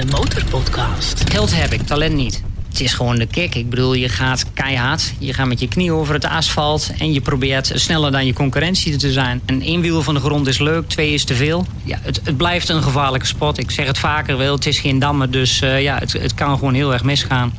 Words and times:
De 0.00 0.06
Motorpodcast. 0.06 1.30
Geld 1.30 1.54
heb 1.54 1.72
ik, 1.72 1.82
talent 1.82 2.14
niet. 2.14 2.42
Het 2.68 2.80
is 2.80 2.92
gewoon 2.92 3.16
de 3.16 3.26
kick. 3.26 3.54
Ik 3.54 3.70
bedoel, 3.70 3.94
je 3.94 4.08
gaat 4.08 4.44
keihard. 4.52 5.12
Je 5.18 5.32
gaat 5.34 5.46
met 5.46 5.60
je 5.60 5.68
knie 5.68 5.92
over 5.92 6.14
het 6.14 6.24
asfalt. 6.24 6.90
En 6.98 7.12
je 7.12 7.20
probeert 7.20 7.72
sneller 7.74 8.12
dan 8.12 8.26
je 8.26 8.32
concurrentie 8.32 8.96
te 8.96 9.12
zijn. 9.12 9.40
En 9.46 9.62
één 9.62 9.80
wiel 9.80 10.02
van 10.02 10.14
de 10.14 10.20
grond 10.20 10.46
is 10.46 10.58
leuk, 10.58 10.88
twee 10.88 11.12
is 11.12 11.24
te 11.24 11.34
veel. 11.34 11.66
Ja, 11.84 11.98
het, 12.02 12.20
het 12.24 12.36
blijft 12.36 12.68
een 12.68 12.82
gevaarlijke 12.82 13.26
spot. 13.26 13.58
Ik 13.58 13.70
zeg 13.70 13.86
het 13.86 13.98
vaker 13.98 14.36
wel, 14.36 14.54
het 14.54 14.66
is 14.66 14.78
geen 14.78 14.98
dammer. 14.98 15.30
Dus 15.30 15.62
uh, 15.62 15.82
ja, 15.82 15.98
het, 15.98 16.12
het 16.12 16.34
kan 16.34 16.58
gewoon 16.58 16.74
heel 16.74 16.92
erg 16.92 17.04
misgaan. 17.04 17.52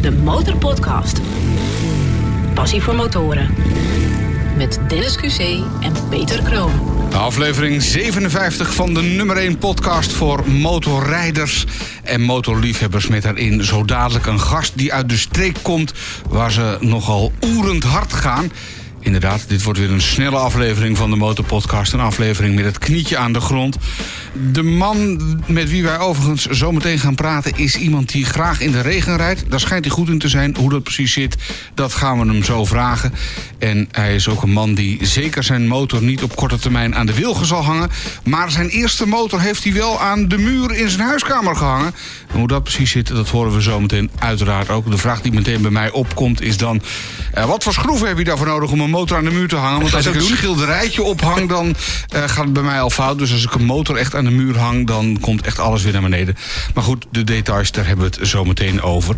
De 0.00 0.10
Motorpodcast. 0.10 1.20
Passie 2.54 2.82
voor 2.82 2.94
motoren. 2.94 3.54
Met 4.56 4.80
Dennis 4.88 5.16
QC 5.16 5.40
en 5.80 5.92
Peter 6.08 6.42
Kroon. 6.42 6.97
Aflevering 7.16 7.82
57 7.82 8.74
van 8.74 8.94
de 8.94 9.02
nummer 9.02 9.36
1 9.36 9.58
podcast 9.58 10.12
voor 10.12 10.50
motorrijders 10.50 11.64
en 12.02 12.20
motorliefhebbers. 12.20 13.08
Met 13.08 13.22
daarin 13.22 13.64
zo 13.64 13.84
dadelijk 13.84 14.26
een 14.26 14.40
gast 14.40 14.72
die 14.74 14.92
uit 14.92 15.08
de 15.08 15.16
streek 15.16 15.56
komt 15.62 15.92
waar 16.28 16.52
ze 16.52 16.76
nogal 16.80 17.32
oerend 17.44 17.84
hard 17.84 18.12
gaan. 18.12 18.52
Inderdaad, 19.08 19.48
dit 19.48 19.62
wordt 19.62 19.78
weer 19.78 19.90
een 19.90 20.00
snelle 20.00 20.36
aflevering 20.36 20.96
van 20.96 21.10
de 21.10 21.16
Motorpodcast. 21.16 21.92
Een 21.92 22.00
aflevering 22.00 22.54
met 22.54 22.64
het 22.64 22.78
knietje 22.78 23.16
aan 23.16 23.32
de 23.32 23.40
grond. 23.40 23.76
De 24.52 24.62
man 24.62 25.20
met 25.46 25.70
wie 25.70 25.82
wij 25.82 25.98
overigens 25.98 26.46
zo 26.46 26.72
meteen 26.72 26.98
gaan 26.98 27.14
praten... 27.14 27.56
is 27.56 27.76
iemand 27.76 28.12
die 28.12 28.24
graag 28.24 28.60
in 28.60 28.72
de 28.72 28.80
regen 28.80 29.16
rijdt. 29.16 29.50
Daar 29.50 29.60
schijnt 29.60 29.84
hij 29.84 29.94
goed 29.94 30.08
in 30.08 30.18
te 30.18 30.28
zijn. 30.28 30.56
Hoe 30.56 30.70
dat 30.70 30.82
precies 30.82 31.12
zit, 31.12 31.36
dat 31.74 31.94
gaan 31.94 32.18
we 32.18 32.26
hem 32.26 32.44
zo 32.44 32.64
vragen. 32.64 33.12
En 33.58 33.88
hij 33.90 34.14
is 34.14 34.28
ook 34.28 34.42
een 34.42 34.52
man 34.52 34.74
die 34.74 35.06
zeker 35.06 35.42
zijn 35.42 35.66
motor 35.66 36.02
niet 36.02 36.22
op 36.22 36.36
korte 36.36 36.58
termijn 36.58 36.94
aan 36.94 37.06
de 37.06 37.14
wilgen 37.14 37.46
zal 37.46 37.62
hangen. 37.62 37.90
Maar 38.24 38.50
zijn 38.50 38.68
eerste 38.68 39.06
motor 39.06 39.40
heeft 39.40 39.64
hij 39.64 39.72
wel 39.72 40.00
aan 40.00 40.28
de 40.28 40.38
muur 40.38 40.74
in 40.74 40.90
zijn 40.90 41.08
huiskamer 41.08 41.56
gehangen. 41.56 41.94
En 42.32 42.38
hoe 42.38 42.48
dat 42.48 42.62
precies 42.62 42.90
zit, 42.90 43.06
dat 43.06 43.28
horen 43.28 43.54
we 43.54 43.62
zo 43.62 43.80
meteen 43.80 44.10
uiteraard 44.18 44.70
ook. 44.70 44.90
De 44.90 44.98
vraag 44.98 45.20
die 45.20 45.32
meteen 45.32 45.62
bij 45.62 45.70
mij 45.70 45.90
opkomt 45.90 46.40
is 46.40 46.56
dan... 46.56 46.82
Uh, 47.38 47.44
wat 47.44 47.62
voor 47.62 47.72
schroeven 47.72 48.08
heb 48.08 48.18
je 48.18 48.24
daarvoor 48.24 48.46
nodig 48.46 48.70
om 48.70 48.80
een 48.80 48.90
motor 48.90 48.97
aan 49.06 49.24
de 49.24 49.30
muur 49.30 49.48
te 49.48 49.56
hangen? 49.56 49.80
Want 49.80 49.94
als 49.94 50.06
ik 50.06 50.14
een 50.14 50.22
schilderijtje 50.22 51.02
ophang, 51.02 51.48
dan 51.48 51.66
uh, 51.66 52.22
gaat 52.26 52.44
het 52.44 52.52
bij 52.52 52.62
mij 52.62 52.80
al 52.80 52.90
fout. 52.90 53.18
Dus 53.18 53.32
als 53.32 53.44
ik 53.44 53.54
een 53.54 53.64
motor 53.64 53.96
echt 53.96 54.14
aan 54.14 54.24
de 54.24 54.30
muur 54.30 54.58
hang, 54.58 54.86
dan 54.86 55.18
komt 55.20 55.46
echt 55.46 55.58
alles 55.58 55.82
weer 55.82 55.92
naar 55.92 56.02
beneden. 56.02 56.36
Maar 56.74 56.84
goed, 56.84 57.06
de 57.10 57.24
details, 57.24 57.70
daar 57.70 57.86
hebben 57.86 58.10
we 58.10 58.16
het 58.16 58.28
zo 58.28 58.44
meteen 58.44 58.82
over. 58.82 59.14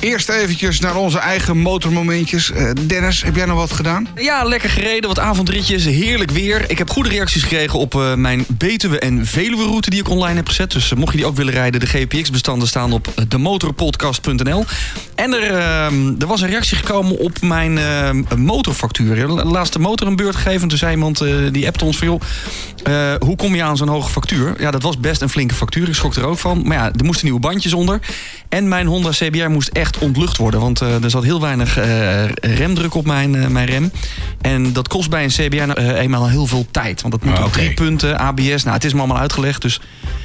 Eerst 0.00 0.28
eventjes 0.28 0.80
naar 0.80 0.96
onze 0.96 1.18
eigen 1.18 1.58
motormomentjes. 1.58 2.50
Uh, 2.50 2.70
Dennis, 2.86 3.22
heb 3.22 3.36
jij 3.36 3.46
nog 3.46 3.56
wat 3.56 3.72
gedaan? 3.72 4.08
Ja, 4.14 4.44
lekker 4.44 4.70
gereden, 4.70 5.08
wat 5.08 5.18
avondritjes, 5.18 5.84
heerlijk 5.84 6.30
weer. 6.30 6.70
Ik 6.70 6.78
heb 6.78 6.90
goede 6.90 7.08
reacties 7.08 7.42
gekregen 7.42 7.78
op 7.78 7.94
uh, 7.94 8.14
mijn 8.14 8.44
Betuwe 8.48 8.98
en 8.98 9.26
Veluwe 9.26 9.64
route 9.64 9.90
die 9.90 10.00
ik 10.00 10.08
online 10.08 10.36
heb 10.36 10.48
gezet. 10.48 10.70
Dus 10.70 10.94
mocht 10.94 11.10
je 11.12 11.18
die 11.18 11.26
ook 11.26 11.36
willen 11.36 11.52
rijden, 11.52 11.80
de 11.80 11.86
GPX-bestanden 11.86 12.68
staan 12.68 12.92
op 12.92 13.12
demotorpodcast.nl. 13.28 14.64
En 15.14 15.32
er, 15.32 15.52
er 16.18 16.26
was 16.26 16.40
een 16.40 16.48
reactie 16.48 16.76
gekomen 16.76 17.18
op 17.18 17.40
mijn 17.40 17.78
motorfactuur. 18.36 19.11
Laatste 19.44 19.78
motor 19.78 20.06
een 20.06 20.16
beurt 20.16 20.36
gegeven. 20.36 20.68
Toen 20.68 20.78
zei 20.78 20.92
iemand, 20.92 21.24
die 21.52 21.66
appte 21.66 21.84
ons 21.84 21.96
van... 21.96 22.06
joh, 22.06 22.20
hoe 23.20 23.36
kom 23.36 23.54
je 23.54 23.62
aan 23.62 23.76
zo'n 23.76 23.88
hoge 23.88 24.10
factuur? 24.10 24.54
Ja, 24.60 24.70
dat 24.70 24.82
was 24.82 25.00
best 25.00 25.20
een 25.20 25.28
flinke 25.28 25.54
factuur. 25.54 25.88
Ik 25.88 25.94
schrok 25.94 26.14
er 26.14 26.26
ook 26.26 26.38
van. 26.38 26.62
Maar 26.64 26.76
ja, 26.76 26.84
er 26.84 27.04
moesten 27.04 27.24
nieuwe 27.24 27.40
bandjes 27.40 27.72
onder. 27.72 28.00
En 28.48 28.68
mijn 28.68 28.86
Honda 28.86 29.10
CBR 29.10 29.48
moest 29.48 29.68
echt 29.68 29.98
ontlucht 29.98 30.36
worden. 30.36 30.60
Want 30.60 30.82
uh, 30.82 31.04
er 31.04 31.10
zat 31.10 31.24
heel 31.24 31.40
weinig 31.40 31.78
uh, 31.78 32.24
remdruk 32.34 32.94
op 32.94 33.06
mijn, 33.06 33.52
mijn 33.52 33.66
rem. 33.66 33.92
En 34.40 34.72
dat 34.72 34.88
kost 34.88 35.10
bij 35.10 35.24
een 35.24 35.30
CBR 35.30 35.78
eenmaal 35.78 36.28
heel 36.28 36.46
veel 36.46 36.66
tijd. 36.70 37.00
Want 37.02 37.14
dat 37.14 37.24
moet 37.24 37.38
Ah, 37.38 37.44
op 37.44 37.52
drie 37.52 37.74
punten, 37.74 38.18
ABS. 38.18 38.62
Nou, 38.62 38.74
het 38.74 38.84
is 38.84 38.92
me 38.92 38.98
allemaal 38.98 39.18
uitgelegd. 39.18 39.62
Dus... 39.62 39.80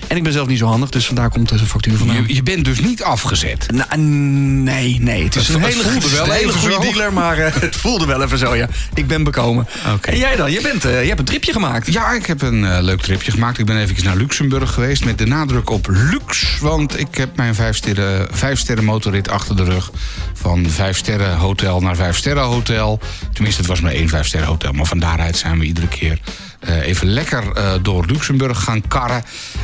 En 0.07 0.17
ik 0.17 0.23
ben 0.23 0.31
zelf 0.31 0.47
niet 0.47 0.57
zo 0.57 0.65
handig. 0.65 0.89
Dus 0.89 1.05
vandaar 1.05 1.29
komt 1.29 1.49
deze 1.49 1.65
factuur 1.65 1.97
vandaan. 1.97 2.15
Je, 2.27 2.35
je 2.35 2.43
bent 2.43 2.65
dus 2.65 2.79
niet 2.79 3.03
afgezet? 3.03 3.67
Nou, 3.71 4.01
nee, 4.01 4.97
nee. 5.01 5.23
Het 5.23 5.35
is 5.35 5.47
Het 5.47 5.55
een 5.55 5.63
hele, 5.63 5.81
voelde 5.83 6.09
wel 6.09 6.25
een 6.25 6.31
hele 6.31 6.53
goede 6.53 6.79
dealer. 6.79 7.13
Maar 7.13 7.37
het 7.37 7.75
voelde 7.75 8.05
wel 8.05 8.23
even 8.23 8.37
zo, 8.37 8.55
ja. 8.55 8.67
Ik 8.93 9.07
ben 9.07 9.23
bekomen. 9.23 9.67
En 10.01 10.17
jij 10.17 10.35
dan? 10.35 10.51
Je, 10.51 10.61
bent, 10.61 10.81
je 10.81 10.87
hebt 10.89 11.19
een 11.19 11.25
tripje 11.25 11.51
gemaakt. 11.51 11.93
Ja, 11.93 12.11
ik 12.11 12.25
heb 12.25 12.41
een 12.41 12.65
eh, 12.65 12.77
leuk 12.81 13.01
tripje 13.01 13.31
gemaakt. 13.31 13.57
Ik 13.57 13.65
ben 13.65 13.77
even 13.77 14.03
naar 14.03 14.15
Luxemburg 14.15 14.73
geweest 14.73 15.05
met 15.05 15.17
de 15.17 15.25
nadruk 15.25 15.69
op 15.69 15.87
luxe. 15.89 16.47
Want 16.61 16.99
ik 16.99 17.15
heb 17.15 17.35
mijn 17.35 17.55
vijf 17.55 17.75
sterren, 17.75 18.27
vijf 18.31 18.59
sterren 18.59 18.83
motorrit 18.83 19.29
achter 19.29 19.55
de 19.55 19.63
rug. 19.63 19.91
Van 20.33 20.69
vijf 20.69 20.97
sterren 20.97 21.37
hotel 21.37 21.81
naar 21.81 21.95
vijf 21.95 22.17
sterren 22.17 22.43
hotel. 22.43 22.99
Tenminste, 23.33 23.61
het 23.61 23.69
was 23.69 23.81
maar 23.81 23.91
één 23.91 24.09
vijf 24.09 24.27
sterren 24.27 24.47
hotel. 24.47 24.71
Maar 24.71 24.85
van 24.85 24.99
daaruit 24.99 25.37
zijn 25.37 25.59
we 25.59 25.65
iedere 25.65 25.87
keer 25.87 26.11
eh, 26.11 26.46
even 26.59 27.07
lekker 27.07 27.51
eh, 27.53 27.71
door 27.81 28.05
Luxemburg 28.05 28.63
gaan 28.63 28.87
karren. 28.87 29.23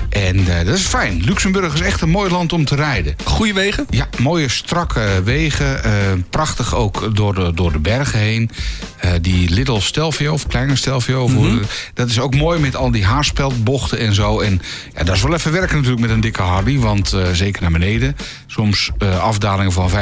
En 0.10 0.38
eh, 0.60 0.66
dat 0.66 0.76
is 0.78 0.86
fijn. 0.86 1.22
Luxemburg 1.24 1.74
is 1.74 1.82
echt 1.82 2.02
een 2.02 2.10
mooi 2.10 2.32
land 2.32 2.54
om 2.54 2.66
te 2.66 2.76
rijden. 2.76 3.16
Goede 3.24 3.54
wegen? 3.54 3.86
Ja, 3.90 4.08
mooie 4.20 4.50
strakke 4.50 5.22
wegen. 5.24 5.84
eh, 5.84 5.92
prachtig 6.30 6.76
ook 6.76 7.16
door 7.16 7.34
de, 7.34 7.52
door 7.54 7.72
de 7.72 7.80
bergen 7.80 8.20
heen. 8.20 8.50
Eh, 8.98 9.12
die 9.22 9.50
Little 9.50 9.82
Stelvio, 9.82 10.34
of 10.34 10.48
Kleine 10.48 10.76
Stelvio. 10.76 11.30
hoe- 11.30 11.62
Dat 11.94 12.10
is 12.10 12.20
ook 12.20 12.36
mooi 12.36 12.60
met 12.60 12.76
al 12.76 12.92
die 12.92 13.06
haarspeldbochten 13.06 13.98
en 14.00 14.14
zo. 14.14 14.40
En 14.40 14.62
ja, 14.96 15.04
dat 15.04 15.16
is 15.16 15.22
wel 15.22 15.34
even 15.34 15.52
werken 15.52 15.76
natuurlijk 15.76 16.02
met 16.02 16.10
een 16.12 16.22
dikke 16.22 16.42
Harley. 16.42 16.78
Want 16.80 17.14
eh, 17.14 17.22
zeker 17.34 17.62
naar 17.62 17.72
beneden. 17.72 18.16
Soms 18.48 18.90
eh, 18.98 19.20
afdalingen 19.20 19.72
van 19.72 19.90
15%. 19.90 19.94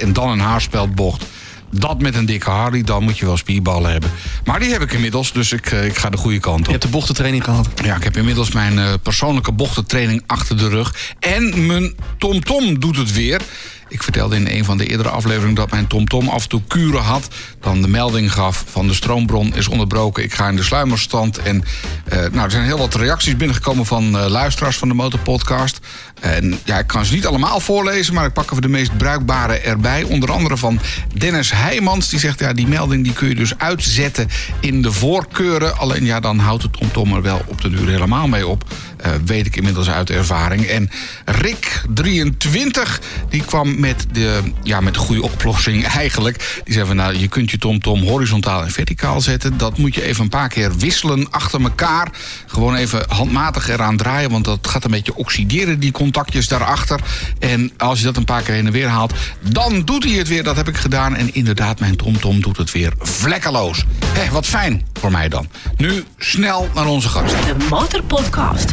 En 0.00 0.12
dan 0.12 0.28
een 0.30 0.40
haarspeldbocht. 0.40 1.24
Dat 1.70 2.00
met 2.00 2.14
een 2.14 2.26
dikke 2.26 2.50
Harley, 2.50 2.82
dan 2.82 3.02
moet 3.02 3.18
je 3.18 3.26
wel 3.26 3.36
spierballen 3.36 3.90
hebben. 3.90 4.10
Maar 4.44 4.60
die 4.60 4.72
heb 4.72 4.82
ik 4.82 4.92
inmiddels, 4.92 5.32
dus 5.32 5.52
ik, 5.52 5.66
eh, 5.66 5.84
ik 5.84 5.96
ga 5.96 6.10
de 6.10 6.16
goede 6.16 6.38
kant 6.38 6.58
op. 6.58 6.64
Je 6.64 6.70
hebt 6.70 6.82
de 6.82 6.88
bochtentraining 6.88 7.44
gehad. 7.44 7.68
Ja, 7.84 7.96
ik 7.96 8.04
heb 8.04 8.16
inmiddels 8.16 8.52
mijn 8.52 8.78
eh, 8.78 8.92
persoonlijke 9.02 9.52
bochtentraining 9.52 10.22
achter 10.26 10.56
de 10.58 10.68
rug. 10.68 11.14
En 11.18 11.66
mijn 11.66 11.94
TomTom 12.18 12.80
doet 12.80 12.96
het 12.96 13.12
weer. 13.12 13.40
Ik 13.90 14.02
vertelde 14.02 14.36
in 14.36 14.46
een 14.46 14.64
van 14.64 14.78
de 14.78 14.86
eerdere 14.86 15.08
afleveringen 15.08 15.54
dat 15.54 15.70
mijn 15.70 15.86
TomTom 15.86 16.28
af 16.28 16.42
en 16.42 16.48
toe 16.48 16.62
kuren 16.66 17.02
had. 17.02 17.28
Dan 17.60 17.82
de 17.82 17.88
melding 17.88 18.32
gaf 18.32 18.64
van 18.68 18.86
de 18.86 18.94
stroombron 18.94 19.54
is 19.54 19.68
onderbroken. 19.68 20.22
Ik 20.22 20.34
ga 20.34 20.48
in 20.48 20.56
de 20.56 20.62
sluimerstand. 20.62 21.38
En 21.38 21.64
eh, 22.04 22.18
nou, 22.18 22.44
er 22.44 22.50
zijn 22.50 22.64
heel 22.64 22.78
wat 22.78 22.94
reacties 22.94 23.36
binnengekomen 23.36 23.86
van 23.86 24.18
eh, 24.18 24.26
luisteraars 24.26 24.76
van 24.76 24.88
de 24.88 24.94
Motorpodcast. 24.94 25.78
En 26.20 26.58
ja, 26.64 26.78
ik 26.78 26.86
kan 26.86 27.04
ze 27.04 27.14
niet 27.14 27.26
allemaal 27.26 27.60
voorlezen, 27.60 28.14
maar 28.14 28.26
ik 28.26 28.32
pak 28.32 28.50
even 28.50 28.62
de 28.62 28.68
meest 28.68 28.96
bruikbare 28.96 29.58
erbij. 29.58 30.02
Onder 30.02 30.32
andere 30.32 30.56
van 30.56 30.80
Dennis 31.14 31.50
Heijmans. 31.52 32.08
Die 32.08 32.18
zegt, 32.18 32.40
ja, 32.40 32.52
die 32.52 32.66
melding 32.66 33.04
die 33.04 33.12
kun 33.12 33.28
je 33.28 33.34
dus 33.34 33.58
uitzetten 33.58 34.28
in 34.60 34.82
de 34.82 34.92
voorkeuren. 34.92 35.78
Alleen 35.78 36.04
ja, 36.04 36.20
dan 36.20 36.38
houdt 36.38 36.62
het 36.62 36.72
TomTom 36.72 37.14
er 37.14 37.22
wel 37.22 37.42
op 37.46 37.60
de 37.60 37.70
duur 37.70 37.88
helemaal 37.88 38.28
mee 38.28 38.46
op. 38.46 38.64
Eh, 39.02 39.12
weet 39.24 39.46
ik 39.46 39.56
inmiddels 39.56 39.90
uit 39.90 40.10
ervaring. 40.10 40.64
En 40.64 40.90
Rick, 41.24 41.82
23, 41.94 43.00
die 43.28 43.44
kwam 43.44 43.80
met 43.80 44.06
de, 44.12 44.40
ja, 44.62 44.80
met 44.80 44.94
de 44.94 45.00
goede 45.00 45.22
oplossing 45.22 45.86
eigenlijk. 46.02 46.60
Die 46.64 46.74
zei 46.74 46.86
van, 46.86 46.96
nou, 46.96 47.18
je 47.18 47.28
kunt 47.28 47.50
je 47.50 47.58
TomTom 47.58 48.02
horizontaal 48.02 48.62
en 48.62 48.70
verticaal 48.70 49.20
zetten. 49.20 49.58
Dat 49.58 49.78
moet 49.78 49.94
je 49.94 50.02
even 50.02 50.22
een 50.22 50.28
paar 50.28 50.48
keer 50.48 50.76
wisselen 50.76 51.30
achter 51.30 51.62
elkaar. 51.62 52.08
Gewoon 52.46 52.74
even 52.74 53.04
handmatig 53.08 53.68
eraan 53.68 53.96
draaien, 53.96 54.30
want 54.30 54.44
dat 54.44 54.66
gaat 54.66 54.84
een 54.84 54.90
beetje 54.90 55.16
oxideren, 55.16 55.80
die 55.80 55.92
contactjes 55.92 56.48
daarachter. 56.48 57.00
En 57.38 57.72
als 57.76 57.98
je 57.98 58.04
dat 58.04 58.16
een 58.16 58.24
paar 58.24 58.42
keer 58.42 58.54
heen 58.54 58.66
en 58.66 58.72
weer 58.72 58.88
haalt, 58.88 59.12
dan 59.40 59.84
doet 59.84 60.04
hij 60.04 60.12
het 60.12 60.28
weer. 60.28 60.42
Dat 60.42 60.56
heb 60.56 60.68
ik 60.68 60.76
gedaan. 60.76 61.16
En 61.16 61.34
inderdaad, 61.34 61.80
mijn 61.80 61.96
TomTom 61.96 62.40
doet 62.40 62.56
het 62.56 62.72
weer 62.72 62.92
vlekkeloos. 62.98 63.84
Hé, 64.06 64.30
wat 64.30 64.46
fijn 64.46 64.86
voor 65.00 65.10
mij 65.10 65.28
dan. 65.28 65.48
Nu 65.76 66.04
snel 66.18 66.68
naar 66.74 66.86
onze 66.86 67.08
gast. 67.08 67.34
De 67.34 67.66
Motorpodcast. 67.70 68.72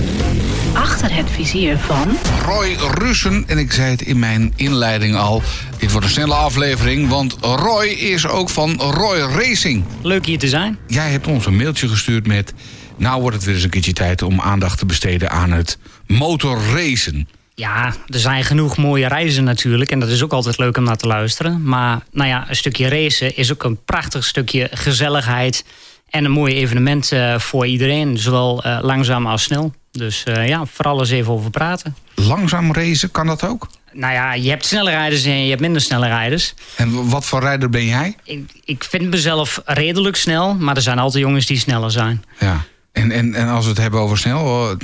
Achter 0.73 1.15
het 1.15 1.29
vizier 1.29 1.77
van... 1.77 2.17
Roy 2.45 2.75
Russen. 2.93 3.43
En 3.47 3.57
ik 3.57 3.71
zei 3.71 3.91
het 3.91 4.01
in 4.01 4.19
mijn 4.19 4.53
inleiding 4.55 5.15
al. 5.15 5.41
Dit 5.77 5.91
wordt 5.91 6.05
een 6.05 6.11
snelle 6.11 6.33
aflevering, 6.33 7.09
want 7.09 7.37
Roy 7.41 7.85
is 7.85 8.27
ook 8.27 8.49
van 8.49 8.75
Roy 8.81 9.19
Racing. 9.19 9.83
Leuk 10.01 10.25
hier 10.25 10.39
te 10.39 10.47
zijn. 10.47 10.77
Jij 10.87 11.11
hebt 11.11 11.27
ons 11.27 11.45
een 11.45 11.55
mailtje 11.55 11.87
gestuurd 11.87 12.27
met... 12.27 12.53
Nou 12.97 13.21
wordt 13.21 13.35
het 13.35 13.45
weer 13.45 13.55
eens 13.55 13.63
een 13.63 13.69
keertje 13.69 13.93
tijd 13.93 14.21
om 14.21 14.41
aandacht 14.41 14.77
te 14.77 14.85
besteden 14.85 15.31
aan 15.31 15.51
het 15.51 15.77
motorracen. 16.07 17.27
Ja, 17.55 17.93
er 18.07 18.19
zijn 18.19 18.43
genoeg 18.43 18.77
mooie 18.77 19.07
reizen 19.07 19.43
natuurlijk. 19.43 19.91
En 19.91 19.99
dat 19.99 20.09
is 20.09 20.23
ook 20.23 20.33
altijd 20.33 20.57
leuk 20.57 20.77
om 20.77 20.83
naar 20.83 20.97
te 20.97 21.07
luisteren. 21.07 21.63
Maar 21.63 21.99
nou 22.11 22.29
ja, 22.29 22.49
een 22.49 22.55
stukje 22.55 22.87
racen 22.87 23.37
is 23.37 23.51
ook 23.51 23.63
een 23.63 23.83
prachtig 23.85 24.25
stukje 24.25 24.69
gezelligheid. 24.71 25.65
En 26.09 26.25
een 26.25 26.31
mooi 26.31 26.55
evenement 26.55 27.11
eh, 27.11 27.39
voor 27.39 27.67
iedereen. 27.67 28.17
Zowel 28.17 28.63
eh, 28.63 28.77
langzaam 28.81 29.27
als 29.27 29.43
snel. 29.43 29.73
Dus 29.91 30.23
eh, 30.23 30.47
ja, 30.47 30.65
vooral 30.65 30.99
eens 30.99 31.09
even 31.09 31.33
over 31.33 31.49
praten. 31.49 31.95
Langzaam 32.15 32.73
racen, 32.73 33.11
kan 33.11 33.27
dat 33.27 33.43
ook? 33.43 33.67
Nou 33.93 34.13
ja, 34.13 34.33
je 34.33 34.49
hebt 34.49 34.65
snelle 34.65 34.89
rijders 34.89 35.25
en 35.25 35.43
je 35.43 35.49
hebt 35.49 35.61
minder 35.61 35.81
snelle 35.81 36.07
rijders. 36.07 36.53
En 36.75 37.09
wat 37.09 37.25
voor 37.25 37.39
rijder 37.39 37.69
ben 37.69 37.85
jij? 37.85 38.15
Ik, 38.23 38.51
ik 38.65 38.83
vind 38.83 39.09
mezelf 39.09 39.61
redelijk 39.65 40.15
snel. 40.15 40.55
Maar 40.55 40.75
er 40.75 40.81
zijn 40.81 40.99
altijd 40.99 41.23
jongens 41.23 41.45
die 41.45 41.57
sneller 41.57 41.91
zijn. 41.91 42.23
Ja. 42.39 42.63
En, 42.91 43.11
en, 43.11 43.33
en 43.33 43.47
als 43.47 43.63
we 43.63 43.69
het 43.69 43.79
hebben 43.79 43.99
over 43.99 44.17
snel, 44.17 44.75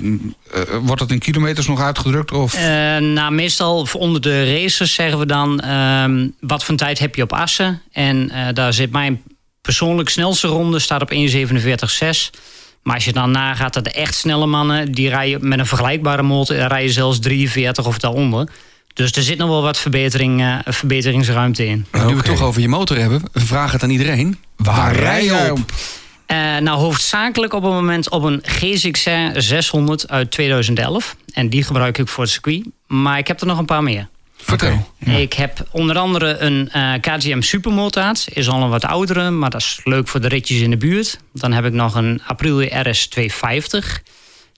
wordt 0.82 1.00
dat 1.00 1.12
in 1.12 1.20
kilometers 1.20 1.68
nog 1.68 1.82
uitgedrukt? 1.82 2.32
Of? 2.32 2.54
Eh, 2.54 2.62
nou, 2.98 3.32
meestal 3.32 3.88
onder 3.94 4.22
de 4.22 4.54
racers 4.54 4.94
zeggen 4.94 5.20
we 5.20 5.26
dan... 5.26 5.60
ehm, 5.60 6.28
wat 6.40 6.64
voor 6.64 6.76
tijd 6.76 7.00
heb 7.00 7.16
je 7.16 7.24
op 7.24 7.34
assen? 7.34 7.82
En 7.92 8.32
daar 8.54 8.74
zit 8.74 8.92
mijn 8.92 9.22
persoonlijk 9.64 10.10
snelste 10.10 10.48
ronde 10.48 10.80
staat 10.80 11.02
op 11.02 11.14
1.47.6. 11.14 11.20
Maar 12.84 12.96
als 12.96 13.06
je 13.06 13.14
dan 13.14 13.32
nagaat 13.32 13.74
dat 13.74 13.84
de 13.84 13.92
echt 13.92 14.16
snelle 14.16 14.46
mannen... 14.46 14.92
die 14.92 15.10
rijden 15.10 15.48
met 15.48 15.60
een 15.60 15.66
vergelijkbare 15.66 16.24
motor... 16.24 16.56
rijden 16.56 16.94
zelfs 16.94 17.20
43 17.20 17.86
of 17.86 17.98
daaronder. 17.98 18.50
Dus 18.94 19.12
er 19.12 19.24
zit 19.24 19.38
nog 19.38 19.50
wel 19.50 19.62
wat 19.62 19.78
verbetering, 19.78 20.42
uh, 20.42 20.58
verbeteringsruimte 20.66 21.66
in. 21.66 21.86
Nu 21.92 22.00
we 22.02 22.16
het 22.16 22.26
toch 22.26 22.42
over 22.42 22.62
je 22.62 22.68
motor 22.68 22.98
hebben, 22.98 23.22
vraag 23.34 23.72
het 23.72 23.84
aan 23.84 23.90
iedereen. 23.90 24.38
Waar, 24.56 24.96
rij 24.96 25.24
je 25.24 25.52
op? 25.52 25.60
Uh, 26.28 26.58
nou, 26.58 26.80
hoofdzakelijk 26.80 27.54
op 27.54 27.64
het 27.64 27.72
moment 27.72 28.10
op 28.10 28.24
een 28.24 28.42
GSXR 28.44 29.30
600 29.34 30.10
uit 30.10 30.32
2011. 30.32 31.16
En 31.34 31.50
die 31.50 31.64
gebruik 31.64 31.98
ik 31.98 32.08
voor 32.08 32.24
het 32.24 32.32
circuit. 32.34 32.66
Maar 32.88 33.18
ik 33.18 33.28
heb 33.28 33.42
er 33.42 33.48
nog 33.48 33.58
een 33.58 33.66
paar 33.66 33.84
meer. 33.84 34.08
Vertel. 34.44 34.88
Ik 35.00 35.34
heb 35.34 35.68
onder 35.72 35.98
andere 35.98 36.38
een 36.38 36.70
uh, 36.76 36.94
KTM 36.94 37.42
Supermotaat. 37.42 38.26
Is 38.34 38.50
al 38.50 38.62
een 38.62 38.70
wat 38.70 38.86
oudere, 38.86 39.30
maar 39.30 39.50
dat 39.50 39.62
is 39.62 39.80
leuk 39.84 40.08
voor 40.08 40.22
de 40.22 40.28
ritjes 40.28 40.60
in 40.60 40.70
de 40.70 40.78
buurt. 40.78 41.20
Dan 41.34 41.52
heb 41.52 41.66
ik 41.66 41.74
nog 41.74 41.96
een 41.96 42.22
Aprilia 42.26 42.82
RS 42.82 43.08
250. 43.08 44.02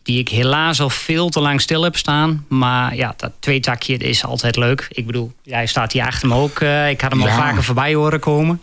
Die 0.03 0.19
ik 0.19 0.29
helaas 0.29 0.81
al 0.81 0.89
veel 0.89 1.29
te 1.29 1.39
lang 1.39 1.61
stil 1.61 1.83
heb 1.83 1.95
staan. 1.95 2.45
Maar 2.47 2.95
ja, 2.95 3.13
dat 3.17 3.31
tweetakje 3.39 3.97
is 3.97 4.25
altijd 4.25 4.55
leuk. 4.55 4.87
Ik 4.89 5.05
bedoel, 5.05 5.33
jij 5.43 5.65
staat 5.65 5.91
hier 5.91 6.05
achter 6.05 6.27
me 6.27 6.35
ook. 6.35 6.59
Uh, 6.59 6.89
ik 6.89 7.01
had 7.01 7.11
hem 7.11 7.21
ja. 7.21 7.27
al 7.27 7.35
vaker 7.35 7.63
voorbij 7.63 7.93
horen 7.93 8.19
komen. 8.19 8.61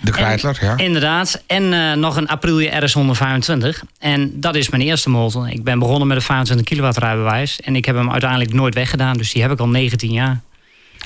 De 0.00 0.10
Kreitler, 0.10 0.58
ja. 0.60 0.76
Inderdaad. 0.76 1.42
En 1.46 1.72
uh, 1.72 1.92
nog 1.92 2.16
een 2.16 2.28
Aprilia 2.28 2.78
RS 2.78 2.92
125. 2.92 3.82
En 3.98 4.40
dat 4.40 4.54
is 4.54 4.68
mijn 4.68 4.82
eerste 4.82 5.10
motor. 5.10 5.48
Ik 5.48 5.64
ben 5.64 5.78
begonnen 5.78 6.08
met 6.08 6.16
een 6.16 6.22
25 6.22 6.66
kilowatt 6.66 6.98
rijbewijs. 6.98 7.60
En 7.60 7.76
ik 7.76 7.84
heb 7.84 7.96
hem 7.96 8.10
uiteindelijk 8.10 8.52
nooit 8.52 8.74
weggedaan. 8.74 9.16
Dus 9.16 9.32
die 9.32 9.42
heb 9.42 9.50
ik 9.50 9.60
al 9.60 9.68
19 9.68 10.12
jaar. 10.12 10.40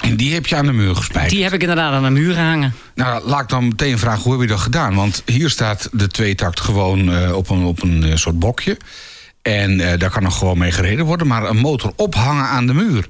En 0.01 0.17
die 0.17 0.35
heb 0.35 0.47
je 0.47 0.57
aan 0.57 0.67
de 0.67 0.73
muur 0.73 0.97
gespijkerd? 0.97 1.33
Die 1.33 1.43
heb 1.43 1.53
ik 1.53 1.61
inderdaad 1.61 1.93
aan 1.93 2.03
de 2.03 2.11
muur 2.11 2.35
gehangen. 2.35 2.75
Nou, 2.95 3.27
laat 3.27 3.41
ik 3.41 3.49
dan 3.49 3.69
meteen 3.69 3.99
vragen, 3.99 4.23
hoe 4.23 4.33
heb 4.33 4.41
je 4.41 4.47
dat 4.47 4.61
gedaan? 4.61 4.95
Want 4.95 5.23
hier 5.27 5.51
staat 5.51 5.89
de 5.93 6.09
tweetakt 6.09 6.61
gewoon 6.61 7.09
uh, 7.09 7.37
op 7.37 7.51
een, 7.51 7.65
op 7.65 7.83
een 7.83 8.07
uh, 8.07 8.17
soort 8.17 8.39
bokje. 8.39 8.77
En 9.43 9.79
uh, 9.79 9.93
daar 9.99 10.11
kan 10.11 10.23
nog 10.23 10.39
gewoon 10.39 10.59
mee 10.59 10.73
gereden 10.73 11.05
worden. 11.05 11.27
Maar 11.27 11.45
een 11.45 11.57
motor 11.57 11.93
ophangen 11.97 12.45
aan 12.45 12.67
de 12.67 12.75
muur... 12.75 13.07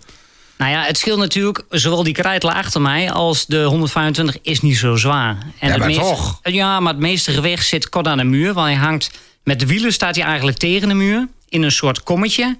Nou 0.58 0.70
ja, 0.70 0.82
het 0.82 0.98
scheelt 0.98 1.18
natuurlijk, 1.18 1.64
zowel 1.70 2.02
die 2.02 2.12
krijtler 2.12 2.54
achter 2.54 2.80
mij 2.80 3.12
als 3.12 3.46
de 3.46 3.62
125 3.62 4.38
is 4.42 4.60
niet 4.60 4.76
zo 4.76 4.96
zwaar. 4.96 5.36
En 5.58 5.68
ja, 5.68 5.76
maar 5.76 5.86
meeste, 5.86 6.00
toch? 6.00 6.40
Ja, 6.42 6.80
maar 6.80 6.92
het 6.92 7.02
meeste 7.02 7.32
gewicht 7.32 7.66
zit 7.66 7.88
kort 7.88 8.06
aan 8.06 8.18
de 8.18 8.24
muur. 8.24 8.52
Want 8.52 8.66
hij 8.66 8.76
hangt, 8.76 9.10
met 9.42 9.60
de 9.60 9.66
wielen 9.66 9.92
staat 9.92 10.16
hij 10.16 10.24
eigenlijk 10.24 10.58
tegen 10.58 10.88
de 10.88 10.94
muur. 10.94 11.28
In 11.48 11.62
een 11.62 11.72
soort 11.72 12.02
kommetje. 12.02 12.56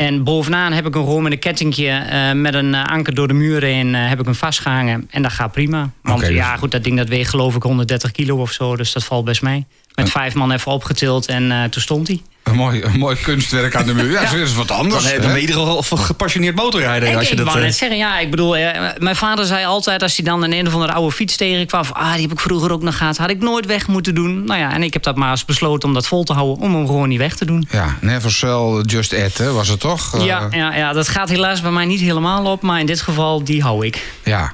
En 0.00 0.24
bovenaan 0.24 0.72
heb 0.72 0.86
ik 0.86 0.92
gewoon 0.92 1.22
met 1.22 1.32
een 1.32 1.38
kettingje 1.38 2.06
uh, 2.12 2.32
met 2.32 2.54
een 2.54 2.72
uh, 2.72 2.84
anker 2.84 3.14
door 3.14 3.28
de 3.28 3.34
muur 3.34 3.62
heen 3.62 3.94
uh, 3.94 4.08
heb 4.08 4.18
ik 4.18 4.24
hem 4.24 4.34
vastgehangen. 4.34 5.08
En 5.10 5.22
dat 5.22 5.32
gaat 5.32 5.52
prima. 5.52 5.90
Want 6.02 6.18
okay, 6.18 6.34
ja, 6.34 6.56
goed, 6.56 6.70
dat 6.70 6.84
ding 6.84 6.96
dat 6.96 7.08
weegt 7.08 7.30
geloof 7.30 7.54
ik 7.54 7.62
130 7.62 8.10
kilo 8.10 8.36
of 8.36 8.52
zo. 8.52 8.76
Dus 8.76 8.92
dat 8.92 9.04
valt 9.04 9.24
best 9.24 9.42
mee. 9.42 9.66
Met 9.94 10.04
en... 10.04 10.10
vijf 10.10 10.34
man 10.34 10.52
even 10.52 10.72
opgetild 10.72 11.26
en 11.26 11.70
toen 11.70 11.82
stond 11.82 12.08
hij. 12.08 12.22
Een 12.42 12.56
mooi, 12.56 12.82
een 12.82 12.98
mooi 12.98 13.16
kunstwerk 13.16 13.74
aan 13.74 13.86
de 13.86 13.94
muur. 13.94 14.10
Ja, 14.10 14.22
ja. 14.22 14.30
dat 14.30 14.40
is 14.40 14.54
wat 14.54 14.70
anders. 14.70 15.04
Dan 15.20 15.32
ben 15.32 15.40
je 15.40 15.48
er 15.48 15.56
al 15.56 15.82
gepassioneerd 15.82 16.54
motorrijder. 16.54 17.08
Ik, 17.08 17.16
als 17.16 17.24
je 17.24 17.30
ik 17.30 17.36
dat, 17.36 17.46
wou 17.46 17.60
net 17.60 17.76
zeggen, 17.76 17.98
ja, 17.98 18.18
ik 18.18 18.30
bedoel, 18.30 18.56
eh, 18.56 18.90
mijn 18.98 19.16
vader 19.16 19.44
zei 19.44 19.64
altijd 19.64 20.02
als 20.02 20.16
hij 20.16 20.24
dan 20.24 20.42
een 20.42 20.52
een 20.52 20.66
of 20.66 20.72
andere 20.72 20.92
oude 20.92 21.12
fiets 21.12 21.36
tegenkwam, 21.36 21.84
van, 21.84 21.96
ah, 21.96 22.12
die 22.12 22.22
heb 22.22 22.32
ik 22.32 22.40
vroeger 22.40 22.72
ook 22.72 22.82
nog 22.82 22.96
gehad, 22.96 23.16
had 23.16 23.30
ik 23.30 23.40
nooit 23.40 23.66
weg 23.66 23.86
moeten 23.86 24.14
doen. 24.14 24.44
Nou 24.44 24.60
ja, 24.60 24.72
en 24.72 24.82
ik 24.82 24.92
heb 24.92 25.02
dat 25.02 25.16
maar 25.16 25.30
eens 25.30 25.44
besloten 25.44 25.88
om 25.88 25.94
dat 25.94 26.06
vol 26.06 26.24
te 26.24 26.32
houden, 26.32 26.64
om 26.64 26.74
hem 26.74 26.86
gewoon 26.86 27.08
niet 27.08 27.18
weg 27.18 27.36
te 27.36 27.44
doen. 27.44 27.68
Ja, 27.70 27.96
never 28.00 28.32
sell, 28.32 28.82
just 28.86 29.14
add, 29.14 29.38
hè, 29.38 29.52
was 29.52 29.68
het 29.68 29.80
toch? 29.80 30.24
Ja, 30.24 30.42
uh, 30.42 30.46
ja, 30.50 30.74
ja, 30.74 30.92
dat 30.92 31.08
gaat 31.08 31.28
helaas 31.28 31.60
bij 31.60 31.70
mij 31.70 31.84
niet 31.84 32.00
helemaal 32.00 32.44
op, 32.44 32.62
maar 32.62 32.80
in 32.80 32.86
dit 32.86 33.00
geval, 33.00 33.44
die 33.44 33.62
hou 33.62 33.86
ik. 33.86 34.12
Ja, 34.24 34.52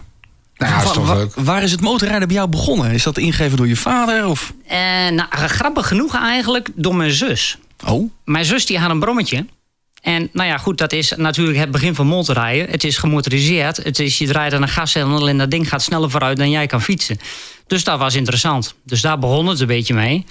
nou, 0.56 0.72
ja, 0.72 0.82
is 0.82 0.92
toch 0.92 1.06
waar, 1.06 1.16
leuk. 1.16 1.32
waar 1.34 1.62
is 1.62 1.70
het 1.70 1.80
motorrijden 1.80 2.28
bij 2.28 2.36
jou 2.36 2.48
begonnen? 2.48 2.90
Is 2.90 3.02
dat 3.02 3.18
ingegeven 3.18 3.56
door 3.56 3.68
je 3.68 3.76
vader? 3.76 4.26
Of? 4.26 4.52
Uh, 4.66 4.72
nou, 5.10 5.28
grappig 5.30 5.88
genoeg 5.88 6.16
eigenlijk 6.16 6.68
door 6.74 6.94
mijn 6.94 7.10
zus. 7.10 7.58
Oh? 7.84 8.10
Mijn 8.24 8.44
zus 8.44 8.66
die 8.66 8.78
had 8.78 8.90
een 8.90 9.00
brommetje. 9.00 9.46
En 10.02 10.28
nou 10.32 10.48
ja, 10.48 10.58
goed, 10.58 10.78
dat 10.78 10.92
is 10.92 11.12
natuurlijk 11.16 11.58
het 11.58 11.70
begin 11.70 11.94
van 11.94 12.06
motorrijden. 12.06 12.70
Het 12.70 12.84
is 12.84 12.96
gemotoriseerd. 12.96 13.76
Het 13.76 13.98
is, 13.98 14.18
je 14.18 14.26
draait 14.26 14.52
aan 14.52 14.62
een 14.62 14.68
gashendel 14.68 15.28
en 15.28 15.38
dat 15.38 15.50
ding 15.50 15.68
gaat 15.68 15.82
sneller 15.82 16.10
vooruit 16.10 16.36
dan 16.36 16.50
jij 16.50 16.66
kan 16.66 16.82
fietsen. 16.82 17.18
Dus 17.66 17.84
dat 17.84 17.98
was 17.98 18.14
interessant. 18.14 18.74
Dus 18.84 19.00
daar 19.00 19.18
begon 19.18 19.46
het 19.46 19.60
een 19.60 19.66
beetje 19.66 19.94
mee. 19.94 20.26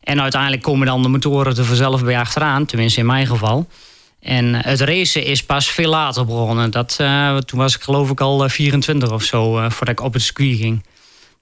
En 0.00 0.20
uiteindelijk 0.22 0.62
komen 0.62 0.86
dan 0.86 1.02
de 1.02 1.08
motoren 1.08 1.56
er 1.56 1.64
vanzelf 1.64 2.04
bij 2.04 2.18
achteraan. 2.18 2.66
Tenminste 2.66 3.00
in 3.00 3.06
mijn 3.06 3.26
geval. 3.26 3.68
En 4.20 4.54
het 4.54 4.80
racen 4.80 5.24
is 5.24 5.44
pas 5.44 5.68
veel 5.68 5.90
later 5.90 6.24
begonnen. 6.24 6.70
Dat, 6.70 6.96
uh, 7.00 7.36
toen 7.36 7.58
was 7.58 7.76
ik 7.76 7.82
geloof 7.82 8.10
ik 8.10 8.20
al 8.20 8.48
24 8.48 9.10
of 9.10 9.22
zo, 9.22 9.58
uh, 9.58 9.70
voordat 9.70 9.98
ik 9.98 10.04
op 10.04 10.12
het 10.12 10.22
circuit 10.22 10.56
ging. 10.56 10.84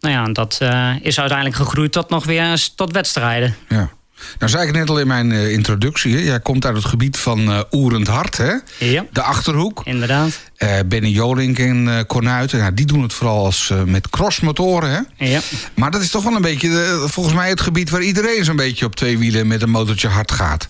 Nou 0.01 0.15
ja, 0.15 0.33
dat 0.33 0.59
uh, 0.63 0.91
is 1.01 1.19
uiteindelijk 1.19 1.57
gegroeid 1.57 1.93
tot 1.93 2.09
nog 2.09 2.25
weer 2.25 2.69
tot 2.75 2.93
wedstrijden. 2.93 3.57
Ja. 3.69 3.91
Nou 4.39 4.51
zei 4.51 4.67
ik 4.69 4.75
net 4.75 4.91
al 4.91 5.01
in 5.01 5.07
mijn 5.07 5.31
uh, 5.31 5.53
introductie, 5.53 6.15
hè? 6.17 6.23
jij 6.23 6.41
komt 6.41 6.67
uit 6.67 6.77
het 6.77 6.85
gebied 6.85 7.17
van 7.17 7.51
uh, 7.51 7.61
Oerend 7.73 8.07
Hart, 8.07 8.37
hè? 8.37 8.53
Ja. 8.79 9.07
De 9.13 9.23
Achterhoek. 9.23 9.81
Inderdaad. 9.85 10.41
Uh, 10.59 10.71
Benny 10.87 11.09
Jolink 11.09 11.59
en 11.59 11.87
uh, 11.87 12.01
Cornuiten, 12.07 12.59
nou, 12.59 12.75
die 12.75 12.87
doen 12.87 13.03
het 13.03 13.13
vooral 13.13 13.45
als, 13.45 13.73
met 13.85 14.11
crossmotoren, 14.11 14.91
hè? 14.91 15.27
Ja. 15.27 15.41
Maar 15.75 15.91
dat 15.91 16.03
is 16.03 16.11
toch 16.11 16.23
wel 16.25 16.35
een 16.35 16.43
beetje, 16.43 17.03
volgens 17.07 17.35
mij, 17.35 17.49
het 17.49 17.61
gebied 17.61 17.91
waar 17.91 18.03
iedereen 18.03 18.45
zo'n 18.45 18.57
beetje 18.57 18.87
op 18.87 18.97
twee 18.97 19.19
wielen 19.19 19.47
met 19.47 19.63
een 19.63 19.71
motortje 19.71 20.09
hard 20.09 20.33
gaat. 20.33 20.69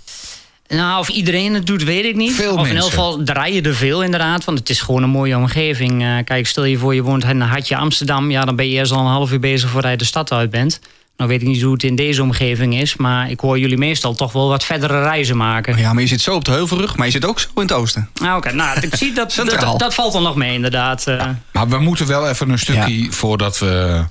Nou, 0.69 0.99
of 0.99 1.09
iedereen 1.09 1.55
het 1.55 1.67
doet, 1.67 1.85
weet 1.85 2.05
ik 2.05 2.15
niet. 2.15 2.33
Veel 2.33 2.51
of 2.51 2.57
mensen. 2.57 2.75
in 2.75 2.81
elk 2.81 2.91
geval 2.91 3.23
draaien 3.25 3.65
er 3.65 3.75
veel 3.75 4.03
inderdaad. 4.03 4.45
Want 4.45 4.59
het 4.59 4.71
is 4.71 4.81
gewoon 4.81 5.03
een 5.03 5.11
mooie 5.11 5.37
omgeving. 5.37 6.03
Uh, 6.03 6.17
kijk, 6.25 6.47
stel 6.47 6.65
je 6.65 6.79
voor 6.79 6.95
je 6.95 7.03
woont 7.03 7.25
in 7.25 7.41
Hartje 7.41 7.77
Amsterdam. 7.77 8.31
Ja, 8.31 8.45
dan 8.45 8.57
ben 8.57 8.69
je 8.69 8.73
eerst 8.73 8.93
al 8.93 8.99
een 8.99 9.13
half 9.13 9.33
uur 9.33 9.41
bezig 9.41 9.71
voordat 9.71 9.91
je 9.91 9.97
de 9.97 10.05
stad 10.05 10.33
uit 10.33 10.51
bent. 10.51 10.81
Nou 11.17 11.31
weet 11.31 11.43
ik 11.43 11.49
niet 11.49 11.63
hoe 11.63 11.73
het 11.73 11.83
in 11.83 11.95
deze 11.95 12.23
omgeving 12.23 12.81
is. 12.81 12.97
Maar 12.97 13.31
ik 13.31 13.41
hoor 13.41 13.59
jullie 13.59 13.79
meestal 13.79 14.15
toch 14.15 14.33
wel 14.33 14.49
wat 14.49 14.65
verdere 14.65 15.03
reizen 15.03 15.37
maken. 15.37 15.79
Ja, 15.79 15.93
maar 15.93 16.03
je 16.03 16.09
zit 16.09 16.21
zo 16.21 16.35
op 16.35 16.45
de 16.45 16.51
heuvelrug. 16.51 16.97
Maar 16.97 17.07
je 17.07 17.13
zit 17.13 17.25
ook 17.25 17.41
zo 17.41 17.49
in 17.55 17.63
het 17.63 17.73
oosten. 17.73 18.11
Ah, 18.15 18.27
Oké, 18.27 18.37
okay. 18.37 18.53
nou, 18.53 18.81
ik 18.81 18.95
zie 18.95 19.13
dat, 19.13 19.35
dat, 19.61 19.79
dat, 19.79 19.95
valt 19.95 20.15
er 20.15 20.21
nog 20.21 20.37
mee 20.37 20.55
inderdaad. 20.55 21.03
Ja, 21.07 21.39
maar 21.53 21.69
we 21.69 21.79
moeten 21.79 22.07
wel 22.07 22.29
even 22.29 22.51
een 22.51 22.59
stukje 22.59 23.03
ja. 23.03 23.11
voordat 23.11 23.59
we... 23.59 24.05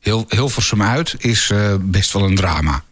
Heel, 0.00 0.24
Hilversum 0.28 0.82
uit 0.82 1.14
is 1.18 1.50
uh, 1.50 1.74
best 1.80 2.12
wel 2.12 2.22
een 2.22 2.34
drama. 2.34 2.82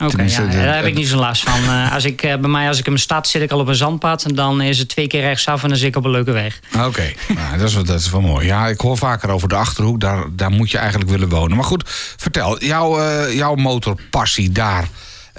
Oké, 0.00 0.12
okay, 0.12 0.28
ja, 0.28 0.46
daar 0.46 0.76
heb 0.76 0.84
ik 0.84 0.94
niet 0.94 1.08
zo 1.08 1.16
last 1.16 1.42
van. 1.42 1.62
Uh, 1.62 1.94
als 1.94 2.04
ik, 2.04 2.22
uh, 2.22 2.36
bij 2.36 2.50
mij, 2.50 2.68
als 2.68 2.78
ik 2.78 2.84
in 2.84 2.92
mijn 2.92 3.04
stad 3.04 3.28
zit, 3.28 3.42
ik 3.42 3.50
al 3.50 3.58
op 3.58 3.68
een 3.68 3.74
zandpad. 3.74 4.24
En 4.24 4.34
dan 4.34 4.60
is 4.60 4.78
het 4.78 4.88
twee 4.88 5.06
keer 5.06 5.20
rechtsaf 5.20 5.62
en 5.62 5.68
dan 5.68 5.78
zit 5.78 5.88
ik 5.88 5.96
op 5.96 6.04
een 6.04 6.10
leuke 6.10 6.32
weg. 6.32 6.60
Oké, 6.74 6.84
okay. 6.84 7.16
nou, 7.28 7.58
dat, 7.58 7.68
is, 7.68 7.74
dat 7.74 8.00
is 8.00 8.10
wel 8.10 8.20
mooi. 8.20 8.46
Ja, 8.46 8.66
ik 8.66 8.80
hoor 8.80 8.98
vaker 8.98 9.30
over 9.30 9.48
de 9.48 9.54
Achterhoek. 9.54 10.00
Daar, 10.00 10.24
daar 10.30 10.50
moet 10.50 10.70
je 10.70 10.78
eigenlijk 10.78 11.10
willen 11.10 11.28
wonen. 11.28 11.56
Maar 11.56 11.66
goed, 11.66 11.82
vertel, 12.16 12.64
jouw, 12.64 13.00
uh, 13.00 13.34
jouw 13.34 13.54
motorpassie 13.54 14.52
daar. 14.52 14.88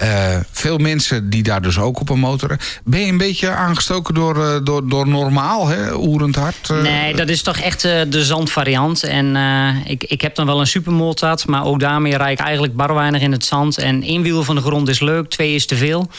Uh, 0.02 0.36
veel 0.50 0.78
mensen 0.78 1.30
die 1.30 1.42
daar 1.42 1.62
dus 1.62 1.78
ook 1.78 2.00
op 2.00 2.08
een 2.08 2.18
motor. 2.18 2.56
Ben 2.84 3.00
je 3.00 3.06
een 3.06 3.18
beetje 3.18 3.50
aangestoken 3.50 4.14
door, 4.14 4.36
uh, 4.36 4.56
door, 4.64 4.88
door 4.88 5.08
normaal, 5.08 5.66
hè? 5.66 5.96
oerend 5.96 6.36
hard? 6.36 6.68
Uh, 6.70 6.82
nee, 6.82 7.14
dat 7.14 7.28
is 7.28 7.42
toch 7.42 7.56
echt 7.56 7.82
de 7.82 8.24
zandvariant. 8.24 9.02
En 9.02 9.36
ik, 9.84 10.04
ik 10.04 10.20
heb 10.20 10.34
dan 10.34 10.46
wel 10.46 10.60
een 10.60 10.66
supermotard, 10.66 11.46
maar 11.46 11.64
ook 11.64 11.80
daarmee 11.80 12.16
rijd 12.16 12.38
ik 12.38 12.44
eigenlijk 12.44 12.76
bar 12.76 12.94
weinig 12.94 13.20
in 13.20 13.32
het 13.32 13.44
zand. 13.44 13.78
En 13.78 14.02
één 14.02 14.22
wiel 14.22 14.44
van 14.44 14.54
de 14.54 14.60
grond 14.60 14.88
is 14.88 15.00
leuk, 15.00 15.28
twee 15.28 15.54
is 15.54 15.66
te 15.66 15.76
veel. 15.76 16.10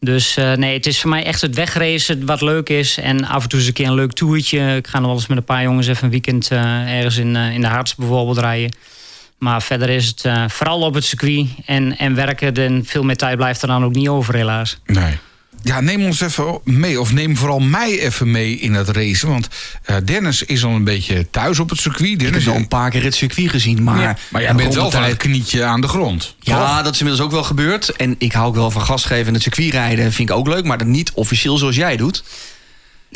Dus 0.00 0.34
nee, 0.34 0.74
het 0.74 0.86
is 0.86 1.00
voor 1.00 1.10
mij 1.10 1.24
echt 1.24 1.40
het 1.40 1.54
wegracen 1.54 2.26
wat 2.26 2.40
leuk 2.40 2.68
is. 2.68 2.98
En 2.98 3.24
af 3.24 3.42
en 3.42 3.48
toe 3.48 3.58
eens 3.58 3.68
een 3.68 3.74
keer 3.74 3.86
een 3.86 3.94
leuk 3.94 4.12
toertje. 4.12 4.76
Ik 4.76 4.86
ga 4.86 4.98
nog 4.98 5.06
wel 5.06 5.16
eens 5.16 5.26
met 5.26 5.38
een 5.38 5.44
paar 5.44 5.62
jongens 5.62 5.86
even 5.86 6.04
een 6.04 6.10
weekend 6.10 6.48
ergens 6.50 7.16
in, 7.16 7.36
in 7.36 7.60
de 7.60 7.66
Harts 7.66 7.94
bijvoorbeeld 7.94 8.38
rijden. 8.38 8.74
Maar 9.38 9.62
verder 9.62 9.88
is 9.88 10.06
het 10.06 10.24
uh, 10.24 10.44
vooral 10.48 10.80
op 10.80 10.94
het 10.94 11.04
circuit 11.04 11.46
en, 11.64 11.98
en 11.98 12.14
werken. 12.14 12.54
En 12.54 12.84
veel 12.86 13.02
meer 13.02 13.16
tijd 13.16 13.36
blijft 13.36 13.62
er 13.62 13.68
dan 13.68 13.84
ook 13.84 13.94
niet 13.94 14.08
over, 14.08 14.34
helaas. 14.34 14.78
Nee. 14.86 15.18
Ja, 15.62 15.80
neem 15.80 16.04
ons 16.04 16.20
even 16.20 16.60
mee, 16.64 17.00
of 17.00 17.12
neem 17.12 17.36
vooral 17.36 17.58
mij 17.58 18.00
even 18.00 18.30
mee 18.30 18.58
in 18.58 18.74
het 18.74 18.88
racen. 18.88 19.28
Want 19.28 19.48
uh, 19.86 19.96
Dennis 20.04 20.42
is 20.42 20.64
al 20.64 20.70
een 20.70 20.84
beetje 20.84 21.30
thuis 21.30 21.58
op 21.58 21.70
het 21.70 21.78
circuit. 21.78 22.18
Dennis 22.18 22.38
ik 22.38 22.44
heb 22.44 22.54
al 22.54 22.60
een 22.60 22.68
paar 22.68 22.90
keer 22.90 23.02
het 23.02 23.14
circuit 23.14 23.50
gezien. 23.50 23.82
Maar, 23.82 24.00
ja, 24.00 24.16
maar 24.28 24.42
jij 24.42 24.54
bent 24.54 24.74
wel 24.74 24.90
van 24.90 25.02
het 25.02 25.16
knietje 25.16 25.64
aan 25.64 25.80
de 25.80 25.88
grond. 25.88 26.34
Ja, 26.40 26.76
toch? 26.76 26.84
dat 26.84 26.94
is 26.94 27.00
inmiddels 27.00 27.26
ook 27.26 27.32
wel 27.32 27.44
gebeurd. 27.44 27.88
En 27.88 28.14
ik 28.18 28.32
hou 28.32 28.46
ook 28.46 28.54
wel 28.54 28.70
van 28.70 28.82
gas 28.82 29.04
geven 29.04 29.26
en 29.26 29.34
het 29.34 29.42
circuit 29.42 29.72
rijden. 29.72 30.12
Vind 30.12 30.30
ik 30.30 30.36
ook 30.36 30.48
leuk, 30.48 30.64
maar 30.64 30.78
dat 30.78 30.86
niet 30.86 31.12
officieel 31.12 31.58
zoals 31.58 31.76
jij 31.76 31.96
doet. 31.96 32.24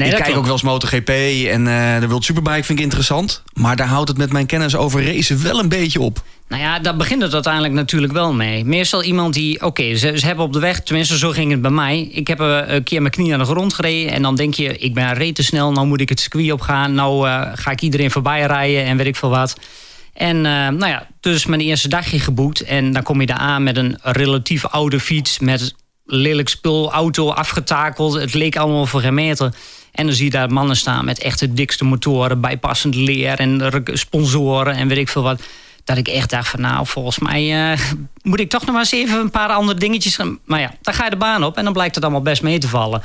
Nee, 0.01 0.09
ik 0.09 0.15
kijk 0.15 0.25
klopt. 0.25 0.39
ook 0.39 0.45
wel 0.45 0.53
eens 0.53 0.63
MotoGP 0.63 1.09
en 1.53 1.67
uh, 1.67 2.01
de 2.01 2.09
World 2.09 2.25
Superbike 2.25 2.65
vind 2.65 2.79
ik 2.79 2.85
interessant. 2.85 3.43
Maar 3.53 3.77
daar 3.77 3.87
houdt 3.87 4.09
het 4.09 4.19
met 4.19 4.33
mijn 4.33 4.47
kennis 4.47 4.77
over 4.77 5.05
racen 5.05 5.43
wel 5.43 5.59
een 5.59 5.69
beetje 5.69 6.01
op. 6.01 6.23
Nou 6.49 6.63
ja, 6.63 6.79
daar 6.79 6.97
begint 6.97 7.23
het 7.23 7.35
uiteindelijk 7.35 7.75
natuurlijk 7.75 8.13
wel 8.13 8.33
mee. 8.33 8.65
Meestal 8.65 9.03
iemand 9.03 9.35
die, 9.35 9.57
oké, 9.57 9.65
okay, 9.65 9.97
ze, 9.97 10.19
ze, 10.19 10.27
hebben 10.27 10.45
op 10.45 10.53
de 10.53 10.59
weg, 10.59 10.81
tenminste 10.81 11.19
zo 11.19 11.31
ging 11.31 11.51
het 11.51 11.63
bij 11.63 11.71
mij. 11.71 12.01
Ik 12.13 12.27
heb 12.27 12.39
een 12.39 12.83
keer 12.83 13.01
mijn 13.01 13.13
knie 13.13 13.33
aan 13.33 13.39
de 13.39 13.45
grond 13.45 13.75
gereden 13.75 14.13
en 14.13 14.23
dan 14.23 14.35
denk 14.35 14.55
je, 14.55 14.77
ik 14.77 14.95
ben 14.95 15.15
rete 15.15 15.43
snel, 15.43 15.73
nou 15.73 15.87
moet 15.87 16.01
ik 16.01 16.09
het 16.09 16.21
circuit 16.21 16.53
opgaan. 16.53 16.95
Nou 16.95 17.29
uh, 17.29 17.43
ga 17.55 17.71
ik 17.71 17.81
iedereen 17.81 18.11
voorbij 18.11 18.47
rijden 18.47 18.85
en 18.85 18.97
weet 18.97 19.07
ik 19.07 19.17
veel 19.17 19.31
wat. 19.31 19.57
En 20.15 20.37
uh, 20.37 20.43
nou 20.43 20.87
ja, 20.87 21.07
dus 21.21 21.47
mijn 21.47 21.61
eerste 21.61 21.89
dagje 21.89 22.19
geboekt 22.19 22.61
en 22.61 22.93
dan 22.93 23.03
kom 23.03 23.21
je 23.21 23.27
daar 23.27 23.37
aan 23.37 23.63
met 23.63 23.77
een 23.77 23.99
relatief 24.03 24.67
oude 24.67 25.01
fiets 25.01 25.39
met 25.39 25.75
lelijk 26.05 26.49
spul, 26.49 26.93
auto 26.93 27.31
afgetakeld. 27.31 28.15
Het 28.15 28.35
leek 28.35 28.57
allemaal 28.57 28.87
voor 28.87 29.01
geen 29.01 29.15
meter. 29.15 29.55
En 29.93 30.07
dan 30.07 30.15
zie 30.15 30.25
je 30.25 30.31
daar 30.31 30.53
mannen 30.53 30.77
staan 30.77 31.05
met 31.05 31.19
echt 31.19 31.39
de 31.39 31.53
dikste 31.53 31.85
motoren, 31.85 32.41
bijpassend 32.41 32.95
leer 32.95 33.39
en 33.39 33.83
sponsoren 33.85 34.75
en 34.75 34.89
weet 34.89 34.99
ik 34.99 35.09
veel 35.09 35.23
wat. 35.23 35.43
dat 35.85 35.97
ik 35.97 36.09
echt 36.09 36.31
dacht 36.31 36.49
van 36.49 36.61
nou, 36.61 36.87
volgens 36.87 37.19
mij 37.19 37.73
eh, 37.73 37.81
moet 38.23 38.41
ik 38.41 38.51
toch 38.51 38.61
nog 38.61 38.71
maar 38.71 38.81
eens 38.81 38.93
even 38.93 39.21
een 39.21 39.31
paar 39.31 39.49
andere 39.49 39.79
dingetjes 39.79 40.17
gaan. 40.17 40.39
Maar 40.45 40.61
ja, 40.61 40.73
dan 40.83 40.95
ga 40.95 41.05
je 41.05 41.11
de 41.11 41.17
baan 41.17 41.45
op 41.45 41.57
en 41.57 41.65
dan 41.65 41.73
blijkt 41.73 41.95
het 41.95 42.05
allemaal 42.05 42.23
best 42.23 42.43
mee 42.43 42.59
te 42.59 42.69
vallen. 42.69 43.03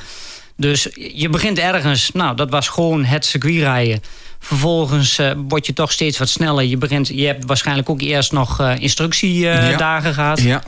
Dus 0.58 0.88
je 0.94 1.30
begint 1.30 1.60
ergens, 1.60 2.12
nou, 2.14 2.36
dat 2.36 2.50
was 2.50 2.68
gewoon 2.68 3.06
het 3.06 3.26
circuitrijden. 3.26 4.02
Vervolgens 4.40 5.20
uh, 5.20 5.32
word 5.48 5.66
je 5.66 5.74
toch 5.74 5.92
steeds 5.92 6.18
wat 6.18 6.30
sneller. 6.30 6.64
Je, 6.64 6.78
begint, 6.78 7.08
je 7.08 7.26
hebt 7.26 7.46
waarschijnlijk 7.46 7.90
ook 7.90 8.02
eerst 8.02 8.32
nog 8.32 8.62
uh, 8.62 8.80
instructiedagen 8.80 10.14
gehad. 10.14 10.42
Ja. 10.42 10.64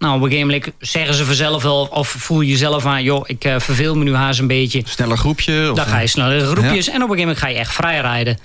Nou, 0.00 0.16
op 0.16 0.22
een 0.22 0.30
gegeven 0.30 0.50
moment 0.50 0.72
zeggen 0.78 1.14
ze 1.14 1.24
vanzelf 1.24 1.62
wel... 1.62 1.88
of 1.90 2.08
voel 2.08 2.40
je 2.40 2.50
jezelf 2.50 2.86
aan, 2.86 3.02
joh, 3.02 3.24
ik 3.26 3.44
uh, 3.44 3.58
verveel 3.58 3.94
me 3.94 4.04
nu 4.04 4.14
haast 4.14 4.40
een 4.40 4.46
beetje. 4.46 4.82
Sneller 4.84 5.16
groepje? 5.16 5.68
Of... 5.70 5.76
Dan 5.76 5.86
ga 5.86 5.98
je 5.98 6.06
sneller 6.06 6.40
groepjes 6.40 6.86
ja. 6.86 6.92
en 6.92 7.02
op 7.02 7.10
een 7.10 7.16
gegeven 7.16 7.18
moment 7.18 7.38
ga 7.38 7.48
je 7.48 7.54
echt 7.54 7.72
vrijrijden. 7.72 8.38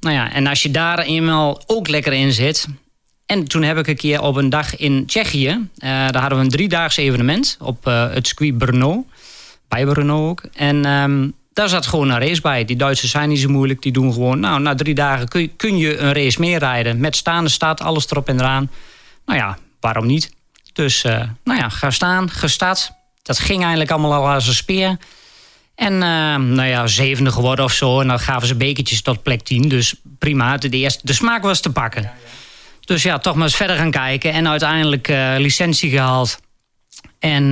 Nou 0.00 0.14
ja, 0.14 0.32
en 0.32 0.46
als 0.46 0.62
je 0.62 0.70
daar 0.70 0.98
eenmaal 0.98 1.62
ook 1.66 1.88
lekker 1.88 2.12
in 2.12 2.32
zit... 2.32 2.66
En 3.26 3.44
toen 3.44 3.62
heb 3.62 3.78
ik 3.78 3.86
een 3.86 3.96
keer 3.96 4.20
op 4.20 4.36
een 4.36 4.48
dag 4.48 4.76
in 4.76 5.06
Tsjechië... 5.06 5.48
Uh, 5.48 5.58
daar 5.78 6.20
hadden 6.20 6.38
we 6.38 6.44
een 6.44 6.50
driedaags 6.50 6.96
evenement 6.96 7.56
op 7.60 7.88
uh, 7.88 8.12
het 8.12 8.26
circuit 8.26 8.58
Brno. 8.58 9.06
Bij 9.68 9.84
Brno 9.84 10.28
ook. 10.28 10.42
En 10.54 10.86
um, 10.86 11.34
daar 11.52 11.68
zat 11.68 11.86
gewoon 11.86 12.10
een 12.10 12.20
race 12.20 12.40
bij. 12.40 12.64
Die 12.64 12.76
Duitsers 12.76 13.10
zijn 13.10 13.28
niet 13.28 13.40
zo 13.40 13.48
moeilijk. 13.48 13.82
Die 13.82 13.92
doen 13.92 14.12
gewoon, 14.12 14.40
nou, 14.40 14.60
na 14.60 14.74
drie 14.74 14.94
dagen 14.94 15.28
kun 15.28 15.40
je, 15.40 15.48
kun 15.48 15.76
je 15.76 15.98
een 15.98 16.12
race 16.12 16.40
meer 16.40 16.58
rijden. 16.58 17.00
Met 17.00 17.16
staande 17.16 17.50
staat, 17.50 17.80
alles 17.80 18.10
erop 18.10 18.28
en 18.28 18.40
eraan. 18.40 18.70
Nou 19.26 19.38
ja, 19.38 19.58
waarom 19.80 20.06
niet? 20.06 20.30
Dus, 20.72 21.04
uh, 21.04 21.22
nou 21.44 21.58
ja, 21.58 21.68
ga 21.68 21.90
staan, 21.90 22.30
gestart. 22.30 22.92
Dat 23.22 23.38
ging 23.38 23.60
eigenlijk 23.60 23.90
allemaal 23.90 24.12
al 24.12 24.28
als 24.28 24.46
een 24.46 24.54
speer. 24.54 24.96
En 25.74 25.92
uh, 25.92 26.00
nou 26.36 26.64
ja, 26.64 26.86
zevende 26.86 27.32
geworden 27.32 27.64
of 27.64 27.72
zo. 27.72 28.00
En 28.00 28.08
dan 28.08 28.18
gaven 28.18 28.48
ze 28.48 28.54
bekertjes 28.54 29.02
tot 29.02 29.22
plek 29.22 29.42
10. 29.42 29.68
Dus 29.68 29.94
prima, 30.18 30.56
de, 30.56 30.68
eerste, 30.68 31.00
de 31.02 31.12
smaak 31.12 31.42
was 31.42 31.60
te 31.60 31.70
pakken. 31.70 32.02
Ja, 32.02 32.08
ja. 32.24 32.30
Dus 32.84 33.02
ja, 33.02 33.18
toch 33.18 33.34
maar 33.34 33.44
eens 33.44 33.56
verder 33.56 33.76
gaan 33.76 33.90
kijken. 33.90 34.32
En 34.32 34.48
uiteindelijk 34.48 35.08
uh, 35.08 35.34
licentie 35.38 35.90
gehaald. 35.90 36.40
En 37.18 37.42
uh, 37.42 37.50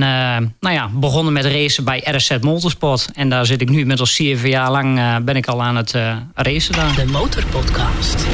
nou 0.59 0.75
ja, 0.75 0.89
begonnen 0.93 1.33
met 1.33 1.45
racen 1.45 1.83
bij 1.83 2.01
RSZ 2.03 2.37
Motorsport. 2.41 3.09
En 3.13 3.29
daar 3.29 3.45
zit 3.45 3.61
ik 3.61 3.69
nu 3.69 3.79
inmiddels 3.79 4.15
zeven 4.15 4.49
jaar 4.49 4.71
lang 4.71 4.97
uh, 4.97 5.15
ben 5.17 5.35
ik 5.35 5.47
al 5.47 5.63
aan 5.63 5.75
het 5.75 5.93
uh, 5.93 6.17
racen 6.33 6.73
daar. 6.73 6.95
De 6.95 7.05
Motorpodcast. 7.05 8.25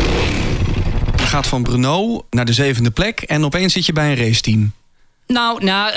Je 1.18 1.26
gaat 1.26 1.48
van 1.48 1.64
Brno 1.64 2.26
naar 2.30 2.46
de 2.46 2.54
zevende 2.54 2.92
plek 2.92 3.22
en 3.22 3.46
opeens 3.46 3.74
zit 3.74 3.86
je 3.86 3.94
bij 3.94 4.10
een 4.10 4.18
raceteam. 4.18 4.74
Nou, 5.28 5.64
nou 5.64 5.92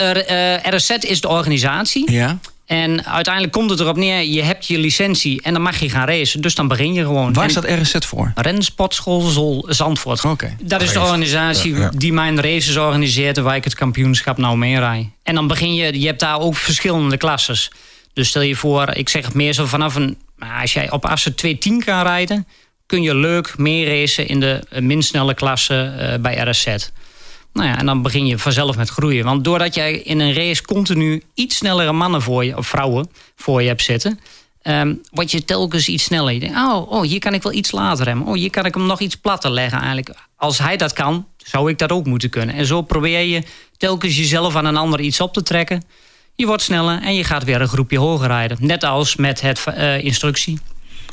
RSZ 0.62 0.90
is 0.90 1.20
de 1.20 1.28
organisatie. 1.28 2.12
Ja. 2.12 2.38
En 2.70 3.06
uiteindelijk 3.06 3.52
komt 3.52 3.70
het 3.70 3.80
erop 3.80 3.96
neer, 3.96 4.24
je 4.24 4.42
hebt 4.42 4.66
je 4.66 4.78
licentie 4.78 5.42
en 5.42 5.52
dan 5.52 5.62
mag 5.62 5.78
je 5.78 5.90
gaan 5.90 6.06
racen. 6.06 6.40
Dus 6.40 6.54
dan 6.54 6.68
begin 6.68 6.94
je 6.94 7.04
gewoon. 7.04 7.32
Waar 7.32 7.50
staat 7.50 7.64
RSZ 7.64 7.94
voor? 7.98 8.32
Rensportschool 8.34 9.64
Zandvoort. 9.68 10.24
Okay. 10.24 10.56
Dat 10.62 10.82
is 10.82 10.92
de 10.92 11.00
organisatie 11.00 11.74
ja, 11.74 11.80
ja. 11.80 11.90
die 11.96 12.12
mijn 12.12 12.40
races 12.40 12.76
organiseert... 12.76 13.36
en 13.36 13.44
waar 13.44 13.56
ik 13.56 13.64
het 13.64 13.74
kampioenschap 13.74 14.38
nou 14.38 14.56
mee 14.56 14.78
rij. 14.78 15.10
En 15.22 15.34
dan 15.34 15.46
begin 15.46 15.74
je, 15.74 16.00
je 16.00 16.06
hebt 16.06 16.20
daar 16.20 16.40
ook 16.40 16.56
verschillende 16.56 17.16
klasses. 17.16 17.70
Dus 18.12 18.28
stel 18.28 18.42
je 18.42 18.56
voor, 18.56 18.94
ik 18.94 19.08
zeg 19.08 19.24
het 19.24 19.34
meer 19.34 19.52
zo 19.52 19.66
vanaf 19.66 19.94
een... 19.94 20.18
Als 20.60 20.72
jij 20.72 20.90
op 20.90 21.06
Assen 21.06 21.34
210 21.34 21.84
kan 21.84 22.02
rijden... 22.02 22.46
kun 22.86 23.02
je 23.02 23.14
leuk 23.14 23.58
mee 23.58 23.86
racen 23.86 24.26
in 24.26 24.40
de 24.40 24.60
minst 24.80 25.08
snelle 25.08 25.34
klasse 25.34 25.94
uh, 25.98 26.22
bij 26.22 26.36
RSZ. 26.36 26.66
Nou 27.52 27.68
ja, 27.68 27.78
en 27.78 27.86
dan 27.86 28.02
begin 28.02 28.26
je 28.26 28.38
vanzelf 28.38 28.76
met 28.76 28.88
groeien. 28.88 29.24
Want 29.24 29.44
doordat 29.44 29.74
jij 29.74 29.92
in 29.92 30.20
een 30.20 30.34
race 30.34 30.62
continu 30.62 31.22
iets 31.34 31.56
snellere 31.56 31.92
mannen 31.92 32.22
voor 32.22 32.44
je, 32.44 32.56
of 32.56 32.66
vrouwen 32.66 33.10
voor 33.36 33.62
je 33.62 33.68
hebt 33.68 33.82
zitten, 33.82 34.20
um, 34.62 35.00
word 35.10 35.30
je 35.30 35.44
telkens 35.44 35.88
iets 35.88 36.04
sneller. 36.04 36.32
Je 36.32 36.40
denkt, 36.40 36.56
oh, 36.56 36.90
oh, 36.90 37.02
hier 37.02 37.18
kan 37.18 37.34
ik 37.34 37.42
wel 37.42 37.52
iets 37.52 37.70
later 37.70 38.04
remmen. 38.04 38.26
Oh, 38.26 38.34
hier 38.34 38.50
kan 38.50 38.66
ik 38.66 38.74
hem 38.74 38.86
nog 38.86 39.00
iets 39.00 39.14
platter 39.14 39.50
leggen 39.50 39.78
eigenlijk. 39.78 40.14
Als 40.36 40.58
hij 40.58 40.76
dat 40.76 40.92
kan, 40.92 41.26
zou 41.36 41.70
ik 41.70 41.78
dat 41.78 41.92
ook 41.92 42.06
moeten 42.06 42.30
kunnen. 42.30 42.54
En 42.54 42.66
zo 42.66 42.82
probeer 42.82 43.20
je 43.20 43.42
telkens 43.76 44.16
jezelf 44.16 44.56
aan 44.56 44.64
een 44.64 44.76
ander 44.76 45.00
iets 45.00 45.20
op 45.20 45.32
te 45.32 45.42
trekken. 45.42 45.82
Je 46.34 46.46
wordt 46.46 46.62
sneller 46.62 47.02
en 47.02 47.14
je 47.14 47.24
gaat 47.24 47.44
weer 47.44 47.60
een 47.60 47.68
groepje 47.68 47.98
hoger 47.98 48.26
rijden. 48.26 48.56
Net 48.60 48.84
als 48.84 49.16
met 49.16 49.40
het 49.40 49.64
uh, 49.68 50.04
instructie. 50.04 50.58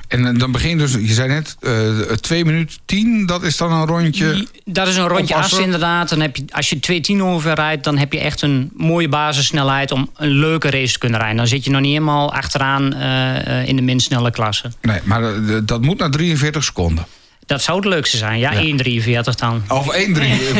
En 0.07 0.37
dan 0.37 0.51
begin 0.51 0.69
je 0.69 0.75
dus, 0.75 0.93
je 0.93 1.13
zei 1.13 1.27
net, 1.27 1.55
uh, 1.61 1.99
2 1.99 2.45
minuten 2.45 2.77
10, 2.85 3.25
dat 3.25 3.43
is 3.43 3.57
dan 3.57 3.71
een 3.71 3.85
rondje. 3.85 4.47
Dat 4.65 4.87
is 4.87 4.95
een 4.97 5.07
rondje 5.07 5.35
as 5.35 5.53
inderdaad. 5.53 6.09
Dan 6.09 6.21
heb 6.21 6.35
je, 6.35 6.43
als 6.49 6.69
je 6.69 6.79
2 6.79 7.23
ongeveer 7.23 7.53
rijdt, 7.53 7.83
dan 7.83 7.97
heb 7.97 8.13
je 8.13 8.19
echt 8.19 8.41
een 8.41 8.71
mooie 8.75 9.09
basissnelheid 9.09 9.91
om 9.91 10.09
een 10.15 10.29
leuke 10.29 10.69
race 10.69 10.93
te 10.93 10.99
kunnen 10.99 11.19
rijden. 11.19 11.37
Dan 11.37 11.47
zit 11.47 11.63
je 11.63 11.71
nog 11.71 11.81
niet 11.81 11.91
helemaal 11.91 12.33
achteraan 12.33 12.93
uh, 12.95 13.67
in 13.67 13.75
de 13.75 13.81
minst 13.81 14.05
snelle 14.05 14.31
klasse. 14.31 14.71
Nee, 14.81 14.99
maar 15.03 15.21
dat 15.65 15.81
moet 15.81 15.97
na 15.97 16.09
43 16.09 16.63
seconden. 16.63 17.05
Dat 17.47 17.61
zou 17.61 17.77
het 17.77 17.85
leukste 17.85 18.17
zijn. 18.17 18.39
Ja, 18.39 18.51
ja. 18.51 19.23
1,43 19.23 19.35
dan. 19.35 19.63
Of 19.67 19.95
1,3. 19.95 20.11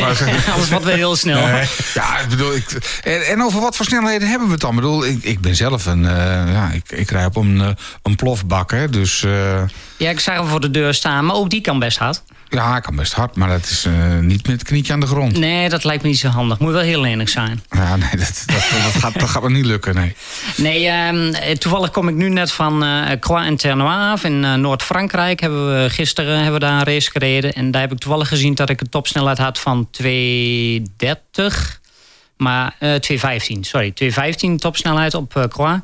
Anders 0.52 0.70
wat 0.70 0.82
we 0.82 0.92
heel 0.92 1.16
snel. 1.16 1.46
Nee. 1.46 1.66
Ja, 1.94 2.18
ik 2.18 2.28
bedoel, 2.28 2.54
ik, 2.54 3.00
en, 3.02 3.26
en, 3.26 3.42
over 3.42 3.60
wat 3.60 3.76
voor 3.76 3.86
snelheden 3.86 4.28
hebben 4.28 4.46
we 4.46 4.52
het 4.52 4.62
dan? 4.62 4.70
Ik 4.70 4.76
bedoel, 4.76 5.06
ik, 5.06 5.22
ik 5.22 5.40
ben 5.40 5.56
zelf 5.56 5.86
een, 5.86 6.02
uh, 6.02 6.10
ja, 6.52 6.70
ik, 6.70 6.90
ik 6.90 7.10
rij 7.10 7.24
op 7.24 7.36
een, 7.36 7.56
uh, 7.56 7.68
een 8.02 8.16
plofbak, 8.16 8.70
hè, 8.70 8.88
dus... 8.88 9.22
Uh... 9.22 9.60
Ja, 9.96 10.10
ik 10.10 10.20
zag 10.20 10.34
hem 10.34 10.46
voor 10.46 10.60
de 10.60 10.70
deur 10.70 10.94
staan, 10.94 11.26
maar 11.26 11.36
ook 11.36 11.50
die 11.50 11.60
kan 11.60 11.78
best 11.78 11.98
hard. 11.98 12.22
Ja, 12.50 12.76
ik 12.76 12.82
kan 12.82 12.96
best 12.96 13.12
hard, 13.12 13.36
maar 13.36 13.48
dat 13.48 13.64
is 13.64 13.86
uh, 13.86 14.18
niet 14.18 14.46
met 14.46 14.58
het 14.58 14.68
knietje 14.68 14.92
aan 14.92 15.00
de 15.00 15.06
grond. 15.06 15.38
Nee, 15.38 15.68
dat 15.68 15.84
lijkt 15.84 16.02
me 16.02 16.08
niet 16.08 16.18
zo 16.18 16.28
handig. 16.28 16.58
Moet 16.58 16.72
wel 16.72 16.82
heel 16.82 17.00
lenig 17.00 17.28
zijn. 17.28 17.62
Ja, 17.70 17.96
nee, 17.96 18.10
dat, 18.10 18.42
dat, 18.46 18.56
dat, 18.56 19.02
gaat, 19.02 19.18
dat 19.20 19.28
gaat 19.28 19.42
me 19.42 19.50
niet 19.50 19.64
lukken, 19.64 19.94
nee. 19.94 20.16
Nee, 20.56 20.84
uh, 21.12 21.54
toevallig 21.54 21.90
kom 21.90 22.08
ik 22.08 22.14
nu 22.14 22.28
net 22.28 22.52
van 22.52 22.84
uh, 22.84 23.10
Croix 23.20 23.46
en 23.46 23.56
Ternois 23.56 23.96
af. 23.96 24.24
In 24.24 24.42
uh, 24.42 24.54
Noord-Frankrijk 24.54 25.40
hebben 25.40 25.82
we 25.82 25.90
gisteren 25.90 26.34
hebben 26.34 26.52
we 26.52 26.58
daar 26.58 26.78
een 26.78 26.84
race 26.84 27.10
gereden. 27.10 27.52
En 27.52 27.70
daar 27.70 27.80
heb 27.80 27.92
ik 27.92 27.98
toevallig 27.98 28.28
gezien 28.28 28.54
dat 28.54 28.70
ik 28.70 28.80
een 28.80 28.88
topsnelheid 28.88 29.38
had 29.38 29.58
van 29.58 29.88
230. 29.90 31.80
Maar 32.36 32.74
215, 32.78 33.64
sorry. 33.64 33.90
215 33.90 34.56
topsnelheid 34.56 35.14
op 35.14 35.46
Croix. 35.48 35.80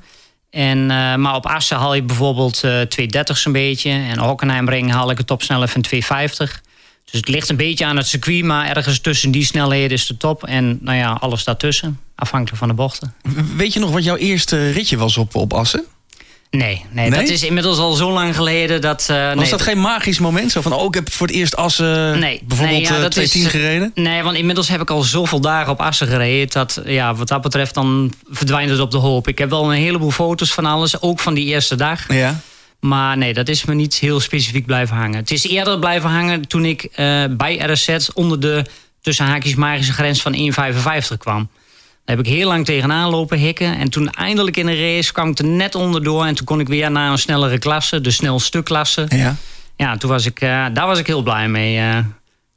En, 0.54 0.78
uh, 0.78 1.14
maar 1.14 1.34
op 1.34 1.46
Assen 1.46 1.76
haal 1.76 1.94
je 1.94 2.02
bijvoorbeeld 2.02 2.54
uh, 2.54 2.80
230 2.80 3.44
een 3.44 3.52
beetje. 3.52 3.90
En 3.90 4.18
Hockenheimring 4.18 4.90
haal 4.90 5.11
ik 5.11 5.18
een 5.18 5.25
topsnelheid 5.25 5.70
van 5.70 5.82
250. 5.82 6.62
Dus 7.04 7.20
het 7.20 7.28
ligt 7.28 7.49
een 7.49 7.56
beetje 7.56 7.84
aan 7.84 7.96
het 7.96 8.06
circuit, 8.06 8.44
maar 8.44 8.76
ergens 8.76 9.00
tussen 9.00 9.30
die 9.30 9.44
snelheden 9.44 9.90
is 9.90 10.06
de 10.06 10.16
top. 10.16 10.44
En 10.44 10.78
nou 10.80 10.96
ja, 10.96 11.12
alles 11.12 11.44
daartussen, 11.44 12.00
afhankelijk 12.14 12.58
van 12.58 12.68
de 12.68 12.75
bochten. 12.75 13.14
Weet 13.56 13.73
je 13.73 13.80
nog 13.80 13.90
wat 13.90 14.04
jouw 14.04 14.16
eerste 14.16 14.70
ritje 14.70 14.96
was 14.96 15.16
op, 15.16 15.34
op 15.34 15.52
Assen? 15.52 15.84
Nee, 16.56 16.84
nee, 16.90 17.11
nee, 17.11 17.20
dat 17.20 17.28
is 17.28 17.42
inmiddels 17.42 17.78
al 17.78 17.92
zo 17.92 18.12
lang 18.12 18.37
geleden. 18.37 18.80
Dat, 18.80 19.08
uh, 19.11 19.26
Was 19.26 19.34
nee, 19.34 19.50
dat 19.50 19.62
geen 19.62 19.80
magisch 19.80 20.18
moment? 20.18 20.50
Zo 20.50 20.61
van, 20.61 20.73
oh, 20.73 20.84
ik 20.84 20.94
heb 20.94 21.12
voor 21.12 21.26
het 21.26 21.37
eerst 21.37 21.56
Assen 21.56 22.18
nee, 22.18 22.40
bijvoorbeeld 22.44 22.78
nee, 22.78 22.99
ja, 22.99 23.04
uh, 23.04 23.06
210 23.06 23.50
gereden? 23.50 23.90
Nee, 23.94 24.23
want 24.23 24.37
inmiddels 24.37 24.68
heb 24.68 24.80
ik 24.80 24.90
al 24.90 25.02
zoveel 25.02 25.40
dagen 25.40 25.73
op 25.73 25.80
Assen 25.80 26.06
gereden. 26.06 26.49
Dat 26.50 26.80
ja, 26.84 27.14
wat 27.14 27.28
dat 27.28 27.42
betreft, 27.42 27.75
dan 27.75 28.12
verdwijnt 28.30 28.70
het 28.70 28.80
op 28.80 28.90
de 28.90 28.96
hoop. 28.96 29.28
Ik 29.28 29.38
heb 29.38 29.50
wel 29.50 29.73
een 29.73 29.78
heleboel 29.78 30.11
foto's 30.11 30.52
van 30.52 30.66
alles, 30.66 31.00
ook 31.00 31.20
van 31.20 31.34
die 31.34 31.46
eerste 31.46 31.76
dag. 31.76 32.12
Ja. 32.12 32.40
Maar 32.80 33.16
nee, 33.16 33.34
dat 33.34 33.49
is 33.49 33.64
me 33.64 33.75
niet 33.75 33.94
heel 33.94 34.20
specifiek 34.20 34.66
blijven 34.66 34.96
hangen. 34.96 35.16
Het 35.16 35.30
is 35.30 35.46
eerder 35.46 35.78
blijven 35.78 36.11
hangen 36.11 36.49
toen 36.49 36.64
ik 36.64 36.82
uh, 36.82 37.25
bij 37.30 37.56
RSZ 37.56 38.08
onder 38.14 38.40
de 38.40 38.64
tussen 39.00 39.26
haakjes 39.26 39.54
magische 39.54 39.92
grens 39.92 40.23
van 40.23 40.34
1,55 41.11 41.16
kwam. 41.18 41.49
Daar 42.04 42.16
heb 42.16 42.26
ik 42.26 42.32
heel 42.32 42.49
lang 42.49 42.64
tegenaan 42.64 43.11
lopen 43.11 43.38
hikken. 43.38 43.78
En 43.78 43.90
toen 43.90 44.11
eindelijk 44.11 44.56
in 44.56 44.66
een 44.68 44.80
race 44.80 45.12
kwam 45.12 45.30
ik 45.30 45.38
er 45.38 45.44
net 45.46 45.75
onderdoor. 45.75 46.25
En 46.25 46.34
toen 46.34 46.46
kon 46.46 46.61
ik 46.61 46.68
weer 46.68 46.90
naar 46.90 47.11
een 47.11 47.18
snellere 47.18 47.58
klasse, 47.58 48.00
de 48.00 48.11
snelstukklasse. 48.11 49.06
Ja. 49.08 49.37
Ja, 49.76 49.96
toen 49.96 50.11
was 50.11 50.26
ik, 50.26 50.40
uh, 50.42 50.66
daar 50.73 50.87
was 50.87 50.99
ik 50.99 51.06
heel 51.06 51.23
blij 51.23 51.49
mee. 51.49 51.78
Uh, 51.78 51.99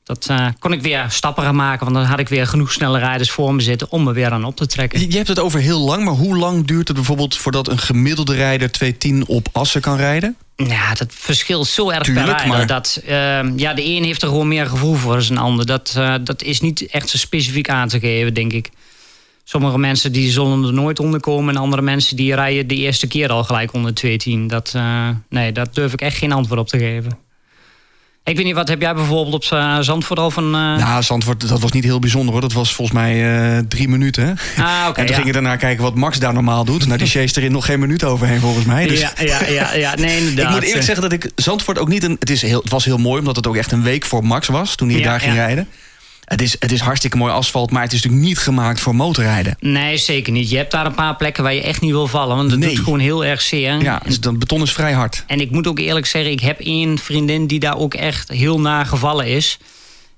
dat 0.04 0.28
uh, 0.32 0.48
kon 0.60 0.72
ik 0.74 0.82
weer 0.82 1.06
stappen 1.10 1.44
gaan 1.44 1.56
maken. 1.56 1.84
Want 1.86 1.96
dan 1.98 2.06
had 2.06 2.20
ik 2.20 2.30
weer 2.30 2.48
genoeg 2.48 2.72
snelle 2.72 3.00
rijders 3.00 3.32
voor 3.32 3.56
me 3.56 3.62
zitten 3.62 3.92
om 3.92 4.04
me 4.04 4.14
weer 4.14 4.32
aan 4.32 4.46
op 4.46 4.56
te 4.56 4.66
trekken. 4.66 5.00
Je, 5.00 5.10
je 5.10 5.16
hebt 5.16 5.28
het 5.28 5.40
over 5.40 5.60
heel 5.60 5.80
lang, 5.80 6.04
maar 6.04 6.14
hoe 6.14 6.38
lang 6.38 6.68
duurt 6.68 6.88
het 6.88 6.98
bijvoorbeeld 6.98 7.38
voordat 7.38 7.68
een 7.68 7.78
gemiddelde 7.80 8.36
rijder 8.36 8.72
210 8.72 9.28
op 9.28 9.48
assen 9.52 9.82
kan 9.82 9.98
rijden? 9.98 10.36
Ja, 10.56 10.94
dat 10.94 11.08
verschilt 11.10 11.68
zo 11.68 11.90
erg 11.90 12.04
Tuurlijk, 12.04 12.26
per 12.26 12.36
rijder. 12.36 12.58
maar- 12.58 12.68
Dat, 12.68 13.02
uh, 13.04 13.58
ja, 13.58 13.74
de 13.74 13.86
een 13.86 14.04
heeft 14.04 14.22
er 14.22 14.28
gewoon 14.28 14.48
meer 14.48 14.66
gevoel 14.66 14.96
voor 14.96 15.14
dan 15.18 15.26
een 15.30 15.38
ander. 15.38 15.66
Dat, 15.66 15.96
uh, 15.98 16.16
dat 16.22 16.42
is 16.44 16.62
niet 16.62 16.86
echt 16.86 17.10
zo 17.10 17.18
specifiek 17.18 17.70
aan 17.70 17.88
te 17.88 18.00
geven, 18.00 18.34
denk 18.34 18.54
ik. 18.54 18.70
Sommige 19.50 19.78
mensen 19.78 20.12
die 20.12 20.32
zullen 20.32 20.64
er 20.64 20.74
nooit 20.74 21.00
onder 21.00 21.20
komen. 21.20 21.56
En 21.56 21.62
andere 21.62 21.82
mensen 21.82 22.16
die 22.16 22.36
rijden 22.36 22.68
de 22.68 22.76
eerste 22.76 23.08
keer 23.08 23.30
al 23.30 23.44
gelijk 23.44 23.74
onder 23.74 23.94
210. 23.94 24.48
Dat, 24.48 24.74
uh, 24.76 25.10
nee, 25.30 25.52
daar 25.52 25.68
durf 25.72 25.94
ik 25.94 26.02
echt 26.02 26.18
geen 26.18 26.32
antwoord 26.32 26.60
op 26.60 26.68
te 26.68 26.78
geven. 26.78 27.12
Ik 28.24 28.36
weet 28.36 28.46
niet, 28.46 28.56
wat 28.56 28.68
heb 28.68 28.82
jij 28.82 28.94
bijvoorbeeld 28.94 29.34
op 29.34 29.58
uh, 29.58 29.80
Zandvoort 29.80 30.20
al 30.20 30.32
van... 30.32 30.44
Uh... 30.44 30.52
Nou, 30.52 31.04
Zandvoort, 31.04 31.50
dat 31.50 31.60
was 31.60 31.72
niet 31.72 31.84
heel 31.84 32.00
bijzonder 32.00 32.32
hoor. 32.32 32.42
Dat 32.42 32.54
was 32.54 32.74
volgens 32.74 32.98
mij 32.98 33.42
uh, 33.56 33.60
drie 33.68 33.88
minuten. 33.88 34.26
Hè? 34.26 34.64
Ah, 34.64 34.86
oké. 34.90 35.00
en 35.00 35.06
toen 35.06 35.06
ja. 35.06 35.14
ging 35.14 35.26
je 35.26 35.32
daarna 35.34 35.56
kijken 35.56 35.84
wat 35.84 35.96
Max 35.96 36.20
daar 36.20 36.34
normaal 36.34 36.66
doet. 36.66 36.86
Nou, 36.86 36.98
die 36.98 37.08
chase 37.08 37.40
erin 37.40 37.52
nog 37.52 37.66
geen 37.66 37.80
minuut 37.80 38.04
overheen 38.04 38.40
volgens 38.40 38.66
mij. 38.66 38.88
Dus 38.88 39.00
Ja, 39.00 39.12
ja, 39.20 39.48
ja, 39.48 39.74
ja, 39.74 39.96
nee, 39.96 40.18
inderdaad. 40.18 40.46
ik 40.48 40.54
moet 40.54 40.64
eerlijk 40.64 40.86
zeggen 40.86 41.04
dat 41.04 41.14
ik 41.14 41.32
Zandvoort 41.36 41.80
ook 41.80 41.88
niet... 41.88 42.04
Een, 42.04 42.16
het, 42.20 42.30
is 42.30 42.42
heel, 42.42 42.62
het 42.62 42.72
was 42.72 42.86
heel 42.86 42.98
mooi, 42.98 43.20
omdat 43.20 43.36
het 43.36 43.48
ook 43.48 43.56
echt 43.56 43.72
een 43.72 43.84
week 43.84 44.06
voor 44.06 44.26
Max 44.26 44.48
was... 44.48 44.76
toen 44.76 44.90
hij 44.90 44.98
Ja, 44.98 45.04
daar 45.04 45.20
ging 45.20 45.36
ja. 45.36 45.46
rijden. 45.46 45.68
Het 46.28 46.42
is, 46.42 46.56
het 46.60 46.72
is 46.72 46.80
hartstikke 46.80 47.18
mooi 47.18 47.34
asfalt, 47.34 47.72
maar 47.72 47.82
het 47.84 47.94
is 47.94 48.02
natuurlijk 48.02 48.28
niet 48.28 48.38
gemaakt 48.40 48.80
voor 48.80 48.96
motorrijden. 48.96 49.56
Nee, 49.60 49.98
zeker 49.98 50.34
niet. 50.34 50.50
Je 50.50 50.58
hebt 50.58 50.72
daar 50.72 50.86
een 50.86 50.94
paar 50.96 51.16
plekken 51.16 51.44
waar 51.44 51.54
je 51.54 51.62
echt 51.62 51.82
niet 51.82 51.92
wil 51.92 52.08
vallen. 52.08 52.36
Want 52.36 52.58
Nee. 52.58 52.70
doet 52.76 52.84
gewoon 52.84 53.00
heel 53.00 53.26
erg 53.26 53.42
zeer. 53.42 53.82
Ja, 53.82 54.02
dus 54.06 54.20
dat 54.20 54.40
beton 54.40 54.62
is 54.62 54.74
vrij 54.74 54.94
hard. 54.94 55.24
En 55.28 55.40
ik 55.40 55.52
moet 55.52 55.68
ook 55.68 55.80
eerlijk 55.80 56.06
zeggen, 56.06 56.32
ik 56.32 56.40
heb 56.40 56.60
één 56.60 56.98
vriendin 56.98 57.48
die 57.48 57.60
daar 57.60 57.78
ook 57.78 57.94
echt 57.94 58.30
heel 58.32 58.60
naar 58.60 58.86
gevallen 58.86 59.28
is. 59.28 59.58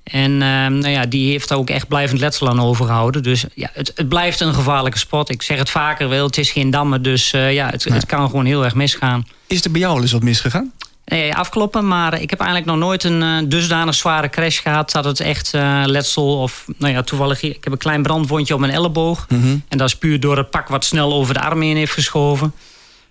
En 0.03 0.31
uh, 0.31 0.39
nou 0.39 0.87
ja, 0.89 1.05
die 1.05 1.31
heeft 1.31 1.53
ook 1.53 1.69
echt 1.69 1.87
blijvend 1.87 2.19
letsel 2.19 2.49
aan 2.49 2.61
overgehouden. 2.61 3.23
Dus 3.23 3.45
ja, 3.55 3.69
het, 3.73 3.91
het 3.95 4.09
blijft 4.09 4.39
een 4.39 4.53
gevaarlijke 4.53 4.97
sport. 4.97 5.29
Ik 5.29 5.41
zeg 5.41 5.57
het 5.57 5.69
vaker 5.69 6.09
wel, 6.09 6.25
het 6.25 6.37
is 6.37 6.51
geen 6.51 6.69
damme. 6.69 7.01
Dus 7.01 7.33
uh, 7.33 7.53
ja, 7.53 7.69
het, 7.69 7.83
het 7.83 8.05
kan 8.05 8.29
gewoon 8.29 8.45
heel 8.45 8.63
erg 8.63 8.75
misgaan. 8.75 9.27
Is 9.47 9.63
er 9.65 9.71
bij 9.71 9.81
jou 9.81 9.95
al 9.95 10.01
eens 10.01 10.11
wat 10.11 10.23
misgegaan? 10.23 10.71
Nee, 11.09 11.35
afkloppen. 11.35 11.87
Maar 11.87 12.21
ik 12.21 12.29
heb 12.29 12.39
eigenlijk 12.39 12.69
nog 12.71 12.79
nooit 12.79 13.03
een 13.03 13.21
uh, 13.21 13.37
dusdanig 13.45 13.95
zware 13.95 14.29
crash 14.29 14.61
gehad... 14.61 14.91
dat 14.91 15.05
het 15.05 15.19
echt 15.19 15.53
uh, 15.53 15.81
letsel 15.85 16.41
of... 16.41 16.65
Nou 16.77 16.93
ja, 16.93 17.03
toevallig... 17.03 17.41
Ik 17.41 17.63
heb 17.63 17.73
een 17.73 17.79
klein 17.79 18.03
brandwondje 18.03 18.53
op 18.53 18.59
mijn 18.59 18.71
elleboog. 18.71 19.25
Mhm. 19.29 19.39
Mm 19.39 19.45
-hmm. 19.45 19.63
En 19.67 19.77
dat 19.77 19.87
is 19.87 19.95
puur 19.95 20.19
door 20.19 20.37
het 20.37 20.49
pak 20.49 20.67
wat 20.67 20.85
snel 20.85 21.13
over 21.13 21.33
de 21.33 21.41
arm 21.41 21.61
heen 21.61 21.77
heeft 21.77 21.93
geschoven. 21.93 22.53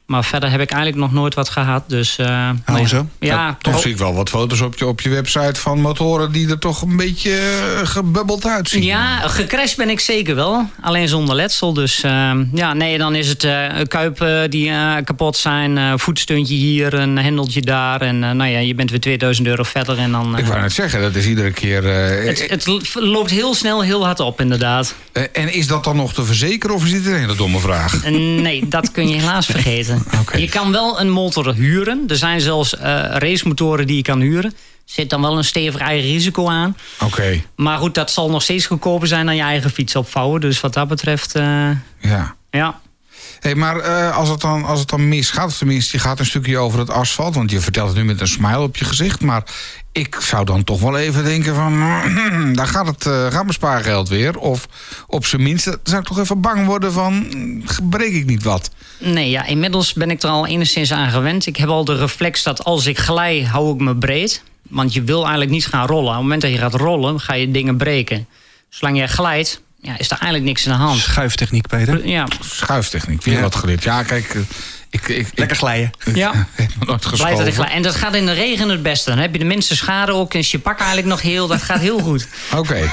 Maar 0.08 0.24
verder 0.24 0.50
heb 0.50 0.60
ik 0.60 0.70
eigenlijk 0.70 1.02
nog 1.02 1.12
nooit 1.12 1.34
wat 1.34 1.48
gehad. 1.48 1.84
Dus, 1.86 2.18
uh, 2.18 2.50
ja. 3.18 3.56
toch 3.60 3.80
zie 3.80 3.90
ik 3.90 3.98
wel 3.98 4.14
wat 4.14 4.28
foto's 4.28 4.60
op 4.60 4.78
je, 4.78 4.86
op 4.86 5.00
je 5.00 5.08
website 5.08 5.60
van 5.60 5.80
motoren 5.80 6.32
die 6.32 6.50
er 6.50 6.58
toch 6.58 6.82
een 6.82 6.96
beetje 6.96 7.30
uh, 7.30 7.86
gebubbeld 7.86 8.46
uitzien. 8.46 8.82
Ja, 8.82 9.28
gecrashed 9.28 9.76
ben 9.76 9.90
ik 9.90 10.00
zeker 10.00 10.34
wel. 10.34 10.70
Alleen 10.80 11.08
zonder 11.08 11.34
letsel. 11.34 11.72
Dus 11.72 12.04
uh, 12.04 12.30
ja, 12.52 12.72
nee, 12.72 12.98
dan 12.98 13.14
is 13.14 13.28
het 13.28 13.44
uh, 13.44 13.66
kuipen 13.88 14.50
die 14.50 14.72
kapot 15.04 15.36
zijn. 15.36 15.98
voetsteuntje 15.98 16.54
hier, 16.54 16.94
een 16.94 17.18
hendeltje 17.18 17.60
daar. 17.60 18.00
En 18.00 18.18
nou 18.18 18.46
ja, 18.46 18.58
je 18.58 18.74
bent 18.74 18.90
weer 18.90 19.00
2000 19.00 19.46
euro 19.46 19.62
verder. 19.62 19.98
En 19.98 20.12
dan, 20.12 20.38
ik 20.38 20.46
wou 20.46 20.60
net 20.60 20.72
zeggen, 20.72 21.00
dat 21.00 21.14
is 21.14 21.26
iedere 21.26 21.50
keer... 21.50 21.84
Het, 21.84 22.50
het, 22.50 22.94
loopt 22.94 23.30
heel 23.30 23.54
snel, 23.54 23.82
heel 23.82 24.04
hard 24.04 24.20
op 24.20 24.40
inderdaad. 24.40 24.94
en 25.32 25.52
is 25.52 25.66
dat 25.66 25.84
dan 25.84 25.96
nog 25.96 26.14
te 26.14 26.24
verzekeren 26.24 26.74
of 26.74 26.84
is 26.84 26.92
dit 26.92 27.06
een 27.06 27.18
hele 27.18 27.36
domme 27.36 27.58
vraag? 27.58 28.04
nee, 28.10 28.68
dat 28.68 28.90
kun 28.90 29.08
je 29.08 29.14
helaas 29.14 29.46
vergeten. 29.46 29.97
Okay. 30.20 30.40
Je 30.40 30.48
kan 30.48 30.72
wel 30.72 31.00
een 31.00 31.10
motor 31.10 31.54
huren. 31.54 32.04
Er 32.08 32.16
zijn 32.16 32.40
zelfs 32.40 32.74
uh, 32.74 32.80
racemotoren 33.12 33.86
die 33.86 33.96
je 33.96 34.02
kan 34.02 34.20
huren. 34.20 34.54
Zit 34.84 35.10
dan 35.10 35.20
wel 35.20 35.36
een 35.36 35.44
stevig 35.44 35.80
eigen 35.80 36.10
risico 36.10 36.48
aan. 36.48 36.76
Oké. 36.94 37.04
Okay. 37.04 37.46
Maar 37.56 37.78
goed, 37.78 37.94
dat 37.94 38.10
zal 38.10 38.30
nog 38.30 38.42
steeds 38.42 38.66
goedkoper 38.66 39.08
zijn 39.08 39.26
dan 39.26 39.36
je 39.36 39.42
eigen 39.42 39.70
fiets 39.70 39.96
opvouwen. 39.96 40.40
Dus 40.40 40.60
wat 40.60 40.74
dat 40.74 40.88
betreft, 40.88 41.36
uh, 41.36 41.70
ja. 42.00 42.34
ja. 42.50 42.80
Hey, 43.40 43.54
maar 43.54 43.76
uh, 43.76 44.16
als, 44.16 44.28
het 44.28 44.40
dan, 44.40 44.64
als 44.64 44.78
het 44.78 44.88
dan 44.88 45.08
misgaat, 45.08 45.58
tenminste 45.58 45.96
je 45.96 46.02
gaat 46.02 46.18
een 46.18 46.26
stukje 46.26 46.58
over 46.58 46.78
het 46.78 46.90
asfalt... 46.90 47.34
want 47.34 47.50
je 47.50 47.60
vertelt 47.60 47.88
het 47.88 47.96
nu 47.96 48.04
met 48.04 48.20
een 48.20 48.28
smile 48.28 48.60
op 48.60 48.76
je 48.76 48.84
gezicht... 48.84 49.20
maar 49.20 49.42
ik 49.92 50.16
zou 50.20 50.44
dan 50.44 50.64
toch 50.64 50.80
wel 50.80 50.98
even 50.98 51.24
denken 51.24 51.54
van... 51.54 51.78
Daar 52.56 52.66
gaat, 52.66 52.86
het, 52.86 53.04
uh, 53.04 53.30
mijn 53.30 53.52
spaargeld 53.52 54.08
weer. 54.08 54.38
Of 54.38 54.68
op 55.06 55.26
zijn 55.26 55.42
minst 55.42 55.78
zou 55.82 56.00
ik 56.00 56.06
toch 56.06 56.18
even 56.18 56.40
bang 56.40 56.66
worden 56.66 56.92
van... 56.92 57.26
breek 57.82 58.12
ik 58.12 58.26
niet 58.26 58.42
wat? 58.42 58.70
Nee, 58.98 59.30
ja, 59.30 59.46
inmiddels 59.46 59.92
ben 59.92 60.10
ik 60.10 60.22
er 60.22 60.30
al 60.30 60.46
enigszins 60.46 60.92
aan 60.92 61.10
gewend. 61.10 61.46
Ik 61.46 61.56
heb 61.56 61.68
al 61.68 61.84
de 61.84 61.96
reflex 61.96 62.42
dat 62.42 62.64
als 62.64 62.86
ik 62.86 62.98
glij, 62.98 63.42
hou 63.42 63.74
ik 63.74 63.80
me 63.80 63.96
breed. 63.96 64.42
Want 64.62 64.92
je 64.92 65.02
wil 65.02 65.20
eigenlijk 65.20 65.50
niet 65.50 65.66
gaan 65.66 65.86
rollen. 65.86 66.08
Op 66.08 66.12
het 66.12 66.22
moment 66.22 66.40
dat 66.42 66.50
je 66.50 66.58
gaat 66.58 66.74
rollen, 66.74 67.20
ga 67.20 67.34
je 67.34 67.50
dingen 67.50 67.76
breken. 67.76 68.26
Zolang 68.68 68.96
jij 68.96 69.08
glijdt, 69.08 69.62
ja, 69.80 69.98
is 69.98 70.10
er 70.10 70.16
eigenlijk 70.18 70.44
niks 70.44 70.68
aan 70.68 70.78
de 70.78 70.84
hand. 70.84 70.98
Schuiftechniek, 71.00 71.66
Peter. 71.66 72.06
Ja. 72.06 72.26
Schuiftechniek, 72.40 73.22
weer 73.22 73.34
ja. 73.34 73.40
wat 73.40 73.54
geleerd. 73.54 73.82
Ja, 73.82 74.02
kijk... 74.02 74.36
Ik, 74.90 75.08
ik, 75.08 75.28
Lekker 75.34 75.56
glijden. 75.56 75.90
Ja. 76.14 76.32
nooit 76.86 77.10
Blij 77.16 77.34
dat 77.34 77.46
ik 77.46 77.54
glij. 77.54 77.68
En 77.70 77.82
dat 77.82 77.94
gaat 77.94 78.14
in 78.14 78.26
de 78.26 78.32
regen 78.32 78.68
het 78.68 78.82
beste. 78.82 79.10
Dan 79.10 79.18
heb 79.18 79.32
je 79.32 79.38
de 79.38 79.44
minste 79.44 79.76
schade 79.76 80.12
ook. 80.12 80.32
En 80.32 80.38
is 80.38 80.50
je 80.50 80.58
pak 80.58 80.78
eigenlijk 80.78 81.08
nog 81.08 81.22
heel. 81.22 81.46
Dat 81.46 81.62
gaat 81.62 81.80
heel 81.80 81.98
goed. 81.98 82.28
Oké. 82.50 82.58
Okay. 82.58 82.90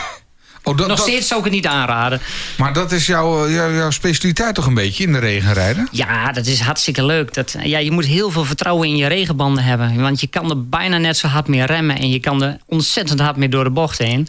Oh, 0.64 0.78
dat, 0.78 0.88
Nog 0.88 1.00
steeds 1.00 1.18
dat... 1.18 1.28
zou 1.28 1.40
ik 1.40 1.46
het 1.46 1.56
niet 1.56 1.68
aanraden. 1.68 2.22
Maar 2.58 2.74
dat 2.74 2.92
is 2.92 3.06
jouw, 3.06 3.50
jouw, 3.50 3.74
jouw, 3.74 3.92
specialiteit 3.92 4.56
toch 4.56 4.66
een 4.66 4.74
beetje 4.74 5.04
in 5.04 5.12
de 5.12 5.20
regen 5.20 5.54
rijden? 5.54 5.88
Ja, 5.92 6.32
dat 6.32 6.46
is 6.46 6.60
hartstikke 6.60 7.06
leuk. 7.06 7.34
Dat, 7.34 7.56
ja, 7.64 7.78
je 7.78 7.92
moet 7.92 8.06
heel 8.06 8.32
veel 8.32 8.46
vertrouwen 8.46 8.88
in 8.88 8.96
je 8.96 9.08
regenbanden 9.08 9.64
hebben. 9.64 10.02
Want 10.02 10.20
je 10.20 10.28
kan 10.28 10.50
er 10.50 10.70
bijna 10.70 10.98
net 10.98 11.18
zo 11.18 11.28
hard 11.28 11.48
mee 11.48 11.66
remmen. 11.66 11.98
En 11.98 12.10
je 12.10 12.20
kan 12.20 12.44
er 12.44 12.58
ontzettend 12.66 13.20
hard 13.20 13.36
mee 13.36 13.50
door 13.50 13.64
de 13.64 13.70
bocht 13.70 13.98
heen. 13.98 14.28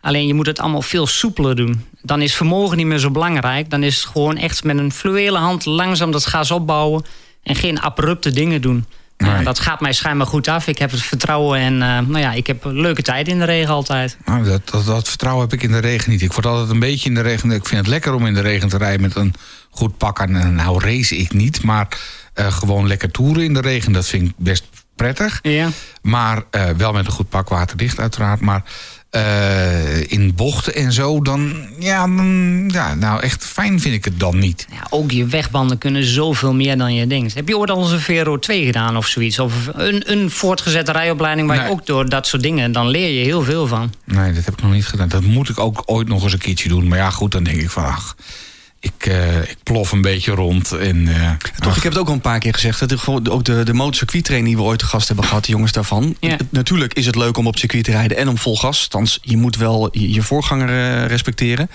Alleen 0.00 0.26
je 0.26 0.34
moet 0.34 0.46
het 0.46 0.60
allemaal 0.60 0.82
veel 0.82 1.06
soepeler 1.06 1.56
doen. 1.56 1.84
Dan 2.02 2.22
is 2.22 2.34
vermogen 2.34 2.76
niet 2.76 2.86
meer 2.86 2.98
zo 2.98 3.10
belangrijk. 3.10 3.70
Dan 3.70 3.82
is 3.82 3.94
het 3.94 4.04
gewoon 4.04 4.36
echt 4.36 4.64
met 4.64 4.78
een 4.78 4.92
fluwele 4.92 5.38
hand 5.38 5.64
langzaam 5.64 6.10
dat 6.10 6.26
gas 6.26 6.50
opbouwen. 6.50 7.04
En 7.42 7.54
geen 7.54 7.80
abrupte 7.80 8.30
dingen 8.30 8.60
doen. 8.60 8.84
Nee. 9.16 9.30
Nou, 9.30 9.44
dat 9.44 9.58
gaat 9.58 9.80
mij 9.80 9.92
schijnbaar 9.92 10.26
goed 10.26 10.48
af. 10.48 10.66
Ik 10.66 10.78
heb 10.78 10.90
het 10.90 11.02
vertrouwen 11.02 11.58
en 11.58 11.72
uh, 11.72 11.80
nou 11.80 12.18
ja, 12.18 12.32
ik 12.32 12.46
heb 12.46 12.64
een 12.64 12.80
leuke 12.80 13.02
tijd 13.02 13.28
in 13.28 13.38
de 13.38 13.44
regen 13.44 13.74
altijd. 13.74 14.16
Nou, 14.24 14.44
dat, 14.44 14.68
dat, 14.68 14.86
dat, 14.86 15.08
vertrouwen 15.08 15.44
heb 15.44 15.52
ik 15.52 15.62
in 15.62 15.72
de 15.72 15.78
regen 15.78 16.10
niet. 16.10 16.22
Ik 16.22 16.32
word 16.32 16.46
altijd 16.46 16.70
een 16.70 16.78
beetje 16.78 17.08
in 17.08 17.14
de 17.14 17.20
regen. 17.20 17.50
Ik 17.50 17.66
vind 17.66 17.80
het 17.80 17.90
lekker 17.90 18.14
om 18.14 18.26
in 18.26 18.34
de 18.34 18.40
regen 18.40 18.68
te 18.68 18.78
rijden 18.78 19.00
met 19.00 19.16
een 19.16 19.34
goed 19.70 19.96
pak 19.96 20.20
aan. 20.20 20.54
Nou 20.54 20.80
race 20.80 21.16
ik 21.16 21.32
niet, 21.32 21.62
maar 21.62 21.88
uh, 22.34 22.52
gewoon 22.52 22.86
lekker 22.86 23.10
toeren 23.10 23.44
in 23.44 23.54
de 23.54 23.60
regen. 23.60 23.92
Dat 23.92 24.06
vind 24.06 24.28
ik 24.28 24.34
best 24.36 24.64
prettig. 24.96 25.38
Ja. 25.42 25.68
Maar 26.02 26.42
uh, 26.50 26.68
wel 26.76 26.92
met 26.92 27.06
een 27.06 27.12
goed 27.12 27.28
pak 27.28 27.48
waterdicht 27.48 27.98
uiteraard. 27.98 28.40
Maar 28.40 28.62
uh, 29.16 30.10
in 30.10 30.34
bochten 30.34 30.74
en 30.74 30.92
zo, 30.92 31.22
dan 31.22 31.54
ja, 31.78 32.06
dan, 32.06 32.68
ja, 32.72 32.94
nou 32.94 33.20
echt 33.22 33.44
fijn 33.44 33.80
vind 33.80 33.94
ik 33.94 34.04
het 34.04 34.20
dan 34.20 34.38
niet. 34.38 34.66
Ja, 34.70 34.86
ook 34.90 35.10
je 35.10 35.26
wegbanden 35.26 35.78
kunnen 35.78 36.04
zoveel 36.04 36.54
meer 36.54 36.78
dan 36.78 36.94
je 36.94 37.06
denkt. 37.06 37.34
Heb 37.34 37.48
je 37.48 37.58
ooit 37.58 37.70
al 37.70 37.82
eens 37.82 37.90
een 37.90 38.00
Vero 38.00 38.38
2 38.38 38.64
gedaan 38.64 38.96
of 38.96 39.06
zoiets? 39.06 39.38
Of 39.38 39.52
een, 39.72 40.12
een 40.12 40.30
voortgezette 40.30 40.92
rijopleiding 40.92 41.48
waar 41.48 41.56
Nee. 41.56 41.66
je 41.66 41.72
ook 41.72 41.86
door 41.86 42.08
dat 42.08 42.26
soort 42.26 42.42
dingen, 42.42 42.72
dan 42.72 42.88
leer 42.88 43.18
je 43.18 43.24
heel 43.24 43.42
veel 43.42 43.66
van. 43.66 43.92
Nee, 44.04 44.32
dat 44.32 44.44
heb 44.44 44.54
ik 44.54 44.62
nog 44.62 44.72
niet 44.72 44.86
gedaan. 44.86 45.08
Dat 45.08 45.22
moet 45.22 45.48
ik 45.48 45.58
ook 45.58 45.82
ooit 45.86 46.08
nog 46.08 46.22
eens 46.22 46.32
een 46.32 46.38
keertje 46.38 46.68
doen. 46.68 46.88
Maar 46.88 46.98
ja, 46.98 47.10
goed, 47.10 47.32
dan 47.32 47.44
denk 47.44 47.60
ik 47.60 47.70
van, 47.70 47.84
ach, 47.84 48.16
ik, 48.80 49.06
uh, 49.06 49.38
ik 49.38 49.56
plof 49.62 49.92
een 49.92 50.02
beetje 50.02 50.32
rond. 50.32 50.72
En, 50.72 50.96
uh, 50.96 51.30
Toch, 51.58 51.76
ik 51.76 51.82
heb 51.82 51.92
het 51.92 52.00
ook 52.00 52.08
al 52.08 52.14
een 52.14 52.20
paar 52.20 52.38
keer 52.38 52.54
gezegd. 52.54 52.78
Dat 52.78 52.90
er, 52.90 53.30
ook 53.30 53.44
de, 53.44 53.62
de 53.62 53.72
motorcircuittrainer 53.72 54.48
die 54.48 54.56
we 54.56 54.62
ooit 54.62 54.78
te 54.78 54.86
gast 54.86 55.06
hebben 55.06 55.26
gehad, 55.26 55.44
de 55.44 55.50
jongens 55.50 55.72
daarvan. 55.72 56.16
Ja. 56.20 56.36
Natuurlijk 56.50 56.94
is 56.94 57.06
het 57.06 57.16
leuk 57.16 57.36
om 57.36 57.46
op 57.46 57.58
circuit 57.58 57.84
te 57.84 57.90
rijden 57.90 58.16
en 58.16 58.28
om 58.28 58.38
vol 58.38 58.56
gas. 58.56 58.82
Althans, 58.82 59.18
je 59.22 59.36
moet 59.36 59.56
wel 59.56 59.88
je, 59.92 60.12
je 60.12 60.22
voorganger 60.22 60.68
uh, 60.68 61.06
respecteren. 61.06 61.70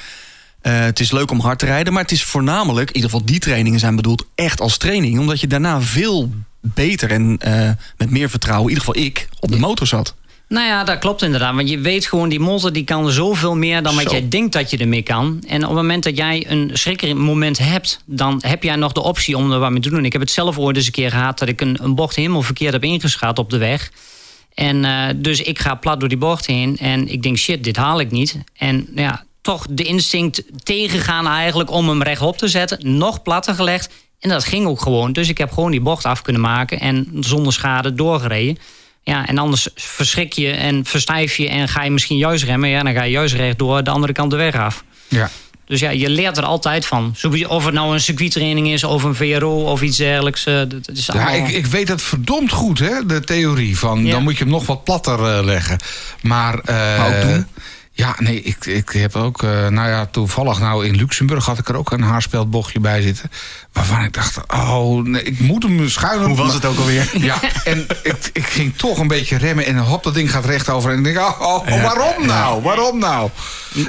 Uh, 0.64 0.80
het 0.80 1.00
is 1.00 1.12
leuk 1.12 1.32
om 1.32 1.40
hard 1.40 1.60
te 1.60 1.66
rijden, 1.66 1.94
maar 1.94 2.02
het 2.02 2.12
is 2.12 2.24
voornamelijk, 2.24 2.90
in 2.90 2.96
ieder 2.96 3.10
geval 3.10 3.26
die 3.26 3.40
trainingen 3.40 3.80
zijn 3.80 3.96
bedoeld 3.96 4.26
echt 4.36 4.62
als 4.62 4.78
training. 4.78 5.20
Omdat 5.20 5.40
je 5.40 5.48
daarna 5.48 5.82
veel 5.82 6.32
beter 6.60 7.12
en 7.12 7.40
uh, 7.48 7.70
met 7.98 8.10
meer 8.10 8.30
vertrouwen, 8.30 8.70
in 8.70 8.78
ieder 8.78 8.94
geval 8.94 9.06
ik, 9.06 9.30
op 9.40 9.52
de 9.52 9.60
motor 9.60 9.88
zat. 9.88 10.16
Nou 10.52 10.68
ja, 10.68 10.84
dat 10.84 11.00
klopt 11.00 11.22
inderdaad. 11.22 11.56
Want 11.56 11.70
je 11.70 11.80
weet 11.80 12.06
gewoon, 12.06 12.30
die 12.30 12.40
motor 12.40 12.72
die 12.72 12.84
kan 12.84 13.12
zoveel 13.12 13.56
meer 13.56 13.84
dan 13.84 13.96
wat 13.96 14.04
Zo. 14.04 14.12
jij 14.12 14.28
denkt 14.30 14.54
dat 14.54 14.70
je 14.70 14.78
ermee 14.78 15.02
kan. 15.02 15.44
En 15.48 15.62
op 15.62 15.68
het 15.68 15.78
moment 15.78 16.04
dat 16.04 16.18
jij 16.18 16.46
een 16.48 16.70
schrikmoment 16.74 17.58
hebt, 17.58 18.00
dan 18.06 18.42
heb 18.46 18.64
jij 18.64 18.76
nog 18.76 18.92
de 18.92 19.02
optie 19.02 19.38
om 19.38 19.52
er 19.52 19.60
wat 19.60 19.72
mee 19.72 19.82
te 19.82 19.90
doen. 19.90 20.06
Ik 20.06 20.12
heb 20.12 20.22
het 20.22 20.32
zelf 20.32 20.58
ooit 20.58 20.76
eens 20.76 20.86
een 20.86 20.92
keer 20.92 21.12
gehad 21.12 21.40
dat 21.40 21.48
ik 21.48 21.62
een, 21.62 21.78
een 21.82 21.96
bocht 21.96 22.16
helemaal 22.16 22.42
verkeerd 22.42 22.74
heb 22.74 22.84
ingeschat 22.84 23.40
op 23.40 23.50
de 23.50 23.58
weg. 23.58 23.92
En 24.54 24.84
uh, 24.84 25.06
dus 25.16 25.42
ik 25.42 25.60
ga 25.60 25.76
plat 25.76 26.00
door 26.00 26.10
die 26.10 26.18
bocht 26.18 26.46
heen 26.46 26.78
en 26.78 27.08
ik 27.08 27.24
denk, 27.24 27.38
shit, 27.38 27.64
dit 27.64 27.76
haal 27.76 28.00
ik 28.00 28.12
niet. 28.12 28.38
En 28.58 28.88
ja, 28.96 29.24
toch 29.42 29.66
de 29.70 29.84
instinct 29.84 30.44
tegengaan 30.64 31.28
eigenlijk 31.28 31.72
om 31.72 31.90
hem 31.90 32.04
rechtop 32.04 32.38
te 32.38 32.48
zetten. 32.48 32.98
Nog 32.98 33.22
platter 33.22 33.54
gelegd. 33.54 33.94
En 34.20 34.30
dat 34.30 34.44
ging 34.44 34.66
ook 34.66 34.82
gewoon. 34.82 35.14
Dus 35.14 35.30
ik 35.30 35.38
heb 35.38 35.52
gewoon 35.52 35.72
die 35.72 35.82
bocht 35.82 36.06
af 36.06 36.22
kunnen 36.22 36.42
maken 36.42 36.80
en 36.80 37.08
zonder 37.20 37.54
schade 37.54 37.94
doorgereden. 37.94 38.58
Ja, 39.04 39.28
en 39.28 39.38
anders 39.38 39.68
verschrik 39.76 40.34
je 40.34 40.52
en 40.52 40.86
verstijf 40.86 41.38
je 41.38 41.50
en 41.50 41.68
ga 41.68 41.84
je 41.84 41.92
misschien 41.92 42.18
juist 42.18 42.44
remmen. 42.44 42.70
Ja, 42.70 42.84
dan 42.84 42.94
ga 42.94 43.04
je 43.04 43.12
juist 43.12 43.34
rechtdoor 43.34 43.84
de 43.84 43.90
andere 43.90 44.14
kant 44.14 44.32
de 44.32 44.38
weg 44.38 44.56
af. 44.56 44.84
ja. 45.08 45.30
Dus 45.66 45.80
ja, 45.80 45.90
je 45.90 46.10
leert 46.10 46.38
er 46.38 46.44
altijd 46.44 46.86
van. 46.86 47.16
Of 47.48 47.66
het 47.66 47.74
nou 47.74 47.94
een 47.94 48.02
circuittraining 48.02 48.68
is 48.68 48.84
of 48.84 49.04
een 49.04 49.16
VRO 49.16 49.64
of 49.64 49.82
iets 49.82 49.98
dergelijks. 49.98 50.46
eh, 50.46 50.56
dat 50.56 50.90
is 50.94 51.06
Ja, 51.06 51.14
allemaal... 51.14 51.34
ik, 51.48 51.48
ik 51.56 51.66
weet 51.66 51.88
dat 51.88 52.02
verdomd 52.02 52.52
goed, 52.52 52.80
hè, 52.80 53.06
de 53.06 53.20
theorie. 53.20 53.78
Van, 53.78 54.06
Ja. 54.06 54.12
Dan 54.12 54.24
moet 54.24 54.38
je 54.38 54.44
hem 54.44 54.54
nog 54.54 54.66
wat 54.66 54.84
platter 54.84 55.26
eh, 55.38 55.44
leggen. 55.44 55.80
Maar, 56.22 56.60
eh, 56.60 56.76
Maar 56.98 57.08
ook 57.16 57.22
doen? 57.30 57.48
Ja, 58.02 58.16
nee, 58.20 58.42
ik, 58.42 58.66
ik 58.66 58.90
heb 58.90 59.16
ook... 59.16 59.44
eh, 59.44 59.68
nou 59.68 59.90
ja, 59.90 60.06
toevallig 60.12 60.60
nou 60.60 60.86
in 60.86 60.96
Luxemburg 60.96 61.46
had 61.46 61.58
ik 61.58 61.70
er 61.70 61.78
ook 61.78 61.92
een 61.92 62.02
haarspeldbochtje 62.02 62.80
bij 62.80 63.02
zitten. 63.02 63.32
Waarvan 63.74 64.04
ik 64.04 64.14
dacht, 64.14 64.38
oh, 64.54 65.04
nee, 65.04 65.24
ik 65.24 65.40
moet 65.40 65.64
hem 65.64 65.90
schuilen. 65.90 66.28
Hoe 66.28 66.38
was 66.38 66.54
het 66.54 66.66
ook 66.66 66.78
alweer? 66.78 67.10
Ja, 67.22 67.40
en 67.64 67.86
ik, 68.04 68.30
ik 68.34 68.46
ging 68.46 68.76
toch 68.76 68.98
een 68.98 69.08
beetje 69.08 69.38
remmen 69.38 69.66
en 69.66 69.78
hop, 69.78 70.04
dat 70.04 70.14
ding 70.14 70.32
gaat 70.32 70.46
rechtover. 70.46 70.92
En 70.92 70.98
ik 70.98 71.04
denk, 71.04 71.18
oh, 71.18 71.42
oh, 71.42 71.68
Ja. 71.68 71.82
waarom 71.82 72.26
nou? 72.26 72.62
Waarom 72.62 73.00
nou? 73.00 73.30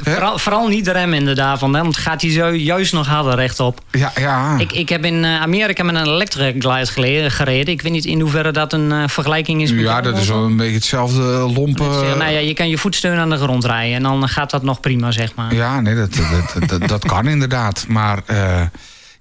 Vooral, 0.02 0.38
vooral 0.38 0.68
niet 0.68 0.88
remmen 0.88 1.18
inderdaad, 1.18 1.60
want 1.60 1.72
dan 1.72 1.94
gaat 1.94 2.22
hij 2.22 2.30
zo 2.30 2.54
juist 2.54 2.92
nog 2.92 3.06
harder 3.06 3.34
rechtop. 3.34 3.80
Ja, 3.90 4.12
ja. 4.20 4.58
Ik, 4.58 4.72
ik 4.72 4.88
heb 4.88 5.04
in 5.04 5.24
eh, 5.24 5.40
Amerika 5.40 5.84
met 5.84 5.94
een 5.94 6.06
electric 6.06 6.54
glide 6.62 7.30
gereden. 7.30 7.72
Ik 7.74 7.82
weet 7.82 7.92
niet 7.92 8.04
in 8.04 8.20
hoeverre 8.20 8.50
dat 8.50 8.72
een 8.72 8.92
eh, 8.92 9.02
vergelijking 9.08 9.62
is. 9.62 9.72
met 9.72 9.84
ja, 9.84 10.00
dat 10.00 10.16
is 10.16 10.28
wel 10.28 10.44
een 10.44 10.56
beetje 10.56 10.74
hetzelfde 10.74 11.22
lompe... 11.22 11.84
Dat 11.84 12.02
is, 12.02 12.10
eh, 12.10 12.16
nou 12.16 12.30
ja, 12.32 12.38
je 12.38 12.54
kan 12.54 12.68
je 12.68 12.78
voetsteun 12.78 13.18
aan 13.18 13.30
de 13.30 13.36
grond 13.36 13.64
rijden 13.64 14.01
en 14.04 14.20
dan 14.20 14.28
gaat 14.28 14.50
dat 14.50 14.62
nog 14.62 14.80
prima, 14.80 15.10
zeg 15.10 15.34
maar. 15.34 15.54
Ja, 15.54 15.80
nee, 15.80 15.94
dat, 15.94 16.14
dat, 16.14 16.68
dat, 16.68 16.88
dat 16.88 17.04
kan 17.04 17.26
inderdaad. 17.26 17.84
Maar 17.88 18.22
eh, 18.26 18.36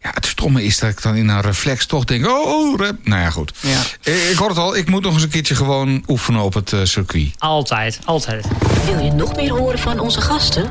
ja, 0.01 0.09
het 0.13 0.25
stomme 0.25 0.63
is 0.63 0.79
dat 0.79 0.89
ik 0.89 1.01
dan 1.01 1.15
in 1.15 1.29
een 1.29 1.41
reflex 1.41 1.85
toch 1.85 2.05
denk... 2.05 2.27
Oh, 2.27 2.47
oh 2.47 2.79
rep. 2.79 3.07
Nou 3.07 3.21
ja, 3.21 3.29
goed. 3.29 3.53
Ja. 3.59 3.81
Ik, 4.03 4.29
ik 4.31 4.37
hoor 4.37 4.49
het 4.49 4.57
al, 4.57 4.75
ik 4.75 4.89
moet 4.89 5.03
nog 5.03 5.13
eens 5.13 5.23
een 5.23 5.29
keertje 5.29 5.55
gewoon 5.55 6.03
oefenen 6.07 6.41
op 6.41 6.53
het 6.53 6.73
eh, 6.73 6.79
circuit. 6.83 7.31
Altijd, 7.37 7.99
altijd. 8.05 8.47
Wil 8.85 8.99
je 9.03 9.11
nog 9.11 9.35
meer 9.35 9.51
horen 9.51 9.79
van 9.79 9.99
onze 9.99 10.21
gasten? 10.21 10.69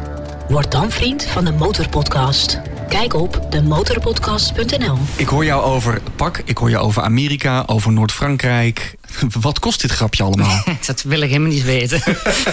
Word 0.49 0.71
dan 0.71 0.91
vriend 0.91 1.25
van 1.25 1.45
de 1.45 1.53
Motorpodcast. 1.53 2.61
Kijk 2.89 3.15
op 3.15 3.47
demotorpodcast.nl. 3.51 4.99
Ik 5.17 5.29
hoor 5.29 5.45
jou 5.45 5.63
over 5.63 6.01
pak, 6.17 6.43
ik 6.45 6.59
hoor 6.59 6.71
jou 6.71 6.85
over 6.85 7.03
Amerika, 7.03 7.63
over 7.67 7.93
Noord-Frankrijk. 7.93 8.95
Wat 9.41 9.59
kost 9.59 9.81
dit 9.81 9.91
grapje 9.91 10.23
allemaal? 10.23 10.65
dat 10.87 11.03
wil 11.03 11.21
ik 11.21 11.29
helemaal 11.29 11.53
niet 11.53 11.65
weten. 11.65 12.03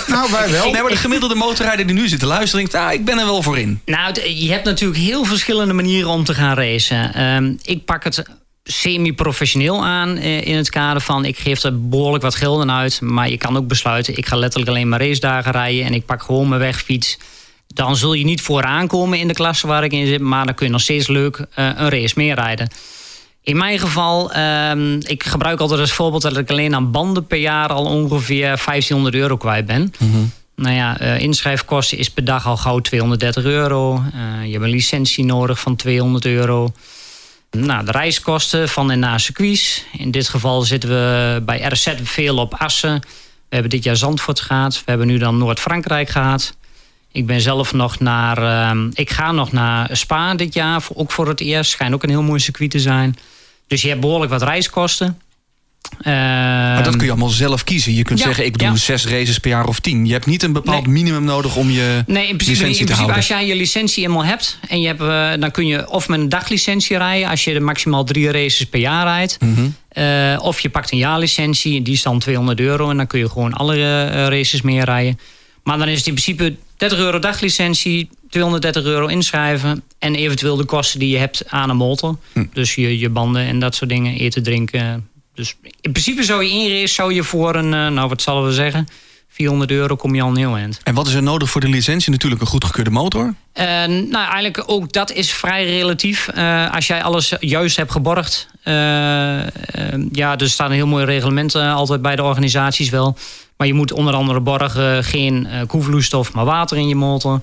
Nou, 0.08 0.32
wij 0.32 0.52
wel. 0.52 0.72
Nee, 0.72 0.82
maar 0.82 0.92
de 0.92 0.98
gemiddelde 0.98 1.36
motorrijder 1.36 1.88
die 1.88 1.96
nu 1.96 2.08
zit 2.08 2.20
te 2.20 2.26
luisteren, 2.26 2.66
denkt, 2.66 2.86
ah, 2.86 2.94
ik 2.94 3.06
ben 3.06 3.20
er 3.20 3.26
wel 3.26 3.44
voor 3.44 3.58
in. 3.58 3.82
Nou, 3.86 4.22
je 4.30 4.52
hebt 4.52 4.66
natuurlijk 4.66 5.00
heel 5.00 5.24
verschillende 5.24 5.74
manieren 5.74 6.10
om 6.10 6.24
te 6.24 6.34
gaan 6.34 6.56
racen. 6.56 7.14
Ehm, 7.14 7.54
ik 7.62 7.86
pak 7.86 8.04
het 8.04 8.24
semi-professioneel 8.64 9.86
aan 9.86 10.18
eh, 10.18 10.48
in 10.48 10.56
het 10.56 10.70
kader 10.70 11.02
van... 11.02 11.26
ik 11.26 11.38
geef 11.38 11.64
er 11.64 11.90
behoorlijk 11.90 12.24
wat 12.24 12.36
geld 12.36 12.62
aan 12.62 12.72
uit... 12.72 13.02
maar 13.02 13.30
je 13.30 13.38
kan 13.38 13.58
ook 13.58 13.68
besluiten, 13.68 14.18
ik 14.18 14.26
ga 14.26 14.36
letterlijk 14.36 14.72
alleen 14.72 14.90
maar 14.90 15.02
racedagen 15.02 15.52
rijden... 15.52 15.86
en 15.86 15.94
ik 15.94 16.06
pak 16.06 16.24
gewoon 16.24 16.50
mijn 16.50 16.62
wegfiets. 16.62 17.18
Dan 17.68 17.96
zul 17.96 18.14
je 18.14 18.24
niet 18.24 18.42
vooraan 18.42 18.88
komen 18.88 19.20
in 19.20 19.28
de 19.28 19.34
klasse 19.34 19.68
waar 19.68 19.84
ik 19.84 19.92
in 19.92 20.08
zit... 20.08 20.22
maar 20.22 20.46
dan 20.46 20.56
kun 20.56 20.66
je 20.66 20.72
nog 20.72 20.82
steeds 20.82 21.08
leuk 21.08 21.46
eh, 21.54 21.66
een 21.76 21.90
race 21.90 22.14
meer 22.16 22.36
rijden. 22.36 22.70
In 23.48 23.58
mijn 23.58 23.80
geval, 23.80 24.32
ehm, 24.32 25.00
ik 25.00 25.24
gebruik 25.24 25.60
altijd 25.60 25.80
als 25.80 25.92
voorbeeld... 25.92 26.22
dat 26.22 26.38
ik 26.38 26.50
alleen 26.50 26.76
aan 26.76 26.92
banden 26.92 27.28
per 27.28 27.38
jaar 27.38 27.70
al 27.70 27.86
ongeveer 27.86 28.42
1500 28.42 29.16
euro 29.16 29.38
kwijt 29.38 29.66
ben... 29.66 29.94
Nou 30.56 30.76
ja, 30.76 31.00
eh, 31.00 31.20
inschrijfkosten 31.20 31.98
is 31.98 32.10
per 32.10 32.26
dag 32.26 32.46
al 32.46 32.58
gauw 32.58 32.80
230 32.80 33.44
euro. 33.44 33.96
Eh, 33.96 34.46
je 34.46 34.52
hebt 34.52 34.64
een 34.64 34.70
licentie 34.70 35.26
nodig 35.26 35.60
van 35.60 35.76
200 35.76 36.26
euro. 36.26 36.74
Nou, 37.52 37.86
de 37.86 37.92
reiskosten 37.92 38.70
van 38.70 38.92
en 38.92 39.00
naar 39.00 39.20
circuits. 39.20 39.84
In 39.98 40.12
dit 40.12 40.30
geval 40.30 40.62
zitten 40.62 40.90
we 40.90 41.42
bij 41.46 41.62
RZ 41.62 41.94
veel 42.04 42.38
op 42.38 42.54
Assen. 42.54 43.00
We 43.00 43.08
hebben 43.50 43.70
dit 43.70 43.84
jaar 43.84 43.96
Zandvoort 43.96 44.40
gehad. 44.40 44.76
We 44.76 44.84
hebben 44.86 45.08
nu 45.08 45.18
dan 45.18 45.38
Noord-Frankrijk 45.38 46.10
gehad. 46.10 46.56
Ik 47.12 47.26
ben 47.26 47.42
zelf 47.42 47.74
nog 47.74 48.00
naar... 48.00 48.38
ehm, 48.38 48.90
ik 48.94 49.10
ga 49.10 49.32
nog 49.32 49.52
naar 49.52 49.90
Spa 49.92 50.36
dit 50.36 50.54
jaar, 50.54 50.84
ook 50.94 51.12
voor 51.12 51.28
het 51.28 51.42
eerst. 51.42 51.72
Schijnt 51.72 51.94
ook 51.94 52.04
een 52.04 52.10
heel 52.10 52.22
mooi 52.22 52.40
circuit 52.40 52.72
te 52.72 52.80
zijn. 52.80 53.16
Dus 53.68 53.82
je 53.82 53.88
hebt 53.88 54.02
behoorlijk 54.02 54.32
wat 54.32 54.42
reiskosten. 54.42 55.22
Maar 56.04 56.84
dat 56.84 56.96
kun 56.96 57.06
je 57.06 57.12
allemaal 57.12 57.30
zelf 57.30 57.64
kiezen. 57.64 57.94
Je 57.94 58.04
kunt 58.04 58.20
ja, 58.20 58.26
zeggen, 58.26 58.46
ik 58.46 58.58
doe 58.58 58.68
ja. 58.68 58.76
zes 58.76 59.08
races 59.08 59.38
per 59.38 59.50
jaar 59.50 59.68
of 59.68 59.80
tien. 59.80 60.06
Je 60.06 60.12
hebt 60.12 60.26
niet 60.26 60.44
een 60.44 60.54
bepaald 60.54 60.84
Nee. 60.86 60.94
minimum 60.94 61.24
nodig 61.24 61.56
om 61.56 61.70
je 61.70 62.04
Nee, 62.08 62.28
in 62.28 62.36
principe, 62.36 62.52
in 62.52 62.56
te 62.58 62.62
principe 62.64 62.94
houden. 62.94 63.16
als 63.16 63.28
jij 63.28 63.46
je 63.46 63.56
licentie 63.56 64.04
eenmaal 64.04 64.26
hebt... 64.26 64.60
en 64.68 64.82
je 64.82 64.88
hebt, 64.88 65.02
eh, 65.02 65.42
dan 65.42 65.52
kun 65.52 65.68
je 65.68 65.90
of 65.90 66.08
met 66.08 66.20
een 66.20 66.30
daglicentie 66.30 66.98
rijden... 66.98 67.30
als 67.30 67.44
je 67.44 67.54
er 67.54 67.62
maximaal 67.62 68.04
drie 68.04 68.32
races 68.32 68.66
per 68.66 68.80
jaar 68.80 69.06
rijdt. 69.06 69.38
Mhm. 69.40 69.68
Eh, 69.90 70.40
of 70.42 70.60
je 70.60 70.70
pakt 70.70 70.92
een 70.92 70.98
jaarlicentie, 70.98 71.82
die 71.82 71.94
is 71.94 72.02
dan 72.02 72.20
200 72.20 72.60
euro... 72.60 72.90
en 72.90 72.98
dan 72.98 73.08
kun 73.08 73.20
je 73.20 73.30
gewoon 73.30 73.54
alle 73.54 73.76
eh, 73.76 74.28
races 74.28 74.62
meer 74.62 74.86
rijden. 74.86 75.20
Maar 75.64 75.78
dan 75.78 75.88
is 75.88 75.98
het 75.98 76.08
in 76.08 76.14
principe 76.14 76.56
30 76.78 77.00
euro 77.00 77.20
daglicentie... 77.20 78.10
230 78.30 78.84
euro 78.84 79.06
inschrijven... 79.08 79.84
en 80.00 80.16
eventueel 80.16 80.56
de 80.56 80.66
kosten 80.66 81.00
die 81.00 81.10
je 81.10 81.18
hebt 81.18 81.44
aan 81.48 81.70
een 81.70 81.78
motor. 81.78 82.18
Hm. 82.34 82.46
Dus 82.54 82.76
je, 82.76 83.00
je 83.00 83.10
banden 83.10 83.46
en 83.46 83.60
dat 83.60 83.76
soort 83.76 83.90
dingen, 83.90 84.18
eten, 84.18 84.44
drinken. 84.44 85.10
Dus 85.36 85.56
in 85.82 85.92
principe 85.92 86.24
zou 86.24 86.44
je 86.44 86.50
één 86.50 86.80
race 86.80 86.94
zou 86.94 87.14
je 87.14 87.24
voor 87.24 87.56
een... 87.56 87.74
eh, 87.74 87.88
nou, 87.88 88.10
wat 88.10 88.22
zullen 88.22 88.46
we 88.46 88.54
zeggen... 88.54 88.88
400 89.30 89.72
euro 89.72 89.96
kom 89.96 90.16
je 90.16 90.22
al 90.22 90.30
een 90.30 90.38
heel 90.38 90.56
eind. 90.56 90.80
En 90.84 90.94
wat 90.94 91.08
is 91.08 91.14
er 91.14 91.24
nodig 91.24 91.50
voor 91.50 91.62
de 91.62 91.70
licentie? 91.70 92.12
Natuurlijk 92.12 92.42
een 92.42 92.48
goedgekeurde 92.48 92.90
motor. 92.90 93.34
Eh, 93.54 93.66
nou, 93.86 94.14
eigenlijk 94.14 94.64
ook 94.66 94.94
dat 94.94 95.12
is 95.12 95.32
vrij 95.32 95.66
relatief. 95.66 96.28
Eh, 96.28 96.74
als 96.74 96.88
jij 96.88 97.04
alles 97.04 97.34
juist 97.40 97.78
hebt 97.78 97.92
geborgd. 97.92 98.48
ja, 100.12 100.38
er 100.38 100.50
staan 100.50 100.72
heel 100.72 100.88
mooie 100.88 101.06
reglementen 101.06 101.72
altijd 101.72 102.02
bij 102.02 102.16
de 102.16 102.24
organisaties 102.24 102.90
wel. 102.90 103.18
Maar 103.58 103.68
je 103.68 103.74
moet 103.74 103.92
onder 103.92 104.14
andere 104.14 104.40
borgen 104.40 105.04
geen 105.04 105.46
eh 105.48 105.62
koelvloeistof, 105.68 106.34
maar 106.34 106.46
water 106.46 106.78
in 106.78 106.88
je 106.88 106.96
motor. 106.96 107.42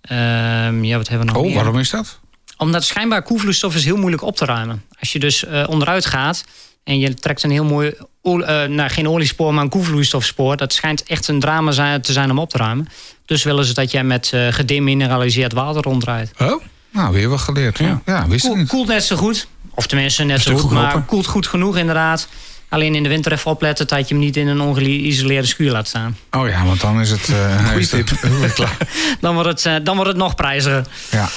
Ehm, 0.00 0.84
ja, 0.84 0.96
wat 0.96 1.08
hebben 1.08 1.26
we 1.26 1.32
nog 1.32 1.42
Oh, 1.42 1.46
meer? 1.48 1.54
waarom 1.54 1.78
is 1.78 1.90
dat? 1.90 2.18
Omdat 2.56 2.84
schijnbaar 2.84 3.22
koelvloeistof 3.22 3.74
is 3.74 3.84
heel 3.84 3.96
moeilijk 3.96 4.22
op 4.22 4.36
te 4.36 4.44
ruimen. 4.44 4.82
Als 5.00 5.12
je 5.12 5.18
dus 5.18 5.44
eh, 5.44 5.64
onderuit 5.68 6.06
gaat 6.06 6.44
en 6.84 6.98
je 6.98 7.14
trekt 7.14 7.42
een 7.42 7.50
heel 7.50 7.64
mooi, 7.64 7.92
olie- 8.22 8.44
eh, 8.44 8.68
nou 8.68 8.90
geen 8.90 9.08
oliespoor, 9.08 9.54
maar 9.54 9.64
een 9.64 9.70
koelvloeistofspoor. 9.70 10.56
Dat 10.56 10.72
schijnt 10.72 11.02
echt 11.02 11.28
een 11.28 11.40
drama 11.40 11.70
zijn- 11.70 12.00
te 12.02 12.12
zijn 12.12 12.30
om 12.30 12.38
op 12.38 12.50
te 12.50 12.58
ruimen. 12.58 12.88
Dus 13.26 13.42
willen 13.42 13.64
ze 13.64 13.74
dat 13.74 13.90
jij 13.90 14.04
met 14.04 14.32
gedemineraliseerd 14.50 15.52
water 15.52 15.82
rondrijdt. 15.82 16.30
Oh, 16.40 16.62
nou, 16.92 17.12
weer 17.14 17.28
wat 17.28 17.40
geleerd. 17.40 17.78
Ja, 17.78 18.02
ja 18.06 18.28
wist 18.28 18.44
ik 18.44 18.50
Koel- 18.50 18.58
niet. 18.60 18.68
Koelt 18.68 18.88
net 18.88 19.04
zo 19.04 19.16
goed. 19.16 19.46
Of 19.74 19.86
tenminste 19.86 20.24
net 20.24 20.40
zo 20.42 20.56
goed, 20.56 20.70
maar 20.70 21.02
koelt 21.02 21.26
goed 21.26 21.46
genoeg 21.46 21.76
inderdaad. 21.76 22.28
Alleen 22.68 22.94
in 22.94 23.02
de 23.02 23.08
winter 23.08 23.32
even 23.32 23.50
opletten 23.50 23.86
dat 23.86 24.08
je 24.08 24.14
hem 24.14 24.22
niet 24.24 24.36
in 24.36 24.46
een 24.48 24.60
ongeïsoleerde 24.60 25.46
schuur 25.46 25.70
laat 25.70 25.88
staan. 25.88 26.16
Oh 26.30 26.48
ja, 26.48 26.64
want 26.64 26.80
dan 26.80 27.00
is 27.00 27.10
het... 27.10 27.28
eh, 27.28 27.64
Goeie 27.66 27.80
is 27.80 27.90
het- 27.92 28.12
klaar. 28.54 28.76
Dan 29.20 29.34
wordt 29.34 29.48
het, 29.48 29.66
eh, 29.66 29.74
dan 29.82 29.94
wordt 29.94 30.10
het 30.10 30.20
nog 30.20 30.34
prijziger. 30.34 30.84
Ja. 31.10 31.28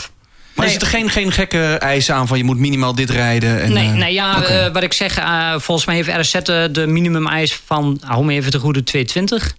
Maar 0.55 0.65
Nee. 0.65 0.77
er 0.79 0.87
geen, 0.87 1.09
geen 1.09 1.31
gekke 1.31 1.63
eisen 1.79 2.15
aan 2.15 2.27
van 2.27 2.37
je 2.37 2.43
moet 2.43 2.57
minimaal 2.57 2.95
dit 2.95 3.09
rijden? 3.09 3.61
En, 3.61 3.73
nee, 3.73 3.87
eh, 3.87 3.93
nee, 3.93 4.13
ja, 4.13 4.43
eh, 4.43 4.71
wat 4.73 4.83
ik 4.83 4.93
zeg, 4.93 5.17
eh, 5.17 5.51
volgens 5.57 5.85
mij 5.87 5.95
heeft 5.95 6.09
RZ 6.17 6.31
de, 6.71 6.85
minimum 6.87 7.27
eis 7.27 7.61
van, 7.65 8.01
hou 8.05 8.25
me 8.25 8.33
even 8.33 8.51
te 8.51 8.59
goede, 8.59 8.83
220. 8.83 9.55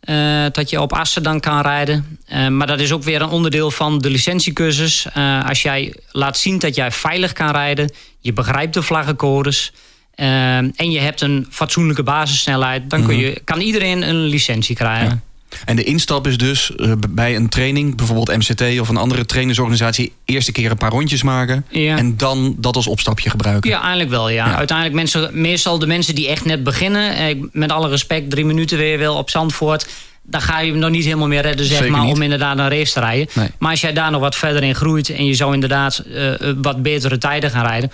eh, 0.00 0.44
dat 0.52 0.70
je 0.70 0.80
op 0.80 0.92
Assen 0.92 1.22
dan 1.22 1.40
kan 1.40 1.60
rijden. 1.60 2.18
Eh, 2.26 2.48
maar 2.48 2.66
dat 2.66 2.80
is 2.80 2.92
ook 2.92 3.02
weer 3.02 3.22
een 3.22 3.28
onderdeel 3.28 3.70
van 3.70 3.98
de 3.98 4.10
licentiecursus. 4.10 5.06
Eh, 5.14 5.48
als 5.48 5.62
jij 5.62 5.94
laat 6.10 6.38
zien 6.38 6.58
dat 6.58 6.74
jij 6.74 6.90
veilig 6.92 7.32
kan 7.32 7.50
rijden, 7.50 7.92
je 8.20 8.32
begrijpt 8.32 8.74
de 8.74 8.82
vlaggencodes... 8.82 9.72
eh, 10.16 10.56
en 10.56 10.90
je 10.90 10.98
hebt 11.00 11.20
een 11.20 11.46
fatsoenlijke 11.50 12.02
basissnelheid... 12.02 12.90
dan 12.90 13.06
kun 13.06 13.16
je, 13.18 13.40
kan 13.44 13.60
iedereen 13.60 14.08
een 14.08 14.20
licentie 14.24 14.76
krijgen. 14.76 15.22
En 15.64 15.76
de 15.76 15.84
instap 15.84 16.26
is 16.26 16.38
dus 16.38 16.74
eh, 16.74 16.92
bij 17.10 17.36
een 17.36 17.48
training, 17.48 17.96
bijvoorbeeld 17.96 18.36
MCT 18.36 18.80
of 18.80 18.88
een 18.88 18.96
andere 18.96 19.24
trainersorganisatie, 19.26 20.12
eerste 20.24 20.52
keer 20.52 20.70
een 20.70 20.76
paar 20.76 20.90
rondjes 20.90 21.22
maken 21.22 21.64
Ja. 21.70 21.96
en 21.96 22.16
dan 22.16 22.54
dat 22.58 22.76
als 22.76 22.86
opstapje 22.86 23.30
gebruiken. 23.30 23.70
Ja, 23.70 23.80
eigenlijk 23.80 24.10
wel. 24.10 24.28
Ja. 24.28 24.46
Ja. 24.46 24.56
Uiteindelijk 24.56 24.96
mensen, 24.96 25.40
meestal 25.40 25.78
de 25.78 25.86
mensen 25.86 26.14
die 26.14 26.28
echt 26.28 26.44
net 26.44 26.62
beginnen, 26.64 27.16
eh, 27.16 27.36
met 27.52 27.72
alle 27.72 27.88
respect, 27.88 28.30
drie 28.30 28.44
minuten 28.44 28.78
weer 28.78 28.98
wel 28.98 29.14
op 29.16 29.30
Zandvoort. 29.30 29.86
Dan 30.22 30.40
ga 30.40 30.60
je 30.60 30.70
hem 30.70 30.80
nog 30.80 30.90
niet 30.90 31.04
helemaal 31.04 31.28
meer 31.28 31.42
redden, 31.42 31.66
zeg 31.66 31.76
Zeker 31.76 31.92
maar, 31.92 32.04
niet. 32.04 32.14
om 32.14 32.22
inderdaad 32.22 32.58
een 32.58 32.68
race 32.68 32.92
te 32.92 33.00
rijden. 33.00 33.26
Nee. 33.32 33.48
Maar 33.58 33.70
als 33.70 33.80
jij 33.80 33.92
daar 33.92 34.10
nog 34.10 34.20
wat 34.20 34.36
verder 34.36 34.62
in 34.62 34.74
groeit 34.74 35.10
en 35.10 35.24
je 35.26 35.34
zou 35.34 35.54
inderdaad 35.54 35.98
eh, 35.98 36.32
eh, 36.48 36.56
wat 36.62 36.82
betere 36.82 37.18
tijden 37.18 37.50
gaan 37.50 37.66
rijden, 37.66 37.90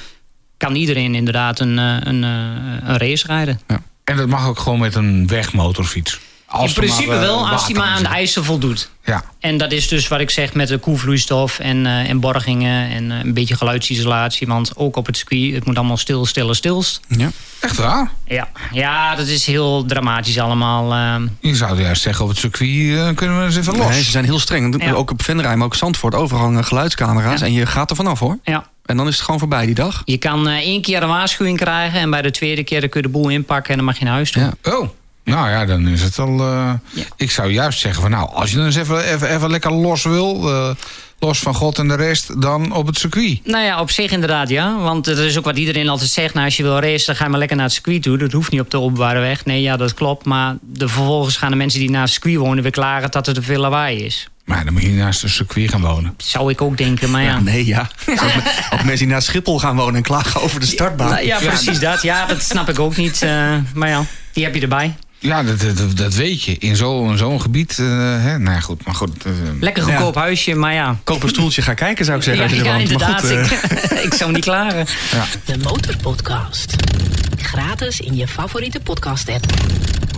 kan 0.62 0.74
iedereen 0.74 1.14
inderdaad 1.14 1.60
een, 1.60 1.78
eh, 1.78 1.96
een, 2.00 2.24
eh, 2.24 2.88
een 2.88 2.98
race 2.98 3.26
rijden. 3.26 3.60
En 4.04 4.16
dat 4.16 4.28
mag 4.28 4.46
ook 4.46 4.58
gewoon 4.58 4.78
met 4.78 4.94
een 4.94 5.26
wegmotorfiets. 5.26 6.20
Als 6.52 6.68
in 6.68 6.74
principe 6.74 7.06
maar, 7.08 7.16
eh, 7.16 7.22
wel, 7.22 7.48
als 7.48 7.66
die 7.66 7.76
maar 7.76 7.86
aan 7.88 8.02
de 8.02 8.08
eisen 8.08 8.44
voldoet. 8.44 8.90
Ja. 9.04 9.24
En 9.40 9.56
dat 9.56 9.72
is 9.72 9.88
dus 9.88 10.08
wat 10.08 10.20
ik 10.20 10.30
zeg 10.30 10.54
met 10.54 10.68
de 10.68 10.78
koelvloeistof 10.78 11.58
en, 11.58 11.86
eh, 11.86 12.08
en 12.08 12.20
borgingen 12.20 12.90
en 12.90 13.10
eh, 13.10 13.18
een 13.18 13.34
beetje 13.34 13.56
geluidsisolatie. 13.56 14.46
Want 14.46 14.76
ook 14.76 14.96
op 14.96 15.06
het 15.06 15.16
circuit, 15.16 15.54
het 15.54 15.64
moet 15.64 15.76
allemaal 15.76 15.96
stil, 15.96 16.26
stille, 16.26 16.54
stilst. 16.54 17.00
Ja. 17.08 17.30
Echt 17.60 17.76
waar? 17.76 18.10
Ja, 18.26 18.48
ja 18.72 19.14
dat 19.14 19.26
is 19.26 19.46
heel 19.46 19.84
dramatisch 19.84 20.38
allemaal. 20.38 20.92
ehm. 20.92 21.26
Je 21.40 21.54
zou 21.56 21.80
juist 21.80 22.02
zeggen 22.02 22.24
op 22.24 22.30
het 22.30 22.38
circuit 22.38 23.14
kunnen 23.14 23.38
we 23.38 23.44
eens 23.44 23.56
even 23.56 23.76
los. 23.76 23.88
Nee, 23.88 24.02
ze 24.02 24.10
zijn 24.10 24.24
heel 24.24 24.38
streng. 24.38 24.82
Ja. 24.84 24.92
Ook 24.92 25.10
op 25.10 25.22
Venray, 25.22 25.54
maar 25.54 25.66
ook 25.66 25.74
Zandvoort, 25.74 26.14
overal 26.14 26.42
hangen 26.42 26.64
geluidscamera's. 26.64 27.40
Ja. 27.40 27.46
En 27.46 27.52
je 27.52 27.66
gaat 27.66 27.90
er 27.90 27.96
vanaf 27.96 28.18
hoor. 28.18 28.38
ja. 28.44 28.70
En 28.84 28.96
dan 28.96 29.06
is 29.08 29.14
het 29.14 29.24
gewoon 29.24 29.40
voorbij 29.40 29.66
die 29.66 29.74
dag. 29.74 30.02
Je 30.04 30.16
kan 30.18 30.48
eh, 30.48 30.54
één 30.56 30.82
keer 30.82 31.02
een 31.02 31.08
waarschuwing 31.08 31.58
krijgen 31.58 32.00
en 32.00 32.10
bij 32.10 32.22
de 32.22 32.30
tweede 32.30 32.64
keer 32.64 32.80
dan 32.80 32.88
kun 32.88 33.00
je 33.00 33.06
de 33.06 33.12
boel 33.12 33.28
inpakken 33.28 33.70
en 33.70 33.76
dan 33.76 33.84
mag 33.86 33.98
je 33.98 34.04
naar 34.04 34.14
huis 34.14 34.30
toe. 34.30 34.42
Ja. 34.42 34.72
Oh, 34.72 34.88
nou 35.24 35.50
ja, 35.50 35.64
dan 35.64 35.88
is 35.88 36.02
het 36.02 36.18
al... 36.18 36.40
eh, 36.40 36.72
Ja. 36.90 37.04
Ik 37.16 37.30
zou 37.30 37.50
juist 37.52 37.80
zeggen 37.80 38.02
van 38.02 38.10
nou, 38.10 38.30
als 38.32 38.50
je 38.50 38.56
dan 38.56 38.64
eens 38.66 38.76
even, 38.76 39.04
even, 39.14 39.34
even 39.34 39.50
lekker 39.50 39.72
los 39.72 40.02
wil... 40.02 40.48
eh, 40.50 40.70
los 41.18 41.38
van 41.38 41.54
God 41.54 41.78
en 41.78 41.88
de 41.88 41.94
rest, 41.96 42.40
dan 42.42 42.72
op 42.72 42.86
het 42.86 42.98
circuit. 42.98 43.40
Nou 43.44 43.64
ja, 43.64 43.80
op 43.80 43.90
zich 43.90 44.10
inderdaad 44.10 44.48
ja. 44.48 44.78
Want 44.78 45.04
dat 45.04 45.18
is 45.18 45.38
ook 45.38 45.44
wat 45.44 45.56
iedereen 45.58 45.88
altijd 45.88 46.10
zegt. 46.10 46.34
Nou, 46.34 46.46
als 46.46 46.56
je 46.56 46.62
wil 46.62 46.78
racen, 46.80 47.06
dan 47.06 47.16
ga 47.16 47.24
je 47.24 47.30
maar 47.30 47.38
lekker 47.38 47.56
naar 47.56 47.64
het 47.66 47.74
circuit 47.74 48.02
toe. 48.02 48.18
Dat 48.18 48.32
hoeft 48.32 48.50
niet 48.50 48.60
op 48.60 48.70
de 48.70 48.80
openbare 48.80 49.20
weg. 49.20 49.44
Nee, 49.44 49.62
ja, 49.62 49.76
dat 49.76 49.94
klopt. 49.94 50.24
Maar 50.24 50.56
de, 50.60 50.88
vervolgens 50.88 51.36
gaan 51.36 51.50
de 51.50 51.56
mensen 51.56 51.80
die 51.80 51.90
naar 51.90 52.02
het 52.02 52.10
circuit 52.10 52.36
wonen 52.36 52.62
weer 52.62 52.72
klagen 52.72 53.10
dat 53.10 53.26
er 53.26 53.34
te 53.34 53.42
veel 53.42 53.60
lawaai 53.60 54.04
is. 54.04 54.28
Maar 54.44 54.64
dan 54.64 54.72
moet 54.72 54.82
je 54.82 54.88
naast 54.88 55.22
het 55.22 55.30
circuit 55.30 55.70
gaan 55.70 55.80
wonen. 55.80 56.14
Zou 56.16 56.50
ik 56.50 56.60
ook 56.62 56.76
denken, 56.76 57.10
maar 57.10 57.22
ja. 57.22 57.40
Nee, 57.40 57.66
ja. 57.66 57.90
Ook, 58.08 58.20
me- 58.20 58.52
ook 58.72 58.82
mensen 58.84 58.96
die 58.96 59.06
naar 59.06 59.22
Schiphol 59.22 59.58
gaan 59.58 59.76
wonen 59.76 59.94
en 59.94 60.02
klagen 60.02 60.40
over 60.42 60.60
de 60.60 60.66
startbaan. 60.66 61.24
Ja, 61.26 61.38
precies 61.38 61.78
dat. 61.78 62.02
Ja, 62.02 62.26
dat 62.26 62.42
snap 62.42 62.68
ik 62.68 62.78
ook 62.78 62.96
niet. 62.96 63.22
eh, 63.22 63.54
maar 63.74 63.88
ja, 63.88 64.04
die 64.32 64.44
heb 64.44 64.54
je 64.54 64.60
erbij. 64.60 64.94
Ja, 65.18 65.42
dat, 65.42 65.60
dat, 65.60 65.96
dat 65.96 66.14
weet 66.14 66.42
je. 66.42 66.56
In 66.58 66.76
zo- 66.76 67.10
in 67.10 67.18
zo'n 67.18 67.40
gebied... 67.40 67.78
eh, 67.78 67.86
hè? 68.22 68.38
Nou 68.38 68.54
ja, 68.54 68.60
goed, 68.60 68.84
maar 68.84 68.94
goed. 68.94 69.24
eh, 69.24 69.32
Lekker 69.60 69.82
goedkoop 69.82 70.14
huisje, 70.14 70.54
maar 70.54 70.74
ja. 70.74 70.96
Koop 71.04 71.22
een 71.22 71.28
stoeltje, 71.28 71.62
ga 71.62 71.74
kijken 71.74 72.04
zou 72.04 72.16
ik 72.18 72.22
zeggen. 72.24 72.44
Ja, 72.44 72.48
als 72.50 72.58
je 72.58 72.64
er 72.68 72.72
ja, 72.72 72.76
woont. 72.78 73.00
Maar 73.00 73.20
inderdaad. 73.30 73.48
goed, 73.80 73.90
ik, 73.92 74.00
ik 74.06 74.14
zou 74.14 74.32
niet 74.32 74.44
klagen. 74.44 74.86
De 75.44 75.58
Motorpodcast. 75.58 76.74
Gratis 77.38 78.00
in 78.00 78.16
je 78.16 78.28
favoriete 78.28 78.80
podcast-app. 78.80 79.44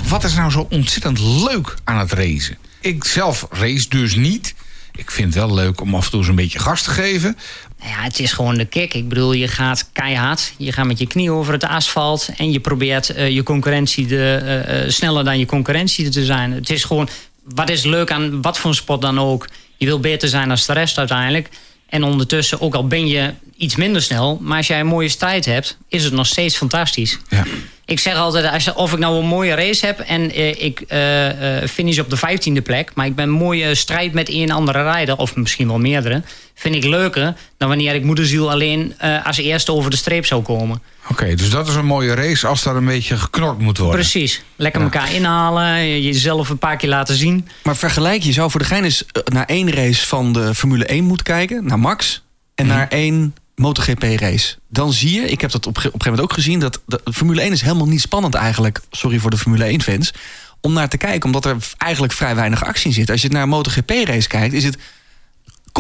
Wat 0.09 0.25
is 0.25 0.35
nou 0.35 0.51
zo 0.51 0.67
ontzettend 0.71 1.19
leuk 1.21 1.75
aan 1.85 1.99
het 1.99 2.13
racen? 2.13 2.57
Ik 2.85 3.05
zelf 3.05 3.47
race 3.51 3.89
dus 3.89 4.15
niet. 4.15 4.55
Ik 4.97 5.11
vind 5.11 5.35
het 5.35 5.45
wel 5.45 5.55
leuk 5.55 5.81
om 5.81 5.95
af 5.95 6.05
en 6.05 6.11
toe 6.11 6.19
eens 6.19 6.29
een 6.29 6.35
beetje 6.35 6.59
gas 6.59 6.83
te 6.83 6.91
geven. 6.91 7.37
Nou 7.79 7.91
Ja, 7.91 8.03
het 8.03 8.19
is 8.19 8.33
gewoon 8.33 8.55
de 8.57 8.65
kick. 8.65 8.95
Ik 8.95 9.09
bedoel, 9.09 9.33
je 9.33 9.49
gaat 9.49 9.89
keihard. 9.93 10.53
Je 10.57 10.73
gaat 10.73 10.87
met 10.87 10.99
je 10.99 11.07
knie 11.07 11.31
over 11.31 11.53
het 11.53 11.65
asfalt. 11.65 12.29
En 12.37 12.53
je 12.53 12.61
probeert 12.61 13.11
eh, 13.11 13.31
je 13.31 13.43
concurrentie 13.43 14.07
de, 14.07 14.17
eh, 14.17 14.83
eh, 14.83 14.91
sneller 14.91 15.25
dan 15.25 15.39
je 15.39 15.47
concurrentie 15.47 16.09
te 16.09 16.25
zijn. 16.25 16.53
Het 16.53 16.71
is 16.71 16.85
gewoon, 16.85 17.09
wat 17.45 17.71
is 17.71 17.83
leuk 17.83 18.11
aan 18.11 18.43
wat 18.43 18.59
voor 18.59 18.71
een 18.71 18.77
sport 18.77 19.01
dan 19.01 19.21
ook. 19.21 19.49
Je 19.77 19.87
wil 19.87 20.01
beter 20.01 20.29
zijn 20.29 20.49
dan 20.49 20.59
de 20.67 20.73
rest 20.73 20.99
uiteindelijk. 20.99 21.49
En 21.87 22.03
ondertussen, 22.03 22.61
ook 22.61 22.75
al 22.75 22.87
ben 22.87 23.07
je 23.07 23.35
iets 23.57 23.77
minder 23.77 24.03
snel, 24.03 24.39
maar 24.43 24.57
als 24.57 24.67
jij 24.67 24.81
een 24.81 24.87
mooie 24.87 25.09
strijd 25.09 25.45
hebt, 25.45 25.77
is 25.89 26.05
het 26.05 26.13
nog 26.13 26.27
steeds 26.27 26.57
fantastisch. 26.57 27.19
Ja. 27.29 27.45
Ik 27.87 27.99
zeg 28.01 28.15
altijd, 28.17 28.53
als, 28.53 28.73
of 28.73 28.93
ik 28.93 28.99
nou 28.99 29.19
een 29.19 29.27
mooie 29.27 29.55
race 29.55 29.87
heb 29.87 29.99
en 29.99 30.31
eh, 30.31 30.63
ik 30.65 30.81
eh, 30.81 31.63
eh, 31.63 31.69
finish 31.69 31.99
op 31.99 32.11
de 32.11 32.17
vijftiende 32.17 32.63
plek, 32.63 32.91
maar 32.95 33.07
ik 33.07 33.15
ben 33.15 33.25
een 33.25 33.31
mooie 33.31 33.75
strijd 33.75 34.13
met 34.13 34.29
een 34.29 34.51
andere 34.51 34.83
rijder, 34.83 35.17
of 35.17 35.37
misschien 35.37 35.67
wel 35.69 35.79
meerdere, 35.79 36.23
vind 36.55 36.75
ik 36.75 36.85
leuker 36.85 37.35
dan 37.59 37.69
wanneer 37.69 37.95
ik 37.95 38.05
moederziel 38.05 38.51
alleen 38.51 38.95
eh, 38.99 39.27
als 39.27 39.37
eerste 39.37 39.73
over 39.73 39.91
de 39.91 39.97
streep 39.97 40.27
zou 40.27 40.43
komen. 40.43 40.83
Oké, 41.11 41.35
dus 41.35 41.51
dat 41.51 41.69
is 41.69 41.75
een 41.75 41.87
mooie 41.87 42.15
race 42.15 42.47
als 42.47 42.63
daar 42.63 42.77
een 42.77 42.85
beetje 42.85 43.17
geknord 43.17 43.59
moet 43.59 43.79
worden. 43.79 44.01
Precies. 44.01 44.43
Lekker 44.57 44.81
Ja. 44.81 44.87
elkaar 44.87 45.15
inhalen, 45.15 46.03
jezelf 46.03 46.49
een 46.49 46.59
paar 46.59 46.77
keer 46.77 46.89
laten 46.89 47.15
zien. 47.17 47.49
Maar 47.63 47.77
vergelijk, 47.77 48.23
je 48.23 48.33
zou 48.33 48.51
voor 48.51 48.61
de 48.61 48.67
gein 48.67 48.85
eens 48.85 49.05
naar 49.25 49.47
één 49.47 49.71
race 49.71 50.07
van 50.07 50.33
de 50.33 50.55
Formule 50.55 50.85
1 50.85 51.05
moeten 51.05 51.25
kijken. 51.27 51.67
Naar 51.67 51.79
Max. 51.79 52.23
En 52.55 52.67
Mhm. 52.67 52.75
naar 52.75 52.89
één 52.89 53.35
MotoGP 53.57 54.03
race. 54.03 54.57
Dan 54.69 54.93
zie 54.93 55.21
je, 55.21 55.29
ik 55.29 55.41
heb 55.41 55.51
dat 55.51 55.67
op, 55.67 55.77
op 55.77 55.77
een 55.77 55.83
gegeven 55.83 56.11
moment 56.11 56.31
ook 56.31 56.33
gezien... 56.33 56.59
dat 56.59 56.81
de 56.87 57.01
Formule 57.13 57.41
1 57.41 57.53
is 57.53 57.61
helemaal 57.61 57.87
niet 57.87 58.01
spannend 58.01 58.35
eigenlijk. 58.35 58.81
Sorry 58.91 59.19
voor 59.19 59.31
de 59.31 59.39
Formule 59.39 59.65
1 59.65 59.83
fans. 59.83 60.13
Om 60.61 60.73
naar 60.73 60.89
te 60.89 60.97
kijken, 60.97 61.25
omdat 61.25 61.45
er 61.45 61.57
eigenlijk 61.79 62.13
vrij 62.13 62.35
weinig 62.35 62.65
actie 62.65 62.87
in 62.87 62.93
zit. 62.93 63.11
Als 63.11 63.23
je 63.23 63.29
naar 63.29 63.43
een 63.43 63.49
MotoGP 63.49 63.91
race 63.91 64.29
kijkt, 64.29 64.55
is 64.55 64.65
het 64.65 64.79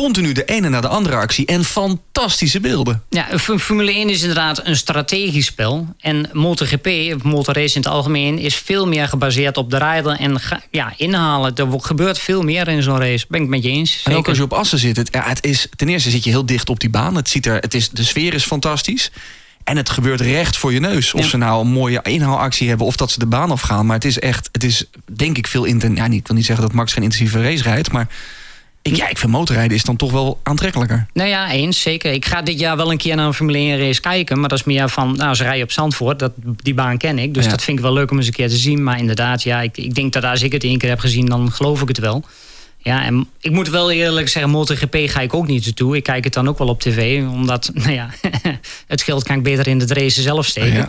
continu 0.02 0.32
de 0.32 0.44
ene 0.44 0.68
na 0.68 0.80
de 0.80 0.88
andere 0.88 1.16
actie. 1.16 1.46
En 1.46 1.64
fantastische 1.64 2.60
beelden. 2.60 3.02
Ja, 3.10 3.26
Formule 3.38 3.92
1 3.92 4.08
is 4.08 4.20
inderdaad 4.20 4.66
een 4.66 4.76
strategisch 4.76 5.46
spel. 5.46 5.94
En 6.00 6.28
MotoGP, 6.32 6.86
of 7.16 7.22
motorrace 7.22 7.74
in 7.74 7.80
het 7.80 7.90
algemeen, 7.90 8.38
is 8.38 8.54
veel 8.54 8.86
meer 8.86 9.08
gebaseerd 9.08 9.56
op 9.56 9.70
de 9.70 9.78
rijder 9.78 10.12
en 10.18 10.40
ja, 10.70 10.92
inhalen. 10.96 11.54
Er 11.54 11.66
gebeurt 11.80 12.18
veel 12.18 12.42
meer 12.42 12.68
in 12.68 12.82
zo'n 12.82 12.98
race. 12.98 13.24
Ben 13.28 13.42
ik 13.42 13.48
met 13.48 13.62
je 13.62 13.68
eens. 13.68 14.00
En 14.04 14.14
ook 14.14 14.28
als 14.28 14.36
je 14.36 14.42
op 14.42 14.52
assen 14.52 14.78
zit. 14.78 14.96
Het, 14.96 15.08
ja, 15.12 15.22
het 15.28 15.44
is, 15.44 15.68
ten 15.76 15.88
eerste 15.88 16.10
zit 16.10 16.24
je 16.24 16.30
heel 16.30 16.46
dicht 16.46 16.68
op 16.68 16.80
die 16.80 16.90
baan. 16.90 17.14
Het 17.16 17.28
ziet 17.28 17.46
er, 17.46 17.54
het 17.56 17.74
is, 17.74 17.90
de 17.90 18.04
sfeer 18.04 18.34
is 18.34 18.44
fantastisch. 18.44 19.10
En 19.64 19.76
het 19.76 19.90
gebeurt 19.90 20.20
recht 20.20 20.56
voor 20.56 20.72
je 20.72 20.80
neus. 20.80 21.14
Of 21.14 21.20
Ja. 21.22 21.28
ze 21.28 21.36
nou 21.36 21.60
een 21.64 21.72
mooie 21.72 22.00
inhaalactie 22.02 22.68
hebben 22.68 22.86
of 22.86 22.96
dat 22.96 23.10
ze 23.10 23.18
de 23.18 23.26
baan 23.26 23.50
afgaan. 23.50 23.86
Maar 23.86 23.96
het 23.96 24.04
is 24.04 24.18
echt, 24.18 24.48
het 24.52 24.64
is 24.64 24.84
denk 25.12 25.38
ik 25.38 25.46
veel 25.46 25.64
intensief. 25.64 25.98
Ja, 25.98 26.06
niet- 26.06 26.20
ik 26.20 26.26
wil 26.26 26.36
niet 26.36 26.46
zeggen 26.46 26.64
dat 26.66 26.74
Max 26.74 26.92
geen 26.92 27.02
intensieve 27.02 27.42
race 27.42 27.62
rijdt. 27.62 27.92
Maar 27.92 28.08
ik, 28.84 28.96
ja, 28.96 29.08
ik 29.08 29.18
vind 29.18 29.32
motorrijden 29.32 29.76
is 29.76 29.82
dan 29.84 29.96
toch 29.96 30.12
wel 30.12 30.40
aantrekkelijker. 30.42 31.06
Nou 31.12 31.28
ja, 31.28 31.50
eens, 31.50 31.80
zeker. 31.80 32.12
Ik 32.12 32.24
ga 32.24 32.42
dit 32.42 32.58
jaar 32.58 32.76
wel 32.76 32.90
een 32.90 32.96
keer 32.98 33.16
naar 33.16 33.26
een 33.26 33.34
Formule 33.34 33.58
1 33.58 33.78
race 33.78 34.00
kijken. 34.00 34.40
Maar 34.40 34.48
dat 34.48 34.58
is 34.58 34.64
meer 34.64 34.88
van, 34.88 35.16
nou, 35.16 35.34
ze 35.34 35.42
rijden 35.42 35.62
op 35.62 35.72
Zandvoort. 35.72 36.18
Dat, 36.18 36.32
die 36.36 36.74
baan 36.74 36.98
ken 36.98 37.18
ik. 37.18 37.34
Dus 37.34 37.44
Ja. 37.44 37.50
dat 37.50 37.62
vind 37.62 37.78
ik 37.78 37.84
wel 37.84 37.92
leuk 37.92 38.10
om 38.10 38.16
eens 38.16 38.26
een 38.26 38.32
keer 38.32 38.48
te 38.48 38.56
zien. 38.56 38.82
Maar 38.82 38.98
inderdaad, 38.98 39.42
ja, 39.42 39.60
ik, 39.60 39.76
ik 39.76 39.94
denk 39.94 40.12
dat 40.12 40.24
als 40.24 40.42
ik 40.42 40.52
het 40.52 40.64
één 40.64 40.78
keer 40.78 40.88
heb 40.88 40.98
gezien, 41.00 41.26
dan 41.26 41.52
geloof 41.52 41.82
ik 41.82 41.88
het 41.88 41.98
wel. 41.98 42.24
Ja, 42.78 43.04
en 43.04 43.28
ik 43.40 43.50
moet 43.50 43.68
wel 43.68 43.90
eerlijk 43.90 44.28
zeggen, 44.28 44.50
MotoGP 44.52 44.96
ga 45.06 45.20
ik 45.20 45.34
ook 45.34 45.46
niet 45.46 45.64
naartoe. 45.64 45.96
Ik 45.96 46.02
kijk 46.02 46.24
het 46.24 46.32
dan 46.32 46.48
ook 46.48 46.58
wel 46.58 46.68
op 46.68 46.80
tv. 46.80 47.22
Omdat, 47.22 47.70
nou 47.74 47.92
ja, 47.92 48.10
het 48.86 49.02
geld 49.02 49.22
kan 49.22 49.36
ik 49.36 49.42
beter 49.42 49.66
in 49.66 49.80
het 49.80 49.90
race 49.90 50.22
zelf 50.22 50.46
steken. 50.46 50.72
Ja. 50.74 50.88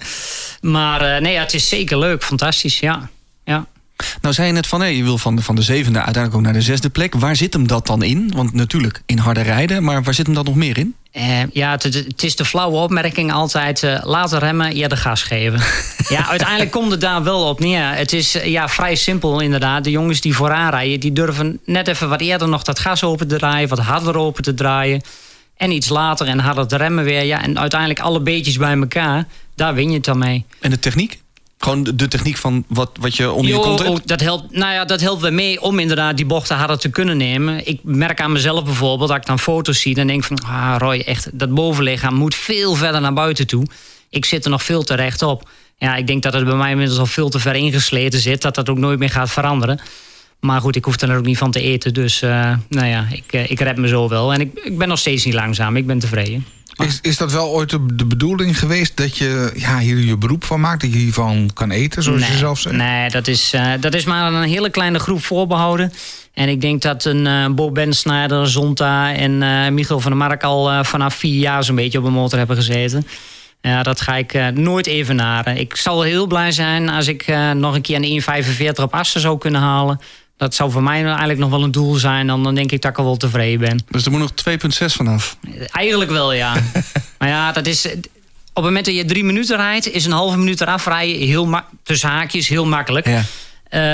Maar 0.61 1.01
eh, 1.01 1.21
nee, 1.21 1.33
ja, 1.33 1.41
het 1.41 1.53
is 1.53 1.69
zeker 1.69 1.99
leuk. 1.99 2.23
Fantastisch, 2.23 2.79
ja. 2.79 3.09
ja. 3.43 3.65
Nou 4.21 4.33
zei 4.33 4.47
je 4.47 4.53
net 4.53 4.67
van, 4.67 4.81
hé, 4.81 4.87
je 4.87 5.03
wil 5.03 5.17
van 5.17 5.35
de, 5.35 5.41
van 5.41 5.55
de 5.55 5.61
zevende 5.61 5.97
uiteindelijk 5.97 6.35
ook 6.35 6.41
naar 6.41 6.59
de 6.59 6.65
zesde 6.65 6.89
plek. 6.89 7.15
Waar 7.15 7.35
zit 7.35 7.53
hem 7.53 7.67
dat 7.67 7.87
dan 7.87 8.03
in? 8.03 8.31
Want 8.35 8.53
natuurlijk 8.53 9.01
in 9.05 9.17
harde 9.17 9.41
rijden. 9.41 9.83
Maar 9.83 10.03
waar 10.03 10.13
zit 10.13 10.25
hem 10.25 10.35
dat 10.35 10.45
nog 10.45 10.55
meer 10.55 10.77
in? 10.77 10.95
Eh, 11.11 11.51
ja, 11.51 11.71
het, 11.71 12.23
is 12.23 12.35
de 12.35 12.45
flauwe 12.45 12.77
opmerking 12.77 13.31
altijd. 13.33 13.83
eh, 13.83 13.99
laten 14.03 14.39
remmen, 14.39 14.71
eerder 14.71 14.97
gas 14.97 15.23
geven. 15.23 15.59
ja, 16.15 16.27
uiteindelijk 16.27 16.71
komt 16.71 16.91
het 16.91 17.01
daar 17.01 17.23
wel 17.23 17.47
op 17.47 17.59
neer. 17.59 17.89
Het 17.95 18.13
is 18.13 18.35
eh, 18.35 18.45
ja, 18.45 18.69
vrij 18.69 18.95
simpel 18.95 19.39
inderdaad. 19.39 19.83
De 19.83 19.91
jongens 19.91 20.21
die 20.21 20.35
vooraan 20.35 20.69
rijden, 20.69 20.99
die 20.99 21.13
durven 21.13 21.59
net 21.65 21.87
even 21.87 22.09
wat 22.09 22.21
eerder 22.21 22.47
nog 22.47 22.63
dat 22.63 22.79
gas 22.79 23.03
open 23.03 23.27
te 23.27 23.37
draaien, 23.37 23.69
wat 23.69 23.79
harder 23.79 24.17
open 24.17 24.43
te 24.43 24.53
draaien. 24.53 25.01
En 25.57 25.71
iets 25.71 25.89
later 25.89 26.27
en 26.27 26.39
harder 26.39 26.67
te 26.67 26.75
remmen 26.77 27.03
weer. 27.03 27.23
Ja, 27.23 27.43
en 27.43 27.59
uiteindelijk 27.59 27.99
alle 27.99 28.19
beetjes 28.19 28.57
bij 28.57 28.77
elkaar, 28.77 29.27
daar 29.55 29.73
win 29.73 29.89
je 29.89 29.95
het 29.95 30.05
dan 30.05 30.17
mee. 30.17 30.45
En 30.59 30.69
de 30.69 30.79
techniek? 30.79 31.19
Gewoon 31.57 31.83
de, 31.83 32.07
techniek 32.07 32.37
van 32.37 32.63
wat, 32.67 32.91
wat 32.99 33.15
je 33.15 33.31
onder 33.31 33.51
je 33.51 33.59
kont 33.59 33.79
hebt? 33.79 33.91
oh, 33.91 33.97
dat 34.05 34.21
helpt, 34.21 34.51
nou 34.51 34.73
ja, 34.73 34.85
dat 34.85 35.01
helpt 35.01 35.21
wel 35.21 35.31
mee 35.31 35.61
om 35.61 35.79
inderdaad 35.79 36.17
die 36.17 36.25
bochten 36.25 36.57
harder 36.57 36.77
te 36.77 36.89
kunnen 36.89 37.17
nemen. 37.17 37.67
Ik 37.67 37.79
merk 37.83 38.21
aan 38.21 38.31
mezelf 38.31 38.63
bijvoorbeeld, 38.63 39.09
dat 39.09 39.17
ik 39.17 39.25
dan 39.25 39.39
foto's 39.39 39.79
zie... 39.79 39.93
dan 39.93 40.07
denk 40.07 40.19
ik 40.19 40.37
van, 40.37 40.49
ah 40.49 40.75
Roy, 40.77 40.99
echt, 41.05 41.29
dat 41.39 41.53
bovenlichaam 41.53 42.13
moet 42.15 42.35
veel 42.35 42.75
verder 42.75 43.01
naar 43.01 43.13
buiten 43.13 43.47
toe. 43.47 43.65
Ik 44.09 44.25
zit 44.25 44.45
er 44.45 44.51
nog 44.51 44.63
veel 44.63 44.83
te 44.83 44.93
recht 44.95 45.21
op. 45.21 45.49
Ja, 45.77 45.95
ik 45.95 46.07
denk 46.07 46.23
dat 46.23 46.33
het 46.33 46.45
bij 46.45 46.55
mij 46.55 46.71
inmiddels 46.71 46.99
al 46.99 47.05
veel 47.05 47.29
te 47.29 47.39
ver 47.39 47.55
ingesleten 47.55 48.19
zit... 48.19 48.41
dat 48.41 48.55
dat 48.55 48.69
ook 48.69 48.77
nooit 48.77 48.99
meer 48.99 49.09
gaat 49.09 49.31
veranderen. 49.31 49.79
Maar 50.39 50.61
goed, 50.61 50.75
ik 50.75 50.85
hoef 50.85 51.01
er 51.01 51.17
ook 51.17 51.25
niet 51.25 51.37
van 51.37 51.51
te 51.51 51.61
eten. 51.61 51.93
Dus 51.93 52.21
uh, 52.21 52.53
nou 52.69 52.87
ja, 52.87 53.07
ik, 53.11 53.33
uh, 53.33 53.51
ik 53.51 53.59
red 53.59 53.77
me 53.77 53.87
zo 53.87 54.09
wel. 54.09 54.33
En 54.33 54.41
ik, 54.41 54.59
ik 54.63 54.77
ben 54.77 54.87
nog 54.87 54.99
steeds 54.99 55.25
niet 55.25 55.33
langzaam. 55.33 55.75
Ik 55.75 55.87
ben 55.87 55.99
tevreden. 55.99 56.45
Is, 56.75 56.99
is 57.01 57.17
dat 57.17 57.31
wel 57.31 57.47
ooit 57.47 57.69
de, 57.69 57.95
de 57.95 58.05
bedoeling 58.05 58.59
geweest 58.59 58.97
dat 58.97 59.17
je 59.17 59.51
ja, 59.55 59.79
hier 59.79 59.97
je 59.97 60.17
beroep 60.17 60.43
van 60.43 60.59
maakt? 60.59 60.81
Dat 60.81 60.93
je 60.93 60.97
hiervan 60.97 61.49
kan 61.53 61.71
eten, 61.71 62.03
zoals 62.03 62.21
nee, 62.21 62.31
je 62.31 62.37
zelf 62.37 62.59
zegt? 62.59 62.75
Nee, 62.75 63.09
dat 63.09 63.27
is, 63.27 63.53
uh, 63.53 63.71
dat 63.79 63.93
is 63.93 64.03
maar 64.03 64.33
een 64.33 64.43
hele 64.43 64.69
kleine 64.69 64.99
groep 64.99 65.23
voorbehouden. 65.23 65.93
En 66.33 66.49
ik 66.49 66.61
denk 66.61 66.81
dat 66.81 67.05
een 67.05 67.25
uh, 67.25 67.47
Bo 67.47 67.71
Bensnijder, 67.71 68.49
Zonta 68.49 69.13
en 69.13 69.31
uh, 69.41 69.67
Michiel 69.67 69.99
van 69.99 70.11
der 70.11 70.19
Mark 70.19 70.43
al 70.43 70.83
vanaf 70.83 71.15
vier 71.15 71.39
jaar 71.39 71.63
zo'n 71.63 71.75
beetje 71.75 71.99
op 71.99 72.05
een 72.05 72.13
motor 72.13 72.37
hebben 72.37 72.55
gezeten. 72.55 73.07
Ja, 73.65 73.83
dat 73.83 74.01
ga 74.01 74.15
ik 74.15 74.33
uh, 74.33 74.47
nooit 74.47 74.87
evenaren. 74.87 75.57
Ik 75.57 75.75
zal 75.75 76.01
heel 76.01 76.27
blij 76.27 76.51
zijn 76.51 76.89
als 76.89 77.07
ik 77.07 77.27
uh, 77.27 77.51
nog 77.51 77.75
een 77.75 77.81
keer 77.81 77.99
een 78.01 78.43
1,45 78.75 78.83
op 78.83 78.93
Assen 78.93 79.21
zou 79.21 79.37
kunnen 79.37 79.61
halen. 79.61 79.99
Dat 80.37 80.55
zou 80.55 80.71
voor 80.71 80.83
mij 80.83 81.03
eigenlijk 81.05 81.39
nog 81.39 81.49
wel 81.49 81.63
een 81.63 81.71
doel 81.71 81.95
zijn. 81.95 82.27
Dan, 82.27 82.43
dan 82.43 82.55
denk 82.55 82.71
ik 82.71 82.81
dat 82.81 82.91
ik 82.91 82.97
al 82.97 83.03
wel 83.03 83.17
tevreden 83.17 83.59
ben. 83.59 83.83
Dus 83.89 84.05
er 84.05 84.11
moet 84.11 84.19
nog 84.19 84.31
2,6 84.79 84.85
vanaf? 84.85 85.37
Eigenlijk 85.71 86.11
wel, 86.11 86.33
ja. 86.33 86.53
maar 87.19 87.29
ja, 87.29 87.51
dat 87.51 87.67
is... 87.67 87.85
Op 87.85 88.63
het 88.63 88.73
moment 88.73 88.85
dat 88.85 88.95
je 88.95 89.05
drie 89.05 89.23
minuten 89.23 89.57
rijdt... 89.57 89.91
is 89.91 90.05
een 90.05 90.11
halve 90.11 90.37
minuut 90.37 90.61
eraf 90.61 90.85
rijden 90.85 91.27
heel 91.27 91.61
tussen 91.83 92.09
haakjes 92.09 92.47
heel 92.47 92.65
makkelijk. 92.65 93.07
Ja. 93.07 93.23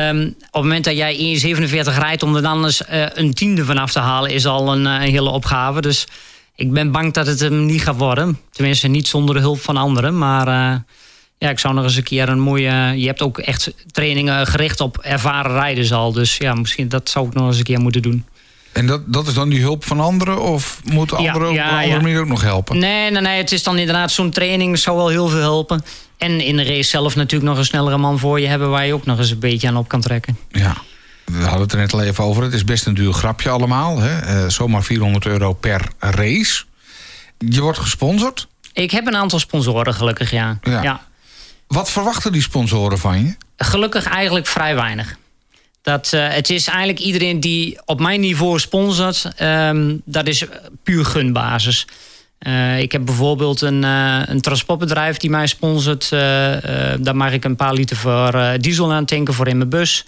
Um, 0.10 0.28
op 0.28 0.54
het 0.54 0.62
moment 0.62 0.84
dat 0.84 0.96
jij 0.96 1.42
1,47 1.58 1.70
rijdt... 1.98 2.24
om 2.24 2.36
er 2.36 2.42
dan 2.42 2.64
eens 2.64 2.82
uh, 2.92 3.06
een 3.14 3.34
tiende 3.34 3.66
vanaf 3.66 3.92
te 3.92 4.00
halen... 4.00 4.32
is 4.32 4.46
al 4.46 4.74
een, 4.74 4.86
uh, 4.86 4.94
een 4.94 5.12
hele 5.12 5.30
opgave. 5.30 5.82
Dus 5.82 6.08
ik 6.56 6.72
ben 6.72 6.92
bang 6.92 7.14
dat 7.14 7.28
het 7.28 7.40
hem 7.40 7.66
niet 7.66 7.82
gaat 7.82 7.98
worden. 7.98 8.40
Tenminste, 8.52 8.88
niet 8.88 9.08
zonder 9.08 9.36
de 9.36 9.42
hulp 9.42 9.62
van 9.62 9.78
anderen. 9.78 10.18
Maar 10.18 10.48
uh, 10.48 10.76
ja, 11.42 11.50
ik 11.50 11.60
zou 11.60 11.74
nog 11.74 11.84
eens 11.84 11.96
een 11.96 12.04
keer 12.04 12.30
een 12.30 12.40
mooie... 12.40 12.94
Je 12.96 13.06
hebt 13.06 13.22
ook 13.22 13.38
echt 13.38 13.74
trainingen 13.92 14.48
gericht 14.48 14.82
op 14.82 14.98
ervaren 14.98 15.52
rijders 15.52 15.94
al. 15.94 16.12
Dus 16.12 16.38
ja, 16.38 16.54
misschien 16.54 16.90
dat 16.90 17.10
zou 17.10 17.28
ik 17.28 17.34
nog 17.34 17.48
eens 17.48 17.58
een 17.58 17.64
keer 17.64 17.80
moeten 17.80 18.02
doen. 18.02 18.26
En 18.72 18.88
dat, 18.88 19.14
dat 19.14 19.28
is 19.28 19.34
dan 19.34 19.50
die 19.50 19.62
hulp 19.62 19.86
van 19.86 20.00
anderen? 20.00 20.42
Of 20.42 20.82
moeten 20.84 21.18
anderen 21.18 21.54
ja, 21.54 21.54
ja, 21.54 21.66
op 21.66 21.72
een 21.72 21.78
andere 21.78 21.96
ja. 21.96 22.02
manier 22.02 22.20
ook 22.20 22.28
nog 22.28 22.42
helpen? 22.42 22.78
Nee, 22.78 23.12
nee, 23.12 23.22
nee. 23.22 23.38
Het 23.38 23.52
is 23.52 23.64
dan 23.64 23.78
inderdaad 23.78 24.12
zo'n 24.12 24.30
training 24.30 24.78
zou 24.78 24.98
wel 24.98 25.08
heel 25.08 25.28
veel 25.28 25.40
helpen. 25.40 25.84
En 26.18 26.42
in 26.42 26.58
de 26.58 26.64
race 26.64 26.90
zelf 26.90 27.16
natuurlijk 27.16 27.50
nog 27.50 27.60
een 27.60 27.66
snellere 27.66 27.98
man 27.98 28.20
voor 28.20 28.40
je 28.40 28.48
hebben... 28.48 28.70
waar 28.70 28.86
je 28.86 28.94
ook 28.94 29.06
nog 29.06 29.18
eens 29.18 29.32
een 29.32 29.40
beetje 29.40 29.68
aan 29.68 29.78
op 29.78 29.88
kan 29.88 30.02
trekken. 30.02 30.38
Ja. 30.52 30.76
We 31.26 31.44
hadden 31.44 31.62
het 31.62 31.72
er 31.72 31.78
net 31.78 31.94
al 31.94 32.02
even 32.02 32.24
over. 32.24 32.44
Het 32.44 32.54
is 32.54 32.64
best 32.64 32.86
een 32.86 32.94
duur 32.94 33.14
grapje 33.14 33.50
allemaal. 33.50 34.00
Hè? 34.00 34.44
Uh, 34.44 34.50
zomaar 34.50 34.84
400 34.84 35.26
euro 35.26 35.54
per 35.54 35.88
race. 36.00 36.64
Je 37.38 37.62
wordt 37.62 37.80
gesponsord? 37.80 38.48
Ik 38.74 38.92
heb 38.92 39.08
een 39.08 39.16
aantal 39.16 39.40
sponsoren 39.40 39.94
gelukkig, 39.94 40.32
ja. 40.32 40.60
ja. 40.62 41.10
Wat 41.72 41.92
verwachten 41.92 42.32
die 42.32 42.42
sponsoren 42.42 42.98
van 42.98 43.26
je? 43.26 43.36
Gelukkig 43.58 44.06
eigenlijk 44.06 44.48
vrij 44.48 44.76
weinig. 44.76 45.18
Dat, 45.82 46.12
uh, 46.14 46.28
het 46.28 46.50
is 46.50 46.68
eigenlijk 46.68 47.00
iedereen 47.00 47.40
die 47.40 47.80
op 47.86 48.00
mijn 48.00 48.20
niveau 48.20 48.60
sponsort. 48.60 49.32
Um, 49.42 50.02
dat 50.06 50.28
is 50.28 50.46
puur 50.84 51.06
gunbasis. 51.06 51.88
Uh, 52.40 52.80
ik 52.80 52.92
heb 52.92 53.06
bijvoorbeeld 53.06 53.62
een, 53.62 53.84
uh, 53.84 54.22
een 54.26 54.42
transportbedrijf 54.42 55.18
die 55.18 55.30
mij 55.30 55.48
sponsort. 55.48 56.10
daar 57.00 57.16
mag 57.16 57.32
ik 57.32 57.44
een 57.44 57.56
paar 57.56 57.74
liter 57.74 57.98
voor 57.98 58.58
diesel 58.60 58.94
aan 58.94 59.06
tanken 59.06 59.34
voor 59.34 59.48
in 59.48 59.58
mijn 59.58 59.70
bus. 59.70 60.06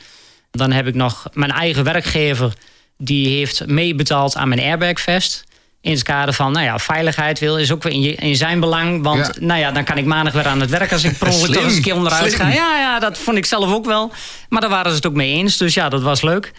Dan 0.51 0.71
heb 0.71 0.87
ik 0.87 0.95
nog 0.95 1.27
mijn 1.33 1.51
eigen 1.51 1.83
werkgever. 1.83 2.53
Die 2.97 3.27
heeft 3.37 3.67
meebetaald 3.67 4.35
aan 4.35 4.47
mijn 4.47 4.61
airbagvest. 4.61 5.43
In 5.83 5.91
het 5.91 6.03
kader 6.03 6.33
van, 6.33 6.51
nou 6.51 6.65
ja, 6.65 6.79
veiligheid 6.79 7.39
wil 7.39 7.57
is 7.57 7.71
ook 7.71 7.83
weer 7.83 7.93
in, 7.93 8.01
je, 8.01 8.15
in 8.15 8.35
zijn 8.35 8.59
belang. 8.59 9.03
Want 9.03 9.17
ja. 9.17 9.45
nou 9.45 9.59
ja, 9.59 9.71
dan 9.71 9.83
kan 9.83 9.97
ik 9.97 10.05
maandag 10.05 10.33
weer 10.33 10.47
aan 10.47 10.59
het 10.59 10.69
werk 10.69 10.91
als 10.91 11.03
ik 11.03 11.17
per 11.17 11.27
ongeluk 11.27 11.53
toch 11.53 11.63
eens 11.63 11.75
een 11.75 11.81
keer 11.81 11.95
onderuit 11.95 12.31
Slim. 12.31 12.47
ga. 12.47 12.53
Ja, 12.53 12.77
ja, 12.77 12.99
dat 12.99 13.17
vond 13.17 13.37
ik 13.37 13.45
zelf 13.45 13.73
ook 13.73 13.85
wel. 13.85 14.11
Maar 14.49 14.61
daar 14.61 14.69
waren 14.69 14.89
ze 14.89 14.95
het 14.95 15.05
ook 15.05 15.13
mee 15.13 15.33
eens. 15.33 15.57
Dus 15.57 15.73
ja, 15.73 15.89
dat 15.89 16.01
was 16.01 16.21
leuk. 16.21 16.51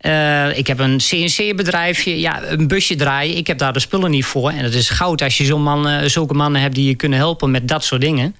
Uh, 0.00 0.58
ik 0.58 0.66
heb 0.66 0.78
een 0.78 0.98
CNC-bedrijfje, 0.98 2.20
ja, 2.20 2.42
een 2.42 2.66
busje 2.66 2.94
draaien. 2.94 3.36
Ik 3.36 3.46
heb 3.46 3.58
daar 3.58 3.72
de 3.72 3.80
spullen 3.80 4.10
niet 4.10 4.24
voor. 4.24 4.50
En 4.50 4.64
het 4.64 4.74
is 4.74 4.88
goud 4.90 5.22
als 5.22 5.36
je 5.36 5.44
zo'n 5.44 5.62
man, 5.62 5.88
uh, 5.88 6.02
zulke 6.04 6.34
mannen 6.34 6.60
hebt 6.60 6.74
die 6.74 6.86
je 6.86 6.94
kunnen 6.94 7.18
helpen 7.18 7.50
met 7.50 7.68
dat 7.68 7.84
soort 7.84 8.00
dingen. 8.00 8.36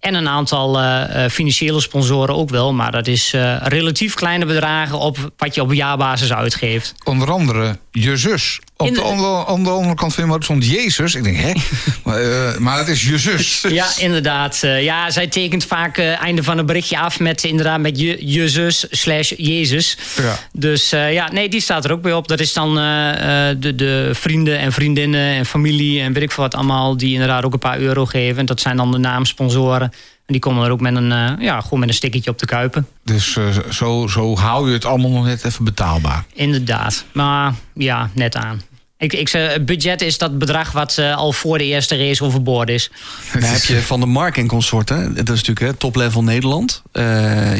En 0.00 0.14
een 0.14 0.28
aantal 0.28 0.80
uh, 0.80 1.04
financiële 1.30 1.80
sponsoren 1.80 2.34
ook 2.34 2.50
wel. 2.50 2.72
Maar 2.72 2.92
dat 2.92 3.06
is 3.06 3.34
relatief 3.62 4.14
kleine 4.14 4.46
bedragen 4.46 4.98
op 4.98 5.32
wat 5.36 5.54
je 5.54 5.62
op 5.62 5.72
jaarbasis 5.72 6.32
uitgeeft. 6.32 6.94
Onder 7.04 7.30
andere 7.30 7.78
je 7.90 8.16
zus. 8.16 8.60
Op 8.76 8.88
de, 8.88 8.94
de- 8.94 9.00
andere, 9.00 9.46
aan 9.46 9.64
de 9.64 9.70
andere 9.70 9.94
kant 9.94 10.14
van 10.14 10.30
je 10.30 10.36
stond 10.38 10.66
Jezus. 10.66 11.14
Ik 11.14 11.22
denk, 11.24 11.36
hè? 11.36 11.52
maar, 12.04 12.20
eh, 12.20 12.58
maar 12.58 12.78
het 12.78 12.88
is 12.88 13.02
Jezus. 13.02 13.64
Ja, 13.68 13.86
inderdaad. 13.98 14.62
Eh, 14.62 14.82
ja, 14.82 15.10
zij 15.10 15.26
tekent 15.26 15.64
vaak 15.64 15.96
het 15.96 16.18
einde 16.18 16.42
van 16.42 16.58
een 16.58 16.66
berichtje 16.66 16.98
af 16.98 17.20
met 17.20 17.44
inderdaad 17.44 17.80
met 17.80 18.00
je, 18.00 18.24
Jezus 18.24 18.86
slash 18.90 19.32
Jezus. 19.36 19.96
Ja. 20.16 20.38
Dus 20.52 20.92
eh, 20.92 21.12
ja, 21.12 21.32
nee, 21.32 21.48
die 21.48 21.60
staat 21.60 21.84
er 21.84 21.92
ook 21.92 22.02
bij 22.02 22.12
op. 22.12 22.28
Dat 22.28 22.40
is 22.40 22.52
dan 22.52 22.78
eh, 22.78 23.48
eh, 23.50 23.56
de, 23.60 23.74
de 23.74 24.10
vrienden 24.12 24.58
en 24.58 24.72
vriendinnen 24.72 25.34
en 25.34 25.46
familie 25.46 26.00
en 26.00 26.12
weet 26.12 26.22
ik 26.22 26.32
veel 26.32 26.42
wat 26.42 26.54
allemaal... 26.54 26.96
die 26.96 27.12
inderdaad 27.12 27.44
ook 27.44 27.52
een 27.52 27.58
paar 27.58 27.78
euro 27.78 28.04
geven. 28.06 28.38
En 28.38 28.46
dat 28.46 28.60
zijn 28.60 28.76
dan 28.76 28.90
de 28.90 28.98
naamsponsoren. 28.98 29.92
En 30.26 30.32
die 30.32 30.40
komen 30.40 30.64
er 30.64 30.70
ook 30.70 30.80
met 30.80 30.94
een, 30.96 31.12
eh, 31.12 31.32
ja, 31.38 31.60
gewoon 31.60 31.78
met 31.78 31.88
een 31.88 31.94
stickertje 31.94 32.30
op 32.30 32.38
de 32.38 32.46
kuipen. 32.46 32.86
Dus 33.04 33.36
eh, 33.36 33.46
zo, 33.70 34.06
zo 34.06 34.36
hou 34.36 34.66
je 34.68 34.72
het 34.72 34.84
allemaal 34.84 35.10
nog 35.10 35.24
net 35.24 35.44
even 35.44 35.64
betaalbaar. 35.64 36.24
Inderdaad. 36.34 37.04
Maar 37.12 37.54
ja, 37.74 38.10
net 38.14 38.36
aan. 38.36 38.62
Ik, 38.98 39.12
ik 39.12 39.28
zeg, 39.28 39.52
het 39.52 39.66
budget 39.66 40.00
is 40.02 40.18
dat 40.18 40.38
bedrag 40.38 40.72
wat 40.72 40.98
eh, 40.98 41.16
al 41.16 41.32
voor 41.32 41.58
de 41.58 41.64
eerste 41.64 41.96
race 41.96 42.24
overboord 42.24 42.68
is. 42.68 42.90
Dan 43.32 43.42
heb 43.42 43.62
je 43.64 43.80
Van 43.82 44.00
de 44.00 44.06
Mark 44.06 44.36
en 44.36 44.46
consorten. 44.46 45.14
Dat 45.14 45.28
is 45.28 45.42
natuurlijk 45.42 45.60
hè, 45.66 45.72
top-level 45.74 46.22
Nederland. 46.22 46.82
Eh, 46.92 47.04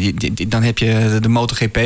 je- 0.03 0.15
je- 0.35 0.49
dan 0.49 0.63
heb 0.63 0.79
je 0.79 1.19
de 1.23 1.29
MotoGP. 1.29 1.79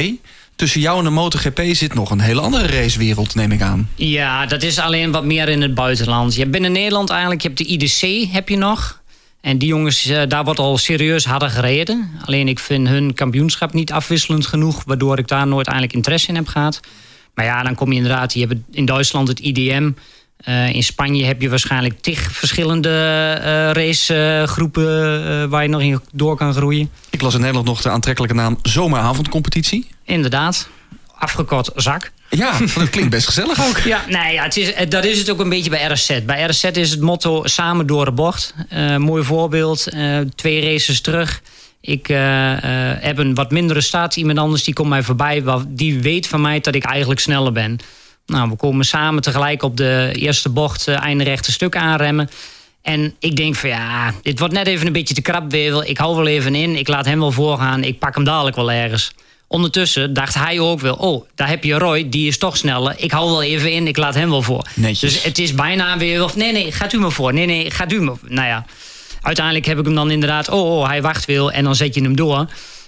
Tussen 0.56 0.80
jou 0.80 0.98
en 0.98 1.04
de 1.04 1.10
MotoGP 1.10 1.60
zit 1.72 1.94
nog 1.94 2.10
een 2.10 2.20
hele 2.20 2.40
andere 2.40 2.66
racewereld, 2.66 3.34
neem 3.34 3.52
ik 3.52 3.62
aan. 3.62 3.88
Ja, 3.94 4.46
dat 4.46 4.62
is 4.62 4.78
alleen 4.78 5.10
wat 5.10 5.24
meer 5.24 5.48
in 5.48 5.62
het 5.62 5.74
buitenland. 5.74 6.32
Je 6.34 6.40
hebt 6.40 6.50
binnen 6.52 6.72
Nederland 6.72 7.10
eigenlijk, 7.10 7.42
je 7.42 7.48
hebt 7.48 7.58
de 7.60 7.66
IDC 7.66 8.32
heb 8.32 8.48
je 8.48 8.56
nog. 8.56 8.97
En 9.40 9.58
die 9.58 9.68
jongens, 9.68 10.06
eh, 10.06 10.22
daar 10.28 10.44
wordt 10.44 10.60
al 10.60 10.78
serieus 10.78 11.24
harder 11.24 11.50
gereden. 11.50 12.10
Alleen 12.24 12.48
ik 12.48 12.58
vind 12.58 12.88
hun 12.88 13.14
kampioenschap 13.14 13.72
niet 13.72 13.92
afwisselend 13.92 14.46
genoeg... 14.46 14.82
waardoor 14.86 15.18
ik 15.18 15.28
daar 15.28 15.46
nooit 15.46 15.66
eigenlijk 15.66 15.96
interesse 15.96 16.28
in 16.28 16.34
heb 16.34 16.46
gehad. 16.46 16.80
Maar 17.34 17.44
ja, 17.44 17.62
dan 17.62 17.74
kom 17.74 17.90
je 17.90 17.96
inderdaad... 17.96 18.34
Je 18.34 18.46
hebt 18.46 18.54
in 18.70 18.84
Duitsland 18.84 19.28
het 19.28 19.40
IDM. 19.40 19.90
Eh, 20.36 20.74
in 20.74 20.82
Spanje 20.82 21.24
heb 21.24 21.40
je 21.40 21.48
waarschijnlijk 21.48 22.00
tig 22.00 22.32
verschillende 22.32 22.90
eh 23.42 23.70
racegroepen... 23.72 25.50
waar 25.50 25.62
je 25.62 25.68
nog 25.68 25.80
in 25.80 26.00
door 26.12 26.36
kan 26.36 26.54
groeien. 26.54 26.90
Ik 27.10 27.20
las 27.20 27.34
in 27.34 27.40
Nederland 27.40 27.66
nog 27.66 27.82
de 27.82 27.90
aantrekkelijke 27.90 28.36
naam 28.36 28.58
Zomeravondcompetitie. 28.62 29.88
Inderdaad, 30.04 30.68
afgekort 31.14 31.70
zak. 31.74 32.12
Ja, 32.30 32.58
dat 32.74 32.90
klinkt 32.90 33.10
best 33.10 33.26
gezellig 33.26 33.68
ook. 33.68 33.78
Ja, 33.78 34.04
nee, 34.08 34.32
ja, 34.32 34.42
het 34.42 34.56
is, 34.56 34.72
eh, 34.72 34.88
dat 34.90 35.04
is 35.04 35.18
het 35.18 35.30
ook 35.30 35.40
een 35.40 35.48
beetje 35.48 35.70
bij 35.70 35.84
RSZ. 35.92 36.20
Bij 36.22 36.42
RSZ 36.44 36.64
is 36.64 36.90
het 36.90 37.00
motto 37.00 37.46
samen 37.46 37.86
door 37.86 38.04
de 38.04 38.12
bocht. 38.12 38.54
Eh, 38.68 38.96
mooi 38.96 39.24
voorbeeld. 39.24 39.86
eh, 39.86 40.18
twee 40.34 40.72
races 40.72 41.00
terug. 41.00 41.42
Ik 41.80 42.06
heb 43.00 43.18
een 43.18 43.34
wat 43.34 43.50
mindere 43.50 43.80
staat. 43.80 44.16
Iemand 44.16 44.38
anders 44.38 44.64
die 44.64 44.74
komt 44.74 44.88
mij 44.88 45.02
voorbij. 45.02 45.42
Die 45.68 46.00
weet 46.00 46.26
van 46.26 46.40
mij 46.40 46.60
dat 46.60 46.74
ik 46.74 46.84
eigenlijk 46.84 47.20
sneller 47.20 47.52
ben. 47.52 47.78
Nou, 48.26 48.48
we 48.50 48.56
komen 48.56 48.84
samen 48.84 49.22
tegelijk 49.22 49.62
op 49.62 49.76
de 49.76 50.10
eerste 50.12 50.48
bocht... 50.48 50.88
eh, 50.88 51.02
einde 51.02 51.24
rechte 51.24 51.52
stuk 51.52 51.76
aanremmen. 51.76 52.30
En 52.82 53.14
ik 53.18 53.36
denk 53.36 53.54
van 53.54 53.68
ja, 53.68 54.12
dit 54.22 54.38
wordt 54.38 54.54
net 54.54 54.66
even 54.66 54.86
een 54.86 54.92
beetje 54.92 55.14
te 55.14 55.22
krap. 55.22 55.54
Ik 55.84 55.98
hou 55.98 56.16
wel 56.16 56.26
even 56.26 56.54
in. 56.54 56.76
Ik 56.76 56.88
laat 56.88 57.04
hem 57.04 57.18
wel 57.18 57.32
voorgaan. 57.32 57.84
Ik 57.84 57.98
pak 57.98 58.14
hem 58.14 58.24
dadelijk 58.24 58.56
wel 58.56 58.70
ergens. 58.72 59.12
Ondertussen 59.50 60.12
dacht 60.12 60.34
hij 60.34 60.60
ook 60.60 60.80
wel... 60.80 60.94
oh, 60.94 61.24
daar 61.34 61.48
heb 61.48 61.64
je 61.64 61.74
Roy, 61.74 62.08
die 62.08 62.26
is 62.28 62.38
toch 62.38 62.56
sneller. 62.56 62.94
Ik 62.96 63.10
hou 63.10 63.30
wel 63.30 63.42
even 63.42 63.72
in, 63.72 63.86
ik 63.86 63.96
laat 63.96 64.14
hem 64.14 64.30
wel 64.30 64.42
voor. 64.42 64.66
Netjes. 64.74 65.12
Dus 65.12 65.22
het 65.22 65.38
is 65.38 65.54
bijna 65.54 65.98
weer... 65.98 66.24
Of, 66.24 66.36
nee, 66.36 66.52
nee, 66.52 66.72
gaat 66.72 66.92
u 66.92 66.98
maar 66.98 67.12
voor. 67.12 67.32
Nee, 67.34 67.46
nee, 67.46 67.70
gaat 67.70 67.92
u 67.92 68.00
maar 68.00 68.16
voor. 68.16 68.32
Nou 68.32 68.46
ja, 68.48 68.64
uiteindelijk 69.22 69.66
heb 69.66 69.78
ik 69.78 69.84
hem 69.84 69.94
dan 69.94 70.10
inderdaad... 70.10 70.48
oh, 70.48 70.78
oh 70.80 70.86
hij 70.86 71.02
wacht 71.02 71.24
wil 71.24 71.52
en 71.52 71.64
dan 71.64 71.74
zet 71.74 71.94
je 71.94 72.02
hem 72.02 72.16
door. 72.16 72.46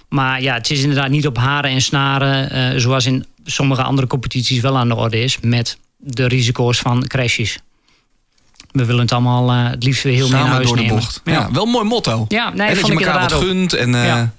Maar 0.09 0.41
ja, 0.41 0.53
het 0.53 0.69
is 0.69 0.81
inderdaad 0.81 1.09
niet 1.09 1.27
op 1.27 1.37
haren 1.37 1.71
en 1.71 1.81
snaren... 1.81 2.49
eh, 2.51 2.79
zoals 2.79 3.05
in 3.05 3.25
sommige 3.45 3.81
andere 3.83 4.07
competities 4.07 4.59
wel 4.59 4.77
aan 4.77 4.87
de 4.87 4.95
orde 4.95 5.19
is... 5.23 5.37
met 5.41 5.77
de 5.97 6.27
risico's 6.27 6.79
van 6.79 7.07
crashes. 7.07 7.57
We 8.71 8.85
willen 8.85 9.01
het 9.01 9.11
allemaal 9.11 9.49
eh, 9.51 9.69
het 9.69 9.83
liefst 9.83 10.03
weer 10.03 10.13
heel 10.13 10.23
mee 10.29 10.31
naar 10.31 10.39
Samen 10.41 10.55
huis 10.55 10.67
door 10.67 10.75
de 10.75 10.81
nemen. 10.81 10.97
bocht. 10.97 11.21
Ja. 11.25 11.51
wel 11.51 11.63
een 11.63 11.69
mooi 11.69 11.85
motto. 11.85 12.25
Ja, 12.27 12.49
nee, 12.53 12.67
en 12.67 12.73
dat 12.73 12.83
vond 12.83 12.93
je 12.93 12.99
ik 12.99 13.05
elkaar 13.05 13.29
wat 13.29 13.33
gunt. 13.43 13.73
En, 13.73 13.95
eh, 13.95 14.05
Ja. 14.05 14.33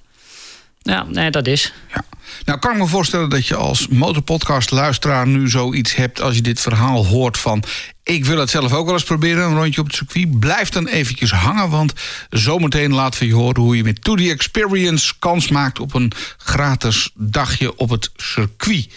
Ja, 0.82 1.04
nee, 1.08 1.30
dat 1.30 1.46
is. 1.46 1.72
Ja. 1.94 2.04
Nou, 2.44 2.58
kan 2.58 2.72
ik 2.72 2.78
me 2.78 2.86
voorstellen 2.86 3.28
dat 3.28 3.46
je 3.46 3.56
als 3.56 3.88
motorpodcast-luisteraar 3.88 5.26
nu 5.26 5.48
zoiets 5.48 5.94
hebt 5.94 6.20
als 6.20 6.34
je 6.34 6.42
dit 6.42 6.60
verhaal 6.60 7.06
hoort 7.06 7.38
van. 7.38 7.64
Ik 8.02 8.24
wil 8.24 8.38
het 8.38 8.50
zelf 8.50 8.72
ook 8.72 8.84
wel 8.84 8.94
eens 8.94 9.04
proberen, 9.04 9.44
een 9.44 9.56
rondje 9.56 9.80
op 9.80 9.86
het 9.86 9.96
circuit. 9.96 10.40
Blijf 10.40 10.68
dan 10.68 10.86
eventjes 10.86 11.30
hangen, 11.30 11.70
want 11.70 11.92
zometeen 12.30 12.94
laten 12.94 13.20
we 13.20 13.26
je 13.26 13.34
horen 13.34 13.62
hoe 13.62 13.76
je 13.76 13.84
met 13.84 14.04
To 14.04 14.14
The 14.14 14.30
Experience 14.30 15.12
kans 15.18 15.48
maakt 15.48 15.80
op 15.80 15.94
een 15.94 16.12
gratis 16.36 17.10
dagje 17.14 17.76
op 17.76 17.90
het 17.90 18.10
circuit. 18.16 18.88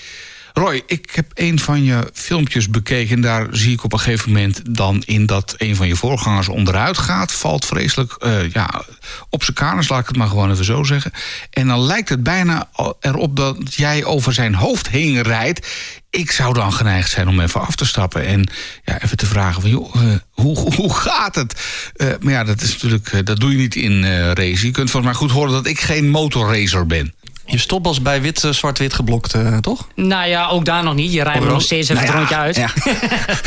Roy, 0.57 0.81
ik 0.87 1.11
heb 1.11 1.31
een 1.33 1.59
van 1.59 1.83
je 1.83 2.09
filmpjes 2.13 2.69
bekeken. 2.69 3.21
Daar 3.21 3.47
zie 3.51 3.73
ik 3.73 3.83
op 3.83 3.93
een 3.93 3.99
gegeven 3.99 4.31
moment 4.31 4.75
dan 4.75 5.03
in 5.05 5.25
dat 5.25 5.55
een 5.57 5.75
van 5.75 5.87
je 5.87 5.95
voorgangers 5.95 6.47
onderuit 6.47 6.97
gaat. 6.97 7.31
Valt 7.31 7.65
vreselijk 7.65 8.11
eh, 8.11 8.51
ja, 8.51 8.83
op 9.29 9.43
zijn 9.43 9.55
kanus, 9.55 9.89
laat 9.89 9.99
ik 9.99 10.07
het 10.07 10.17
maar 10.17 10.27
gewoon 10.27 10.51
even 10.51 10.65
zo 10.65 10.83
zeggen. 10.83 11.11
En 11.49 11.67
dan 11.67 11.79
lijkt 11.79 12.09
het 12.09 12.23
bijna 12.23 12.69
erop 12.99 13.35
dat 13.35 13.73
jij 13.73 14.03
over 14.03 14.33
zijn 14.33 14.55
hoofd 14.55 14.89
heen 14.89 15.21
rijdt. 15.21 15.67
Ik 16.09 16.31
zou 16.31 16.53
dan 16.53 16.73
geneigd 16.73 17.09
zijn 17.09 17.27
om 17.27 17.39
even 17.39 17.61
af 17.61 17.75
te 17.75 17.85
stappen 17.85 18.25
en 18.25 18.49
ja, 18.83 19.01
even 19.01 19.17
te 19.17 19.25
vragen 19.25 19.61
van, 19.61 19.69
joh, 19.69 19.95
eh, 19.95 20.15
hoe, 20.29 20.73
hoe 20.75 20.93
gaat 20.93 21.35
het? 21.35 21.63
Eh, 21.95 22.07
maar 22.19 22.33
ja, 22.33 22.43
dat, 22.43 22.61
is 22.61 22.71
natuurlijk, 22.71 23.25
dat 23.25 23.39
doe 23.39 23.51
je 23.51 23.57
niet 23.57 23.75
in 23.75 24.03
race. 24.33 24.65
Je 24.65 24.71
kunt 24.71 24.91
volgens 24.91 25.11
mij 25.11 25.21
goed 25.21 25.31
horen 25.31 25.51
dat 25.51 25.67
ik 25.67 25.79
geen 25.79 26.09
motorracer 26.09 26.85
ben. 26.85 27.13
Je 27.45 27.57
stopt 27.57 27.87
als 27.87 28.01
bij 28.01 28.21
wit, 28.21 28.43
eh, 28.43 28.51
zwart-wit 28.51 28.93
geblokt, 28.93 29.33
eh, 29.33 29.57
toch? 29.57 29.87
Nou 29.95 30.29
ja, 30.29 30.47
ook 30.47 30.65
daar 30.65 30.83
nog 30.83 30.93
niet. 30.93 31.13
Je 31.13 31.23
rijdt 31.23 31.43
er 31.43 31.51
nog 31.51 31.61
steeds 31.61 31.89
even 31.89 32.05
nou 32.05 32.19
het 32.19 32.29
ja, 32.29 32.37
rondje 32.43 32.63
uit. 32.63 32.73
ja. 32.75 32.93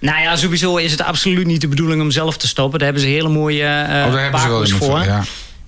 Nou 0.00 0.22
ja, 0.22 0.36
sowieso 0.36 0.76
is 0.76 0.90
het 0.90 1.02
absoluut 1.02 1.46
niet 1.46 1.60
de 1.60 1.68
bedoeling 1.68 2.00
om 2.00 2.10
zelf 2.10 2.36
te 2.36 2.46
stoppen. 2.46 2.78
Daar 2.78 2.88
hebben 2.88 3.06
ze 3.06 3.12
hele 3.12 3.28
mooie 3.28 3.62
oh, 3.62 4.12
daar 4.12 4.22
hebben 4.22 4.40
ze 4.40 4.48
wel 4.48 4.58
bakens 4.58 4.72
iemand 4.72 4.90
voor. 4.90 5.04
Ja. 5.04 5.22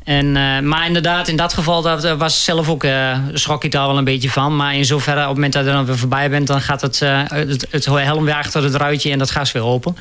En, 0.04 0.32
maar 0.68 0.86
inderdaad, 0.86 1.28
in 1.28 1.36
dat 1.36 1.52
geval 1.52 1.82
dat, 1.82 2.16
was 2.16 2.44
zelf 2.44 2.68
ook, 2.68 2.84
eh 2.84 3.18
schrok 3.32 3.64
ik 3.64 3.72
daar 3.72 3.86
wel 3.86 3.98
een 3.98 4.04
beetje 4.04 4.30
van. 4.30 4.56
Maar 4.56 4.74
in 4.74 4.84
zoverre, 4.84 5.20
op 5.20 5.26
het 5.26 5.34
moment 5.34 5.52
dat 5.52 5.64
je 5.64 5.70
dan 5.70 5.84
weer 5.84 5.98
voorbij 5.98 6.30
bent... 6.30 6.46
dan 6.46 6.60
gaat 6.60 6.80
het, 6.80 6.98
het, 6.98 7.66
het 7.70 7.84
helm 7.84 8.24
weer 8.24 8.34
achter 8.34 8.62
het 8.62 8.74
ruitje 8.74 9.10
en 9.10 9.18
dat 9.18 9.30
gas 9.30 9.52
weer 9.52 9.64
open. 9.64 9.96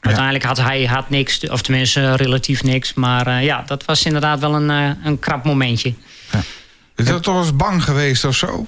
Uiteindelijk 0.00 0.44
had 0.44 0.58
hij 0.58 0.84
had 0.84 1.10
niks, 1.10 1.48
of 1.48 1.62
tenminste 1.62 2.16
relatief 2.16 2.62
niks. 2.62 2.94
Maar 2.94 3.42
ja, 3.42 3.62
dat 3.66 3.84
was 3.84 4.04
inderdaad 4.04 4.40
wel 4.40 4.54
een, 4.54 4.96
een 5.04 5.18
krap 5.18 5.44
momentje. 5.44 5.94
Is 6.96 7.06
dat 7.06 7.22
toch 7.22 7.38
eens 7.38 7.56
bang 7.56 7.84
geweest 7.84 8.24
of 8.24 8.36
zo? 8.36 8.66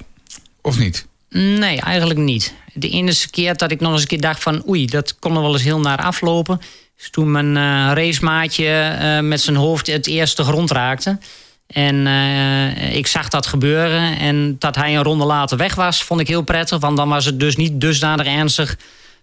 Of 0.60 0.78
niet? 0.78 1.06
Nee, 1.30 1.80
eigenlijk 1.80 2.18
niet. 2.18 2.54
De 2.72 2.88
enige 2.88 3.30
keer 3.30 3.56
dat 3.56 3.70
ik 3.70 3.80
nog 3.80 3.92
eens 3.92 4.00
een 4.00 4.06
keer 4.06 4.20
dacht 4.20 4.42
van... 4.42 4.68
oei, 4.68 4.86
dat 4.86 5.18
kon 5.18 5.36
er 5.36 5.42
wel 5.42 5.52
eens 5.52 5.62
heel 5.62 5.80
naar 5.80 5.98
aflopen... 5.98 6.60
is 6.98 7.10
toen 7.10 7.30
mijn 7.30 7.56
eh, 7.56 8.02
racemaatje 8.04 8.68
eh, 8.68 9.20
met 9.20 9.40
zijn 9.40 9.56
hoofd 9.56 9.86
het 9.86 10.06
eerste 10.06 10.44
grond 10.44 10.70
raakte. 10.70 11.18
En 11.66 12.06
eh, 12.06 12.96
ik 12.96 13.06
zag 13.06 13.28
dat 13.28 13.46
gebeuren. 13.46 14.18
En 14.18 14.56
dat 14.58 14.74
hij 14.74 14.96
een 14.96 15.02
ronde 15.02 15.24
later 15.24 15.56
weg 15.56 15.74
was, 15.74 16.02
vond 16.02 16.20
ik 16.20 16.28
heel 16.28 16.42
prettig. 16.42 16.78
Want 16.78 16.96
dan 16.96 17.08
was 17.08 17.24
het 17.24 17.40
dus 17.40 17.56
niet 17.56 17.80
dusdanig 17.80 18.26
ernstig... 18.26 18.76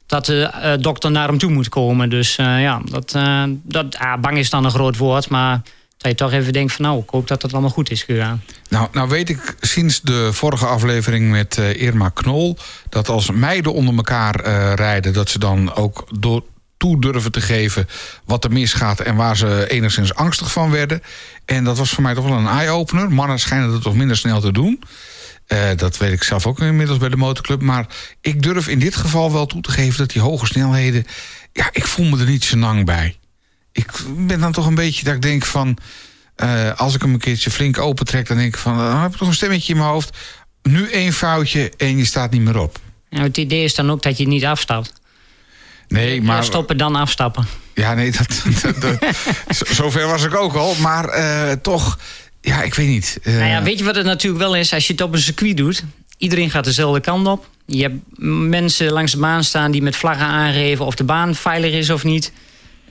dat 0.06 0.26
de 0.26 0.78
dokter 0.82 1.12
naar 1.12 1.28
hem 1.28 1.38
toe 1.38 1.52
moet 1.52 1.70
komen. 1.70 2.10
Dus 2.10 2.36
ja, 2.36 2.82
dat, 2.86 3.16
dat, 3.64 3.98
ah, 3.98 4.22
bang 4.22 4.38
is 4.38 4.50
dan 4.50 4.66
een 4.66 4.72
groot 4.72 4.98
woord. 4.98 5.30
Maar 5.30 5.62
dat 6.02 6.12
je 6.12 6.18
toch 6.18 6.32
even 6.32 6.54
denkt 6.54 6.74
van... 6.74 6.86
nou, 6.86 7.00
ik 7.00 7.10
hoop 7.10 7.28
dat 7.28 7.42
het 7.42 7.52
allemaal 7.52 7.70
goed 7.70 7.92
is 7.92 8.04
gegaan. 8.04 8.44
Nou, 8.70 8.88
nou 8.92 9.10
weet 9.10 9.30
ik 9.30 9.56
sinds 9.60 10.02
de 10.02 10.34
vorige 10.34 10.66
aflevering 10.66 11.32
met 11.32 11.58
eh, 11.58 11.82
Irma 11.82 12.10
Knol... 12.10 12.58
dat 12.90 13.10
als 13.10 13.32
meiden 13.32 13.74
onder 13.74 13.96
elkaar 13.96 14.36
eh, 14.36 14.74
rijden... 14.74 15.14
dat 15.14 15.30
ze 15.30 15.40
dan 15.40 15.76
ook 15.76 16.08
door 16.20 16.44
toe 16.78 17.02
durven 17.02 17.32
te 17.32 17.42
geven 17.42 17.88
wat 18.26 18.44
er 18.44 18.52
misgaat... 18.52 19.00
en 19.00 19.16
waar 19.16 19.38
ze 19.38 19.66
enigszins 19.70 20.16
angstig 20.16 20.52
van 20.52 20.72
werden. 20.72 21.02
En 21.46 21.64
dat 21.64 21.78
was 21.78 21.90
voor 21.90 22.04
mij 22.04 22.14
toch 22.14 22.28
wel 22.28 22.38
een 22.38 22.48
eye-opener. 22.48 23.12
Mannen 23.12 23.40
schijnen 23.40 23.72
dat 23.72 23.82
toch 23.82 23.96
minder 23.96 24.18
snel 24.18 24.42
te 24.42 24.52
doen. 24.52 24.84
Eh, 25.48 25.70
dat 25.76 25.98
weet 25.98 26.14
ik 26.14 26.24
zelf 26.24 26.48
ook 26.48 26.60
inmiddels 26.60 26.98
bij 26.98 27.10
de 27.10 27.18
motorclub. 27.18 27.62
Maar 27.62 27.86
ik 28.22 28.42
durf 28.42 28.68
in 28.68 28.80
dit 28.80 28.96
geval 28.96 29.32
wel 29.32 29.46
toe 29.46 29.62
te 29.62 29.72
geven 29.72 29.98
dat 29.98 30.10
die 30.10 30.22
hoge 30.22 30.46
snelheden... 30.46 31.06
ja, 31.54 31.70
ik 31.72 31.86
voel 31.86 32.06
me 32.06 32.20
er 32.20 32.30
niet 32.30 32.44
zo 32.44 32.58
lang 32.58 32.86
bij. 32.86 33.16
Ik 33.72 33.88
ben 34.18 34.40
dan 34.40 34.52
toch 34.52 34.66
een 34.66 34.76
beetje 34.76 35.04
dat 35.04 35.14
ik 35.14 35.22
denk 35.22 35.46
van... 35.46 35.78
eh, 36.36 36.72
als 36.80 36.96
ik 36.96 37.02
hem 37.02 37.14
een 37.14 37.20
keertje 37.20 37.52
flink 37.52 37.78
opentrek, 37.78 38.28
dan 38.28 38.38
denk 38.38 38.54
ik 38.54 38.60
van... 38.60 38.78
dan 38.78 38.98
heb 39.02 39.12
ik 39.12 39.18
toch 39.18 39.28
een 39.28 39.34
stemmetje 39.34 39.74
in 39.74 39.80
mijn 39.80 39.90
hoofd. 39.92 40.18
Nu 40.64 40.90
één 40.90 41.14
foutje 41.14 41.72
en 41.78 41.98
je 41.98 42.06
staat 42.06 42.32
niet 42.32 42.42
meer 42.42 42.60
op. 42.60 42.80
Nou, 43.10 43.24
het 43.24 43.38
idee 43.38 43.64
is 43.64 43.76
dan 43.76 43.92
ook 43.92 44.02
dat 44.02 44.18
je 44.18 44.28
niet 44.28 44.46
afstapt. 44.46 44.94
Nee, 45.88 46.22
Maar 46.22 46.36
maar... 46.36 46.44
stoppen 46.44 46.78
dan 46.78 46.96
afstappen. 46.96 47.48
Ja, 47.74 47.94
nee, 47.94 48.12
dat, 48.18 48.44
dat, 48.62 48.82
dat- 48.82 49.16
zo- 49.56 49.74
zover 49.74 50.08
was 50.08 50.24
ik 50.24 50.36
ook 50.36 50.54
al. 50.54 50.76
Maar 50.80 51.06
eh, 51.06 51.52
toch, 51.52 52.00
ja, 52.42 52.62
ik 52.64 52.74
weet 52.76 52.88
niet. 52.88 53.20
Eh, 53.24 53.34
Nou 53.34 53.46
ja, 53.50 53.64
weet 53.64 53.78
je 53.80 53.84
wat 53.86 53.96
het 53.96 54.06
natuurlijk 54.06 54.44
wel 54.44 54.56
is? 54.56 54.74
Als 54.74 54.88
je 54.88 54.94
het 54.94 55.02
op 55.02 55.14
een 55.14 55.20
circuit 55.22 55.58
doet, 55.58 55.84
iedereen 56.18 56.50
gaat 56.50 56.64
dezelfde 56.64 57.00
kant 57.02 57.28
op. 57.28 57.50
Je 57.66 57.82
hebt 57.82 57.96
mensen 58.50 58.92
langs 58.92 59.12
de 59.12 59.18
baan 59.18 59.44
staan 59.44 59.72
die 59.72 59.82
met 59.82 59.96
vlaggen 59.96 60.26
aangeven 60.26 60.86
of 60.86 60.96
de 60.96 61.04
baan 61.04 61.36
veilig 61.36 61.74
is 61.74 61.90
of 61.90 62.04
niet. 62.04 62.32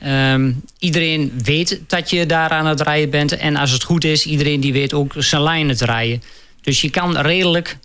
Ehm, 0.01 0.53
iedereen 0.79 1.33
weet 1.43 1.81
dat 1.87 2.11
je 2.11 2.27
daar 2.27 2.51
aan 2.51 2.67
het 2.67 2.81
rijden 2.81 3.11
bent. 3.11 3.37
En 3.37 3.57
als 3.57 3.71
het 3.71 3.83
goed 3.83 4.05
is, 4.05 4.27
iedereen 4.27 4.61
die 4.61 4.73
weet 4.73 4.95
ook 4.95 5.13
zijn 5.17 5.43
lijnen 5.43 5.77
te 5.77 5.85
rijden. 5.85 6.23
Dus 6.63 6.81
je 6.81 6.91
kan 6.91 7.17
redelijk 7.19 7.79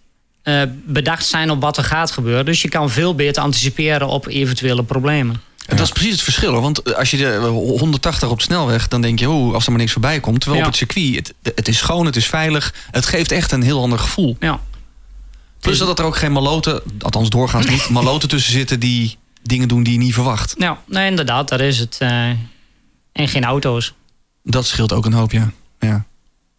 eh, 0.44 0.62
bedacht 0.86 1.26
zijn 1.26 1.52
op 1.52 1.62
wat 1.62 1.78
er 1.78 1.84
gaat 1.84 2.12
gebeuren. 2.12 2.46
Dus 2.46 2.62
je 2.62 2.70
kan 2.70 2.90
veel 2.90 3.16
beter 3.16 3.44
anticiperen 3.44 4.08
op 4.08 4.28
eventuele 4.28 4.84
problemen. 4.84 5.42
En 5.66 5.78
dat 5.78 5.86
is 5.86 5.92
precies 5.92 6.12
het 6.12 6.22
verschil. 6.22 6.52
Hoor. 6.52 6.62
Want 6.62 6.96
als 6.96 7.12
je 7.12 7.18
de 7.18 7.38
180 7.48 8.30
op 8.30 8.38
de 8.38 8.44
snelweg, 8.44 8.88
dan 8.88 9.02
denk 9.02 9.20
je, 9.20 9.30
oh, 9.30 9.54
als 9.54 9.64
er 9.66 9.70
maar 9.72 9.80
niks 9.80 9.92
voorbij 9.92 10.20
komt. 10.20 10.40
Terwijl 10.40 10.62
Ja. 10.62 10.68
op 10.68 10.78
het 10.78 10.90
circuit, 10.90 11.34
het, 11.42 11.52
het 11.56 11.68
is 11.68 11.78
schoon, 11.78 12.06
het 12.06 12.16
is 12.16 12.28
veilig. 12.28 12.74
Het 12.92 13.06
geeft 13.06 13.32
echt 13.32 13.52
een 13.52 13.62
heel 13.62 13.82
ander 13.82 14.00
gevoel. 14.00 14.38
Ja. 14.40 14.60
Plus 15.60 15.78
dat 15.78 16.00
er 16.00 16.06
ook 16.06 16.16
geen 16.18 16.32
maloten, 16.32 16.82
althans 17.00 17.30
doorgaans 17.30 17.68
niet, 17.68 17.90
maloten 18.00 18.30
tussen 18.30 18.52
zitten 18.52 18.80
die 18.80 19.18
dingen 19.48 19.68
doen 19.68 19.84
die 19.84 19.94
je 19.94 20.00
niet 20.00 20.14
verwacht. 20.14 20.56
Ja, 20.58 20.78
nee, 20.86 21.10
inderdaad, 21.10 21.50
daar 21.50 21.62
is 21.62 21.80
het. 21.80 21.98
eh, 22.00 22.30
en 23.12 23.28
geen 23.28 23.44
auto's. 23.44 23.94
Dat 24.44 24.66
scheelt 24.66 24.94
ook 24.94 25.06
een 25.06 25.14
hoop, 25.14 25.32
ja. 25.32 25.52
ja. 25.80 26.06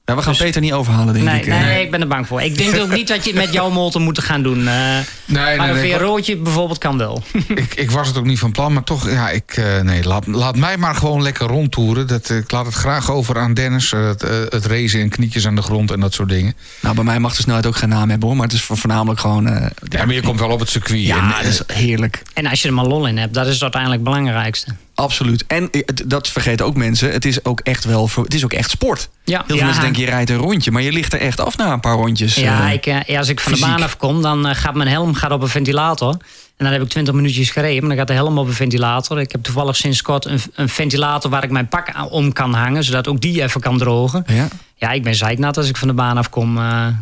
Ja, 0.09 0.14
we 0.16 0.22
gaan 0.22 0.32
Dus- 0.32 0.42
Peter 0.42 0.61
niet 0.61 0.72
overhalen, 0.72 1.14
denk 1.14 1.26
Nee, 1.26 1.40
ik. 1.40 1.46
nee, 1.46 1.59
eh. 1.59 1.64
nee, 1.64 1.84
ik 1.84 1.90
ben 1.90 2.00
er 2.00 2.07
bang 2.07 2.26
voor. 2.26 2.42
Ik 2.42 2.59
denk 2.59 2.76
ook 2.78 2.92
niet 2.92 3.09
dat 3.09 3.24
je 3.24 3.30
het 3.30 3.38
met 3.44 3.52
jouw 3.52 3.70
motor 3.70 4.00
moet 4.00 4.18
gaan 4.20 4.42
doen. 4.42 4.59
eh 4.59 4.64
Nee, 4.64 5.57
maar 5.57 5.57
nee, 5.59 5.68
een 5.68 5.74
nee, 5.74 5.94
VRO'tje 5.94 6.36
bijvoorbeeld 6.36 6.78
kan 6.78 6.98
wel. 6.98 7.22
ik, 7.48 7.74
ik 7.74 7.90
was 7.90 8.09
het 8.09 8.16
ook 8.16 8.24
niet 8.24 8.38
van 8.38 8.52
plan, 8.52 8.72
maar 8.72 8.84
toch, 8.84 9.11
ja, 9.11 9.30
ik, 9.30 9.52
eh, 9.57 9.80
nee, 9.80 10.04
laat, 10.04 10.26
laat 10.26 10.57
mij 10.57 10.76
maar 10.76 10.94
gewoon 10.94 11.22
lekker 11.22 11.46
rondtoeren. 11.46 12.07
Dat, 12.07 12.30
ik 12.30 12.50
laat 12.50 12.66
het 12.66 12.74
graag 12.74 13.11
over 13.11 13.38
aan 13.38 13.54
Dennis. 13.54 13.90
het, 13.90 14.20
het 14.48 14.66
racen 14.66 15.00
en 15.00 15.09
knietjes 15.09 15.46
aan 15.46 15.54
de 15.57 15.62
grond 15.62 15.90
en 15.90 16.00
dat 16.00 16.14
soort 16.14 16.28
dingen. 16.28 16.54
Nou, 16.80 16.94
bij 16.94 17.04
mij 17.04 17.18
mag 17.18 17.34
de 17.36 17.42
snelheid 17.42 17.66
ook 17.66 17.76
geen 17.76 17.88
naam 17.88 18.11
hebben, 18.11 18.28
hoor. 18.28 18.36
Maar 18.36 18.46
het 18.46 18.57
is 18.57 18.62
vo- 18.62 18.74
voornamelijk 18.74 19.20
gewoon... 19.20 19.46
eh, 19.48 19.66
Ja, 19.88 20.04
maar 20.04 20.14
je 20.14 20.22
komt 20.22 20.40
wel 20.40 20.50
op 20.50 20.61
het 20.61 20.68
circuit. 20.68 21.00
en, 21.00 21.07
ja, 21.07 21.36
dat 21.42 21.44
is 21.44 21.62
heerlijk. 21.72 22.22
En 22.34 22.46
als 22.46 22.62
je 22.62 22.68
er 22.68 22.74
maar 22.74 22.84
lol 22.86 23.07
in 23.07 23.18
hebt, 23.18 23.34
dat 23.34 23.46
is 23.46 23.52
het 23.52 23.62
uiteindelijk 23.62 24.02
het 24.02 24.11
belangrijkste. 24.12 24.74
Absoluut. 24.97 25.44
En 25.47 25.70
eh, 25.70 25.80
dat 26.07 26.28
vergeten 26.28 26.66
ook 26.66 26.76
mensen. 26.76 27.12
Het 27.12 27.24
is 27.24 27.44
ook 27.44 27.61
echt 27.61 27.84
wel 27.84 28.11
het 28.22 28.34
is 28.34 28.44
ook 28.44 28.53
echt 28.53 28.70
sport. 28.70 29.09
Ja, 29.24 29.36
Heel 29.36 29.47
veel 29.47 29.57
ja. 29.57 29.64
mensen 29.64 29.82
denken 29.82 30.03
je 30.03 30.09
rijdt 30.09 30.30
een 30.30 30.36
rondje, 30.36 30.70
maar 30.70 30.82
je 30.82 30.92
ligt 30.92 31.12
er 31.12 31.20
echt 31.20 31.40
af 31.40 31.57
na 31.57 31.72
een 31.72 31.80
paar 31.80 31.97
rondjes. 31.97 32.34
Ja, 32.34 32.66
eh. 32.66 32.72
ik, 32.72 32.86
eh, 32.86 33.03
ja, 33.03 33.18
als 33.18 33.28
ik 33.28 33.40
van 33.40 33.53
de 33.53 33.59
baan 33.59 33.82
afkom, 33.82 34.22
dan 34.22 34.55
gaat 34.55 34.74
mijn 34.74 34.88
helm 34.88 35.14
gaat 35.14 35.30
op 35.30 35.42
een 35.42 35.49
ventilator. 35.49 36.11
En 36.57 36.64
dan 36.64 36.72
heb 36.72 36.82
ik 36.82 36.88
20 36.88 37.14
minuutjes 37.14 37.51
gereden, 37.51 37.80
maar 37.80 37.88
dan 37.88 37.99
gaat 37.99 38.07
de 38.07 38.12
helm 38.12 38.38
op 38.38 38.47
een 38.47 38.53
ventilator. 38.53 39.20
Ik 39.20 39.32
heb 39.32 39.42
toevallig 39.42 39.76
sinds 39.76 40.03
kort 40.03 40.24
een, 40.24 40.40
een 40.55 40.68
ventilator 40.68 41.30
waar 41.30 41.44
ik 41.44 41.51
mijn 41.51 41.68
pak 41.68 41.92
om 42.11 42.32
kan 42.32 42.55
hangen, 42.55 42.84
zodat 42.84 43.09
ook 43.09 43.20
die 43.20 43.42
even 43.42 43.61
kan 43.61 43.78
drogen. 43.78 44.24
Ja. 44.26 44.49
Ja, 44.78 44.90
ik 44.90 45.03
ben 45.03 45.14
zeiknat 45.14 45.57
als 45.57 45.68
ik 45.68 45.76
van 45.76 45.88
de 45.88 45.94
baan 45.94 46.16
afkom. 46.16 46.55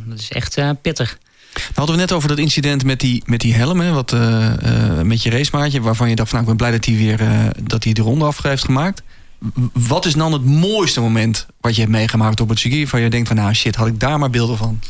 dat 0.06 0.18
is 0.18 0.30
echt 0.30 0.58
pittig. 0.82 1.18
Nou 1.54 1.74
hadden 1.74 1.94
we 1.94 2.00
net 2.00 2.12
over 2.12 2.28
dat 2.28 2.38
incident 2.38 2.84
met 2.84 3.00
die, 3.00 3.22
met 3.26 3.40
die 3.40 3.54
helm, 3.54 3.80
hè, 3.80 3.92
wat, 3.92 4.12
eh, 4.12 4.98
eh, 4.98 5.06
met 5.06 5.22
je 5.22 5.30
racemaatje, 5.30 5.80
waarvan 5.80 6.08
je 6.08 6.14
dacht 6.14 6.30
van 6.30 6.38
nou, 6.38 6.50
ik 6.50 6.56
ben 6.56 6.66
blij 6.66 6.78
dat 6.78 6.88
hij 6.88 6.96
weer 7.04 7.20
eh, 7.20 7.62
dat 7.62 7.84
hij 7.84 7.92
de 7.92 8.02
ronde 8.02 8.24
af 8.24 8.42
heeft 8.42 8.64
gemaakt. 8.64 9.02
Wat 9.72 10.04
is 10.04 10.14
dan 10.14 10.32
het 10.32 10.44
mooiste 10.44 11.00
moment 11.00 11.46
wat 11.60 11.74
je 11.74 11.80
hebt 11.80 11.92
meegemaakt 11.92 12.40
op 12.40 12.48
het 12.48 12.58
circuit, 12.58 12.90
waar 12.90 13.00
je 13.00 13.10
denkt 13.10 13.28
van 13.28 13.36
nou 13.36 13.54
shit, 13.54 13.76
had 13.76 13.86
ik 13.86 14.00
daar 14.00 14.18
maar 14.18 14.30
beelden 14.30 14.56
van? 14.56 14.80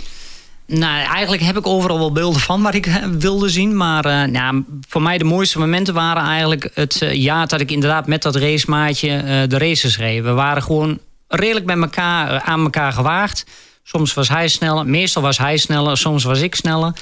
Nou, 0.67 1.07
eigenlijk 1.07 1.43
heb 1.43 1.57
ik 1.57 1.67
overal 1.67 1.99
wel 1.99 2.13
beelden 2.13 2.41
van 2.41 2.63
waar 2.63 2.75
ik 2.75 2.87
wilde 3.19 3.49
zien. 3.49 3.77
Maar 3.77 4.05
eh, 4.05 4.29
nou, 4.29 4.65
voor 4.89 5.03
mij 5.03 5.19
de 5.19 5.25
mooiste 5.25 5.59
momenten 5.59 5.95
waren 5.95 6.23
eigenlijk 6.23 6.71
het 6.75 7.07
jaar 7.13 7.47
dat 7.47 7.61
ik 7.61 7.71
inderdaad 7.71 8.07
met 8.07 8.23
dat 8.23 8.37
racemaatje 8.37 9.47
de 9.49 9.59
races 9.59 9.99
reed. 9.99 10.23
We 10.23 10.33
waren 10.33 10.63
gewoon 10.63 10.99
redelijk 11.29 11.67
bij 11.67 11.77
elkaar, 11.77 12.41
aan 12.41 12.61
elkaar 12.61 12.93
gewaagd. 12.93 13.45
Soms 13.87 14.15
was 14.15 14.29
hij 14.29 14.49
sneller, 14.49 14.87
meestal 14.87 15.23
was 15.23 15.39
hij 15.39 15.57
sneller, 15.57 15.97
soms 15.97 16.25
was 16.25 16.41
ik 16.41 16.55
sneller. 16.55 16.93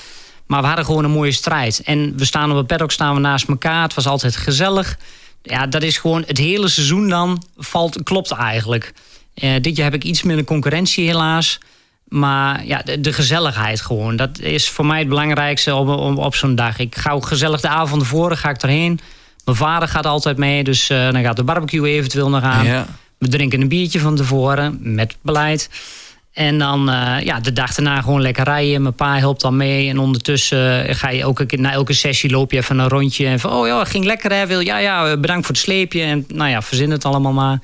Maar 0.46 0.60
we 0.60 0.66
hadden 0.66 0.84
gewoon 0.84 1.04
een 1.04 1.10
mooie 1.10 1.32
strijd. 1.32 1.80
En 1.84 2.16
we 2.16 2.24
staan 2.24 2.50
op 2.50 2.56
het 2.56 2.66
paddock 2.66 2.92
staan 2.92 3.14
we 3.14 3.20
naast 3.20 3.48
elkaar. 3.48 3.82
Het 3.82 3.94
was 3.94 4.06
altijd 4.06 4.36
gezellig. 4.36 4.98
Ja, 5.42 5.66
dat 5.66 5.82
is 5.82 5.96
gewoon 5.98 6.24
het 6.26 6.38
hele 6.38 6.68
seizoen 6.68 7.08
dan 7.08 7.42
valt, 7.56 8.02
klopt 8.02 8.30
eigenlijk. 8.30 8.92
Eh, 9.34 9.50
dit 9.60 9.76
jaar 9.76 9.90
heb 9.90 10.02
ik 10.02 10.04
iets 10.04 10.22
minder 10.22 10.44
concurrentie 10.44 11.06
helaas. 11.06 11.58
Maar 12.08 12.66
ja, 12.66 12.82
de, 12.82 13.00
de 13.00 13.12
gezelligheid 13.12 13.80
gewoon. 13.80 14.16
Dat 14.16 14.38
is 14.38 14.68
voor 14.68 14.86
mij 14.86 14.98
het 14.98 15.08
belangrijkste 15.08 15.74
op, 15.74 15.88
op, 15.88 16.16
op 16.16 16.34
zo'n 16.34 16.54
dag. 16.54 16.78
Ik 16.78 16.96
ga 16.96 17.10
ook 17.10 17.26
gezellig 17.26 17.60
de 17.60 17.68
avond 17.68 18.02
ervoor 18.02 18.36
ga 18.36 18.50
ik 18.50 18.62
erheen. 18.62 19.00
Mijn 19.44 19.56
vader 19.56 19.88
gaat 19.88 20.06
altijd 20.06 20.36
mee, 20.36 20.64
dus 20.64 20.90
eh, 20.90 21.10
dan 21.10 21.22
gaat 21.22 21.36
de 21.36 21.44
barbecue 21.44 21.88
eventueel 21.88 22.28
nog 22.28 22.42
aan. 22.42 22.66
Ja. 22.66 22.86
We 23.18 23.28
drinken 23.28 23.60
een 23.60 23.68
biertje 23.68 24.00
van 24.00 24.16
tevoren 24.16 24.78
met 24.80 25.16
beleid. 25.22 25.68
En 26.32 26.58
dan 26.58 26.90
eh, 26.90 27.16
ja, 27.24 27.40
de 27.40 27.52
dag 27.52 27.74
daarna 27.74 28.00
gewoon 28.00 28.20
lekker 28.20 28.44
rijden. 28.44 28.82
Mijn 28.82 28.94
pa 28.94 29.18
helpt 29.18 29.40
dan 29.40 29.56
mee. 29.56 29.88
En 29.88 29.98
ondertussen 29.98 30.86
eh, 30.86 30.94
ga 30.94 31.10
je 31.10 31.20
elke 31.20 31.46
keer, 31.46 31.60
na 31.60 31.72
elke 31.72 31.92
sessie 31.92 32.30
loop 32.30 32.50
je 32.52 32.56
even 32.58 32.78
een 32.78 32.88
rondje. 32.88 33.26
En 33.26 33.40
van, 33.40 33.52
oh 33.52 33.66
ja, 33.66 33.84
ging 33.84 34.04
lekker 34.04 34.32
hè. 34.32 34.46
Wil, 34.46 34.60
ja, 34.60 34.78
ja, 34.78 35.16
bedankt 35.16 35.46
voor 35.46 35.54
het 35.54 35.64
sleepje. 35.64 36.02
En 36.02 36.24
nou 36.28 36.50
ja, 36.50 36.62
verzin 36.62 36.90
het 36.90 37.04
allemaal 37.04 37.32
maar. 37.32 37.58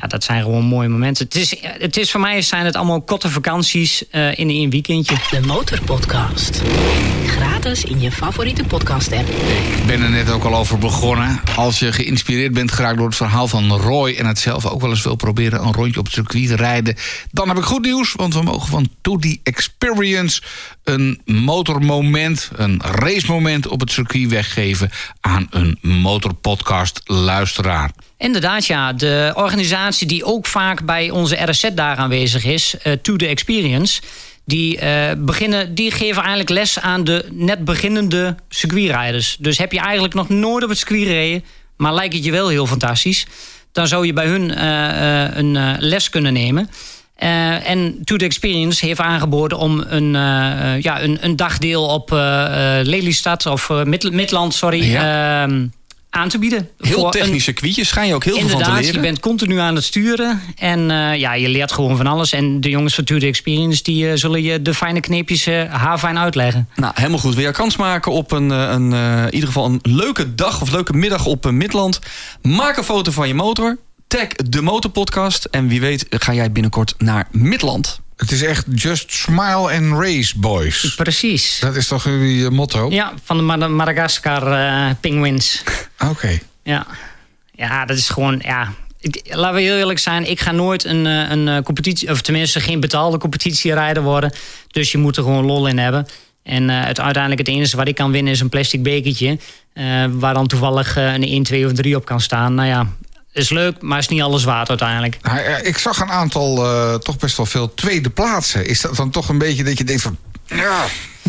Ja, 0.00 0.06
dat 0.06 0.24
zijn 0.24 0.42
gewoon 0.42 0.64
mooie 0.64 0.88
momenten. 0.88 1.24
Het 1.24 1.34
is, 1.34 1.54
het 1.60 1.96
is 1.96 2.10
voor 2.10 2.20
mij 2.20 2.42
zijn 2.42 2.64
het 2.64 2.76
allemaal 2.76 3.02
korte 3.02 3.30
vakanties 3.30 4.08
eh, 4.08 4.38
in 4.38 4.48
een 4.48 4.70
weekendje. 4.70 5.16
De 5.30 5.40
Motorpodcast. 5.40 6.62
Gratis 7.26 7.84
in 7.84 8.00
je 8.00 8.12
favoriete 8.12 8.64
podcast 8.64 9.12
app. 9.12 9.28
Ik 9.78 9.86
ben 9.86 10.02
er 10.02 10.10
net 10.10 10.30
ook 10.30 10.44
al 10.44 10.54
over 10.54 10.78
begonnen. 10.78 11.40
Als 11.56 11.78
je 11.78 11.92
geïnspireerd 11.92 12.52
bent 12.52 12.72
geraakt 12.72 12.96
door 12.96 13.06
het 13.06 13.16
verhaal 13.16 13.48
van 13.48 13.72
Roy... 13.72 14.14
en 14.18 14.26
het 14.26 14.38
zelf 14.38 14.66
ook 14.66 14.80
wel 14.80 14.90
eens 14.90 15.02
wil 15.02 15.16
proberen 15.16 15.62
een 15.62 15.72
rondje 15.72 16.00
op 16.00 16.04
het 16.04 16.14
circuit 16.14 16.46
te 16.46 16.56
rijden... 16.56 16.96
dan 17.30 17.48
heb 17.48 17.56
ik 17.56 17.64
goed 17.64 17.84
nieuws, 17.84 18.12
want 18.12 18.34
we 18.34 18.42
mogen 18.42 18.68
van 18.68 18.88
To 19.00 19.16
The 19.16 19.40
Experience... 19.42 20.42
een 20.88 21.20
motormoment, 21.24 22.50
een 22.56 22.82
racemoment 22.82 23.66
op 23.66 23.80
het 23.80 23.92
circuit 23.92 24.28
weggeven... 24.28 24.90
aan 25.20 25.46
een 25.50 25.78
motorpodcast-luisteraar. 25.80 27.90
Inderdaad, 28.18 28.66
ja. 28.66 28.92
De 28.92 29.32
organisatie 29.34 30.06
die 30.06 30.24
ook 30.24 30.46
vaak 30.46 30.84
bij 30.84 31.10
onze 31.10 31.50
RSZ 31.50 31.68
daar 31.74 31.96
aanwezig 31.96 32.44
is, 32.44 32.74
eh, 32.82 32.92
To 32.92 33.16
The 33.16 33.26
Experience... 33.26 34.00
Die, 34.44 34.78
eh, 34.78 35.12
beginnen, 35.18 35.74
die 35.74 35.90
geven 35.90 36.18
eigenlijk 36.18 36.50
les 36.50 36.80
aan 36.80 37.04
de 37.04 37.28
net 37.32 37.64
beginnende 37.64 38.36
circuitrijders. 38.48 39.36
Dus 39.40 39.58
heb 39.58 39.72
je 39.72 39.80
eigenlijk 39.80 40.14
nog 40.14 40.28
nooit 40.28 40.62
op 40.62 40.68
het 40.68 40.78
circuit 40.78 41.02
gereden... 41.02 41.44
maar 41.76 41.94
lijkt 41.94 42.14
het 42.14 42.24
je 42.24 42.30
wel 42.30 42.48
heel 42.48 42.66
fantastisch... 42.66 43.26
dan 43.72 43.88
zou 43.88 44.06
je 44.06 44.12
bij 44.12 44.26
hun 44.26 44.54
eh, 44.54 45.36
een 45.36 45.76
les 45.78 46.10
kunnen 46.10 46.32
nemen... 46.32 46.70
Eh, 47.18 47.70
en 47.70 47.98
To 48.04 48.16
The 48.16 48.24
Experience 48.24 48.86
heeft 48.86 49.00
aangeboden 49.00 49.58
om 49.58 49.84
een, 49.88 50.14
eh, 50.16 50.74
eh, 50.74 50.82
ja, 50.82 51.02
een, 51.02 51.18
een 51.20 51.36
dagdeel 51.36 51.82
op 51.86 52.10
Lelystad 52.82 53.46
of 53.46 53.68
Mid- 53.84 54.12
Midland 54.12 54.54
sorry, 54.54 54.94
ehm, 54.94 55.66
aan 56.10 56.28
te 56.28 56.38
bieden. 56.38 56.68
Heel 56.80 56.92
Voor 56.92 57.04
een- 57.04 57.10
technisch 57.10 57.44
circuitje, 57.44 57.84
schijn 57.84 58.08
je 58.08 58.14
ook 58.14 58.24
heel 58.24 58.32
veel 58.32 58.42
van 58.42 58.50
te 58.50 58.56
Inderdaad, 58.56 58.84
leren. 58.84 59.00
je 59.00 59.06
bent 59.06 59.20
continu 59.20 59.58
aan 59.58 59.74
het 59.74 59.84
sturen. 59.84 60.40
En 60.58 60.80
ja, 61.18 61.34
je 61.34 61.48
leert 61.48 61.72
gewoon 61.72 61.96
van 61.96 62.06
alles. 62.06 62.32
En 62.32 62.60
de 62.60 62.70
jongens 62.70 62.94
van 62.94 63.04
To 63.04 63.18
The 63.18 63.26
Experience... 63.26 63.82
die 63.82 64.16
zullen 64.16 64.42
je 64.42 64.62
de 64.62 64.74
fijne 64.74 65.00
kneepjes 65.00 65.46
haarfijn 65.70 66.18
uitleggen. 66.18 66.68
Nou, 66.76 66.92
helemaal 66.96 67.18
goed. 67.18 67.34
Wil 67.34 67.44
je 67.44 67.50
kans 67.52 67.76
maken 67.76 68.12
op 68.12 68.32
een, 68.32 68.50
een, 68.50 68.92
in 69.24 69.32
ieder 69.34 69.46
geval 69.48 69.64
een 69.64 69.80
leuke 69.82 70.34
dag 70.34 70.60
of 70.60 70.70
leuke 70.72 70.92
middag 70.92 71.26
op 71.26 71.50
Midland? 71.50 71.98
Maak 72.42 72.76
een 72.76 72.84
foto 72.84 73.10
van 73.12 73.28
je 73.28 73.34
motor. 73.34 73.78
Tag 74.08 74.26
de 74.28 74.62
Motorpodcast. 74.62 75.44
En 75.44 75.68
wie 75.68 75.80
weet 75.80 76.06
ga 76.10 76.34
jij 76.34 76.52
binnenkort 76.52 76.94
naar 76.98 77.28
Midland. 77.30 78.00
Het 78.16 78.30
is 78.32 78.42
echt 78.42 78.64
just 78.74 79.12
smile 79.12 79.72
and 79.76 80.00
race, 80.00 80.38
boys. 80.38 80.94
Precies. 80.94 81.58
Dat 81.60 81.76
is 81.76 81.88
toch 81.88 82.04
jullie 82.04 82.44
eh, 82.44 82.50
motto? 82.50 82.90
Ja, 82.90 83.12
van 83.24 83.36
de 83.36 83.42
Mad- 83.42 83.68
Madagaskar 83.70 84.52
eh 84.52 84.94
Penguins. 85.00 85.62
Oké. 86.10 86.38
Ja. 86.62 86.86
ja, 87.52 87.84
dat 87.84 87.96
is 87.96 88.08
gewoon... 88.08 88.40
Ja. 88.44 88.72
Ik, 89.00 89.20
laten 89.30 89.54
we 89.54 89.60
heel 89.60 89.76
eerlijk 89.76 89.98
zijn, 89.98 90.30
ik 90.30 90.40
ga 90.40 90.52
nooit 90.52 90.84
een, 90.84 91.06
eh, 91.06 91.30
een 91.30 91.62
competitie... 91.62 92.10
of 92.10 92.20
tenminste 92.20 92.60
geen 92.60 92.80
betaalde 92.80 93.18
competitierijder 93.18 94.02
worden. 94.02 94.32
Dus 94.70 94.92
je 94.92 94.98
moet 94.98 95.16
er 95.16 95.22
gewoon 95.22 95.44
lol 95.44 95.66
in 95.66 95.78
hebben. 95.78 96.06
En 96.42 96.70
eh, 96.70 96.84
het, 96.84 97.00
uiteindelijk 97.00 97.46
het 97.48 97.56
enige 97.56 97.76
wat 97.76 97.88
ik 97.88 97.94
kan 97.94 98.10
winnen 98.10 98.32
is 98.32 98.40
een 98.40 98.48
plastic 98.48 98.82
bekertje... 98.82 99.38
eh, 99.72 100.04
waar 100.10 100.34
dan 100.34 100.46
toevallig 100.46 100.96
een 100.96 101.22
1, 101.24 101.42
2 101.42 101.66
of 101.66 101.72
3 101.72 101.96
op 101.96 102.04
kan 102.04 102.20
staan. 102.20 102.54
Nou 102.54 102.68
ja, 102.68 102.86
is 103.38 103.50
leuk, 103.50 103.82
maar 103.82 103.98
is 103.98 104.08
niet 104.08 104.22
alles 104.22 104.44
waard 104.44 104.68
uiteindelijk. 104.68 105.18
Nou, 105.22 105.38
ja, 105.38 105.56
ik 105.56 105.78
zag 105.78 106.00
een 106.00 106.10
aantal, 106.10 106.64
eh, 106.64 106.94
toch 106.94 107.16
best 107.16 107.36
wel 107.36 107.46
veel 107.46 107.74
tweede 107.74 108.10
plaatsen. 108.10 108.66
Is 108.66 108.80
dat 108.80 108.96
dan 108.96 109.10
toch 109.10 109.28
een 109.28 109.38
beetje 109.38 109.64
dat 109.64 109.78
je 109.78 109.84
denkt 109.84 110.02
van... 110.02 110.16
Ja, 110.46 110.84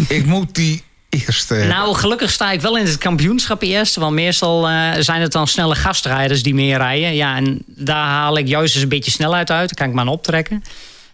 ik 0.07 0.25
moet 0.25 0.55
die 0.55 0.83
eerste. 1.09 1.55
Nou, 1.55 1.95
gelukkig 1.95 2.31
sta 2.31 2.51
ik 2.51 2.61
wel 2.61 2.77
in 2.77 2.85
het 2.85 2.97
kampioenschap 2.97 3.61
eerst. 3.61 3.95
Want 3.95 4.13
meestal 4.13 4.67
eh, 4.67 4.91
zijn 4.99 5.21
het 5.21 5.31
dan 5.31 5.47
snelle 5.47 5.75
gastrijders 5.75 6.43
die 6.43 6.53
meer 6.53 6.77
rijden. 6.77 7.15
Ja, 7.15 7.35
en 7.35 7.63
daar 7.67 8.05
haal 8.07 8.37
ik 8.37 8.47
juist 8.47 8.73
eens 8.73 8.83
een 8.83 8.89
beetje 8.89 9.11
snelheid 9.11 9.51
uit. 9.51 9.67
Dan 9.67 9.77
kan 9.77 9.87
ik 9.87 9.93
maar 9.93 10.03
aan 10.03 10.11
optrekken. 10.11 10.63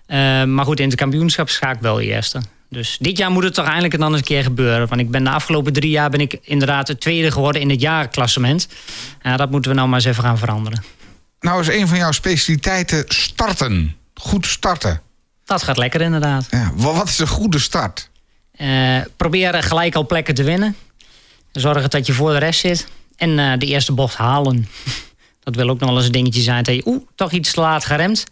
Eh, 0.06 0.44
maar 0.44 0.66
goed, 0.66 0.80
in 0.80 0.88
het 0.88 0.98
kampioenschap 0.98 1.50
ga 1.50 1.72
ik 1.72 1.80
wel 1.80 2.00
eerste. 2.00 2.42
Dus 2.76 2.98
dit 3.00 3.18
jaar 3.18 3.32
moet 3.32 3.44
het 3.44 3.54
toch 3.54 3.66
eindelijk 3.66 3.98
dan 4.00 4.10
eens 4.10 4.18
een 4.18 4.24
keer 4.26 4.44
gebeuren. 4.44 4.88
Want 4.88 5.02
ik 5.02 5.12
ben 5.12 5.24
de 5.24 5.30
afgelopen 5.30 5.74
drie 5.74 5.90
jaar 5.90 6.10
ben 6.10 6.20
ik 6.20 6.38
inderdaad 6.42 6.88
het 6.88 7.00
tweede 7.02 7.32
geworden 7.32 7.62
in 7.62 7.70
het 7.70 7.82
jaarklassement. 7.82 8.68
Ja, 9.22 9.38
dat 9.38 9.52
moeten 9.52 9.72
we 9.72 9.78
nou 9.78 9.90
maar 9.90 10.00
eens 10.00 10.08
even 10.08 10.24
gaan 10.24 10.38
veranderen. 10.38 10.84
Nou 11.40 11.62
is 11.62 11.68
een 11.68 11.88
van 11.88 11.98
jouw 11.98 12.12
specialiteiten 12.12 13.04
starten. 13.08 13.96
Goed 14.14 14.46
starten. 14.46 15.02
Dat 15.46 15.64
gaat 15.64 15.78
lekker 15.78 16.02
inderdaad. 16.02 16.48
Ja, 16.50 16.72
wa- 16.76 16.94
wat 16.94 17.08
is 17.08 17.20
een 17.20 17.28
goede 17.28 17.60
start? 17.60 18.10
Eh, 18.52 18.98
proberen 19.18 19.64
gelijk 19.64 19.96
al 19.96 20.06
plekken 20.06 20.36
te 20.36 20.44
winnen. 20.44 20.76
Zorgen 21.52 21.90
dat 21.90 22.06
je 22.06 22.14
voor 22.14 22.32
de 22.32 22.38
rest 22.38 22.60
zit. 22.60 22.88
En 23.16 23.40
eh, 23.40 23.58
de 23.60 23.66
eerste 23.66 23.92
bocht 23.92 24.16
halen. 24.16 24.68
Dat 25.44 25.56
wil 25.56 25.70
ook 25.70 25.80
nog 25.80 25.90
wel 25.90 25.98
eens 25.98 26.06
een 26.08 26.12
dingetje 26.12 26.42
zijn. 26.42 26.64
Dat 26.64 26.76
je 26.76 26.82
oeh, 26.86 27.04
toch 27.16 27.32
iets 27.32 27.52
te 27.54 27.60
laat 27.60 27.86
geremd. 27.86 28.24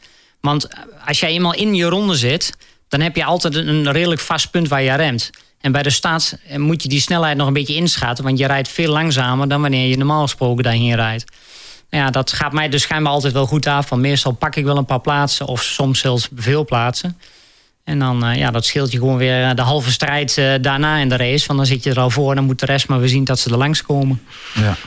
Want 0.41 0.68
als 1.06 1.20
jij 1.20 1.30
eenmaal 1.30 1.54
in 1.54 1.76
je 1.76 1.86
ronde 1.86 2.16
zit... 2.16 2.54
dan 2.94 3.02
heb 3.02 3.16
je 3.16 3.24
altijd 3.24 3.56
een 3.56 3.91
redelijk 3.91 4.22
vast 4.22 4.52
punt 4.52 4.68
waar 4.68 4.82
je 4.82 4.96
remt. 4.96 5.30
En 5.62 5.72
bij 5.72 5.84
de 5.84 5.89
start 5.89 6.38
eh, 6.48 6.58
moet 6.58 6.84
je 6.84 6.89
die 6.89 7.00
snelheid 7.00 7.38
nog 7.38 7.48
een 7.48 7.54
beetje 7.54 7.76
inschatten. 7.76 8.24
Want 8.24 8.38
je 8.38 8.48
rijdt 8.48 8.68
veel 8.68 8.91
langzamer 8.91 9.48
dan 9.48 9.62
wanneer 9.62 9.88
je 9.88 9.98
normaal 9.98 10.22
gesproken 10.22 10.64
daarheen 10.64 10.96
rijdt. 10.96 11.26
Nou 11.89 12.04
ja, 12.04 12.12
dat 12.12 12.32
gaat 12.32 12.54
mij 12.54 12.70
dus 12.70 12.82
schijnbaar 12.82 13.14
altijd 13.14 13.34
wel 13.34 13.46
goed 13.46 13.68
af. 13.68 13.91
Meestal 13.91 14.32
pak 14.32 14.56
ik 14.56 14.64
wel 14.64 14.78
een 14.78 14.86
paar 14.86 15.00
plaatsen 15.00 15.46
of 15.46 15.64
soms 15.64 16.00
zelfs 16.00 16.30
veel 16.36 16.66
plaatsen. 16.66 17.18
En 17.84 18.00
dan, 18.00 18.30
uh, 18.30 18.36
ja, 18.36 18.52
dat 18.52 18.66
scheelt 18.66 18.91
je 18.91 18.98
gewoon 18.98 19.18
weer 19.18 19.56
de 19.56 19.62
halve 19.62 19.91
strijd 19.91 20.36
daarna 20.62 20.98
in 20.98 21.10
de 21.10 21.18
race. 21.18 21.48
Want 21.48 21.60
dan 21.60 21.68
zit 21.68 21.84
je 21.84 21.89
er 21.89 22.00
al 22.00 22.10
voor, 22.10 22.36
dan 22.36 22.44
moet 22.44 22.60
de 22.60 22.66
rest 22.66 22.88
maar 22.88 23.00
weer 23.00 23.10
zien 23.10 23.24
dat 23.24 23.39
ze 23.39 23.50
er 23.50 23.58
langs 23.58 23.82
komen. 23.82 24.22
Ja. 24.54 24.78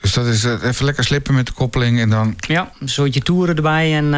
Dus 0.00 0.12
dat 0.12 0.26
is 0.26 0.44
uh, 0.44 0.52
even 0.62 0.84
lekker 0.84 1.04
slippen 1.04 1.34
met 1.34 1.46
de 1.46 1.52
koppeling 1.52 2.00
en 2.00 2.10
dan... 2.10 2.36
Ja, 2.38 2.72
een 2.80 2.88
soortje 2.88 3.20
toeren 3.20 3.56
erbij 3.56 3.96
en... 3.96 4.10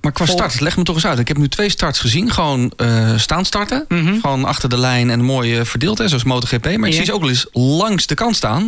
maar 0.00 0.12
qua 0.12 0.26
start, 0.26 0.60
leg 0.60 0.76
me 0.76 0.82
toch 0.82 0.94
eens 0.94 1.06
uit. 1.06 1.18
Ik 1.18 1.28
heb 1.28 1.36
nu 1.36 1.48
twee 1.48 1.68
starts 1.68 1.98
gezien. 1.98 2.30
Gewoon 2.30 2.72
staan 3.16 3.44
starten. 3.44 3.84
Mm 3.88 4.06
-hmm. 4.06 4.20
Gewoon 4.20 4.44
achter 4.44 4.68
de 4.68 4.78
lijn 4.78 5.10
en 5.10 5.20
mooi 5.20 5.64
verdeeld, 5.64 5.98
hè, 5.98 6.08
zoals 6.08 6.24
MotoGP. 6.24 6.76
Maar 6.76 6.88
ik 6.88 6.94
zie 6.94 7.04
ze 7.04 7.12
ook 7.12 7.20
wel 7.20 7.28
eens 7.28 7.46
langs 7.52 8.06
de 8.06 8.14
kant 8.14 8.36
staan. 8.36 8.62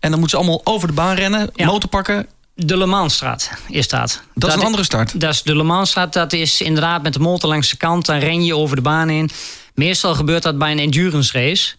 En 0.00 0.10
dan 0.10 0.18
moeten 0.18 0.28
ze 0.28 0.36
allemaal 0.36 0.60
over 0.64 0.88
de 0.88 0.94
baan 0.94 1.14
rennen, 1.14 1.50
ja. 1.54 1.66
motor 1.66 1.88
pakken 1.88 2.26
de 2.66 2.76
Le 2.76 2.86
Mansstraat 2.86 3.50
is 3.68 3.88
dat. 3.88 4.22
Dat 4.34 4.48
is 4.48 4.56
een 4.56 4.62
andere 4.62 4.84
start? 4.84 5.20
Dat 5.20 5.32
is 5.32 5.42
de 5.42 5.56
Le 5.56 5.62
Mansstraat. 5.62 6.12
Dat 6.12 6.32
is 6.32 6.60
inderdaad 6.60 7.02
met 7.02 7.12
de 7.12 7.18
motor 7.18 7.48
langs 7.48 7.70
de 7.70 7.76
kant. 7.76 8.06
Dan 8.06 8.18
ren 8.18 8.44
je 8.44 8.56
over 8.56 8.76
de 8.76 8.82
baan 8.82 9.10
in. 9.10 9.30
Meestal 9.74 10.14
gebeurt 10.14 10.42
dat 10.42 10.58
bij 10.58 10.70
een 10.70 10.78
endurance 10.78 11.38
race. 11.38 11.74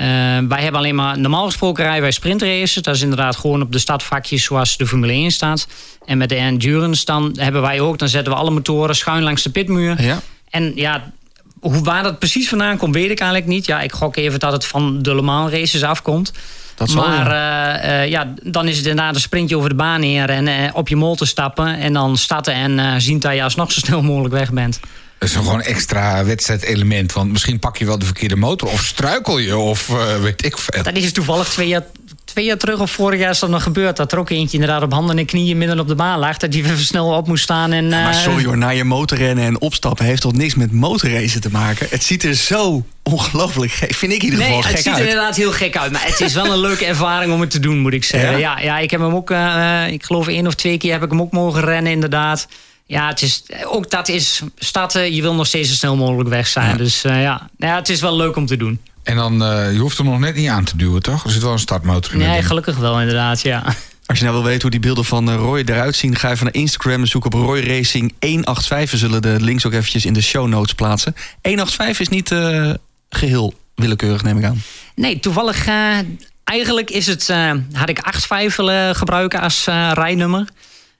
wij 0.48 0.62
hebben 0.62 0.80
alleen 0.80 0.94
maar, 0.94 1.18
normaal 1.18 1.44
gesproken 1.44 1.84
rijden 1.84 2.02
wij 2.02 2.10
sprintraces. 2.10 2.82
Dat 2.82 2.94
is 2.94 3.02
inderdaad 3.02 3.36
gewoon 3.36 3.62
op 3.62 3.72
de 3.72 3.78
startvakjes 3.78 4.44
zoals 4.44 4.76
de 4.76 4.86
Formule 4.86 5.12
1 5.12 5.30
staat. 5.30 5.66
En 6.04 6.18
met 6.18 6.28
de 6.28 6.34
endurance 6.34 7.04
dan 7.04 7.36
hebben 7.38 7.62
wij 7.62 7.80
ook, 7.80 7.98
dan 7.98 8.08
zetten 8.08 8.32
we 8.32 8.38
alle 8.38 8.50
motoren 8.50 8.96
schuin 8.96 9.22
langs 9.22 9.42
de 9.42 9.50
pitmuur. 9.50 10.02
Ja. 10.02 10.20
En 10.50 10.72
ja, 10.74 11.12
hoe, 11.60 11.82
waar 11.82 12.02
dat 12.02 12.18
precies 12.18 12.48
vandaan 12.48 12.76
komt, 12.76 12.94
weet 12.94 13.10
ik 13.10 13.20
eigenlijk 13.20 13.50
niet. 13.50 13.66
Ja, 13.66 13.80
ik 13.80 13.92
gok 13.92 14.16
even 14.16 14.40
dat 14.40 14.52
het 14.52 14.66
van 14.66 15.02
de 15.02 15.14
Le 15.14 15.22
Mans 15.22 15.52
races 15.52 15.82
afkomt. 15.82 16.32
Dat 16.74 16.94
maar 16.94 17.28
ja. 17.28 18.02
Uh, 18.02 18.08
ja, 18.08 18.32
dan 18.42 18.68
is 18.68 18.76
het 18.76 18.86
inderdaad 18.86 19.14
een 19.14 19.20
sprintje 19.20 19.56
over 19.56 19.68
de 19.68 19.74
baan 19.74 20.02
heen 20.02 20.26
en 20.26 20.74
op 20.74 20.88
je 20.88 20.96
motor 20.96 21.26
stappen 21.26 21.78
en 21.78 21.92
dan 21.92 22.16
starten 22.16 22.54
en 22.54 23.00
zien 23.00 23.20
dat 23.20 23.34
je 23.34 23.42
alsnog 23.42 23.72
zo 23.72 23.80
snel 23.80 24.02
mogelijk 24.02 24.34
weg 24.34 24.52
bent. 24.52 24.80
Is 25.22 25.32
gewoon 25.32 25.54
een 25.54 25.64
extra 25.64 26.24
wedstrijdelement. 26.24 27.12
Want 27.12 27.32
misschien 27.32 27.58
pak 27.58 27.76
je 27.76 27.84
wel 27.84 27.98
de 27.98 28.04
verkeerde 28.04 28.36
motor 28.36 28.68
of 28.68 28.84
struikel 28.84 29.38
je 29.38 29.56
of 29.56 29.86
weet 30.20 30.44
ik 30.44 30.58
veel. 30.58 30.82
Dat 30.82 30.96
is 30.96 31.12
toevallig 31.12 31.48
twee 31.48 31.68
jaar, 31.68 31.82
twee 32.24 32.44
jaar 32.44 32.56
terug 32.56 32.80
of 32.80 32.90
vorig 32.90 33.20
jaar 33.20 33.30
is 33.30 33.38
dat 33.38 33.50
nog 33.50 33.62
gebeurd. 33.62 33.96
Dat 33.96 34.12
er 34.12 34.18
ook 34.18 34.30
eentje 34.30 34.58
inderdaad 34.58 34.82
op 34.82 34.92
handen 34.92 35.18
en 35.18 35.26
knieën 35.26 35.58
midden 35.58 35.80
op 35.80 35.88
de 35.88 35.94
baan 35.94 36.18
lag. 36.18 36.36
Dat 36.36 36.52
die 36.52 36.64
even 36.64 36.78
snel 36.78 37.06
op 37.06 37.26
moest 37.26 37.42
staan. 37.42 37.72
En, 37.72 37.90
ja, 37.90 38.02
maar 38.02 38.14
sorry 38.14 38.44
hoor, 38.44 38.58
naar 38.58 38.74
je 38.74 38.84
motorrennen 38.84 39.44
en 39.44 39.60
opstappen 39.60 40.04
heeft 40.04 40.22
toch 40.22 40.32
niks 40.32 40.54
met 40.54 40.72
motorracen 40.72 41.40
te 41.40 41.50
maken? 41.50 41.86
Het 41.90 42.04
ziet 42.04 42.24
er 42.24 42.34
zo 42.34 42.84
ongelooflijk 43.02 43.72
gek, 43.72 43.94
vind 43.94 44.12
ik 44.12 44.22
in 44.22 44.24
ieder 44.24 44.40
geval 44.40 44.54
nee, 44.54 44.62
gek 44.62 44.72
het 44.72 44.84
ziet 44.84 44.94
er 44.94 45.08
inderdaad 45.08 45.36
heel 45.36 45.52
gek 45.52 45.76
uit. 45.76 45.92
Maar 45.92 46.06
het 46.06 46.20
is 46.20 46.34
wel 46.34 46.52
een 46.52 46.60
leuke 46.68 46.84
ervaring 46.84 47.32
om 47.32 47.40
het 47.40 47.50
te 47.50 47.60
doen, 47.60 47.78
moet 47.78 47.92
ik 47.92 48.04
zeggen. 48.04 48.30
Ja, 48.30 48.58
ja, 48.58 48.64
ja 48.64 48.78
ik 48.78 48.90
heb 48.90 49.00
hem 49.00 49.14
ook, 49.14 49.30
uh, 49.30 49.86
ik 49.90 50.04
geloof 50.04 50.28
één 50.28 50.46
of 50.46 50.54
twee 50.54 50.78
keer 50.78 50.92
heb 50.92 51.02
ik 51.02 51.10
hem 51.10 51.20
ook 51.20 51.32
mogen 51.32 51.60
rennen 51.60 51.92
inderdaad. 51.92 52.46
Ja, 52.92 53.08
het 53.08 53.22
is, 53.22 53.42
ook 53.64 53.90
dat 53.90 54.08
is 54.08 54.42
starten. 54.58 55.14
Je 55.14 55.22
wil 55.22 55.34
nog 55.34 55.46
steeds 55.46 55.68
zo 55.68 55.74
snel 55.74 55.96
mogelijk 55.96 56.28
weg 56.28 56.46
zijn. 56.46 56.70
Ja. 56.70 56.76
Dus 56.76 57.04
uh, 57.04 57.22
ja. 57.22 57.50
ja, 57.56 57.74
het 57.76 57.88
is 57.88 58.00
wel 58.00 58.16
leuk 58.16 58.36
om 58.36 58.46
te 58.46 58.56
doen. 58.56 58.80
En 59.02 59.16
dan, 59.16 59.42
uh, 59.42 59.72
je 59.72 59.78
hoeft 59.78 59.96
hem 59.98 60.06
nog 60.06 60.18
net 60.18 60.34
niet 60.34 60.48
aan 60.48 60.64
te 60.64 60.76
duwen, 60.76 61.02
toch? 61.02 61.24
Er 61.24 61.30
zit 61.30 61.42
wel 61.42 61.52
een 61.52 61.58
startmotor 61.58 62.12
in. 62.12 62.18
Nee, 62.18 62.42
gelukkig 62.42 62.76
wel 62.76 63.00
inderdaad, 63.00 63.42
ja. 63.42 63.64
Als 64.06 64.18
je 64.18 64.24
nou 64.24 64.36
wil 64.36 64.46
weten 64.46 64.62
hoe 64.62 64.70
die 64.70 64.80
beelden 64.80 65.04
van 65.04 65.30
Roy 65.30 65.62
eruit 65.66 65.96
zien... 65.96 66.16
ga 66.16 66.30
even 66.30 66.44
naar 66.44 66.54
Instagram 66.54 67.00
en 67.00 67.06
zoek 67.06 67.24
op 67.24 67.32
Roy 67.32 67.60
Racing 67.60 68.14
185. 68.20 68.90
We 68.90 68.96
zullen 68.96 69.22
de 69.22 69.36
links 69.40 69.66
ook 69.66 69.72
eventjes 69.72 70.04
in 70.04 70.12
de 70.12 70.22
show 70.22 70.48
notes 70.48 70.74
plaatsen. 70.74 71.14
185 71.42 72.00
is 72.00 72.08
niet 72.08 72.30
uh, 72.30 72.70
geheel 73.10 73.54
willekeurig, 73.74 74.22
neem 74.22 74.38
ik 74.38 74.44
aan. 74.44 74.62
Nee, 74.94 75.20
toevallig... 75.20 75.66
Uh, 75.66 75.98
eigenlijk 76.44 76.90
is 76.90 77.06
het, 77.06 77.28
uh, 77.28 77.52
had 77.72 77.88
ik 77.88 78.00
85 78.02 78.56
willen 78.56 78.96
gebruiken 78.96 79.40
als 79.40 79.64
rijnummer. 79.92 80.48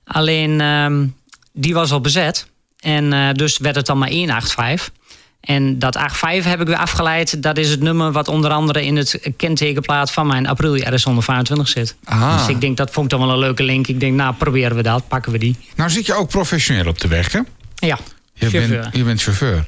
Alleen 0.04 0.60
ehm, 0.60 1.04
die 1.52 1.74
was 1.74 1.90
al 1.92 2.00
bezet. 2.00 2.46
En 2.80 3.34
dus 3.34 3.58
werd 3.58 3.76
het 3.76 3.86
dan 3.86 3.98
maar 3.98 4.10
185. 4.10 4.90
En 5.42 5.78
dat 5.78 5.98
8.5 5.98 6.02
heb 6.44 6.60
ik 6.60 6.66
weer 6.66 6.76
afgeleid. 6.76 7.42
Dat 7.42 7.58
is 7.58 7.68
het 7.68 7.80
nummer 7.80 8.12
wat 8.12 8.28
onder 8.28 8.50
andere 8.50 8.84
in 8.84 8.96
het 8.96 9.30
kentekenplaat 9.36 10.12
van 10.12 10.26
mijn 10.26 10.48
Aprilia 10.48 10.90
RS125 10.90 11.62
zit. 11.62 11.96
Aha. 12.04 12.36
Dus 12.36 12.48
ik 12.48 12.60
denk 12.60 12.76
dat 12.76 12.90
vond 12.90 13.12
ik 13.12 13.18
dan 13.18 13.26
wel 13.26 13.34
een 13.34 13.40
leuke 13.40 13.62
link. 13.62 13.86
Ik 13.86 14.00
denk, 14.00 14.14
nou 14.14 14.34
proberen 14.34 14.76
we 14.76 14.82
dat, 14.82 15.08
pakken 15.08 15.32
we 15.32 15.38
die. 15.38 15.56
Nou 15.76 15.90
zit 15.90 16.06
je 16.06 16.14
ook 16.14 16.28
professioneel 16.28 16.86
op 16.86 17.00
de 17.00 17.08
weg, 17.08 17.32
hè? 17.32 17.40
Ja, 17.74 17.98
je 18.34 18.48
chauffeur. 18.48 18.80
Bent, 18.80 18.96
je 18.96 19.04
bent 19.04 19.22
chauffeur. 19.22 19.66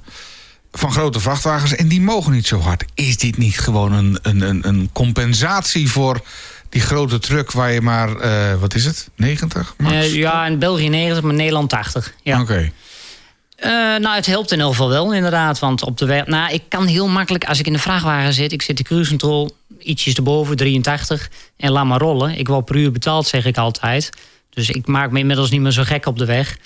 Van 0.72 0.92
grote 0.92 1.20
vrachtwagens 1.20 1.74
en 1.74 1.88
die 1.88 2.00
mogen 2.00 2.32
niet 2.32 2.46
zo 2.46 2.58
hard. 2.58 2.84
Is 2.94 3.16
dit 3.16 3.36
niet 3.36 3.58
gewoon 3.58 3.92
een, 3.92 4.18
een, 4.22 4.40
een, 4.40 4.68
een 4.68 4.90
compensatie 4.92 5.90
voor 5.90 6.22
die 6.74 6.82
grote 6.82 7.18
truck 7.18 7.52
waar 7.52 7.72
je 7.72 7.80
maar, 7.80 8.24
uh, 8.24 8.60
wat 8.60 8.74
is 8.74 8.84
het, 8.84 9.08
90? 9.16 9.74
Uh, 9.78 10.14
ja, 10.14 10.46
in 10.46 10.58
België 10.58 10.88
90, 10.88 11.24
maar 11.24 11.34
Nederland 11.34 11.70
80. 11.70 12.14
Ja. 12.22 12.40
Oké. 12.40 12.52
Okay. 12.52 12.72
Uh, 13.58 14.00
nou, 14.02 14.14
het 14.14 14.26
helpt 14.26 14.50
in 14.50 14.56
ieder 14.56 14.72
geval 14.72 14.88
wel, 14.88 15.14
inderdaad. 15.14 15.58
Want 15.58 15.84
op 15.84 15.98
de 15.98 16.06
weg. 16.06 16.26
Nou, 16.26 16.52
ik 16.52 16.62
kan 16.68 16.86
heel 16.86 17.08
makkelijk, 17.08 17.44
als 17.44 17.58
ik 17.58 17.66
in 17.66 17.72
de 17.72 17.78
vrachtwagen 17.78 18.32
zit, 18.32 18.52
ik 18.52 18.62
zit 18.62 18.76
de 18.76 18.82
cruise 18.82 19.08
control 19.08 19.56
ietsjes 19.78 20.14
erboven, 20.14 20.56
83, 20.56 21.30
en 21.56 21.70
laat 21.70 21.84
maar 21.84 22.00
rollen. 22.00 22.38
Ik 22.38 22.48
word 22.48 22.64
per 22.64 22.76
uur 22.76 22.92
betaald, 22.92 23.26
zeg 23.26 23.44
ik 23.44 23.56
altijd. 23.56 24.10
Dus 24.50 24.70
ik 24.70 24.86
maak 24.86 25.10
me 25.10 25.18
inmiddels 25.18 25.50
niet 25.50 25.60
meer 25.60 25.70
zo 25.70 25.82
gek 25.82 26.06
op 26.06 26.18
de 26.18 26.24
weg. 26.24 26.56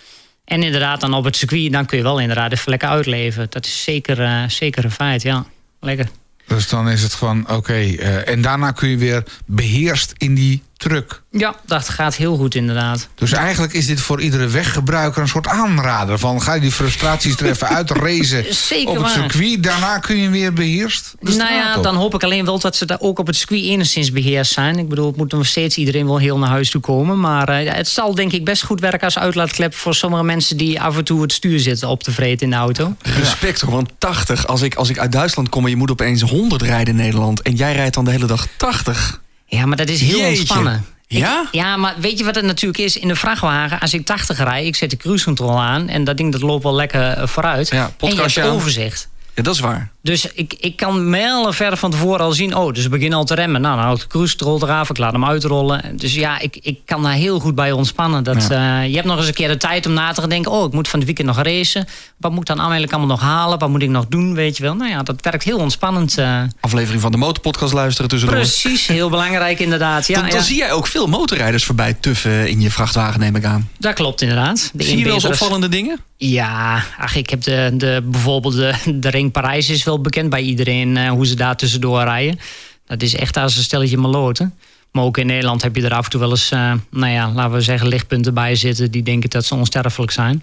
En 0.44 0.62
inderdaad, 0.62 1.00
dan 1.00 1.14
op 1.14 1.24
het 1.24 1.36
circuit, 1.36 1.72
dan 1.72 1.86
kun 1.86 1.96
je 1.96 2.04
wel 2.04 2.20
inderdaad 2.20 2.52
even 2.52 2.70
lekker 2.70 2.88
uitleven. 2.88 3.46
Dat 3.50 3.66
is 3.66 3.82
zeker, 3.82 4.20
uh, 4.20 4.48
zeker 4.48 4.84
een 4.84 4.90
feit, 4.90 5.22
ja. 5.22 5.46
Lekker. 5.80 6.08
Dus 6.48 6.68
dan 6.68 6.88
is 6.88 7.02
het 7.02 7.14
gewoon, 7.14 7.50
oké. 7.50 7.72
Uh, 7.72 8.28
en 8.28 8.42
daarna 8.42 8.70
kun 8.70 8.88
je 8.88 8.96
weer 8.96 9.22
beheerst 9.46 10.14
in 10.16 10.34
die 10.34 10.62
truck. 10.78 11.22
Ja, 11.30 11.54
dat 11.66 11.88
gaat 11.88 12.16
heel 12.16 12.36
goed 12.36 12.54
inderdaad. 12.54 13.08
Dus 13.14 13.32
eigenlijk 13.32 13.72
is 13.72 13.86
dit 13.86 14.00
voor 14.00 14.20
iedere 14.20 14.46
weggebruiker 14.46 15.22
een 15.22 15.28
soort 15.28 15.46
aanrader. 15.46 16.18
Van 16.18 16.42
ga 16.42 16.54
je 16.54 16.60
die 16.60 16.72
frustraties 16.72 17.36
er 17.36 17.46
even 17.46 17.68
uitrezen 17.68 18.54
Zeker 18.54 18.88
op 18.88 18.94
het 18.94 19.02
waar. 19.02 19.12
circuit. 19.12 19.62
Daarna 19.62 19.98
kun 19.98 20.16
je 20.16 20.28
weer 20.28 20.52
beheerst. 20.52 21.14
Nou 21.20 21.52
ja, 21.52 21.76
dan 21.76 21.94
hoop 21.94 22.14
ik 22.14 22.22
alleen 22.22 22.44
wel 22.44 22.58
dat 22.58 22.76
ze 22.76 22.86
daar 22.86 23.00
ook 23.00 23.18
op 23.18 23.26
het 23.26 23.36
circuit 23.36 23.62
enigszins 23.64 24.12
beheerst 24.12 24.52
zijn. 24.52 24.78
Ik 24.78 24.88
bedoel, 24.88 25.06
het 25.06 25.16
moet 25.16 25.32
nog 25.32 25.46
steeds 25.46 25.76
iedereen 25.76 26.06
wel 26.06 26.18
heel 26.18 26.38
naar 26.38 26.48
huis 26.48 26.70
toe 26.70 26.80
komen. 26.80 27.20
Maar 27.20 27.64
uh, 27.64 27.72
het 27.72 27.88
zal 27.88 28.14
denk 28.14 28.32
ik 28.32 28.44
best 28.44 28.62
goed 28.62 28.80
werken 28.80 29.00
als 29.00 29.18
uitlaatklep... 29.18 29.74
voor 29.74 29.94
sommige 29.94 30.24
mensen 30.24 30.56
die 30.56 30.80
af 30.80 30.96
en 30.96 31.04
toe 31.04 31.22
het 31.22 31.32
stuur 31.32 31.58
zitten 31.58 31.88
op 31.88 32.02
te 32.02 32.12
vreten 32.12 32.44
in 32.44 32.50
de 32.50 32.56
auto. 32.56 32.96
Respect 33.02 33.60
hoor, 33.60 33.72
want 33.72 33.90
80. 33.98 34.46
Als 34.46 34.62
ik, 34.62 34.74
als 34.74 34.88
ik 34.88 34.98
uit 34.98 35.12
Duitsland 35.12 35.48
kom 35.48 35.64
en 35.64 35.70
je 35.70 35.76
moet 35.76 35.90
opeens 35.90 36.22
100 36.22 36.62
rijden 36.62 36.94
in 36.94 37.00
Nederland... 37.00 37.42
en 37.42 37.54
jij 37.54 37.72
rijdt 37.72 37.94
dan 37.94 38.04
de 38.04 38.10
hele 38.10 38.26
dag 38.26 38.46
80... 38.56 39.20
Ja, 39.48 39.66
maar 39.66 39.76
dat 39.76 39.88
is 39.88 40.00
heel 40.00 40.18
Jeetje. 40.18 40.28
ontspannen. 40.28 40.84
Ja? 41.06 41.42
Ik, 41.42 41.48
ja, 41.52 41.76
maar 41.76 41.94
weet 41.98 42.18
je 42.18 42.24
wat 42.24 42.34
het 42.34 42.44
natuurlijk 42.44 42.78
is? 42.78 42.96
In 42.96 43.08
de 43.08 43.16
vrachtwagen, 43.16 43.80
als 43.80 43.94
ik 43.94 44.06
80 44.06 44.38
rijd, 44.38 44.66
ik 44.66 44.76
zet 44.76 44.90
de 44.90 44.96
cruise 44.96 45.24
control 45.24 45.60
aan... 45.60 45.88
en 45.88 46.04
dat 46.04 46.16
ding 46.16 46.32
dat 46.32 46.40
loopt 46.40 46.62
wel 46.62 46.74
lekker 46.74 47.10
eh, 47.10 47.26
vooruit. 47.26 47.68
Ja, 47.68 47.92
en 47.98 48.14
je 48.14 48.20
hebt 48.20 48.40
overzicht. 48.40 49.08
Ja, 49.38 49.44
dat 49.44 49.54
is 49.54 49.60
waar. 49.60 49.90
Dus 50.02 50.32
ik, 50.34 50.54
ik 50.60 50.76
kan 50.76 51.10
mijlen 51.10 51.54
ver 51.54 51.76
van 51.76 51.90
tevoren 51.90 52.20
al 52.20 52.32
zien... 52.32 52.54
oh, 52.56 52.72
dus 52.72 52.82
we 52.82 52.88
beginnen 52.88 53.18
al 53.18 53.24
te 53.24 53.34
remmen. 53.34 53.60
Nou, 53.60 53.74
dan 53.74 53.84
hou 53.84 53.96
ik 53.96 54.02
de 54.02 54.08
cruise 54.08 54.36
eraf, 54.40 54.90
ik 54.90 54.98
laat 54.98 55.12
hem 55.12 55.24
uitrollen. 55.24 55.96
Dus 55.96 56.14
ja, 56.14 56.38
ik, 56.40 56.58
ik 56.62 56.78
kan 56.84 57.02
daar 57.02 57.12
heel 57.12 57.40
goed 57.40 57.54
bij 57.54 57.72
ontspannen. 57.72 58.24
Dat, 58.24 58.46
Ja. 58.48 58.80
eh, 58.82 58.88
je 58.88 58.94
hebt 58.94 59.06
nog 59.06 59.16
eens 59.18 59.26
een 59.26 59.34
keer 59.34 59.48
de 59.48 59.56
tijd 59.56 59.86
om 59.86 59.92
na 59.92 60.12
te 60.12 60.20
gaan 60.20 60.30
denken... 60.30 60.52
oh, 60.52 60.66
ik 60.66 60.72
moet 60.72 60.88
van 60.88 60.98
het 60.98 61.08
weekend 61.08 61.26
nog 61.28 61.42
racen. 61.42 61.86
Wat 62.16 62.30
moet 62.30 62.40
ik 62.40 62.46
dan 62.46 62.58
eigenlijk 62.60 62.92
allemaal 62.92 63.16
nog 63.16 63.20
halen? 63.24 63.58
Wat 63.58 63.68
moet 63.68 63.82
ik 63.82 63.88
nog 63.88 64.06
doen, 64.08 64.34
weet 64.34 64.56
je 64.56 64.62
wel? 64.62 64.74
Nou 64.74 64.90
ja, 64.90 65.02
dat 65.02 65.16
werkt 65.20 65.44
heel 65.44 65.58
ontspannend. 65.58 66.18
eh. 66.18 66.42
Aflevering 66.60 67.00
van 67.02 67.10
de 67.12 67.18
Motorpodcast 67.18 67.72
luisteren 67.72 68.10
tussendoor. 68.10 68.38
Precies, 68.38 68.86
heel 68.86 69.10
belangrijk 69.10 69.58
inderdaad. 69.60 70.06
Ja, 70.06 70.14
dan, 70.20 70.28
dan 70.28 70.38
ja. 70.38 70.44
zie 70.44 70.56
jij 70.56 70.72
ook 70.72 70.86
veel 70.86 71.06
motorrijders 71.06 71.64
voorbij 71.64 71.94
tuffen 72.00 72.48
in 72.48 72.60
je 72.60 72.70
vrachtwagen, 72.70 73.20
neem 73.20 73.36
ik 73.36 73.44
aan. 73.44 73.68
Dat 73.78 73.94
klopt 73.94 74.20
inderdaad. 74.22 74.70
De 74.72 74.82
zie 74.84 74.98
je 74.98 75.04
wel 75.04 75.14
eens 75.14 75.24
opvallende 75.24 75.68
dingen? 75.68 75.98
Ja, 76.20 76.84
ach, 76.98 77.14
ik 77.14 77.30
heb 77.30 77.42
de, 77.42 77.70
de, 77.74 78.02
bijvoorbeeld 78.04 78.54
de, 78.54 78.74
de 79.00 79.10
Ring 79.10 79.32
Parijs 79.32 79.70
is 79.70 79.84
wel 79.84 80.00
bekend 80.00 80.30
bij 80.30 80.40
iedereen 80.40 80.96
eh, 80.96 81.10
hoe 81.10 81.26
ze 81.26 81.34
daar 81.34 81.56
tussendoor 81.56 82.02
rijden. 82.02 82.38
Dat 82.86 83.02
is 83.02 83.14
echt 83.14 83.36
als 83.36 83.56
een 83.56 83.62
stelletje 83.62 83.96
maloten. 83.96 84.54
Maar 84.92 85.04
ook 85.04 85.18
in 85.18 85.26
Nederland 85.26 85.62
heb 85.62 85.76
je 85.76 85.82
er 85.82 85.94
af 85.94 86.04
en 86.04 86.10
toe 86.10 86.20
wel 86.20 86.30
eens, 86.30 86.50
eh, 86.50 86.72
nou 86.90 87.12
ja, 87.12 87.32
laten 87.32 87.52
we 87.52 87.60
zeggen, 87.60 87.88
lichtpunten 87.88 88.34
bij 88.34 88.54
zitten 88.54 88.90
die 88.90 89.02
denken 89.02 89.30
dat 89.30 89.44
ze 89.44 89.54
onsterfelijk 89.54 90.12
zijn. 90.12 90.42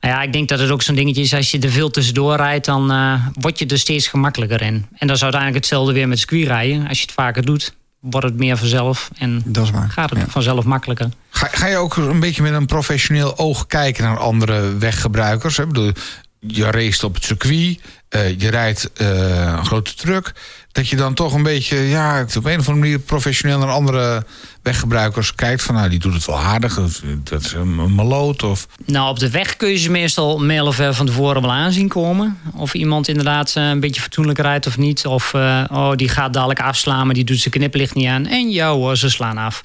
Nou 0.00 0.14
ja, 0.14 0.22
ik 0.22 0.32
denk 0.32 0.48
dat 0.48 0.58
het 0.58 0.70
ook 0.70 0.82
zo'n 0.82 0.94
dingetje 0.94 1.22
is, 1.22 1.34
als 1.34 1.50
je 1.50 1.58
er 1.58 1.70
veel 1.70 1.90
tussendoor 1.90 2.36
rijdt, 2.36 2.64
dan 2.64 2.90
eh, 2.90 3.26
word 3.32 3.58
je 3.58 3.66
er 3.66 3.78
steeds 3.78 4.06
gemakkelijker 4.06 4.62
in. 4.62 4.86
En 4.94 5.06
dat 5.06 5.16
is 5.16 5.22
uiteindelijk 5.22 5.60
hetzelfde 5.60 5.92
weer 5.92 6.08
met 6.08 6.18
circuitrijden. 6.18 6.88
Als 6.88 6.98
je 6.98 7.04
het 7.04 7.14
vaker 7.14 7.44
doet, 7.44 7.74
wordt 8.00 8.26
het 8.26 8.36
meer 8.36 8.56
vanzelf 8.56 9.10
en 9.18 9.42
Dat 9.44 9.64
is 9.64 9.70
waar. 9.70 9.90
gaat 9.90 10.10
het 10.10 10.18
Ja. 10.18 10.26
vanzelf 10.28 10.64
makkelijker. 10.64 11.08
Ga, 11.30 11.48
ga 11.52 11.66
je 11.66 11.76
ook 11.76 11.96
een 11.96 12.20
beetje 12.20 12.42
met 12.42 12.52
een 12.52 12.66
professioneel 12.66 13.38
oog 13.38 13.66
kijken 13.66 14.04
naar 14.04 14.18
andere 14.18 14.76
weggebruikers? 14.78 15.56
hè? 15.56 15.62
Ik 15.62 15.68
bedoel, 15.68 15.92
je 16.40 16.70
race 16.70 17.06
op 17.06 17.14
het 17.14 17.24
circuit, 17.24 17.80
eh, 18.08 18.40
je 18.40 18.50
rijdt 18.50 18.92
eh, 18.92 19.08
een 19.56 19.66
grote 19.66 19.94
truck. 19.94 20.32
Dat 20.72 20.88
je 20.88 20.96
dan 20.96 21.14
toch 21.14 21.34
een 21.34 21.42
beetje, 21.42 21.76
ja, 21.76 22.20
op 22.36 22.44
een 22.44 22.58
of 22.58 22.68
andere 22.68 22.76
manier 22.76 22.98
professioneel 22.98 23.58
naar 23.58 23.70
andere 23.70 24.24
weggebruikers 24.62 25.34
kijkt. 25.34 25.62
Van 25.62 25.74
nou, 25.74 25.88
die 25.88 25.98
doet 25.98 26.14
het 26.14 26.24
wel 26.24 26.38
aardig. 26.38 26.74
Dat 27.22 27.44
is 27.44 27.52
een 27.52 27.94
maloot. 27.94 28.42
Of... 28.42 28.66
Nou, 28.84 29.08
op 29.08 29.18
de 29.18 29.30
weg 29.30 29.56
kun 29.56 29.68
je 29.68 29.76
ze 29.76 29.90
meestal 29.90 30.38
mail 30.38 30.66
of 30.66 30.76
van 30.90 31.06
tevoren 31.06 31.42
wel 31.42 31.52
aanzien 31.52 31.88
komen. 31.88 32.38
Of 32.54 32.74
iemand 32.74 33.08
inderdaad 33.08 33.52
eh, 33.56 33.68
een 33.68 33.80
beetje 33.80 34.00
fatsoenlijk 34.00 34.38
rijdt 34.38 34.66
of 34.66 34.78
niet. 34.78 35.06
Of 35.06 35.34
oh, 35.34 35.92
die 35.94 36.08
gaat 36.08 36.32
dadelijk 36.32 36.60
afslaan, 36.60 37.06
maar 37.06 37.14
die 37.14 37.24
doet 37.24 37.38
zijn 37.40 37.54
kniplicht 37.54 37.94
niet 37.94 38.08
aan. 38.08 38.26
En 38.26 38.50
ja 38.50 38.72
hoor, 38.72 38.96
ze 38.96 39.10
slaan 39.10 39.38
af. 39.38 39.60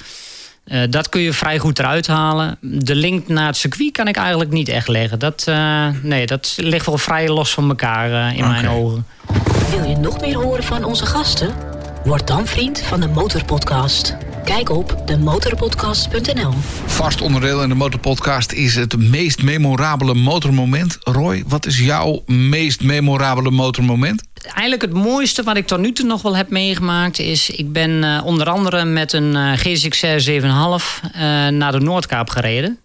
Uh, 0.65 0.81
dat 0.89 1.09
kun 1.09 1.21
je 1.21 1.33
vrij 1.33 1.59
goed 1.59 1.79
eruit 1.79 2.07
halen. 2.07 2.57
De 2.61 2.95
link 2.95 3.27
naar 3.27 3.45
het 3.45 3.57
circuit 3.57 3.91
kan 3.91 4.07
ik 4.07 4.15
eigenlijk 4.15 4.51
niet 4.51 4.69
echt 4.69 4.87
leggen. 4.87 5.19
Dat, 5.19 5.45
uh, 5.49 5.87
nee, 6.01 6.25
dat 6.25 6.53
ligt 6.57 6.85
wel 6.85 6.97
vrij 6.97 7.29
los 7.29 7.53
van 7.53 7.69
elkaar 7.69 8.09
uh, 8.09 8.37
in 8.37 8.43
okay. 8.43 8.61
mijn 8.61 8.69
ogen. 8.69 9.05
Wil 9.69 9.89
je 9.89 9.97
nog 9.97 10.21
meer 10.21 10.35
horen 10.35 10.63
van 10.63 10.83
onze 10.83 11.05
gasten? 11.05 11.53
Word 12.03 12.27
dan 12.27 12.47
vriend 12.47 12.81
van 12.81 12.99
de 12.99 13.07
Motorpodcast. 13.07 14.15
Kijk 14.45 14.69
op 14.69 15.01
demotorpodcast.nl. 15.05 16.53
Vast 16.85 17.21
onderdeel 17.21 17.61
in 17.63 17.69
de 17.69 17.75
Motorpodcast 17.75 18.51
is 18.51 18.75
het 18.75 18.97
meest 18.97 19.43
memorabele 19.43 20.13
motormoment. 20.13 20.97
Roy, 21.03 21.43
wat 21.47 21.65
is 21.65 21.79
jouw 21.79 22.23
meest 22.25 22.83
memorabele 22.83 23.51
motormoment? 23.51 24.23
Eigenlijk 24.43 24.81
het 24.81 24.93
mooiste 24.93 25.43
wat 25.43 25.57
ik 25.57 25.67
tot 25.67 25.79
nu 25.79 25.91
toe 25.91 26.05
nog 26.05 26.21
wel 26.21 26.35
heb 26.35 26.49
meegemaakt 26.49 27.19
is... 27.19 27.49
ik 27.49 27.71
ben 27.71 28.03
uh, 28.03 28.21
onder 28.25 28.49
andere 28.49 28.83
met 28.83 29.13
een 29.13 29.35
uh, 29.35 29.51
GSX-R 29.53 30.31
7,5 30.31 30.37
uh, 30.37 30.47
naar 31.47 31.71
de 31.71 31.79
Noordkaap 31.79 32.29
gereden. 32.29 32.79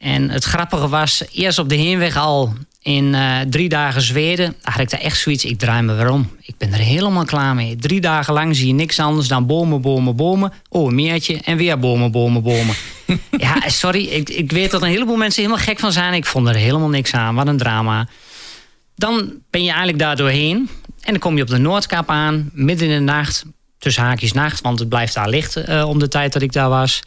En 0.00 0.30
het 0.30 0.44
grappige 0.44 0.88
was, 0.88 1.22
eerst 1.32 1.58
op 1.58 1.68
de 1.68 1.74
heenweg 1.74 2.16
al 2.16 2.52
in 2.82 3.04
uh, 3.04 3.40
drie 3.40 3.68
dagen 3.68 4.02
Zweden... 4.02 4.54
had 4.62 4.80
ik 4.80 4.90
daar 4.90 5.00
echt 5.00 5.18
zoiets, 5.18 5.44
ik 5.44 5.58
draai 5.58 5.82
me 5.82 5.94
weer 5.94 6.10
om. 6.10 6.30
Ik 6.40 6.54
ben 6.58 6.72
er 6.72 6.78
helemaal 6.78 7.24
klaar 7.24 7.54
mee. 7.54 7.76
Drie 7.76 8.00
dagen 8.00 8.34
lang 8.34 8.56
zie 8.56 8.66
je 8.66 8.72
niks 8.72 8.98
anders 8.98 9.28
dan 9.28 9.46
bomen, 9.46 9.80
bomen, 9.80 10.16
bomen. 10.16 10.52
Oh, 10.68 10.88
een 10.88 10.94
meertje 10.94 11.40
en 11.44 11.56
weer 11.56 11.78
bomen, 11.78 12.10
bomen, 12.10 12.42
bomen. 12.42 12.74
ja, 13.38 13.68
sorry, 13.68 14.04
ik, 14.04 14.28
ik 14.28 14.52
weet 14.52 14.70
dat 14.70 14.82
een 14.82 14.88
heleboel 14.88 15.16
mensen 15.16 15.42
helemaal 15.42 15.64
gek 15.64 15.78
van 15.78 15.92
zijn. 15.92 16.14
Ik 16.14 16.26
vond 16.26 16.48
er 16.48 16.54
helemaal 16.54 16.88
niks 16.88 17.12
aan, 17.12 17.34
wat 17.34 17.46
een 17.46 17.58
drama. 17.58 18.08
Dan 18.94 19.32
ben 19.50 19.62
je 19.62 19.68
eigenlijk 19.68 19.98
daar 19.98 20.16
doorheen. 20.16 20.68
En 21.00 21.12
dan 21.12 21.18
kom 21.18 21.36
je 21.36 21.42
op 21.42 21.48
de 21.48 21.58
Noordkaap 21.58 22.10
aan, 22.10 22.50
midden 22.52 22.88
in 22.88 22.94
de 22.94 23.12
nacht. 23.12 23.44
Tussen 23.78 24.02
haakjes 24.02 24.32
nacht, 24.32 24.60
want 24.60 24.78
het 24.78 24.88
blijft 24.88 25.14
daar 25.14 25.28
licht 25.28 25.68
uh, 25.68 25.88
om 25.88 25.98
de 25.98 26.08
tijd 26.08 26.32
dat 26.32 26.42
ik 26.42 26.52
daar 26.52 26.68
was. 26.68 27.02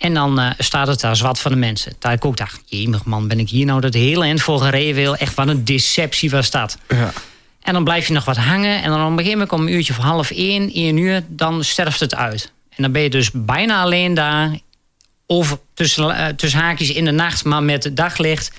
En 0.00 0.14
dan 0.14 0.40
uh, 0.40 0.50
staat 0.58 0.86
het 0.86 1.00
daar 1.00 1.16
zwart 1.16 1.38
van 1.38 1.50
de 1.50 1.56
mensen. 1.56 1.92
Daar 1.98 2.12
ik 2.12 2.24
ook 2.24 2.36
dacht, 2.36 2.60
jemig 2.64 3.04
man, 3.04 3.28
ben 3.28 3.38
ik 3.38 3.48
hier 3.48 3.66
nou 3.66 3.80
dat 3.80 3.94
hele 3.94 4.24
eind 4.24 4.42
voor 4.42 4.60
gereden 4.60 4.94
wil? 4.94 5.16
Echt 5.16 5.34
wat 5.34 5.48
een 5.48 5.64
deceptie 5.64 6.30
was 6.30 6.50
dat. 6.50 6.78
Ja. 6.88 7.12
En 7.62 7.72
dan 7.72 7.84
blijf 7.84 8.06
je 8.06 8.12
nog 8.12 8.24
wat 8.24 8.36
hangen. 8.36 8.82
En 8.82 8.90
dan 8.90 9.00
op 9.00 9.10
een 9.10 9.16
gegeven 9.16 9.38
moment 9.38 9.52
om 9.52 9.66
een 9.66 9.72
uurtje 9.72 9.92
of 9.92 9.98
half 9.98 10.30
één, 10.30 10.72
één 10.72 10.96
uur, 10.96 11.22
dan 11.28 11.64
sterft 11.64 12.00
het 12.00 12.14
uit. 12.14 12.52
En 12.68 12.82
dan 12.82 12.92
ben 12.92 13.02
je 13.02 13.10
dus 13.10 13.30
bijna 13.32 13.82
alleen 13.82 14.14
daar. 14.14 14.58
Of 15.26 15.58
tussen, 15.74 16.04
uh, 16.04 16.26
tussen 16.26 16.60
haakjes 16.60 16.92
in 16.92 17.04
de 17.04 17.10
nacht, 17.10 17.44
maar 17.44 17.62
met 17.62 17.90
daglicht. 17.94 18.52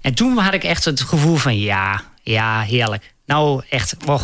En 0.00 0.14
toen 0.14 0.38
had 0.38 0.54
ik 0.54 0.64
echt 0.64 0.84
het 0.84 1.00
gevoel 1.00 1.36
van, 1.36 1.58
ja, 1.58 2.04
ja, 2.22 2.60
heerlijk. 2.60 3.14
Nou, 3.26 3.62
echt, 3.70 3.96
oh, 4.06 4.22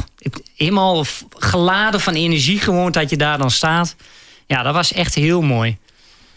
helemaal 0.56 1.04
geladen 1.38 2.00
van 2.00 2.14
energie 2.14 2.60
gewoon 2.60 2.92
dat 2.92 3.10
je 3.10 3.16
daar 3.16 3.38
dan 3.38 3.50
staat. 3.50 3.96
Ja, 4.46 4.62
dat 4.62 4.74
was 4.74 4.92
echt 4.92 5.14
heel 5.14 5.42
mooi. 5.42 5.76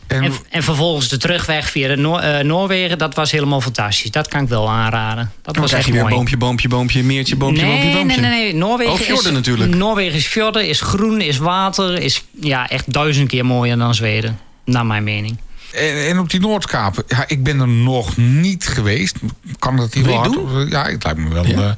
En, 0.07 0.23
en, 0.23 0.31
en 0.49 0.63
vervolgens 0.63 1.09
de 1.09 1.17
terugweg 1.17 1.69
via 1.71 1.87
de 1.87 1.95
Noor, 1.95 2.23
uh, 2.23 2.39
Noorwegen, 2.39 2.97
dat 2.97 3.15
was 3.15 3.31
helemaal 3.31 3.61
fantastisch. 3.61 4.11
Dat 4.11 4.27
kan 4.27 4.41
ik 4.41 4.49
wel 4.49 4.69
aanraden. 4.69 5.31
Dat 5.41 5.53
Dan 5.53 5.61
was 5.61 5.71
krijg 5.71 5.73
echt 5.73 5.85
je 5.85 5.91
weer 5.91 6.01
mooi. 6.01 6.15
boompje, 6.15 6.37
boompje, 6.37 6.67
boompje, 6.67 7.03
meertje, 7.03 7.35
boompje, 7.35 7.61
nee, 7.65 7.71
boompje, 7.71 7.91
boompje. 7.97 8.21
Nee, 8.21 8.29
nee, 8.29 8.41
nee. 8.43 8.55
Noorwegen 8.55 8.93
Oh, 8.93 8.99
fjorden 8.99 9.25
is, 9.31 9.31
natuurlijk. 9.37 9.75
Noorwegen 9.75 10.17
is 10.17 10.27
fjorden, 10.27 10.67
is 10.67 10.81
groen, 10.81 11.21
is 11.21 11.37
water. 11.37 12.01
Is 12.01 12.23
ja, 12.41 12.69
echt 12.69 12.93
duizend 12.93 13.27
keer 13.27 13.45
mooier 13.45 13.77
dan 13.77 13.95
Zweden. 13.95 14.39
Naar 14.65 14.85
mijn 14.85 15.03
mening. 15.03 15.37
En, 15.73 16.07
en 16.07 16.19
op 16.19 16.29
die 16.29 16.39
Noordkaap, 16.39 17.03
ja, 17.07 17.23
ik 17.27 17.43
ben 17.43 17.59
er 17.59 17.67
nog 17.67 18.17
niet 18.17 18.67
geweest. 18.67 19.15
Kan 19.59 19.77
dat 19.77 19.93
hier 19.93 20.03
wel 20.05 20.31
doen? 20.31 20.69
Ja, 20.69 20.83
het 20.85 21.03
lijkt 21.03 21.19
me 21.19 21.33
wel. 21.33 21.45
Ja. 21.45 21.61
eh, 21.61 21.71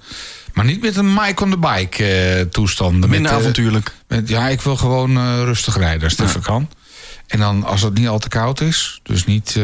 maar 0.53 0.65
niet 0.65 0.81
met 0.81 0.95
een 0.95 1.13
Mike 1.13 1.43
on 1.43 1.49
the 1.49 1.57
bike 1.57 2.05
eh 2.05 2.41
toestanden. 2.41 3.09
Minder 3.09 3.21
met, 3.21 3.31
eh, 3.31 3.37
avontuurlijk. 3.37 3.91
met- 4.07 4.29
ja, 4.29 4.47
ik 4.47 4.61
wil 4.61 4.75
gewoon 4.75 5.17
eh, 5.17 5.41
rustig 5.43 5.77
rijden 5.77 6.03
als 6.03 6.17
het 6.17 6.27
even 6.27 6.41
kan. 6.41 6.69
En 7.29 7.39
dan 7.39 7.63
als 7.65 7.81
het 7.81 7.93
niet 7.93 8.07
al 8.07 8.19
te 8.19 8.27
koud 8.29 8.61
is, 8.61 8.99
dus 9.03 9.25
niet. 9.25 9.55
eh, 9.57 9.63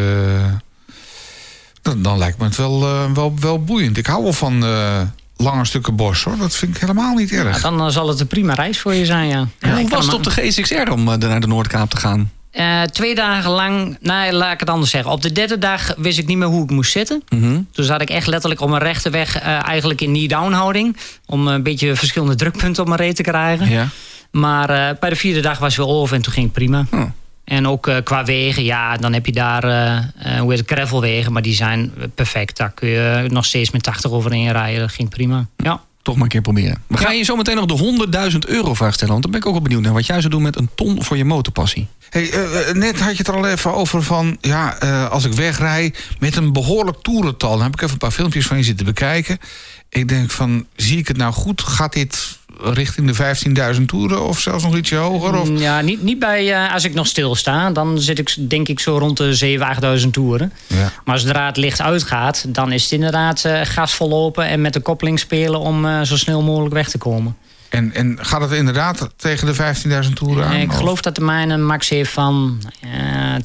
dan, 1.82 2.02
dan 2.02 2.18
lijkt 2.18 2.38
me 2.38 2.44
het 2.46 2.56
wel, 2.56 2.82
eh, 2.84 3.12
wel, 3.14 3.34
wel 3.40 3.64
boeiend. 3.64 3.98
Ik 3.98 4.06
hou 4.06 4.24
wel 4.24 4.34
van 4.34 4.64
eh, 4.66 5.02
lange 5.38 5.66
stukken 5.66 5.96
bos 5.96 6.24
hoor. 6.24 6.38
Dat 6.38 6.56
vind 6.56 6.76
ik 6.76 6.82
helemaal 6.82 7.16
niet 7.16 7.30
Ja, 7.30 7.44
erg. 7.44 7.62
dan 7.62 7.80
eh, 7.82 7.88
zal 7.88 8.08
het 8.08 8.20
een 8.20 8.28
prima 8.28 8.54
reis 8.54 8.80
voor 8.80 8.94
je 8.94 9.06
zijn, 9.06 9.28
ja. 9.28 9.48
Hoe 9.76 9.90
was 9.90 10.06
het 10.06 10.14
op 10.14 10.24
de 10.24 10.30
GSXR 10.30 10.92
om 10.92 11.04
naar 11.04 11.40
de 11.40 11.48
Noordkaap 11.48 11.90
te 11.90 11.98
gaan? 11.98 12.32
Eh, 12.52 12.82
twee 12.82 13.16
dagen 13.16 13.52
lang, 13.52 13.98
nou 14.02 14.32
laat 14.32 14.54
ik 14.54 14.60
het 14.60 14.70
anders 14.70 14.92
zeggen. 14.92 15.12
Op 15.12 15.22
de 15.22 15.32
derde 15.32 15.58
dag 15.58 15.94
wist 15.98 16.18
ik 16.18 16.26
niet 16.28 16.38
meer 16.38 16.48
hoe 16.48 16.64
ik 16.64 16.70
moest 16.70 16.92
zitten. 16.92 17.24
Mhm. 17.30 17.62
Toen 17.72 17.86
zat 17.86 18.02
ik 18.02 18.10
echt 18.10 18.28
letterlijk 18.28 18.62
op 18.62 18.70
mijn 18.70 18.82
rechterweg 18.82 19.40
eh, 19.40 19.68
eigenlijk 19.68 20.02
in 20.02 20.10
knee-down 20.14 20.52
houding. 20.52 20.98
Om 21.26 21.48
een 21.48 21.64
beetje 21.64 21.96
verschillende 21.96 22.36
drukpunten 22.36 22.82
op 22.84 22.88
mijn 22.90 23.00
reet 23.02 23.16
te 23.16 23.24
krijgen. 23.24 23.70
Ja. 23.70 23.88
Maar 24.32 24.70
eh, 24.70 24.96
bij 25.00 25.10
de 25.10 25.16
vierde 25.16 25.40
dag 25.42 25.58
was 25.58 25.76
het 25.76 25.86
weer 25.86 25.96
over 25.96 26.16
en 26.16 26.22
toen 26.22 26.34
ging 26.34 26.46
het 26.46 26.54
prima. 26.56 26.86
Oh. 26.92 27.02
En 27.46 27.68
ook 27.68 27.88
eh, 27.88 27.96
qua 28.04 28.26
wegen, 28.26 28.64
ja, 28.64 28.98
dan 28.98 29.14
heb 29.14 29.26
je 29.26 29.32
daar, 29.32 29.64
eh 29.64 29.98
eh, 29.98 30.40
hoe 30.40 30.50
heet 30.50 30.60
het, 30.60 30.72
gravelwegen. 30.72 31.32
Maar 31.32 31.42
die 31.42 31.54
zijn 31.54 31.94
perfect. 32.16 32.58
Daar 32.58 32.72
kun 32.72 32.90
je 32.90 33.26
nog 33.30 33.46
steeds 33.46 33.72
met 33.72 33.84
80 33.84 34.12
overheen 34.12 34.52
rijden. 34.52 34.80
Dat 34.80 34.92
ging 34.92 35.10
prima. 35.10 35.48
Ja. 35.58 35.82
Toch 36.02 36.16
maar 36.16 36.24
een 36.24 36.30
keer 36.30 36.42
proberen. 36.42 36.82
We 36.88 36.98
gaan 36.98 37.18
je 37.18 37.24
zo 37.24 37.36
meteen 37.36 37.56
nog 37.56 37.66
de 37.66 38.32
100.000 38.32 38.38
euro 38.48 38.74
vraag 38.74 38.94
stellen. 38.94 39.12
Want 39.12 39.24
dan 39.24 39.32
ben 39.32 39.40
ik 39.40 39.46
ook 39.46 39.54
wel 39.54 39.62
benieuwd 39.62 39.82
naar 39.82 39.94
wat 39.94 40.06
jij 40.06 40.20
zou 40.20 40.30
doen 40.30 40.42
met 40.42 40.58
een 40.58 40.70
ton 40.76 41.04
voor 41.04 41.18
je 41.18 41.26
motorpassie. 41.26 41.88
Hey, 42.10 42.32
net 42.74 43.00
had 43.00 43.12
je 43.12 43.18
het 43.18 43.28
er 43.28 43.36
al 43.36 43.48
even 43.48 43.74
over 43.74 44.04
van... 44.04 44.38
ja, 44.42 44.80
eh, 44.80 45.10
als 45.10 45.26
ik 45.26 45.34
wegrij 45.34 45.94
met 46.20 46.36
een 46.36 46.54
behoorlijk 46.54 46.98
toerental... 47.02 47.52
dan 47.52 47.62
heb 47.62 47.74
ik 47.74 47.82
even 47.82 47.94
een 47.94 47.98
paar 47.98 48.12
filmpjes 48.12 48.48
van 48.48 48.58
je 48.58 48.64
zitten 48.64 48.86
bekijken. 48.86 49.38
Ik 49.90 50.08
denk 50.08 50.32
van, 50.32 50.66
zie 50.76 50.98
ik 50.98 51.08
het 51.08 51.18
nou 51.18 51.34
goed? 51.34 51.62
Gaat 51.62 51.94
dit 51.94 52.40
richting 52.64 53.12
de 53.12 53.76
15.000 53.76 53.82
toeren 53.86 54.24
of 54.28 54.40
zelfs 54.40 54.64
nog 54.64 54.76
ietsje 54.78 54.96
hoger? 54.96 55.36
Of... 55.40 55.50
Mm, 55.50 55.58
Ja, 55.58 55.82
niet, 55.82 56.04
niet 56.04 56.20
bij, 56.20 56.54
eh, 56.54 56.74
als 56.74 56.84
ik 56.84 56.94
nog 56.94 57.08
stilsta. 57.08 57.70
Dan 57.72 58.00
zit 58.00 58.20
ik 58.20 58.50
denk 58.50 58.68
ik 58.68 58.80
zo 58.80 58.98
rond 58.98 59.18
de 59.18 59.36
7.000, 59.36 60.02
8.000 60.04 60.08
toeren. 60.12 60.52
Ja. 60.68 60.92
Maar 61.06 61.20
zodra 61.20 61.46
het 61.46 61.58
licht 61.58 61.82
uitgaat, 61.82 62.46
dan 62.48 62.72
is 62.72 62.84
het 62.84 62.92
inderdaad 62.92 63.46
eh, 63.46 63.60
gas 63.64 63.94
vollopen... 63.94 64.48
en 64.48 64.62
met 64.62 64.74
de 64.74 64.80
koppeling 64.80 65.20
spelen 65.20 65.60
om 65.60 65.86
eh, 65.86 66.02
zo 66.02 66.18
snel 66.18 66.42
mogelijk 66.42 66.74
weg 66.74 66.90
te 66.90 66.98
komen. 66.98 67.36
En, 67.70 67.94
en 67.94 68.18
gaat 68.22 68.42
het 68.42 68.52
inderdaad 68.52 69.10
tegen 69.16 69.48
de 69.48 69.76
15.000 70.08 70.14
toeren 70.14 70.46
aan? 70.46 70.54
Eh, 70.54 70.62
ik 70.62 70.70
Of- 70.72 70.78
geloof 70.78 71.02
dat 71.02 71.16
de 71.16 71.22
mijne 71.22 71.54
een 71.54 71.66
max 71.66 71.90
heeft 71.90 72.12
van 72.12 72.62
eh 72.82 73.36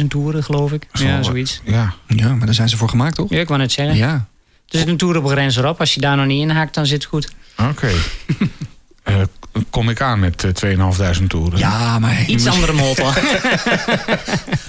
13.000 0.00 0.06
toeren, 0.08 0.44
geloof 0.44 0.72
ik. 0.72 0.86
Zo, 0.92 1.04
Ja, 1.06 1.22
zoiets. 1.22 1.60
Ja. 1.64 1.94
Ja, 2.06 2.34
maar 2.34 2.46
daar 2.46 2.54
zijn 2.54 2.68
ze 2.68 2.76
voor 2.76 2.88
gemaakt, 2.88 3.14
toch? 3.14 3.30
Ja, 3.30 3.40
ik 3.40 3.48
wou 3.48 3.60
net 3.60 3.72
zeggen. 3.72 3.96
Ja. 3.96 4.26
Er 4.68 4.78
zit 4.78 4.88
een 4.88 4.96
toer 4.96 5.16
op 5.16 5.24
een 5.24 5.30
grens 5.30 5.56
erop. 5.56 5.80
Als 5.80 5.94
je 5.94 6.00
daar 6.00 6.16
nog 6.16 6.26
niet 6.26 6.40
in 6.42 6.50
haakt, 6.50 6.74
dan 6.74 6.86
zit 6.86 7.02
het 7.02 7.10
goed. 7.10 7.28
Oké. 7.70 7.88
Eh, 9.02 9.14
kom 9.70 9.88
ik 9.88 10.00
aan 10.00 10.18
met 10.18 10.44
eh, 10.62 10.74
2.500 11.18 11.26
toeren? 11.26 11.58
Ja, 11.58 11.98
maar 11.98 12.24
Iets 12.26 12.44
moet- 12.44 12.52
andere 12.52 12.72
motor. 12.72 13.06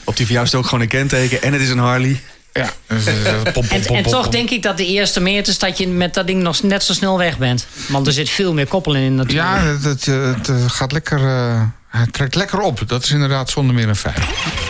op 0.05 0.15
die 0.17 0.25
van 0.25 0.33
jou 0.35 0.45
is 0.45 0.51
het 0.51 0.55
ook 0.55 0.63
gewoon 0.65 0.81
een 0.81 0.87
kenteken 0.87 1.41
en 1.41 1.53
het 1.53 1.61
is 1.61 1.69
een 1.69 1.77
Harley. 1.77 2.21
Ja. 2.53 2.69
Dus, 2.87 3.05
eh, 3.05 3.13
pom, 3.43 3.53
pom, 3.53 3.63
En, 3.69 3.81
pom, 3.85 3.95
en 3.95 4.03
toch 4.03 4.21
pom. 4.21 4.31
denk 4.31 4.49
ik 4.49 4.61
dat 4.63 4.77
de 4.77 4.85
eerste 4.85 5.19
meters 5.19 5.57
dat 5.57 5.77
je 5.77 5.87
met 5.87 6.13
dat 6.13 6.27
ding 6.27 6.41
nog 6.41 6.63
net 6.63 6.83
zo 6.83 6.93
snel 6.93 7.17
weg 7.17 7.37
bent. 7.37 7.67
Want 7.87 8.07
er 8.07 8.13
zit 8.13 8.29
veel 8.29 8.53
meer 8.53 8.67
koppelen 8.67 9.01
in 9.01 9.15
natuurlijk. 9.15 9.47
Ja, 9.47 9.63
het, 9.63 9.83
het, 9.83 10.05
het, 10.05 10.51
gaat 10.71 10.91
lekker... 10.91 11.19
eh, 11.27 11.61
het 11.87 12.13
trekt 12.13 12.35
lekker 12.35 12.59
op. 12.59 12.83
Dat 12.87 13.03
is 13.03 13.11
inderdaad 13.11 13.49
zonder 13.49 13.75
meer 13.75 13.87
een 13.87 13.95
feit. 13.95 14.15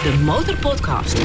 De 0.03 0.13
Motorpodcast. 0.23 1.17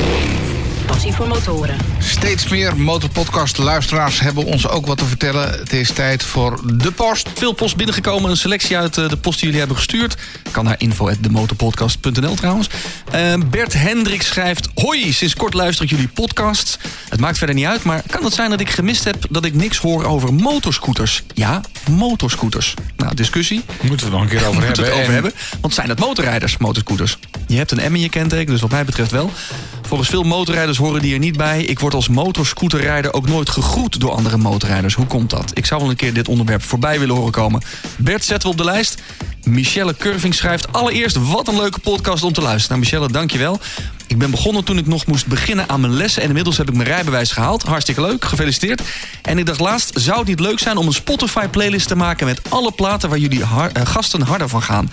Passie 0.92 1.12
voor 1.12 1.28
motoren. 1.28 1.76
Steeds 1.98 2.48
meer 2.48 2.76
motorpodcast-luisteraars 2.76 4.20
hebben 4.20 4.44
ons 4.44 4.68
ook 4.68 4.86
wat 4.86 4.98
te 4.98 5.04
vertellen. 5.04 5.50
Het 5.50 5.72
is 5.72 5.90
tijd 5.90 6.22
voor 6.22 6.60
de 6.76 6.92
post. 6.92 7.28
Veel 7.34 7.52
post 7.52 7.76
binnengekomen. 7.76 8.30
Een 8.30 8.36
selectie 8.36 8.76
uit 8.76 8.98
eh, 8.98 9.08
de 9.08 9.16
post 9.16 9.34
die 9.34 9.44
jullie 9.44 9.58
hebben 9.58 9.76
gestuurd. 9.76 10.16
Kan 10.50 10.64
naar 10.64 10.74
info.demotorpodcast.nl 10.78 12.34
trouwens. 12.34 12.68
Eh, 13.10 13.34
Bert 13.50 13.72
Hendrik 13.72 14.22
schrijft... 14.22 14.68
Hoi, 14.74 15.12
sinds 15.12 15.34
kort 15.34 15.54
luister 15.54 15.84
ik 15.84 15.90
jullie 15.90 16.08
podcasts. 16.08 16.78
Het 17.08 17.20
maakt 17.20 17.38
verder 17.38 17.54
niet 17.56 17.66
uit, 17.66 17.82
maar 17.82 18.02
kan 18.10 18.24
het 18.24 18.34
zijn 18.34 18.50
dat 18.50 18.60
ik 18.60 18.70
gemist 18.70 19.04
heb... 19.04 19.16
dat 19.30 19.44
ik 19.44 19.54
niks 19.54 19.78
hoor 19.78 20.04
over 20.04 20.34
motorscooters? 20.34 21.22
Ja, 21.34 21.60
motorscooters. 21.90 22.74
Nou, 22.96 23.14
discussie. 23.14 23.64
Moeten 23.80 24.10
we 24.10 24.12
het 24.16 24.22
nog 24.22 24.22
een 24.22 24.38
keer 24.38 24.46
over 24.48 24.62
Moeten 24.64 24.84
we 24.84 24.90
hebben. 24.90 24.90
het 24.90 24.92
over 24.92 25.06
En- 25.06 25.12
hebben. 25.12 25.32
Want 25.60 25.74
zijn 25.74 25.88
dat 25.88 25.98
motorrijders, 25.98 26.56
motorscooters? 26.56 27.18
Je 27.46 27.56
hebt 27.56 27.70
een 27.70 27.92
M 27.92 27.94
in 27.94 28.00
je 28.00 28.08
kenteken, 28.08 28.52
dus 28.52 28.60
wat 28.60 28.70
mij 28.70 28.84
betreft 28.84 29.10
wel. 29.10 29.30
Volgens 29.92 30.12
veel 30.12 30.22
motorrijders 30.22 30.78
horen 30.78 31.02
die 31.02 31.12
er 31.12 31.18
niet 31.18 31.36
bij. 31.36 31.62
Ik 31.62 31.78
word 31.78 31.94
als 31.94 32.08
motorscooterrijder 32.08 33.12
ook 33.12 33.28
nooit 33.28 33.48
gegroet 33.48 34.00
door 34.00 34.10
andere 34.10 34.36
motorrijders. 34.36 34.94
Hoe 34.94 35.06
komt 35.06 35.30
dat? 35.30 35.50
Ik 35.54 35.66
zou 35.66 35.80
wel 35.80 35.90
een 35.90 35.96
keer 35.96 36.12
dit 36.12 36.28
onderwerp 36.28 36.62
voorbij 36.62 36.98
willen 36.98 37.14
horen 37.14 37.32
komen. 37.32 37.62
Bert, 37.96 38.24
zetten 38.24 38.48
we 38.48 38.54
op 38.54 38.64
de 38.64 38.70
lijst. 38.70 39.02
Michelle 39.44 39.96
Curving 39.96 40.34
schrijft... 40.34 40.72
Allereerst, 40.72 41.16
wat 41.16 41.48
een 41.48 41.56
leuke 41.56 41.78
podcast 41.78 42.22
om 42.22 42.32
te 42.32 42.40
luisteren. 42.40 42.78
Nou, 42.78 42.90
Michelle, 42.90 43.12
dankjewel. 43.12 43.60
Ik 44.06 44.18
ben 44.18 44.30
begonnen 44.30 44.64
toen 44.64 44.78
ik 44.78 44.86
nog 44.86 45.06
moest 45.06 45.26
beginnen 45.26 45.68
aan 45.68 45.80
mijn 45.80 45.94
lessen... 45.94 46.22
en 46.22 46.28
inmiddels 46.28 46.56
heb 46.56 46.68
ik 46.68 46.74
mijn 46.74 46.88
rijbewijs 46.88 47.32
gehaald. 47.32 47.62
Hartstikke 47.62 48.00
leuk, 48.00 48.24
gefeliciteerd. 48.24 48.82
En 49.22 49.38
ik 49.38 49.46
dacht 49.46 49.60
laatst, 49.60 49.90
zou 49.94 50.18
het 50.18 50.28
niet 50.28 50.40
leuk 50.40 50.58
zijn 50.58 50.76
om 50.76 50.86
een 50.86 50.92
Spotify-playlist 50.92 51.88
te 51.88 51.96
maken... 51.96 52.26
met 52.26 52.40
alle 52.48 52.72
platen 52.72 53.08
waar 53.08 53.18
jullie 53.18 53.42
eh, 53.42 53.66
gasten 53.84 54.22
harder 54.22 54.48
van 54.48 54.62
gaan? 54.62 54.90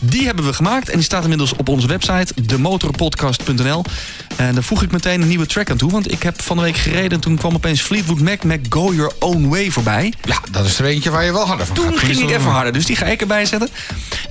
Die 0.00 0.26
hebben 0.26 0.44
we 0.44 0.52
gemaakt 0.52 0.88
en 0.88 0.94
die 0.94 1.04
staat 1.04 1.22
inmiddels 1.22 1.52
op 1.56 1.68
onze 1.68 1.86
website... 1.86 2.32
demotorpodcast.nl. 2.42 3.84
En 4.36 4.54
daar 4.54 4.62
voeg 4.62 4.82
ik 4.82 4.90
meteen 4.90 5.22
een 5.22 5.28
nieuwe 5.28 5.46
track 5.46 5.70
aan 5.70 5.76
toe... 5.76 5.90
want 5.90 6.12
ik 6.12 6.22
heb 6.22 6.42
van 6.42 6.56
de 6.56 6.62
week 6.62 6.76
gereden 6.76 7.10
en 7.10 7.20
toen 7.20 7.36
kwam 7.36 7.54
opeens 7.54 7.80
Fleetwood 7.80 8.20
Mac... 8.20 8.42
met 8.42 8.66
Go 8.68 8.94
Your 8.94 9.12
Own 9.18 9.48
Way 9.48 9.70
voorbij. 9.70 10.12
Ja, 10.24 10.38
dat 10.50 10.66
is 10.66 10.78
er 10.78 10.84
eentje 10.84 11.10
waar 11.10 11.24
je 11.24 11.32
wel 11.32 11.46
harder 11.46 11.66
van 11.66 11.74
Toen 11.74 11.84
gaat. 11.84 11.98
ging 11.98 12.20
ik 12.20 12.30
even 12.30 12.50
harder, 12.50 12.72
dus 12.72 12.86
die 12.86 12.96
ga 12.96 13.06
ik 13.06 13.20
erbij 13.20 13.44
zetten. 13.44 13.68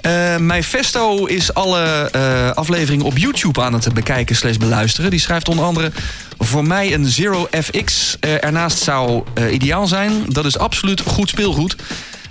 Eh 0.02 0.38
mijn 0.38 0.64
Festo 0.64 1.26
is 1.26 1.54
alle 1.54 2.10
eh, 2.12 2.52
afleveringen 2.52 3.06
op 3.06 3.18
YouTube 3.18 3.62
aan 3.62 3.74
het 3.74 3.94
bekijken 3.94 4.36
slash 4.36 4.58
beluisteren. 4.58 5.10
Die 5.10 5.20
schrijft 5.20 5.50
onder 5.50 5.66
andere... 5.66 5.92
Voor 6.40 6.66
mij 6.66 6.94
een 6.94 7.06
Zero 7.06 7.48
FX 7.52 8.18
eh, 8.20 8.44
ernaast 8.44 8.78
zou 8.78 9.24
ideaal 9.52 9.88
zijn. 9.88 10.12
Dat 10.28 10.46
is 10.46 10.58
absoluut 10.58 11.02
goed 11.02 11.30
speelgoed. 11.30 11.76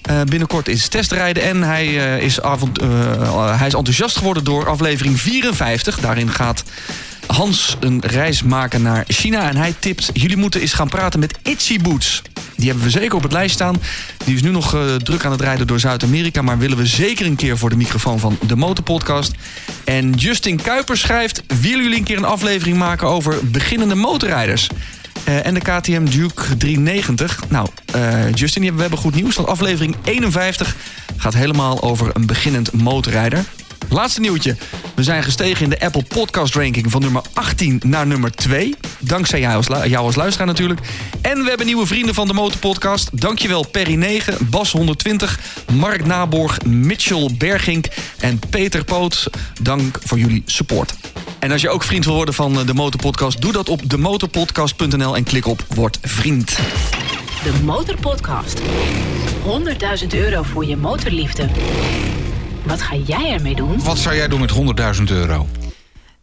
Eh, 0.06 0.20
binnenkort 0.22 0.68
is 0.68 0.88
testrijden 0.88 1.42
en 1.42 1.62
hij, 1.62 1.86
eh, 1.86 2.22
is 2.22 2.40
avond, 2.40 2.78
eh, 2.78 3.58
hij 3.58 3.66
is 3.66 3.74
enthousiast 3.74 4.16
geworden 4.16 4.44
door 4.44 4.68
aflevering 4.68 5.20
54. 5.20 6.00
Daarin 6.00 6.30
gaat 6.30 6.64
Hans 7.26 7.76
een 7.80 8.02
reis 8.04 8.42
maken 8.42 8.82
naar 8.82 9.04
China. 9.08 9.48
En 9.48 9.56
hij 9.56 9.74
tipt, 9.78 10.10
jullie 10.12 10.36
moeten 10.36 10.60
eens 10.60 10.72
gaan 10.72 10.88
praten 10.88 11.20
met 11.20 11.38
Itchy 11.42 11.80
Boots. 11.80 12.22
Die 12.56 12.66
hebben 12.66 12.84
we 12.84 12.90
zeker 12.90 13.16
op 13.16 13.22
het 13.22 13.32
lijst 13.32 13.54
staan. 13.54 13.76
Die 14.24 14.34
is 14.34 14.42
nu 14.42 14.50
nog 14.50 14.76
druk 15.02 15.24
aan 15.24 15.30
het 15.30 15.40
rijden 15.40 15.66
door 15.66 15.80
Zuid-Amerika. 15.80 16.42
Maar 16.42 16.58
willen 16.58 16.76
we 16.76 16.86
zeker 16.86 17.26
een 17.26 17.36
keer 17.36 17.58
voor 17.58 17.70
de 17.70 17.76
microfoon 17.76 18.18
van 18.18 18.38
de 18.46 18.56
Motorpodcast. 18.56 19.32
En 19.84 20.12
Justin 20.12 20.62
Kuiper 20.62 20.96
schrijft... 20.96 21.42
willen 21.60 21.82
jullie 21.82 21.98
een 21.98 22.04
keer 22.04 22.16
een 22.16 22.24
aflevering 22.24 22.76
maken 22.76 23.08
over 23.08 23.50
beginnende 23.50 23.94
motorrijders? 23.94 24.68
Eh, 25.26 25.46
en 25.46 25.54
de 25.54 25.60
KTM 25.60 26.04
Duke 26.04 26.56
390. 26.56 27.40
Nou, 27.48 27.68
eh, 27.92 28.34
Justin, 28.34 28.74
we 28.74 28.80
hebben 28.80 28.98
goed 28.98 29.14
nieuws. 29.14 29.36
Want 29.36 29.48
aflevering 29.48 29.96
51 30.04 30.76
gaat 31.16 31.34
helemaal 31.34 31.82
over 31.82 32.10
een 32.12 32.26
beginnend 32.26 32.72
motorrijder. 32.72 33.44
Laatste 33.88 34.20
nieuwtje. 34.20 34.56
We 34.94 35.02
zijn 35.02 35.22
gestegen 35.22 35.64
in 35.64 35.70
de 35.70 35.80
Apple 35.80 36.02
Podcast 36.02 36.54
Ranking 36.54 36.90
van 36.90 37.00
nummer 37.00 37.22
18 37.32 37.80
naar 37.86 38.06
nummer 38.06 38.30
2. 38.30 38.74
Dankzij 38.98 39.40
jou 39.40 39.56
als, 39.56 39.66
jou 39.66 40.06
als 40.06 40.16
luisteraar 40.16 40.46
natuurlijk. 40.46 40.80
En 41.20 41.42
we 41.42 41.48
hebben 41.48 41.66
nieuwe 41.66 41.86
vrienden 41.86 42.14
van 42.14 42.26
de 42.26 42.34
Motorpodcast. 42.34 43.20
Dankjewel 43.20 43.68
Perry 43.68 43.94
9, 43.94 44.48
Bas 44.50 44.72
120, 44.72 45.40
Mark 45.72 46.06
Naborg, 46.06 46.64
Mitchell 46.64 47.34
Bergink 47.38 47.86
en 48.18 48.40
Peter 48.50 48.84
Poot. 48.84 49.26
Dank 49.62 49.98
voor 50.04 50.18
jullie 50.18 50.42
support. 50.46 50.94
En 51.38 51.52
als 51.52 51.60
je 51.60 51.68
ook 51.68 51.82
vriend 51.82 52.04
wil 52.04 52.14
worden 52.14 52.34
van 52.34 52.58
eh, 52.58 52.66
de 52.66 52.74
Motorpodcast... 52.74 53.40
doe 53.40 53.52
dat 53.52 53.68
op 53.68 53.90
demotorpodcast.nl 53.90 55.16
en 55.16 55.24
klik 55.24 55.46
op 55.46 55.64
Word 55.74 55.98
Vriend. 56.02 56.56
De 57.44 57.52
Motorpodcast. 57.64 58.60
100.000 58.60 60.06
euro 60.10 60.42
voor 60.42 60.64
je 60.64 60.76
motorliefde. 60.76 61.48
Wat 62.62 62.82
ga 62.82 62.96
jij 62.96 63.32
ermee 63.32 63.54
doen? 63.54 63.82
Wat 63.82 63.98
zou 63.98 64.14
jij 64.14 64.28
doen 64.28 64.40
met 64.40 64.52
100.000 64.98 65.02
euro? 65.04 65.46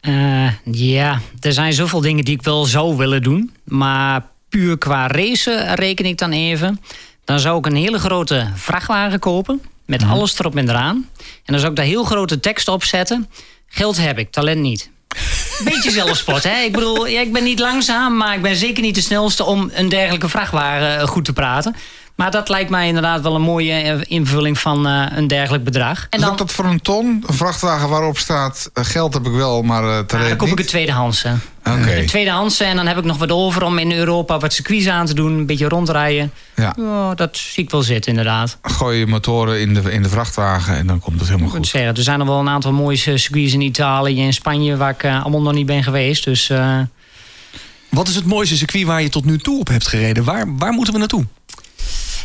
Eh, 0.00 0.48
ja, 0.64 1.20
er 1.40 1.52
zijn 1.52 1.72
zoveel 1.72 2.00
dingen 2.00 2.24
die 2.24 2.34
ik 2.34 2.42
wel 2.42 2.64
zou 2.64 2.96
willen 2.96 3.22
doen. 3.22 3.54
Maar 3.64 4.26
puur 4.48 4.78
qua 4.78 5.06
racen 5.06 5.74
reken 5.74 6.04
ik 6.04 6.18
dan 6.18 6.32
even. 6.32 6.80
Dan 7.24 7.38
zou 7.38 7.58
ik 7.58 7.66
een 7.66 7.76
hele 7.76 7.98
grote 7.98 8.50
vrachtwagen 8.54 9.18
kopen. 9.18 9.60
Met 9.86 10.02
alles 10.02 10.38
erop 10.38 10.56
en 10.56 10.68
eraan. 10.68 11.08
En 11.18 11.52
dan 11.52 11.58
zou 11.58 11.70
ik 11.70 11.76
daar 11.76 11.86
heel 11.86 12.04
grote 12.04 12.40
tekst 12.40 12.68
op 12.68 12.84
zetten. 12.84 13.28
Geld 13.66 13.96
heb 13.96 14.18
ik, 14.18 14.30
talent 14.30 14.60
niet. 14.60 14.90
Beetje 15.62 15.90
zelfspot, 15.90 16.42
hè? 16.42 16.60
Ik 16.60 16.72
bedoel, 16.72 17.06
ja, 17.06 17.20
ik 17.20 17.32
ben 17.32 17.44
niet 17.44 17.58
langzaam, 17.58 18.16
maar 18.16 18.34
ik 18.34 18.42
ben 18.42 18.56
zeker 18.56 18.82
niet 18.82 18.94
de 18.94 19.00
snelste 19.00 19.44
om 19.44 19.70
een 19.74 19.88
dergelijke 19.88 20.28
vrachtwagen 20.28 20.98
eh, 20.98 21.06
goed 21.06 21.24
te 21.24 21.32
praten. 21.32 21.76
Maar 22.14 22.30
dat 22.30 22.48
lijkt 22.48 22.70
mij 22.70 22.86
inderdaad 22.86 23.20
wel 23.20 23.34
een 23.34 23.42
mooie 23.42 23.72
eh, 23.72 24.00
invulling 24.02 24.58
van 24.58 24.86
eh, 24.86 25.06
een 25.10 25.26
dergelijk 25.26 25.64
bedrag. 25.64 26.06
En 26.10 26.20
dan, 26.20 26.36
dat 26.36 26.52
voor 26.52 26.64
een 26.64 26.80
ton? 26.80 27.24
Een 27.26 27.34
vrachtwagen 27.34 27.88
waarop 27.88 28.18
staat... 28.18 28.70
eh, 28.74 28.84
geld 28.84 29.14
heb 29.14 29.26
ik 29.26 29.32
wel, 29.32 29.62
maar 29.62 29.82
uh, 29.82 29.98
ah, 29.98 30.06
talent 30.06 30.28
dan 30.28 30.36
koop 30.38 30.46
ik 30.48 30.52
een 30.52 30.58
niet? 30.60 30.68
tweedehands. 30.68 31.22
hè. 31.22 31.32
Oké. 31.64 31.92
Een 31.96 32.06
tweedehands 32.06 32.60
en 32.60 32.76
dan 32.76 32.86
heb 32.86 32.98
ik 32.98 33.04
nog 33.04 33.16
wat 33.18 33.30
over 33.30 33.62
om 33.62 33.78
in 33.78 33.92
Europa 33.92 34.38
wat 34.38 34.52
circuits 34.52 34.88
aan 34.88 35.06
te 35.06 35.14
doen. 35.14 35.32
Een 35.32 35.46
beetje 35.46 35.68
rondrijden. 35.68 36.32
Ja. 36.56 36.74
Ja, 36.76 37.14
dat 37.14 37.36
zie 37.36 37.64
ik 37.64 37.70
wel 37.70 37.82
zitten 37.82 38.10
inderdaad. 38.10 38.58
Gooi 38.62 38.98
je 38.98 39.06
motoren 39.06 39.60
in 39.60 39.74
de, 39.74 39.92
in 39.92 40.02
de 40.02 40.08
vrachtwagen 40.08 40.76
en 40.76 40.86
dan 40.86 41.00
komt 41.00 41.18
het 41.20 41.28
helemaal 41.28 41.50
goed. 41.50 41.66
zeggen, 41.66 41.94
er 41.96 42.02
zijn 42.02 42.20
er 42.20 42.26
wel 42.26 42.38
een 42.40 42.48
aantal 42.48 42.72
mooie 42.72 42.96
circuits 42.96 43.52
in 43.52 43.60
Italië 43.60 44.22
en 44.22 44.32
Spanje... 44.32 44.76
waar 44.76 44.90
ik 44.90 45.04
allemaal 45.04 45.42
nog 45.42 45.52
niet 45.52 45.66
ben 45.66 45.82
geweest. 45.82 46.24
Dus 46.24 46.50
eh, 46.50 46.78
Wat 47.90 48.08
is 48.08 48.14
het 48.14 48.24
mooiste 48.26 48.56
circuit 48.56 48.84
waar 48.86 49.02
je 49.02 49.08
tot 49.08 49.24
nu 49.24 49.38
toe 49.38 49.58
op 49.60 49.68
hebt 49.68 49.88
gereden? 49.88 50.24
Waar, 50.24 50.56
waar 50.56 50.72
moeten 50.72 50.92
we 50.92 50.98
naartoe? 50.98 51.24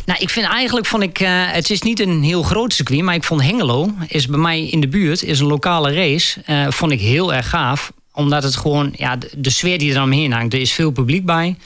Nou, 0.04 0.20
ik 0.20 0.30
vind 0.30 0.46
eigenlijk, 0.46 0.86
vond 0.86 1.02
ik, 1.02 1.20
eh, 1.20 1.28
het 1.32 1.70
is 1.70 1.82
niet 1.82 2.00
een 2.00 2.22
heel 2.22 2.42
groot 2.42 2.72
circuit, 2.72 3.02
maar 3.02 3.14
ik 3.14 3.24
vond 3.24 3.42
Hengelo, 3.42 3.90
is 4.08 4.26
bij 4.26 4.38
mij 4.38 4.66
in 4.66 4.80
de 4.80 4.88
buurt, 4.88 5.22
is 5.22 5.40
een 5.40 5.46
lokale 5.46 5.92
race, 5.92 6.40
eh, 6.46 6.66
vond 6.70 6.92
ik 6.92 7.00
heel 7.00 7.34
erg 7.34 7.48
gaaf. 7.48 7.92
Omdat 8.12 8.42
het 8.42 8.56
gewoon, 8.56 8.92
ja, 8.96 9.16
de, 9.16 9.30
de 9.36 9.50
sfeer 9.50 9.78
die 9.78 9.94
er 9.94 10.02
omheen 10.02 10.32
hangt, 10.32 10.52
er 10.54 10.60
is 10.60 10.72
veel 10.72 10.90
publiek 10.90 11.24
bij. 11.24 11.56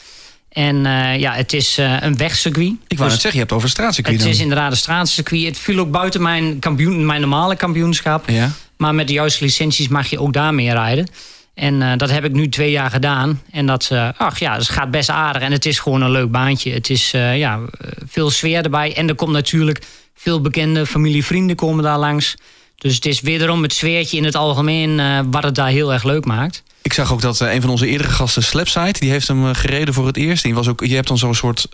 En 0.49 0.87
eh, 0.87 1.19
ja, 1.21 1.33
het 1.33 1.53
is 1.53 1.79
eh, 1.79 1.97
een 2.01 2.17
wegcircuit. 2.17 2.73
Ik 2.87 2.99
wou 2.99 3.03
Dus 3.03 3.11
net 3.11 3.21
zeggen, 3.21 3.33
je 3.33 3.39
hebt 3.39 3.53
over 3.53 3.69
straatcircuit 3.69 4.17
Het 4.17 4.25
dan. 4.25 4.35
is 4.35 4.41
inderdaad 4.41 4.71
een 4.71 4.77
straatcircuit. 4.77 5.43
Het 5.45 5.59
viel 5.59 5.79
ook 5.79 5.91
buiten 5.91 6.23
mijn, 6.23 6.59
kampioen, 6.59 7.07
mijn 7.07 7.21
normale 7.21 7.57
kampioenschap. 7.57 8.29
Ja. 8.31 8.51
Maar 8.77 8.95
met 8.95 9.07
de 9.07 9.13
juiste 9.13 9.45
licenties 9.45 9.89
mag 9.89 10.07
je 10.07 10.21
ook 10.21 10.33
daar 10.33 10.55
mee 10.55 10.71
rijden. 10.73 11.09
En 11.55 11.83
eh, 11.83 11.97
dat 11.97 12.11
heb 12.11 12.25
ik 12.25 12.33
nu 12.33 12.49
twee 12.49 12.71
jaar 12.71 12.91
gedaan. 12.91 13.43
En 13.51 13.67
dat, 13.67 13.89
eh, 13.93 14.09
ach 14.17 14.39
ja, 14.39 14.57
dat 14.57 14.69
gaat 14.69 14.91
best 14.91 15.09
aardig. 15.11 15.43
En 15.43 15.53
het 15.53 15.67
is 15.67 15.79
gewoon 15.79 16.03
een 16.03 16.11
leuk 16.11 16.31
baantje. 16.31 16.73
Het 16.73 16.91
is 16.91 17.13
eh, 17.13 17.39
ja, 17.39 17.61
veel 18.09 18.31
sfeer 18.31 18.63
erbij. 18.65 18.97
En 18.97 19.09
er 19.09 19.15
komt 19.15 19.33
natuurlijk 19.33 19.87
veel 20.15 20.41
bekende 20.41 20.87
familie, 20.87 21.25
vrienden 21.25 21.57
komen 21.57 21.85
daar 21.85 21.99
langs. 21.99 22.35
Dus 22.77 22.95
het 22.95 23.07
is 23.07 23.21
wederom 23.21 23.63
het 23.63 23.73
sfeertje 23.73 24.17
in 24.17 24.25
het 24.25 24.35
algemeen 24.35 25.01
wat 25.31 25.43
het 25.43 25.55
daar 25.55 25.69
heel 25.69 25.93
erg 25.93 26.05
leuk 26.05 26.25
maakt. 26.25 26.63
Ik 26.83 26.93
zag 26.93 27.13
ook 27.13 27.21
dat 27.21 27.41
een 27.41 27.61
van 27.61 27.71
onze 27.71 27.87
eerdere 27.87 28.11
gasten, 28.11 28.43
Slapside, 28.43 28.99
die 28.99 29.11
heeft 29.11 29.29
hem 29.29 29.55
gereden 29.55 29.95
voor 29.95 30.07
het 30.07 30.17
eerst. 30.17 30.43
Die 30.43 30.55
was 30.55 30.69
ook, 30.69 30.85
je 30.85 30.95
hebt 30.95 31.09
dan 31.09 31.19
zo'n 31.19 31.35
soort 31.35 31.69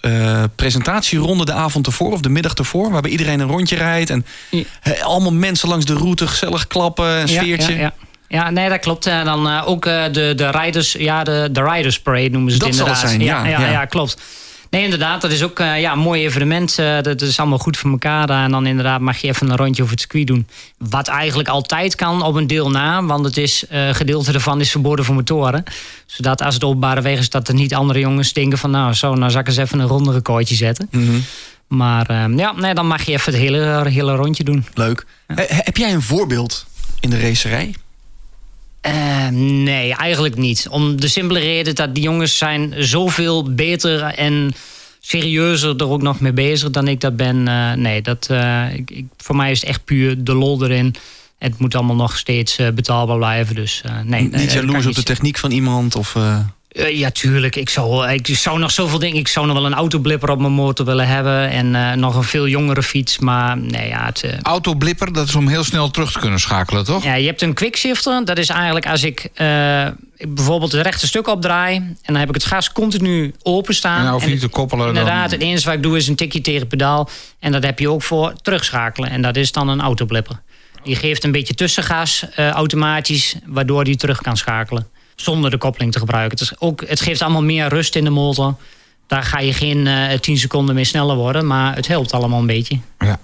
presentatieronde 0.54 1.44
de 1.44 1.52
avond 1.52 1.86
ervoor 1.86 2.12
of 2.12 2.20
de 2.20 2.28
middag 2.28 2.54
ervoor, 2.54 2.90
waarbij 2.90 3.10
iedereen 3.10 3.40
een 3.40 3.48
rondje 3.48 3.76
rijdt. 3.76 4.10
En 4.10 4.26
Ja. 4.50 4.62
allemaal 5.02 5.32
mensen 5.32 5.68
langs 5.68 5.84
de 5.84 5.94
route, 5.94 6.26
gezellig 6.26 6.66
klappen, 6.66 7.06
een 7.06 7.28
sfeertje. 7.28 7.72
Ja, 7.72 7.80
ja, 7.80 7.94
ja. 8.30 8.50
Nee, 8.50 8.68
dat 8.68 8.78
klopt. 8.78 9.06
En 9.06 9.24
dan 9.24 9.48
eh, 9.48 9.62
ook 9.66 9.86
eh, 9.86 10.04
de, 10.12 10.32
de 10.36 10.50
Riders, 10.50 10.92
ja, 10.92 11.24
de, 11.24 11.48
de 11.52 11.62
Riders 11.62 12.00
Parade 12.00 12.30
noemen 12.30 12.52
ze 12.52 12.56
het 12.56 12.66
Dat 12.66 12.74
zal 12.74 12.86
het 12.86 13.12
inderdaad. 13.12 13.40
zijn, 13.40 13.50
ja, 13.50 13.60
ja, 13.60 13.66
ja. 13.66 13.70
ja, 13.70 13.84
klopt. 13.84 14.16
Nee, 14.70 14.84
inderdaad, 14.84 15.20
dat 15.20 15.30
is 15.30 15.42
ook 15.42 15.58
eh, 15.60 15.80
ja, 15.80 15.92
een 15.92 15.98
mooi 15.98 16.24
evenement. 16.24 16.78
Eh, 16.78 17.00
dat 17.02 17.20
is 17.20 17.38
allemaal 17.38 17.58
goed 17.58 17.76
voor 17.76 17.90
elkaar 17.90 18.26
daar. 18.26 18.44
En 18.44 18.50
dan 18.50 18.66
inderdaad 18.66 19.00
mag 19.00 19.16
je 19.16 19.28
even 19.28 19.50
een 19.50 19.56
rondje 19.56 19.82
over 19.82 19.94
het 19.94 20.00
circuit 20.00 20.26
doen. 20.26 20.46
Wat 20.78 21.08
eigenlijk 21.08 21.48
altijd 21.48 21.94
kan 21.94 22.22
op 22.22 22.34
een 22.34 22.46
deel 22.46 22.70
na. 22.70 23.04
Want 23.04 23.24
het 23.24 23.36
is, 23.36 23.66
eh, 23.66 23.88
gedeelte 23.94 24.32
ervan 24.32 24.60
is 24.60 24.70
verboden 24.70 25.04
voor 25.04 25.14
motoren. 25.14 25.64
Zodat 26.06 26.42
als 26.42 26.54
het 26.54 26.64
openbare 26.64 27.00
weg 27.00 27.18
is, 27.18 27.30
dat 27.30 27.48
er 27.48 27.54
niet 27.54 27.74
andere 27.74 27.98
jongens 27.98 28.32
denken 28.32 28.58
van... 28.58 28.70
nou, 28.70 28.92
zo, 28.94 29.14
nou 29.14 29.30
zal 29.30 29.40
ik 29.40 29.46
eens 29.46 29.56
even 29.56 29.78
een 29.78 29.86
ronde 29.86 30.12
recordje 30.12 30.54
zetten. 30.54 30.88
Mhm. 30.90 31.18
Maar 31.66 32.06
eh, 32.06 32.24
ja, 32.36 32.52
nee, 32.52 32.74
dan 32.74 32.86
mag 32.86 33.02
je 33.02 33.12
even 33.12 33.32
het 33.32 33.42
hele, 33.42 33.88
hele 33.88 34.14
rondje 34.14 34.44
doen. 34.44 34.64
Leuk. 34.74 35.06
Eh, 35.26 35.36
heb 35.48 35.76
jij 35.76 35.92
een 35.92 36.02
voorbeeld 36.02 36.66
in 37.00 37.10
de 37.10 37.20
racerij? 37.20 37.74
Eh, 38.80 39.28
nee, 39.32 39.94
eigenlijk 39.94 40.36
niet. 40.36 40.66
Om 40.70 41.00
de 41.00 41.08
simpele 41.08 41.38
reden 41.38 41.74
dat 41.74 41.94
die 41.94 42.02
jongens 42.04 42.38
zijn 42.38 42.74
zoveel 42.78 43.54
beter 43.54 44.02
en 44.02 44.52
serieuzer 45.00 45.76
er 45.76 45.88
ook 45.88 46.02
nog 46.02 46.20
mee 46.20 46.32
bezig 46.32 46.70
dan 46.70 46.88
ik 46.88 47.00
dat 47.00 47.16
ben. 47.16 47.48
Eh, 47.48 47.72
nee, 47.72 48.02
dat, 48.02 48.26
eh, 48.30 48.74
ik, 48.74 48.90
ik- 48.90 49.06
voor 49.16 49.36
mij 49.36 49.50
is 49.50 49.60
het 49.60 49.68
echt 49.68 49.84
puur 49.84 50.24
de 50.24 50.34
lol 50.34 50.64
erin. 50.64 50.94
Het 51.38 51.58
moet 51.58 51.74
allemaal 51.74 51.96
nog 51.96 52.16
steeds 52.18 52.58
eh, 52.58 52.68
betaalbaar 52.70 53.16
blijven. 53.16 53.54
Dus 53.54 53.82
nee. 54.04 54.28
Niet 54.32 54.52
jaloers 54.52 54.86
op 54.86 54.94
de 54.94 55.02
techniek 55.02 55.38
van 55.38 55.50
iemand? 55.50 55.96
Of, 55.96 56.16
eh, 56.70 56.84
eh, 56.86 56.98
ja, 56.98 57.10
tuurlijk. 57.10 57.56
Ik 57.56 57.68
zou, 57.70 58.08
ik 58.10 58.26
zou 58.26 58.58
nog 58.58 58.70
zoveel 58.70 58.98
dingen. 58.98 59.16
Ik 59.16 59.28
zou 59.28 59.46
nog 59.46 59.54
wel 59.56 59.66
een 59.66 59.74
autoblipper 59.74 60.30
op 60.30 60.38
mijn 60.40 60.52
motor 60.52 60.86
willen 60.86 61.06
hebben. 61.08 61.50
En 61.50 61.74
eh, 61.74 61.92
nog 61.92 62.14
een 62.16 62.22
veel 62.22 62.48
jongere 62.48 62.82
fiets. 62.82 63.18
Maar 63.18 63.56
nee, 63.56 63.88
ja, 63.88 64.04
het, 64.04 64.22
eh, 64.22 64.32
Autoblipper, 64.42 65.12
dat 65.12 65.28
is 65.28 65.34
om 65.34 65.48
heel 65.48 65.64
snel 65.64 65.90
terug 65.90 66.12
te 66.12 66.18
kunnen 66.18 66.40
schakelen, 66.40 66.84
toch? 66.84 67.04
Ja, 67.04 67.14
je 67.14 67.26
hebt 67.26 67.42
een 67.42 67.54
quickshifter. 67.54 68.24
Dat 68.24 68.38
is 68.38 68.48
eigenlijk 68.48 68.86
als 68.86 69.02
ik, 69.02 69.28
eh, 69.34 69.86
ik 70.16 70.34
bijvoorbeeld 70.34 70.72
het 70.72 70.82
rechte 70.82 71.06
stuk 71.06 71.28
opdraai... 71.28 71.76
en 71.76 71.96
dan 72.02 72.16
heb 72.16 72.28
ik 72.28 72.34
het 72.34 72.44
gas 72.44 72.72
continu 72.72 73.34
openstaan. 73.42 73.96
En 73.96 74.02
nou 74.02 74.12
hoef 74.12 74.20
je 74.22 74.26
En 74.26 74.32
niet 74.32 74.42
te 74.42 74.48
koppelen. 74.48 74.86
dan- 74.86 74.96
Inderdaad, 74.96 75.30
het 75.30 75.40
enige 75.40 75.64
wat 75.64 75.74
ik 75.74 75.82
doe 75.82 75.96
is 75.96 76.08
een 76.08 76.16
tikje 76.16 76.40
tegen 76.40 76.60
het 76.60 76.68
pedaal. 76.68 77.08
En 77.38 77.52
dat 77.52 77.62
heb 77.62 77.78
je 77.78 77.90
ook 77.90 78.02
voor 78.02 78.32
terugschakelen. 78.42 79.10
En 79.10 79.22
dat 79.22 79.36
is 79.36 79.52
dan 79.52 79.68
een 79.68 79.80
autoblipper. 79.80 80.40
Die 80.82 80.96
geeft 80.96 81.24
een 81.24 81.32
beetje 81.32 81.54
tussengas 81.54 82.24
eh, 82.34 82.48
automatisch... 82.50 83.34
waardoor 83.46 83.84
die 83.84 83.96
terug 83.96 84.20
kan 84.20 84.36
schakelen. 84.36 84.86
Zonder 85.20 85.50
de 85.50 85.58
koppeling 85.58 85.92
te 85.92 85.98
gebruiken. 85.98 86.38
Het, 86.38 86.50
is 86.50 86.60
ook, 86.60 86.84
het 86.86 87.00
geeft 87.00 87.22
allemaal 87.22 87.42
meer 87.42 87.68
rust 87.68 87.96
in 87.96 88.04
de 88.04 88.10
motor. 88.10 88.54
Daar 89.06 89.22
ga 89.22 89.40
je 89.40 89.52
geen 89.52 89.86
eh 89.86 90.18
10 90.18 90.38
seconden 90.38 90.74
mee 90.74 90.84
sneller 90.84 91.16
worden. 91.16 91.46
Maar 91.46 91.74
het 91.74 91.86
helpt 91.86 92.12
allemaal 92.12 92.40
een 92.40 92.46
beetje. 92.46 92.78
Ja, 92.98 93.18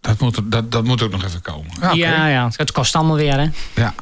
dat 0.00 0.20
moet, 0.20 0.40
dat, 0.44 0.72
dat 0.72 0.84
moet 0.84 1.02
ook 1.02 1.10
nog 1.10 1.24
even 1.24 1.40
komen. 1.42 1.70
Ja. 1.80 1.92
Ja, 1.92 2.26
ja, 2.28 2.50
het 2.56 2.72
kost 2.72 2.94
allemaal 2.94 3.16
weer, 3.16 3.38
hè. 3.38 3.46
ja. 3.74 3.94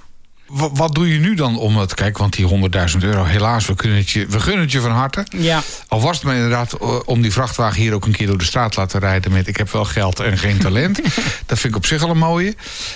wa- 0.46 0.70
wat 0.72 0.94
doe 0.94 1.12
je 1.12 1.18
nu 1.18 1.34
dan 1.34 1.58
om 1.58 1.76
het... 1.76 1.94
Kijk, 1.94 2.18
want 2.18 2.36
die 2.36 2.70
100.000 2.90 2.98
euro, 3.00 3.24
helaas, 3.24 3.66
we 3.66 3.74
kunnen, 3.74 3.98
het 3.98 4.10
je, 4.10 4.26
we 4.26 4.40
gunnen 4.40 4.62
het 4.62 4.72
je 4.72 4.80
van 4.80 4.90
harte. 4.90 5.26
Ja. 5.30 5.62
Al 5.88 6.00
was 6.00 6.16
het 6.16 6.26
me 6.26 6.34
inderdaad 6.34 6.72
eh, 6.72 6.98
om 7.04 7.22
die 7.22 7.32
vrachtwagen 7.32 7.80
hier 7.80 7.92
ook 7.94 8.04
een 8.06 8.12
keer 8.12 8.26
door 8.26 8.38
de 8.38 8.44
straat 8.44 8.76
laten 8.76 9.00
rijden... 9.00 9.32
met 9.32 9.46
ik 9.48 9.56
heb 9.56 9.70
wel 9.70 9.84
geld 9.84 10.20
en 10.20 10.38
geen 10.38 10.58
talent. 10.58 11.00
dat 11.46 11.58
vind 11.58 11.64
ik 11.64 11.76
op 11.76 11.86
zich 11.86 12.02
al 12.02 12.10
een 12.10 12.18
mooie. 12.18 12.54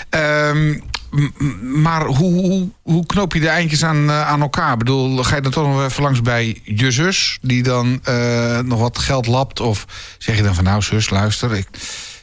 Ehm, 0.08 0.78
maar 1.60 2.04
hoe, 2.04 2.32
hoe, 2.32 2.68
hoe 2.82 3.06
knoop 3.06 3.34
je 3.34 3.40
de 3.40 3.48
eindjes 3.48 3.84
aan, 3.84 4.10
eh, 4.10 4.28
aan 4.28 4.40
elkaar? 4.40 4.72
Ik 4.72 4.78
bedoel, 4.78 5.22
ga 5.22 5.36
je 5.36 5.42
dan 5.42 5.52
toch 5.52 5.66
nog 5.66 5.84
even 5.84 6.02
langs 6.02 6.22
bij 6.22 6.60
je 6.64 6.90
zus... 6.90 7.38
die 7.42 7.62
dan 7.62 8.00
eh, 8.04 8.58
nog 8.58 8.80
wat 8.80 8.98
geld 8.98 9.26
lapt? 9.26 9.60
Of 9.60 9.86
zeg 10.18 10.36
je 10.36 10.42
dan 10.42 10.54
van 10.54 10.64
nou 10.64 10.82
zus, 10.82 11.10
luister... 11.10 11.54
Ik, 11.54 11.68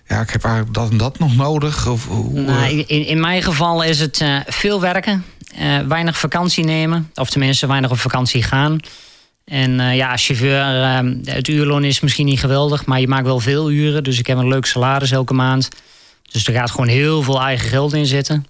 ja, 0.07 0.21
ik 0.21 0.29
heb 0.29 0.43
eigenlijk 0.43 0.75
dat 0.75 0.89
en 0.89 0.97
dat 0.97 1.19
nog 1.19 1.35
nodig. 1.35 1.87
Of, 1.87 2.07
hoe, 2.07 2.39
Nou, 2.39 2.63
eh, 2.63 2.77
in, 2.77 3.05
in 3.05 3.19
mijn 3.19 3.43
geval 3.43 3.83
is 3.83 3.99
het 3.99 4.23
veel 4.47 4.81
werken, 4.81 5.25
weinig 5.87 6.17
vakantie 6.17 6.63
nemen. 6.63 7.11
Of 7.15 7.29
tenminste, 7.29 7.67
weinig 7.67 7.91
op 7.91 7.99
vakantie 7.99 8.43
gaan. 8.43 8.79
En 9.47 9.95
ja, 9.95 10.11
als 10.11 10.25
chauffeur, 10.25 10.81
eh, 10.81 10.99
het 11.23 11.47
uurloon 11.47 11.83
is 11.83 11.99
misschien 11.99 12.25
niet 12.25 12.39
geweldig, 12.39 12.85
maar 12.85 12.99
je 12.99 13.07
maakt 13.07 13.25
wel 13.25 13.39
veel 13.39 13.71
uren. 13.71 14.03
Dus 14.03 14.19
ik 14.19 14.27
heb 14.27 14.37
een 14.37 14.47
leuk 14.47 14.65
salaris 14.65 15.11
elke 15.11 15.33
maand. 15.33 15.69
Dus 16.31 16.47
er 16.47 16.53
gaat 16.53 16.71
gewoon 16.71 16.87
heel 16.87 17.23
veel 17.23 17.41
eigen 17.41 17.69
geld 17.69 17.93
in 17.93 18.05
zitten. 18.05 18.45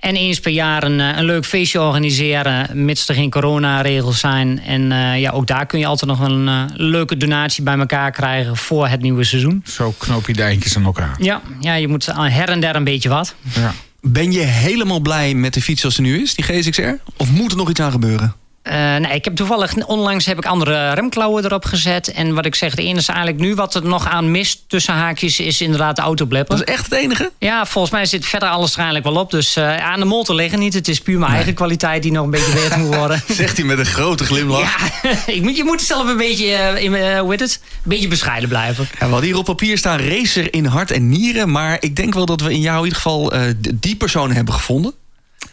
En 0.00 0.16
eens 0.16 0.40
per 0.40 0.52
jaar 0.52 0.82
een, 0.82 1.00
eh, 1.00 1.16
een 1.16 1.24
leuk 1.24 1.44
feestje 1.44 1.80
organiseren, 1.80 2.84
mits 2.84 3.08
er 3.08 3.14
geen 3.14 3.30
coronaregels 3.30 4.18
zijn. 4.18 4.60
En 4.60 4.92
eh, 4.92 5.20
ja, 5.20 5.30
ook 5.30 5.46
daar 5.46 5.66
kun 5.66 5.78
je 5.78 5.86
altijd 5.86 6.10
nog 6.10 6.20
een 6.20 6.48
eh, 6.48 6.62
leuke 6.74 7.16
donatie 7.16 7.62
bij 7.62 7.78
elkaar 7.78 8.10
krijgen 8.10 8.56
voor 8.56 8.88
het 8.88 9.00
nieuwe 9.00 9.24
seizoen. 9.24 9.62
Zo 9.66 9.94
knoop 9.98 10.26
je 10.26 10.32
de 10.32 10.42
eindjes 10.42 10.76
aan 10.76 10.84
elkaar. 10.84 11.16
Ja, 11.18 11.40
ja 11.60 11.74
je 11.74 11.88
moet 11.88 12.06
her 12.14 12.48
en 12.48 12.60
der 12.60 12.76
een 12.76 12.84
beetje 12.84 13.08
wat. 13.08 13.34
Ja. 13.54 13.74
Ben 14.00 14.32
je 14.32 14.40
helemaal 14.40 15.00
blij 15.00 15.34
met 15.34 15.54
de 15.54 15.62
fiets 15.62 15.80
zoals 15.80 15.94
ze 15.94 16.02
nu 16.02 16.22
is, 16.22 16.34
die 16.34 16.44
GSXR? 16.44 16.94
Of 17.16 17.30
moet 17.30 17.50
er 17.50 17.56
nog 17.56 17.70
iets 17.70 17.80
aan 17.80 17.90
gebeuren? 17.90 18.34
Nee, 18.62 19.14
ik 19.14 19.24
heb 19.24 19.36
toevallig 19.36 19.86
onlangs 19.86 20.26
heb 20.26 20.38
ik 20.38 20.44
andere 20.44 20.92
remklauwen 20.92 21.44
erop 21.44 21.64
gezet. 21.64 22.12
En 22.12 22.34
wat 22.34 22.46
ik 22.46 22.54
zeg, 22.54 22.74
de 22.74 22.82
enige 22.82 23.12
eigenlijk 23.12 23.44
nu 23.44 23.54
wat 23.54 23.74
er 23.74 23.84
nog 23.84 24.08
aan 24.08 24.30
mist 24.30 24.62
tussen 24.66 24.94
haakjes 24.94 25.40
is 25.40 25.60
inderdaad 25.60 25.96
de 25.96 26.02
autoblepper. 26.02 26.56
Dat 26.58 26.68
is 26.68 26.74
echt 26.74 26.84
het 26.84 26.94
enige? 26.94 27.30
Ja, 27.38 27.66
volgens 27.66 27.92
mij 27.92 28.06
zit 28.06 28.26
verder 28.26 28.48
alles 28.48 28.72
er 28.72 28.76
eigenlijk 28.76 29.06
wel 29.06 29.22
op. 29.22 29.30
Dus 29.30 29.56
eh, 29.56 29.76
aan 29.76 29.98
de 29.98 30.04
motor 30.04 30.34
liggen 30.34 30.58
niet. 30.58 30.74
Het 30.74 30.88
is 30.88 31.00
puur 31.00 31.18
mijn 31.18 31.32
eigen 31.32 31.54
kwaliteit 31.54 32.02
die 32.02 32.12
nog 32.12 32.24
een 32.24 32.30
beetje 32.30 32.52
beter 32.52 32.78
moet 32.78 32.94
worden. 32.94 33.22
Zegt 33.28 33.56
hij 33.56 33.66
met 33.66 33.78
een 33.78 33.86
grote 33.86 34.24
glimlach. 34.24 34.60
Ja, 35.02 35.10
ik 35.34 35.42
moet, 35.42 35.56
je 35.56 35.64
moet 35.64 35.82
zelf 35.82 36.08
een 36.08 36.16
beetje, 36.16 36.52
eh, 36.52 36.84
in, 36.84 37.18
hoe 37.18 37.30
heet 37.30 37.40
het? 37.40 37.60
Een 37.62 37.80
beetje 37.82 38.08
bescheiden 38.08 38.48
blijven. 38.48 38.88
Ja, 38.92 39.06
we 39.06 39.12
hadden 39.12 39.28
hier 39.28 39.38
op 39.38 39.44
papier 39.44 39.78
staan 39.78 39.98
racer 39.98 40.54
in 40.54 40.64
hart 40.64 40.90
en 40.90 41.08
nieren. 41.08 41.50
Maar 41.50 41.76
ik 41.80 41.96
denk 41.96 42.14
wel 42.14 42.26
dat 42.26 42.40
we 42.40 42.52
in 42.52 42.60
jou 42.60 42.78
in 42.78 42.84
ieder 42.84 42.98
geval 43.00 43.32
die 43.74 43.96
persoon 43.96 44.32
hebben 44.32 44.54
gevonden. 44.54 44.92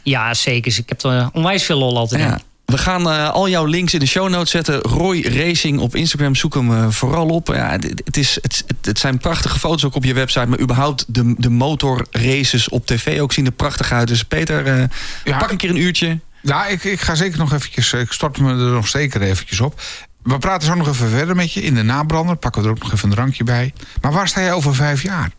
Ja, 0.04 0.34
zeker. 0.34 0.78
Ik 0.78 0.90
heb 0.90 1.04
er 1.04 1.30
onwijs 1.34 1.64
veel 1.64 1.78
lol 1.78 1.98
altijd 1.98 2.22
in. 2.22 2.40
We 2.68 2.78
gaan 2.78 3.10
eh, 3.10 3.30
al 3.30 3.50
jouw 3.50 3.66
links 3.66 3.94
in 3.94 4.00
de 4.00 4.06
show 4.06 4.30
notes 4.30 4.52
zetten. 4.52 4.82
Roy 4.82 5.22
Racing 5.22 5.80
op 5.80 5.96
Instagram, 5.96 6.36
zoek 6.36 6.54
hem 6.54 6.72
eh, 6.74 6.90
vooral 6.90 7.28
op. 7.28 7.48
Ja, 7.48 7.70
het, 7.72 8.02
het, 8.06 8.18
is, 8.18 8.38
het, 8.42 8.64
het- 8.82 9.00
zijn 9.00 9.18
prachtige 9.18 9.60
foto's 9.60 9.86
ook 9.86 9.96
op 9.96 10.04
je 10.04 10.14
website. 10.14 10.46
Maar 10.46 10.60
überhaupt 10.60 11.06
de, 11.08 11.34
de 11.38 11.50
motorraces 11.50 12.70
op 12.70 12.86
tv 12.86 13.20
ook 13.20 13.34
zien 13.34 13.46
er 13.46 13.52
prachtig 13.52 13.92
uit. 13.92 14.08
Dus 14.08 14.24
Peter, 14.24 14.66
eh, 14.66 14.84
Ja. 15.24 15.38
pak 15.38 15.52
een 15.52 15.58
keer 15.58 15.70
een 15.70 15.82
uurtje. 15.82 16.20
Ja, 16.42 16.66
ik, 16.68 16.84
ik 16.84 17.00
ga 17.02 17.16
zeker 17.16 17.38
nog 17.38 17.54
eventjes... 17.54 17.94
Ik 17.94 18.12
stort 18.12 18.38
me 18.40 18.50
er 18.50 18.56
nog 18.56 18.88
zeker 18.88 19.22
eventjes 19.22 19.60
op. 19.60 19.82
We 20.24 20.38
praten 20.38 20.68
zo 20.68 20.74
nog 20.76 20.88
even 20.88 21.10
verder 21.10 21.36
met 21.36 21.54
je 21.54 21.62
in 21.62 21.74
de 21.76 21.84
nabrander. 21.84 22.36
Pakken 22.36 22.62
we 22.62 22.68
er 22.68 22.74
ook 22.74 22.82
nog 22.82 22.94
even 22.94 23.10
een 23.10 23.16
drankje 23.16 23.44
bij. 23.44 23.74
Maar 24.02 24.12
waar 24.12 24.28
sta 24.28 24.42
jij 24.42 24.54
over 24.54 24.76
vijf 24.76 25.02
jaar? 25.04 25.32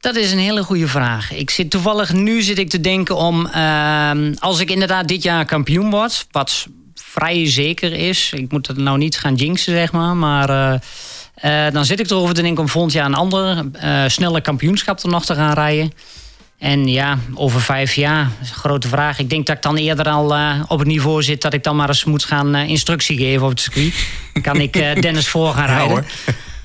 Dat 0.00 0.16
is 0.16 0.32
een 0.32 0.38
hele 0.38 0.62
goede 0.62 0.88
vraag. 0.88 1.32
Ik 1.32 1.50
zit 1.50 1.70
toevallig 1.70 2.12
nu 2.12 2.42
zit 2.42 2.58
ik 2.58 2.68
te 2.68 2.80
denken 2.80 3.16
om 3.16 3.46
ehm, 3.46 4.34
als 4.38 4.60
ik 4.60 4.70
inderdaad 4.70 5.08
dit 5.08 5.22
jaar 5.22 5.44
kampioen 5.44 5.90
word, 5.90 6.26
wat 6.30 6.66
vrij 6.94 7.50
zeker 7.50 7.92
is. 7.92 8.32
Ik 8.34 8.52
moet 8.52 8.66
het 8.66 8.76
nou 8.76 8.98
niet 8.98 9.18
gaan 9.18 9.34
jinxen, 9.34 9.72
zeg 9.72 9.92
maar, 9.92 10.16
maar 10.16 10.50
eh, 10.50 11.66
eh, 11.66 11.72
dan 11.72 11.84
zit 11.84 12.00
ik 12.00 12.10
erover 12.10 12.34
te 12.34 12.42
denken 12.42 12.62
om 12.62 12.68
volgend 12.68 12.92
jaar 12.92 13.06
een 13.06 13.14
ander 13.14 13.64
eh, 13.72 14.04
snelle 14.06 14.40
kampioenschap 14.40 15.02
er 15.02 15.08
nog 15.08 15.24
te 15.24 15.34
gaan 15.34 15.54
rijden. 15.54 15.92
En 16.58 16.88
ja, 16.88 17.18
over 17.34 17.60
vijf 17.60 17.94
jaar, 17.94 18.24
dat 18.24 18.32
is 18.42 18.48
een 18.48 18.56
grote 18.56 18.88
vraag. 18.88 19.18
Ik 19.18 19.30
denk 19.30 19.46
dat 19.46 19.56
ik 19.56 19.62
dan 19.62 19.76
eerder 19.76 20.08
al 20.08 20.36
op 20.68 20.78
het 20.78 20.88
niveau 20.88 21.22
zit 21.22 21.42
dat 21.42 21.54
ik 21.54 21.62
dan 21.62 21.76
maar 21.76 21.88
eens 21.88 22.04
moet 22.04 22.24
gaan 22.24 22.54
instructie 22.54 23.16
geven 23.16 23.42
op 23.42 23.50
het 23.50 23.60
circuit. 23.60 23.94
Kan 24.42 24.60
ik 24.60 24.72
Dennis 24.72 25.28
voor 25.28 25.54
gaan 25.54 25.66
rijden. 25.66 26.06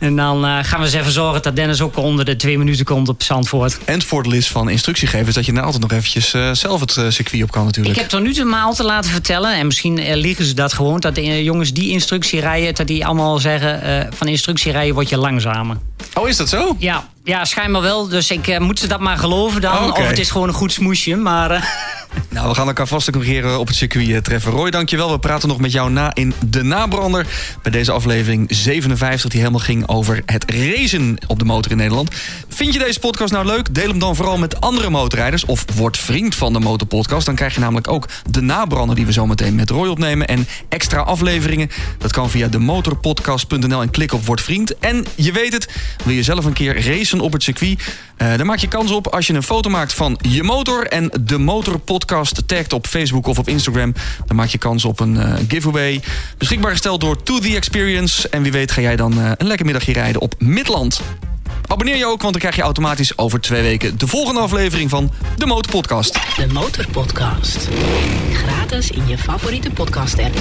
En 0.03 0.15
dan 0.15 0.45
eh, 0.45 0.57
gaan 0.61 0.79
we 0.79 0.85
eens 0.85 0.93
even 0.93 1.11
zorgen 1.11 1.41
dat 1.41 1.55
Dennis 1.55 1.81
ook 1.81 1.97
onder 1.97 2.25
de 2.25 2.35
twee 2.35 2.57
minuten 2.57 2.85
komt 2.85 3.09
op 3.09 3.23
Zandvoort. 3.23 3.77
En 3.85 3.93
het 3.93 4.03
voordeel 4.03 4.31
is 4.31 4.47
van 4.47 4.69
instructiegeven 4.69 5.27
is 5.27 5.33
dat 5.33 5.45
je 5.45 5.51
nou 5.51 5.65
altijd 5.65 5.81
nog 5.83 5.91
eventjes 5.91 6.33
eh, 6.33 6.51
zelf 6.51 6.79
het 6.79 6.97
eh, 6.97 7.09
circuit 7.09 7.43
op 7.43 7.51
kan 7.51 7.65
natuurlijk. 7.65 7.95
Ik 7.95 8.01
heb 8.01 8.09
tot 8.09 8.21
nu 8.21 8.33
toe 8.33 8.45
me 8.45 8.55
al 8.55 8.73
te 8.73 8.83
laten 8.83 9.11
vertellen, 9.11 9.55
en 9.55 9.65
misschien 9.65 10.15
liegen 10.15 10.45
ze 10.45 10.53
dat 10.53 10.73
gewoon, 10.73 10.99
dat 10.99 11.15
de 11.15 11.43
jongens 11.43 11.73
die 11.73 11.91
instructie 11.91 12.39
rijden, 12.39 12.75
dat 12.75 12.87
die 12.87 13.05
allemaal 13.05 13.37
zeggen: 13.39 14.09
van 14.13 14.27
instructie 14.27 14.71
rijden 14.71 14.93
word 14.93 15.09
je 15.09 15.17
langzamer. 15.17 15.77
Oh, 16.13 16.27
is 16.27 16.37
dat 16.37 16.49
zo? 16.49 16.75
Ja, 16.79 17.07
ja 17.23 17.45
schijnbaar 17.45 17.81
wel. 17.81 18.07
Dus 18.07 18.31
ik 18.31 18.47
eh, 18.47 18.59
moet 18.59 18.79
ze 18.79 18.87
dat 18.87 18.99
maar 18.99 19.17
geloven 19.17 19.61
dan. 19.61 19.77
Oh, 19.77 19.87
oké. 19.87 20.01
Of 20.01 20.07
het 20.07 20.19
is 20.19 20.31
gewoon 20.31 20.47
een 20.47 20.53
goed 20.53 20.71
smoesje. 20.71 21.15
Maar 21.15 21.51
eh, 21.51 21.63
Nou, 22.29 22.47
we 22.47 22.55
gaan 22.55 22.67
elkaar 22.67 22.87
vast 22.87 23.07
ook 23.07 23.15
nog 23.15 23.23
keer 23.23 23.45
eh, 23.45 23.59
op 23.59 23.67
het 23.67 23.75
circuit 23.75 24.23
treffen. 24.23 24.51
Roy, 24.51 24.71
dankjewel. 24.71 25.11
We 25.11 25.19
praten 25.19 25.47
nog 25.47 25.59
met 25.59 25.71
jou 25.71 25.91
na 25.91 26.13
in 26.13 26.33
De 26.45 26.63
Nabrander. 26.63 27.27
Bij 27.61 27.71
deze 27.71 27.91
aflevering 27.91 28.45
57 28.49 29.29
die 29.29 29.39
helemaal 29.39 29.61
ging 29.61 29.87
over 29.87 30.21
het 30.25 30.51
racen 30.51 31.17
op 31.27 31.39
de 31.39 31.45
motor 31.45 31.71
in 31.71 31.77
Nederland. 31.77 32.15
Vind 32.47 32.73
je 32.73 32.79
deze 32.79 32.99
podcast 32.99 33.33
nou 33.33 33.45
leuk? 33.45 33.75
Deel 33.75 33.87
hem 33.87 33.99
dan 33.99 34.15
vooral 34.15 34.37
met 34.37 34.61
andere 34.61 34.89
motorrijders. 34.89 35.45
Of 35.45 35.65
word 35.75 35.97
vriend 35.97 36.35
van 36.35 36.53
de 36.53 36.59
Motorpodcast. 36.59 37.25
Dan 37.25 37.35
krijg 37.35 37.53
je 37.53 37.59
namelijk 37.59 37.87
ook 37.87 38.07
De 38.29 38.41
Nabrander 38.41 38.95
die 38.95 39.05
we 39.05 39.11
zo 39.11 39.27
meteen 39.27 39.55
met 39.55 39.69
Roy 39.69 39.87
opnemen. 39.87 40.27
En 40.27 40.47
extra 40.69 41.01
afleveringen. 41.01 41.69
Dat 41.97 42.11
kan 42.11 42.29
via 42.29 42.47
demotorpodcast.nl 42.47 43.81
en 43.81 43.91
klik 43.91 44.13
op 44.13 44.25
Word 44.25 44.41
Vriend. 44.41 44.79
En 44.79 45.05
je 45.15 45.31
weet 45.31 45.53
het, 45.53 45.69
wil 46.03 46.15
je 46.15 46.23
zelf 46.23 46.45
een 46.45 46.53
keer 46.53 46.85
racen 46.87 47.12
op 47.21 47.33
het 47.33 47.43
circuit? 47.43 47.81
Eh 48.17 48.27
daar 48.27 48.45
maak 48.45 48.57
je 48.57 48.67
kans 48.67 48.91
op 48.91 49.07
als 49.07 49.27
je 49.27 49.33
een 49.33 49.43
foto 49.43 49.69
maakt 49.69 49.93
van 49.93 50.19
je 50.21 50.43
motor... 50.43 50.87
en 50.87 51.11
de 51.21 51.37
Motorpodcast 51.37 52.47
tagt 52.47 52.73
op 52.73 52.87
Facebook 52.87 53.27
of 53.27 53.37
op 53.37 53.47
Instagram. 53.47 53.93
Dan 54.25 54.35
maak 54.35 54.47
je 54.47 54.57
kans 54.57 54.85
op 54.85 54.99
een 54.99 55.19
eh, 55.19 55.33
giveaway. 55.47 56.01
Beschikbaar 56.37 56.71
gesteld 56.71 57.01
door 57.01 57.23
To 57.23 57.39
The 57.39 57.55
Experience. 57.55 58.29
En 58.29 58.41
wie 58.41 58.51
weet 58.51 58.71
ga 58.71 58.81
jij 58.81 58.95
dan 58.95 59.21
eh, 59.21 59.31
een 59.37 59.47
lekker 59.47 59.65
middagje 59.65 59.93
rijden 59.93 60.21
op 60.21 60.35
Midland. 60.37 61.01
Abonneer 61.67 61.97
je 61.97 62.05
ook, 62.05 62.21
want 62.21 62.31
dan 62.31 62.41
krijg 62.41 62.55
je 62.55 62.61
automatisch 62.61 63.17
over 63.17 63.41
twee 63.41 63.61
weken... 63.61 63.97
de 63.97 64.07
volgende 64.07 64.39
aflevering 64.39 64.89
van 64.89 65.11
de 65.37 65.45
Motorpodcast. 65.45 66.13
De 66.13 66.47
Motorpodcast. 66.53 67.67
Gratis 68.33 68.91
in 68.91 69.07
je 69.07 69.17
favoriete 69.17 69.71
podcast 69.71 70.19
app. 70.19 70.35